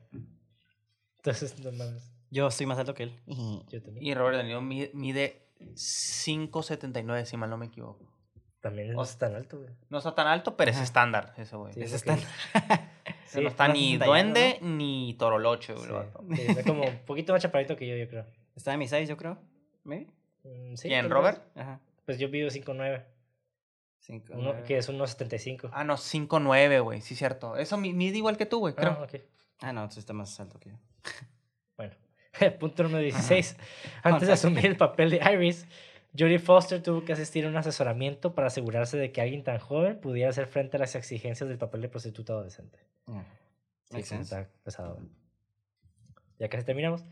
Entonces, 1.17 1.59
no 1.59 1.73
mames. 1.73 2.09
Yo 2.31 2.51
soy 2.51 2.67
más 2.67 2.79
alto 2.79 2.95
que 2.95 3.03
él. 3.05 3.21
Yo 3.27 3.83
también. 3.83 4.07
Y 4.07 4.15
Robert 4.15 4.37
De 4.37 4.45
Niro 4.45 4.61
mi- 4.61 4.91
mide 4.93 5.43
5.79, 5.75 7.25
si 7.25 7.37
mal 7.37 7.51
no 7.51 7.57
me 7.57 7.67
equivoco. 7.67 8.13
También 8.61 8.93
no 8.93 9.01
O- 9.01 9.03
es 9.05 9.17
tan 9.19 9.35
alto, 9.35 9.59
güey. 9.59 9.71
No 9.91 9.99
está 9.99 10.15
tan 10.15 10.27
alto, 10.29 10.57
pero 10.57 10.71
es 10.71 10.79
estándar, 10.81 11.35
eso, 11.37 11.59
güey. 11.59 11.73
Sí, 11.75 11.83
Es 11.83 11.91
ok. 11.91 11.97
estándar. 11.97 12.29
Ese 13.27 13.41
no 13.41 13.49
está 13.49 13.69
ni 13.69 13.75
60 13.75 13.91
y 13.91 13.95
algo, 13.95 14.07
duende 14.07 14.59
ni 14.63 15.15
torolocho, 15.19 15.75
güey. 15.77 15.89
Sí, 15.89 16.37
sí, 16.37 16.43
está 16.49 16.63
como 16.65 16.85
un 16.85 16.99
poquito 17.07 17.33
más 17.33 17.43
chaparrito 17.43 17.77
que 17.77 17.87
yo, 17.89 17.97
yo 17.97 18.09
creo. 18.09 18.27
Está 18.55 18.71
de 18.73 18.77
mi 18.77 18.87
size, 18.87 19.07
yo 19.07 19.17
creo. 19.17 19.39
¿Maybe? 19.85 20.07
Mm, 20.45 20.77
sí, 20.77 20.89
¿Quién, 20.89 21.03
tal 21.03 21.11
Robert? 21.11 21.43
Ajá. 21.57 21.81
Pues 22.05 22.19
yo 22.19 22.29
vivo 22.29 22.49
5'9", 22.51 23.05
Cinco, 23.99 24.35
uno, 24.35 24.43
nueve. 24.53 24.63
que 24.67 24.77
es 24.77 24.89
unos 24.89 25.11
75. 25.13 25.71
Ah, 25.73 25.83
no, 25.85 25.97
5.9, 25.97 26.83
güey, 26.83 27.01
sí, 27.01 27.15
cierto. 27.17 27.57
Eso 27.57 27.79
mi- 27.79 27.95
mide 27.95 28.19
igual 28.19 28.37
que 28.37 28.45
tú, 28.47 28.59
güey, 28.59 28.75
creo. 28.75 28.91
Ah, 29.01 29.03
ok. 29.05 29.21
Ah, 29.61 29.73
no, 29.73 29.81
entonces 29.81 29.99
está 30.01 30.13
más 30.13 30.39
alto 30.41 30.59
que 30.61 30.71
yo. 30.71 30.77
Bueno, 31.77 31.95
punto 32.61 32.83
número 32.83 33.01
16. 33.03 33.57
Antes 34.03 34.29
de 34.29 34.35
asumir 34.35 34.67
el 34.67 34.77
papel 34.77 35.11
de 35.11 35.21
Iris, 35.33 35.67
Jodie 36.17 36.39
Foster 36.39 36.83
tuvo 36.83 37.05
que 37.05 37.13
asistir 37.13 37.45
a 37.45 37.49
un 37.49 37.57
asesoramiento 37.57 38.35
para 38.35 38.47
asegurarse 38.47 38.97
de 38.97 39.11
que 39.11 39.21
alguien 39.21 39.43
tan 39.43 39.59
joven 39.59 40.01
pudiera 40.01 40.31
hacer 40.31 40.47
frente 40.47 40.77
a 40.77 40.81
las 40.81 40.95
exigencias 40.95 41.49
del 41.49 41.59
papel 41.59 41.83
de 41.83 41.89
prostituta 41.89 42.35
adolescente. 42.35 42.79
Yeah. 43.07 43.27
Sí, 44.03 44.15
está 44.15 44.49
pesado. 44.63 45.01
Ya 46.39 46.49
casi 46.49 46.65
terminamos. 46.65 47.05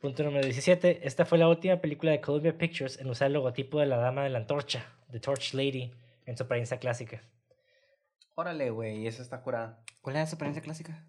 Punto 0.00 0.24
número 0.24 0.44
17. 0.44 1.06
Esta 1.06 1.24
fue 1.24 1.38
la 1.38 1.48
última 1.48 1.80
película 1.80 2.10
de 2.10 2.20
Columbia 2.20 2.58
Pictures 2.58 2.98
en 2.98 3.08
usar 3.08 3.28
el 3.28 3.34
logotipo 3.34 3.78
de 3.78 3.86
la 3.86 3.98
dama 3.98 4.24
de 4.24 4.30
la 4.30 4.38
antorcha, 4.38 4.84
The 5.12 5.20
Torch 5.20 5.54
Lady, 5.54 5.92
en 6.26 6.36
su 6.36 6.42
apariencia 6.42 6.78
clásica. 6.78 7.22
Órale, 8.34 8.70
güey, 8.70 9.06
eso 9.06 9.22
está 9.22 9.40
curada. 9.42 9.84
¿Cuál 10.00 10.16
era 10.16 10.26
su 10.26 10.34
apariencia 10.34 10.62
clásica? 10.62 11.06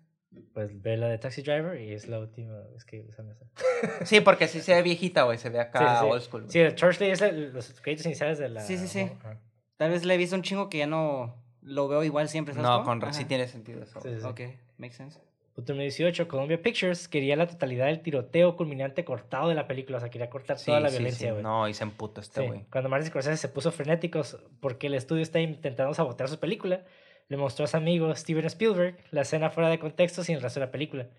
Pues 0.54 0.82
ve 0.82 0.98
la 0.98 1.08
de 1.08 1.18
Taxi 1.18 1.42
Driver 1.42 1.80
y 1.82 1.94
es 1.94 2.08
la 2.08 2.20
última 2.20 2.60
vez 2.74 2.86
que 2.86 3.02
usan 3.02 3.30
esa. 3.30 3.46
Sí, 4.06 4.22
porque 4.22 4.48
sí 4.48 4.62
se 4.62 4.74
ve 4.76 4.82
viejita, 4.84 5.24
güey, 5.24 5.38
se 5.38 5.50
ve 5.50 5.60
acá 5.60 5.80
Sí, 5.80 5.86
sí, 5.86 6.00
sí. 6.06 6.12
old 6.12 6.22
school. 6.22 6.42
güey. 6.42 6.52
Sí, 6.52 6.60
el 6.60 6.76
Torch 6.76 7.00
Lady 7.00 7.12
es 7.12 7.22
el- 7.22 7.54
los 7.54 7.82
créditos 7.82 8.06
iniciales 8.06 8.38
de 8.40 8.50
la. 8.50 8.62
Sí, 8.62 8.78
sí, 8.78 8.88
sí. 8.88 9.02
Ajá. 9.20 9.40
Tal 9.78 9.92
vez 9.92 10.06
le 10.06 10.14
he 10.14 10.18
visto 10.18 10.36
un 10.36 10.44
chingo 10.44 10.70
que 10.70 10.78
ya 10.80 10.88
no 10.88 11.36
lo 11.62 11.88
veo 11.88 12.04
igual 12.04 12.30
siempre. 12.30 12.54
¿sabes 12.54 12.68
No, 12.68 12.76
cómo? 12.78 12.86
con 12.86 13.02
ra- 13.02 13.14
sí 13.14 13.22
Ajá. 13.22 13.28
tiene 13.28 13.48
sentido 13.48 13.82
eso. 13.84 14.00
Sí, 14.02 14.10
sí, 14.14 14.20
sí. 14.22 14.26
Ok, 14.26 14.42
makes 14.78 14.96
sense. 14.96 15.20
Punto 15.56 15.74
número 15.74 15.84
18. 15.84 16.28
Columbia 16.28 16.60
Pictures 16.62 17.08
quería 17.08 17.36
la 17.36 17.46
totalidad 17.48 17.86
del 17.86 18.02
tiroteo 18.02 18.56
culminante 18.58 19.06
cortado 19.06 19.50
de 19.50 19.56
la 19.56 19.68
película. 19.68 19.98
O 19.98 20.00
sea, 20.02 20.10
quería 20.10 20.28
cortar 20.30 20.58
Sí, 20.58 20.66
toda 20.66 20.80
la 20.80 20.90
sí, 20.90 20.98
violencia, 20.98 21.28
sí. 21.28 21.32
güey. 21.32 21.44
No, 21.44 21.68
y 21.68 21.74
se 21.76 21.84
emputó 21.84 22.22
este 22.22 22.42
Sí, 22.42 22.48
güey. 22.48 22.66
Cuando 22.72 22.90
Martin 22.90 23.10
Scorsese 23.10 23.38
se 23.38 23.50
puso 23.50 23.72
frenético 23.72 24.22
porque 24.60 24.88
el 24.88 24.96
estudio 24.96 25.22
está 25.22 25.40
intentando 25.40 25.94
sabotear 25.94 26.28
su 26.28 26.40
película, 26.40 26.84
le 27.30 27.38
mostró 27.38 27.66
a 27.66 27.68
su 27.68 27.78
amigo 27.78 28.14
Steven 28.16 28.46
Spielberg 28.46 28.98
la 29.12 29.22
escena 29.22 29.50
fuera 29.50 29.70
de 29.70 29.80
contexto 29.80 30.24
sin 30.24 30.36
el 30.36 30.42
resto 30.42 30.60
de 30.60 30.66
la 30.68 30.72
película. 30.72 31.10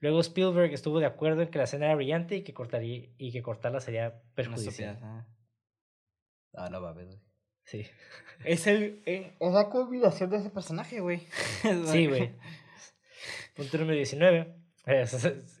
Luego 0.00 0.20
Spielberg 0.20 0.72
estuvo 0.72 1.00
de 1.00 1.06
acuerdo 1.06 1.42
en 1.42 1.48
que 1.48 1.58
la 1.58 1.64
escena 1.64 1.86
era 1.86 1.94
brillante 1.94 2.36
y 2.36 2.42
que, 2.42 2.52
cortaría, 2.52 3.08
y 3.16 3.32
que 3.32 3.42
cortarla 3.42 3.80
sería 3.80 4.20
perjudicial. 4.34 4.96
ajá. 4.96 5.26
Ah, 6.56 6.68
no 6.70 6.80
mames, 6.80 7.06
güey. 7.06 7.18
Sí. 7.64 7.86
Es 8.44 8.66
el. 8.66 9.02
eh, 9.06 9.32
es 9.40 9.52
la 9.52 9.68
combinación 9.70 10.30
de 10.30 10.36
ese 10.36 10.50
personaje, 10.50 11.00
güey. 11.00 11.26
Sí, 11.86 12.06
güey. 12.06 12.32
Punto 13.54 13.78
número 13.78 13.96
19. 13.96 14.54
Eh, 14.86 15.04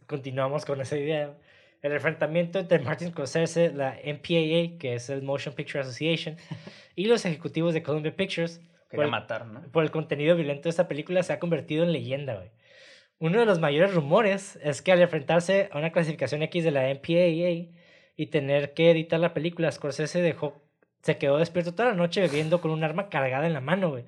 Continuamos 0.06 0.64
con 0.64 0.80
esa 0.80 0.96
idea. 0.98 1.36
El 1.80 1.92
enfrentamiento 1.92 2.58
entre 2.58 2.78
Martin 2.78 3.10
Scorsese, 3.10 3.72
la 3.72 3.98
MPAA, 4.04 4.78
que 4.78 4.94
es 4.94 5.10
el 5.10 5.22
Motion 5.22 5.54
Picture 5.54 5.80
Association, 5.80 6.36
y 6.94 7.06
los 7.06 7.24
ejecutivos 7.24 7.74
de 7.74 7.82
Columbia 7.82 8.14
Pictures, 8.14 8.60
Quería 8.94 9.04
por- 9.04 9.10
matar, 9.10 9.46
¿no? 9.46 9.62
por 9.70 9.84
el 9.84 9.90
contenido 9.90 10.34
violento 10.36 10.64
de 10.64 10.70
esta 10.70 10.88
película, 10.88 11.22
se 11.22 11.32
ha 11.32 11.38
convertido 11.38 11.84
en 11.84 11.92
leyenda, 11.92 12.34
güey. 12.34 12.50
Uno 13.18 13.38
de 13.38 13.46
los 13.46 13.60
mayores 13.60 13.94
rumores 13.94 14.58
es 14.62 14.82
que 14.82 14.92
al 14.92 15.00
enfrentarse 15.00 15.68
a 15.72 15.78
una 15.78 15.92
clasificación 15.92 16.42
X 16.42 16.64
de 16.64 16.70
la 16.72 16.88
MPAA 16.88 17.70
y 18.16 18.26
tener 18.26 18.74
que 18.74 18.90
editar 18.90 19.20
la 19.20 19.32
película, 19.34 19.70
Scorsese 19.70 20.20
dejó, 20.20 20.60
se 21.02 21.16
quedó 21.16 21.38
despierto 21.38 21.74
toda 21.74 21.90
la 21.90 21.94
noche 21.94 22.20
bebiendo 22.20 22.60
con 22.60 22.70
un 22.70 22.82
arma 22.84 23.08
cargada 23.08 23.46
en 23.46 23.52
la 23.52 23.60
mano, 23.60 23.90
güey, 23.90 24.04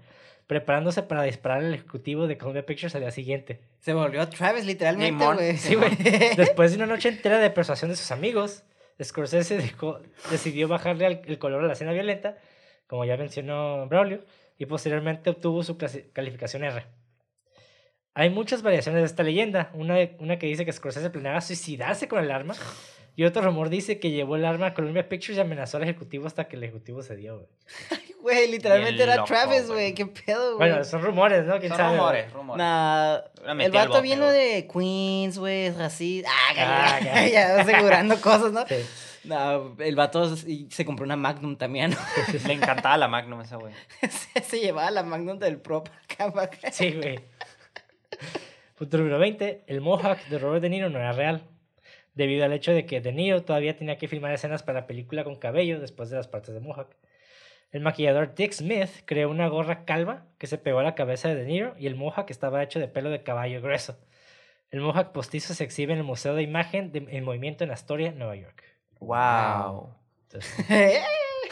preparándose 0.46 1.02
para 1.02 1.22
disparar 1.22 1.58
al 1.58 1.74
ejecutivo 1.74 2.26
de 2.26 2.36
Columbia 2.36 2.66
Pictures 2.66 2.94
al 2.94 3.02
día 3.02 3.10
siguiente. 3.10 3.60
Se 3.80 3.92
volvió 3.94 4.20
a 4.22 4.28
Travis, 4.30 4.64
literalmente, 4.66 5.24
güey. 5.24 5.56
Sí, 5.56 5.74
güey. 5.76 5.90
Después 6.36 6.70
de 6.72 6.76
una 6.76 6.86
noche 6.86 7.08
entera 7.08 7.38
de 7.38 7.50
persuasión 7.50 7.90
de 7.90 7.96
sus 7.96 8.10
amigos, 8.10 8.64
Scorsese 9.02 9.56
dejó- 9.58 10.00
decidió 10.30 10.68
bajarle 10.68 11.22
el 11.26 11.38
color 11.38 11.64
a 11.64 11.66
la 11.66 11.72
escena 11.74 11.92
violenta, 11.92 12.36
como 12.86 13.04
ya 13.04 13.16
mencionó 13.16 13.86
Braulio, 13.88 14.20
y 14.58 14.66
posteriormente 14.66 15.30
obtuvo 15.30 15.62
su 15.62 15.76
calificación 16.12 16.64
R. 16.64 16.84
Hay 18.14 18.30
muchas 18.30 18.62
variaciones 18.62 19.02
de 19.02 19.06
esta 19.06 19.22
leyenda. 19.22 19.70
Una, 19.74 19.96
una 20.18 20.38
que 20.38 20.46
dice 20.46 20.64
que 20.64 20.72
Scorsese 20.72 21.10
planeaba 21.10 21.40
suicidarse 21.42 22.08
con 22.08 22.24
el 22.24 22.30
arma, 22.30 22.54
y 23.14 23.24
otro 23.24 23.42
rumor 23.42 23.70
dice 23.70 23.98
que 23.98 24.10
llevó 24.10 24.36
el 24.36 24.44
arma 24.44 24.66
a 24.68 24.74
Columbia 24.74 25.08
Pictures 25.08 25.38
y 25.38 25.40
amenazó 25.40 25.78
al 25.78 25.82
ejecutivo 25.84 26.26
hasta 26.26 26.48
que 26.48 26.56
el 26.56 26.64
ejecutivo 26.64 27.02
se 27.02 27.16
dio, 27.16 27.36
güey. 27.38 27.48
Güey, 28.20 28.50
literalmente 28.50 29.02
era 29.02 29.16
loco, 29.16 29.28
Travis, 29.28 29.68
güey. 29.68 29.94
Qué 29.94 30.04
pedo, 30.06 30.56
güey. 30.56 30.70
Bueno, 30.70 30.84
son 30.84 31.00
rumores, 31.00 31.44
¿no? 31.44 31.58
¿Quién 31.58 31.70
Son 31.70 31.78
sabe, 31.78 31.96
rumores, 31.96 32.32
rumores. 32.32 32.58
Nah, 32.58 33.18
el 33.60 33.70
vato 33.70 34.02
vino 34.02 34.26
de 34.26 34.68
Queens, 34.72 35.38
güey, 35.38 35.66
es 35.66 35.76
racista. 35.78 36.28
Ah, 36.30 36.52
Ah, 36.58 37.00
ya, 37.00 37.26
ya. 37.26 37.28
ya 37.56 37.60
asegurando 37.60 38.20
cosas, 38.20 38.52
¿no? 38.52 38.66
Sí. 38.66 38.74
No, 39.26 39.76
el 39.78 39.96
vato 39.96 40.36
se 40.36 40.84
compró 40.84 41.04
una 41.04 41.16
Magnum 41.16 41.56
también. 41.56 41.94
Le 42.46 42.52
encantaba 42.52 42.96
la 42.96 43.08
Magnum 43.08 43.40
esa, 43.40 43.56
güey. 43.56 43.74
se, 44.08 44.40
se 44.42 44.60
llevaba 44.60 44.90
la 44.90 45.02
Magnum 45.02 45.38
del 45.38 45.58
prop 45.58 45.88
acá. 46.08 46.32
Sí, 46.72 46.92
güey. 46.92 47.20
Punto 48.76 48.98
número 48.98 49.18
20. 49.18 49.64
El 49.66 49.80
Mohawk 49.80 50.18
de 50.28 50.38
Robert 50.38 50.62
De 50.62 50.68
Niro 50.68 50.90
no 50.90 50.98
era 50.98 51.12
real. 51.12 51.42
Debido 52.14 52.44
al 52.44 52.52
hecho 52.52 52.72
de 52.72 52.86
que 52.86 53.00
De 53.00 53.12
Niro 53.12 53.42
todavía 53.42 53.76
tenía 53.76 53.98
que 53.98 54.08
filmar 54.08 54.32
escenas 54.32 54.62
para 54.62 54.80
la 54.80 54.86
película 54.86 55.24
con 55.24 55.36
cabello 55.36 55.80
después 55.80 56.08
de 56.10 56.16
las 56.16 56.28
partes 56.28 56.54
de 56.54 56.60
Mohawk. 56.60 56.94
El 57.72 57.82
maquillador 57.82 58.34
Dick 58.34 58.52
Smith 58.52 58.90
creó 59.04 59.28
una 59.28 59.48
gorra 59.48 59.84
calva 59.84 60.24
que 60.38 60.46
se 60.46 60.56
pegó 60.56 60.78
a 60.78 60.82
la 60.84 60.94
cabeza 60.94 61.28
de 61.28 61.34
De 61.34 61.44
Niro 61.44 61.74
y 61.78 61.86
el 61.86 61.96
Mohawk 61.96 62.30
estaba 62.30 62.62
hecho 62.62 62.78
de 62.78 62.88
pelo 62.88 63.10
de 63.10 63.22
caballo 63.22 63.60
grueso. 63.60 63.98
El 64.70 64.80
Mohawk 64.80 65.12
postizo 65.12 65.54
se 65.54 65.64
exhibe 65.64 65.92
en 65.92 65.98
el 65.98 66.04
Museo 66.04 66.34
de 66.34 66.42
Imagen 66.42 66.92
de, 66.92 67.06
en 67.08 67.24
Movimiento 67.24 67.64
en 67.64 67.70
Astoria, 67.70 68.12
Nueva 68.12 68.36
York. 68.36 68.62
Wow. 69.00 69.94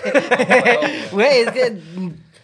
Güey, 1.13 1.39
es 1.41 1.53
que. 1.53 1.79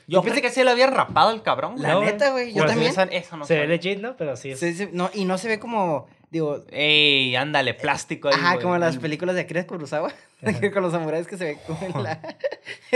Yo 0.06 0.22
pensé 0.22 0.42
que 0.42 0.50
sí 0.50 0.64
le 0.64 0.70
habían 0.70 0.92
rapado 0.92 1.30
el 1.30 1.42
cabrón. 1.42 1.74
La 1.78 1.90
No, 1.92 2.00
neta, 2.02 2.30
güey. 2.32 2.48
Yo 2.48 2.64
bueno, 2.64 2.70
también. 2.70 2.90
Eso, 2.90 3.02
eso 3.02 3.36
no 3.36 3.44
se 3.44 3.54
ve 3.54 3.60
sabía. 3.60 3.76
legit, 3.76 4.00
¿no? 4.00 4.16
Pero 4.16 4.36
sí. 4.36 4.50
es- 4.50 4.58
Sí, 4.58 4.74
sí, 4.74 4.88
no, 4.92 5.10
y 5.14 5.24
no 5.24 5.38
se 5.38 5.48
ve 5.48 5.58
como. 5.60 6.08
Digo. 6.30 6.64
Ey, 6.70 7.36
ándale, 7.36 7.74
plástico 7.74 8.28
ahí. 8.28 8.34
Ajá, 8.34 8.52
güey. 8.54 8.62
como 8.62 8.78
las 8.78 8.96
películas 8.96 9.34
de 9.36 9.42
Akira 9.42 9.66
Kurosawa. 9.66 10.12
Con 10.72 10.82
los 10.82 10.92
samuráis 10.92 11.26
que 11.26 11.36
se 11.36 11.44
ve 11.44 11.58
como 11.66 11.80
en 11.86 12.02
la. 12.02 12.20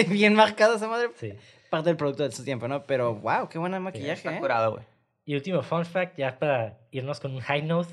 bien 0.08 0.34
marcada 0.34 0.76
esa 0.76 0.88
madre. 0.88 1.10
sí. 1.20 1.32
Parte 1.70 1.88
del 1.90 1.96
producto 1.96 2.22
de 2.22 2.30
su 2.30 2.44
tiempo, 2.44 2.68
¿no? 2.68 2.84
Pero, 2.84 3.16
wow, 3.16 3.48
qué 3.48 3.58
buen 3.58 3.76
maquillaje, 3.82 4.12
Está 4.12 4.36
¿eh? 4.36 4.38
curado, 4.38 4.72
güey. 4.74 4.84
Y 5.24 5.34
último 5.34 5.60
fun 5.62 5.84
fact, 5.84 6.16
ya 6.16 6.38
para 6.38 6.78
irnos 6.92 7.18
con 7.18 7.34
un 7.34 7.40
high 7.40 7.62
note, 7.62 7.92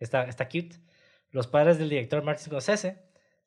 está, 0.00 0.22
está 0.24 0.46
cute. 0.46 0.76
Los 1.30 1.46
padres 1.46 1.76
del 1.78 1.90
director 1.90 2.22
Martin 2.22 2.46
Scorsese 2.46 3.02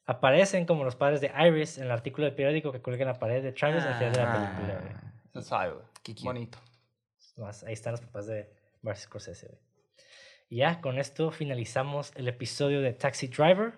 aparecen 0.06 0.66
como 0.66 0.84
los 0.84 0.96
padres 0.96 1.22
de 1.22 1.32
Iris 1.48 1.78
en 1.78 1.86
el 1.86 1.92
artículo 1.92 2.26
del 2.26 2.36
periódico 2.36 2.72
que 2.72 2.82
cuelga 2.82 3.04
en 3.04 3.08
la 3.10 3.20
pared 3.20 3.42
de 3.44 3.52
Travis 3.52 3.84
al 3.84 3.96
final 3.96 4.14
de 4.14 4.20
la 4.20 4.34
película. 4.34 4.80
güey. 4.80 4.94
Eso 5.32 5.42
sabe, 5.42 5.74
güey. 5.74 5.86
Qué 6.04 6.14
cute. 6.14 6.26
Bonito. 6.26 6.58
Nomás, 7.38 7.64
Ahí 7.64 7.74
están 7.74 7.92
los 7.92 8.02
papás 8.02 8.28
de 8.28 8.50
Martin 8.82 9.04
Scorsese. 9.04 9.48
güey. 9.48 9.60
Y 10.50 10.58
ya, 10.58 10.80
con 10.80 11.00
esto 11.00 11.32
finalizamos 11.32 12.12
el 12.16 12.28
episodio 12.28 12.82
de 12.82 12.94
Taxi 12.94 13.28
Driver. 13.28 13.74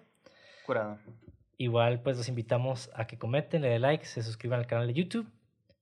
Curado. 0.66 0.98
Igual, 1.58 2.02
pues 2.02 2.18
los 2.18 2.28
invitamos 2.28 2.92
a 2.94 3.08
que 3.08 3.18
comenten, 3.18 3.62
le 3.62 3.70
den 3.70 3.82
like, 3.82 4.06
se 4.06 4.22
suscriban 4.22 4.60
al 4.60 4.68
canal 4.68 4.86
de 4.88 4.94
YouTube 4.94 5.28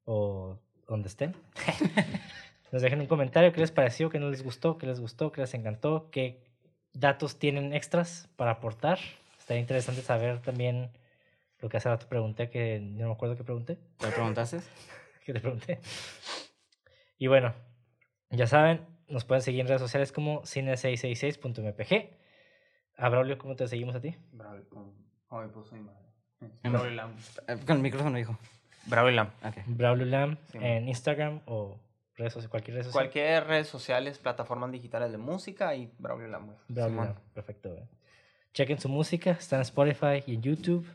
o 0.06 0.58
donde 0.88 1.08
estén. 1.10 1.36
Nos 2.72 2.82
dejen 2.82 3.02
un 3.02 3.08
comentario 3.08 3.52
qué 3.52 3.62
les 3.62 3.72
pareció, 3.72 4.10
qué 4.10 4.20
no 4.20 4.30
les 4.30 4.44
gustó, 4.44 4.78
qué 4.78 4.86
les 4.86 5.00
gustó, 5.00 5.32
qué 5.32 5.42
les 5.42 5.54
encantó, 5.54 6.10
qué 6.12 6.44
datos 6.94 7.40
tienen 7.40 7.74
extras 7.74 8.30
para 8.36 8.52
aportar. 8.52 9.00
Estaría 9.46 9.62
interesante 9.62 10.02
saber 10.02 10.42
también 10.42 10.90
lo 11.60 11.70
que 11.70 11.78
hace 11.78 11.88
rato 11.88 12.10
pregunté, 12.10 12.50
que 12.50 12.80
no 12.80 13.06
me 13.10 13.14
acuerdo 13.14 13.38
qué 13.38 13.44
pregunté. 13.44 13.78
¿Te 14.00 14.08
preguntaste? 14.08 14.60
que 15.24 15.34
te 15.34 15.40
pregunté. 15.40 15.80
Y 17.20 17.28
bueno, 17.28 17.54
ya 18.32 18.48
saben, 18.48 18.84
nos 19.08 19.24
pueden 19.24 19.44
seguir 19.44 19.62
en 19.62 19.68
redes 19.68 19.84
sociales 19.84 20.12
como 20.12 20.42
cine666.mpg. 20.42 22.10
A 22.98 23.10
Braulio, 23.10 23.38
¿cómo 23.38 23.56
te 23.56 23.68
seguimos 23.68 23.94
a 23.94 24.02
ti? 24.02 24.16
Bravo, 24.32 24.64
¿cómo, 24.68 24.96
cómo 25.28 25.42
me 25.44 25.50
puso 25.50 25.76
mi 25.76 25.82
madre? 25.82 26.08
Bravo 26.64 26.88
y 26.88 26.96
Lam. 26.96 27.16
Eh, 27.48 27.58
Con 27.68 27.76
el 27.76 27.84
micrófono, 27.84 28.18
dijo. 28.18 28.36
Bravo 28.88 29.12
y 29.12 29.14
Lam. 29.14 29.30
Ok. 29.44 29.58
Braulio 29.68 30.08
Lam 30.08 30.38
Sí, 30.52 30.58
en 30.60 30.90
Instagram 30.90 31.42
o 31.46 31.78
redes 32.16 32.34
sociales, 32.34 32.50
cualquier 32.50 32.78
red 32.78 32.84
social. 32.84 33.04
Cualquier 33.04 33.46
redes 33.46 33.68
sociales, 33.68 34.18
plataformas 34.18 34.72
digitales 34.72 35.12
de 35.12 35.20
música 35.20 35.76
y 35.76 35.94
Bravo 36.00 36.24
y 36.24 36.32
Lam. 36.32 36.56
Braulio. 36.68 37.04
Lam, 37.04 37.16
perfecto. 37.36 37.70
güey. 37.70 37.84
Chequen 38.56 38.80
su 38.80 38.88
música, 38.88 39.32
está 39.32 39.58
en 39.58 39.64
Spotify 39.64 40.24
y 40.26 40.36
en 40.36 40.42
YouTube. 40.42 40.88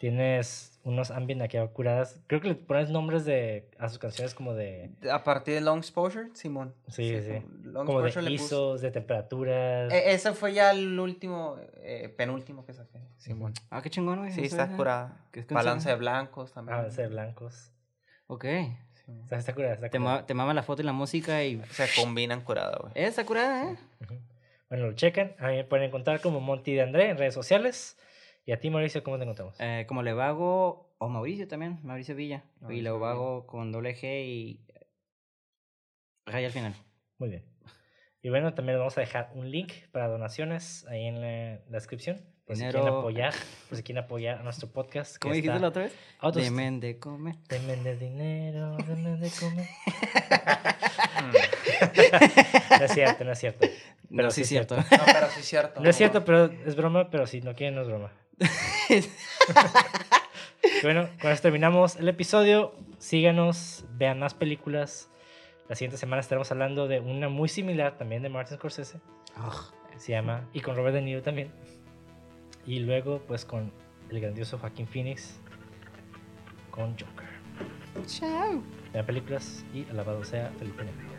Tienes 0.00 0.80
unos 0.82 1.12
ambient 1.12 1.40
aquí 1.40 1.56
curadas. 1.72 2.20
Creo 2.26 2.40
que 2.40 2.48
le 2.48 2.54
pones 2.56 2.90
nombres 2.90 3.24
de, 3.24 3.70
a 3.78 3.88
sus 3.88 4.00
canciones 4.00 4.34
como 4.34 4.54
de, 4.54 4.90
A 5.08 5.22
partir 5.22 5.54
de 5.54 5.60
Long 5.60 5.78
Exposure, 5.78 6.30
Simón. 6.34 6.74
Sí, 6.88 7.20
sí. 7.22 7.40
como 7.62 7.72
Long 7.72 7.86
como 7.86 8.02
de 8.02 8.32
ISOs, 8.32 8.80
de 8.80 8.90
temperaturas. 8.90 9.92
Eh, 9.92 10.12
ese 10.12 10.32
fue 10.32 10.52
ya 10.52 10.72
el 10.72 10.98
último, 10.98 11.56
eh, 11.76 12.08
penúltimo 12.08 12.66
que 12.66 12.74
saqué. 12.74 12.98
Simón. 13.18 13.54
Ah, 13.70 13.80
qué 13.80 13.88
chingón, 13.88 14.18
güey. 14.18 14.32
Sí, 14.32 14.40
no 14.40 14.46
está 14.46 14.68
curada. 14.76 15.24
¿Qué 15.30 15.40
es 15.40 15.46
canción? 15.46 15.64
Balance 15.64 15.88
de 15.88 15.94
blancos 15.94 16.52
también. 16.52 16.76
Ah, 16.76 16.82
de 16.82 17.06
blancos. 17.06 17.70
Ok. 18.26 18.46
Está, 19.22 19.36
está 19.36 19.54
curada, 19.54 19.74
está 19.74 19.90
Te, 19.90 20.00
ma- 20.00 20.26
te 20.26 20.34
mama 20.34 20.52
la 20.52 20.64
foto 20.64 20.82
y 20.82 20.84
la 20.84 20.92
música 20.92 21.44
y... 21.44 21.62
Se 21.70 21.86
combinan 21.94 22.40
curada, 22.40 22.78
güey. 22.80 22.92
Eh, 22.96 23.06
está 23.06 23.24
curada, 23.24 23.70
¿eh? 23.70 23.76
Bueno, 24.68 24.86
lo 24.86 24.92
checan. 24.94 25.34
A 25.38 25.48
mí 25.48 25.56
me 25.56 25.64
pueden 25.64 25.86
encontrar 25.86 26.20
como 26.20 26.40
Monty 26.40 26.74
de 26.74 26.82
André 26.82 27.08
en 27.10 27.18
redes 27.18 27.34
sociales. 27.34 27.98
Y 28.46 28.52
a 28.52 28.60
ti, 28.60 28.70
Mauricio, 28.70 29.02
¿cómo 29.02 29.16
te 29.16 29.22
encontramos? 29.22 29.56
Eh, 29.58 29.84
como 29.88 30.02
Levago, 30.02 30.94
o 30.98 31.08
Mauricio 31.08 31.48
también, 31.48 31.78
Mauricio 31.82 32.14
Villa. 32.14 32.44
y 32.56 32.62
Mauricio 32.62 32.82
Levago 32.94 33.46
con 33.46 33.72
doble 33.72 33.94
G 33.94 34.24
y 34.26 34.66
raya 36.26 36.46
al 36.48 36.52
final. 36.52 36.74
Muy 37.18 37.30
bien. 37.30 37.44
Y 38.22 38.30
bueno, 38.30 38.54
también 38.54 38.78
vamos 38.78 38.96
a 38.96 39.00
dejar 39.02 39.30
un 39.34 39.50
link 39.50 39.72
para 39.92 40.08
donaciones 40.08 40.86
ahí 40.88 41.04
en 41.06 41.20
la, 41.20 41.60
la 41.66 41.70
descripción. 41.70 42.22
Por 42.46 42.56
si 42.56 42.62
quieren 42.62 42.82
Dinero. 42.82 42.98
apoyar, 43.00 43.32
por 43.68 43.76
si 43.78 43.82
quieren 43.82 44.04
apoyar 44.04 44.38
a 44.38 44.42
nuestro 44.42 44.68
podcast. 44.70 45.16
¿Cómo 45.18 45.32
dijiste 45.32 45.58
la 45.58 45.68
otra 45.68 45.84
vez? 45.84 45.96
out 46.20 46.36
of- 46.36 46.42
Demen 46.42 46.78
de 46.80 46.98
comer. 46.98 47.36
Denme 47.48 47.76
de 47.76 47.96
dinero, 47.96 48.76
denme 48.86 49.16
de 49.16 49.30
comer. 49.40 49.66
No 52.78 52.84
es 52.84 52.92
cierto, 52.92 53.24
no 53.24 53.32
es 53.32 53.38
cierto. 53.38 53.66
Pero 54.14 54.30
sí 54.30 54.42
es 54.42 54.48
cierto. 54.48 54.76
No, 54.90 55.04
pero 55.06 55.28
sí 55.30 55.40
es 55.40 55.46
cierto. 55.46 55.80
No 55.80 55.90
es 55.90 55.96
cierto, 55.96 56.24
pero 56.24 56.44
es 56.44 56.76
broma, 56.76 57.10
pero 57.10 57.26
si 57.26 57.40
no 57.40 57.54
quieren, 57.54 57.74
no 57.74 57.82
es 57.82 57.88
broma. 57.88 58.12
Bueno, 60.82 61.08
con 61.20 61.30
esto 61.30 61.42
terminamos 61.42 61.96
el 61.96 62.08
episodio. 62.08 62.74
Síganos, 62.98 63.84
vean 63.92 64.18
más 64.18 64.34
películas. 64.34 65.08
La 65.68 65.76
siguiente 65.76 65.96
semana 65.96 66.20
estaremos 66.20 66.50
hablando 66.52 66.88
de 66.88 67.00
una 67.00 67.28
muy 67.28 67.48
similar 67.48 67.96
también 67.96 68.22
de 68.22 68.28
Martin 68.28 68.56
Scorsese. 68.56 68.98
Se 69.96 70.12
llama, 70.12 70.48
y 70.52 70.60
con 70.60 70.76
Robert 70.76 70.94
De 70.94 71.02
Niro 71.02 71.22
también. 71.22 71.50
Y 72.66 72.80
luego, 72.80 73.22
pues 73.26 73.44
con 73.44 73.72
el 74.10 74.20
grandioso 74.20 74.58
Joaquín 74.58 74.86
Phoenix 74.86 75.40
con 76.70 76.90
Joker. 76.92 77.28
Chao. 78.06 78.62
Vean 78.92 79.06
películas 79.06 79.64
y 79.72 79.88
alabado 79.88 80.24
sea 80.24 80.50
Felipe 80.58 80.84
Negro. 80.84 81.13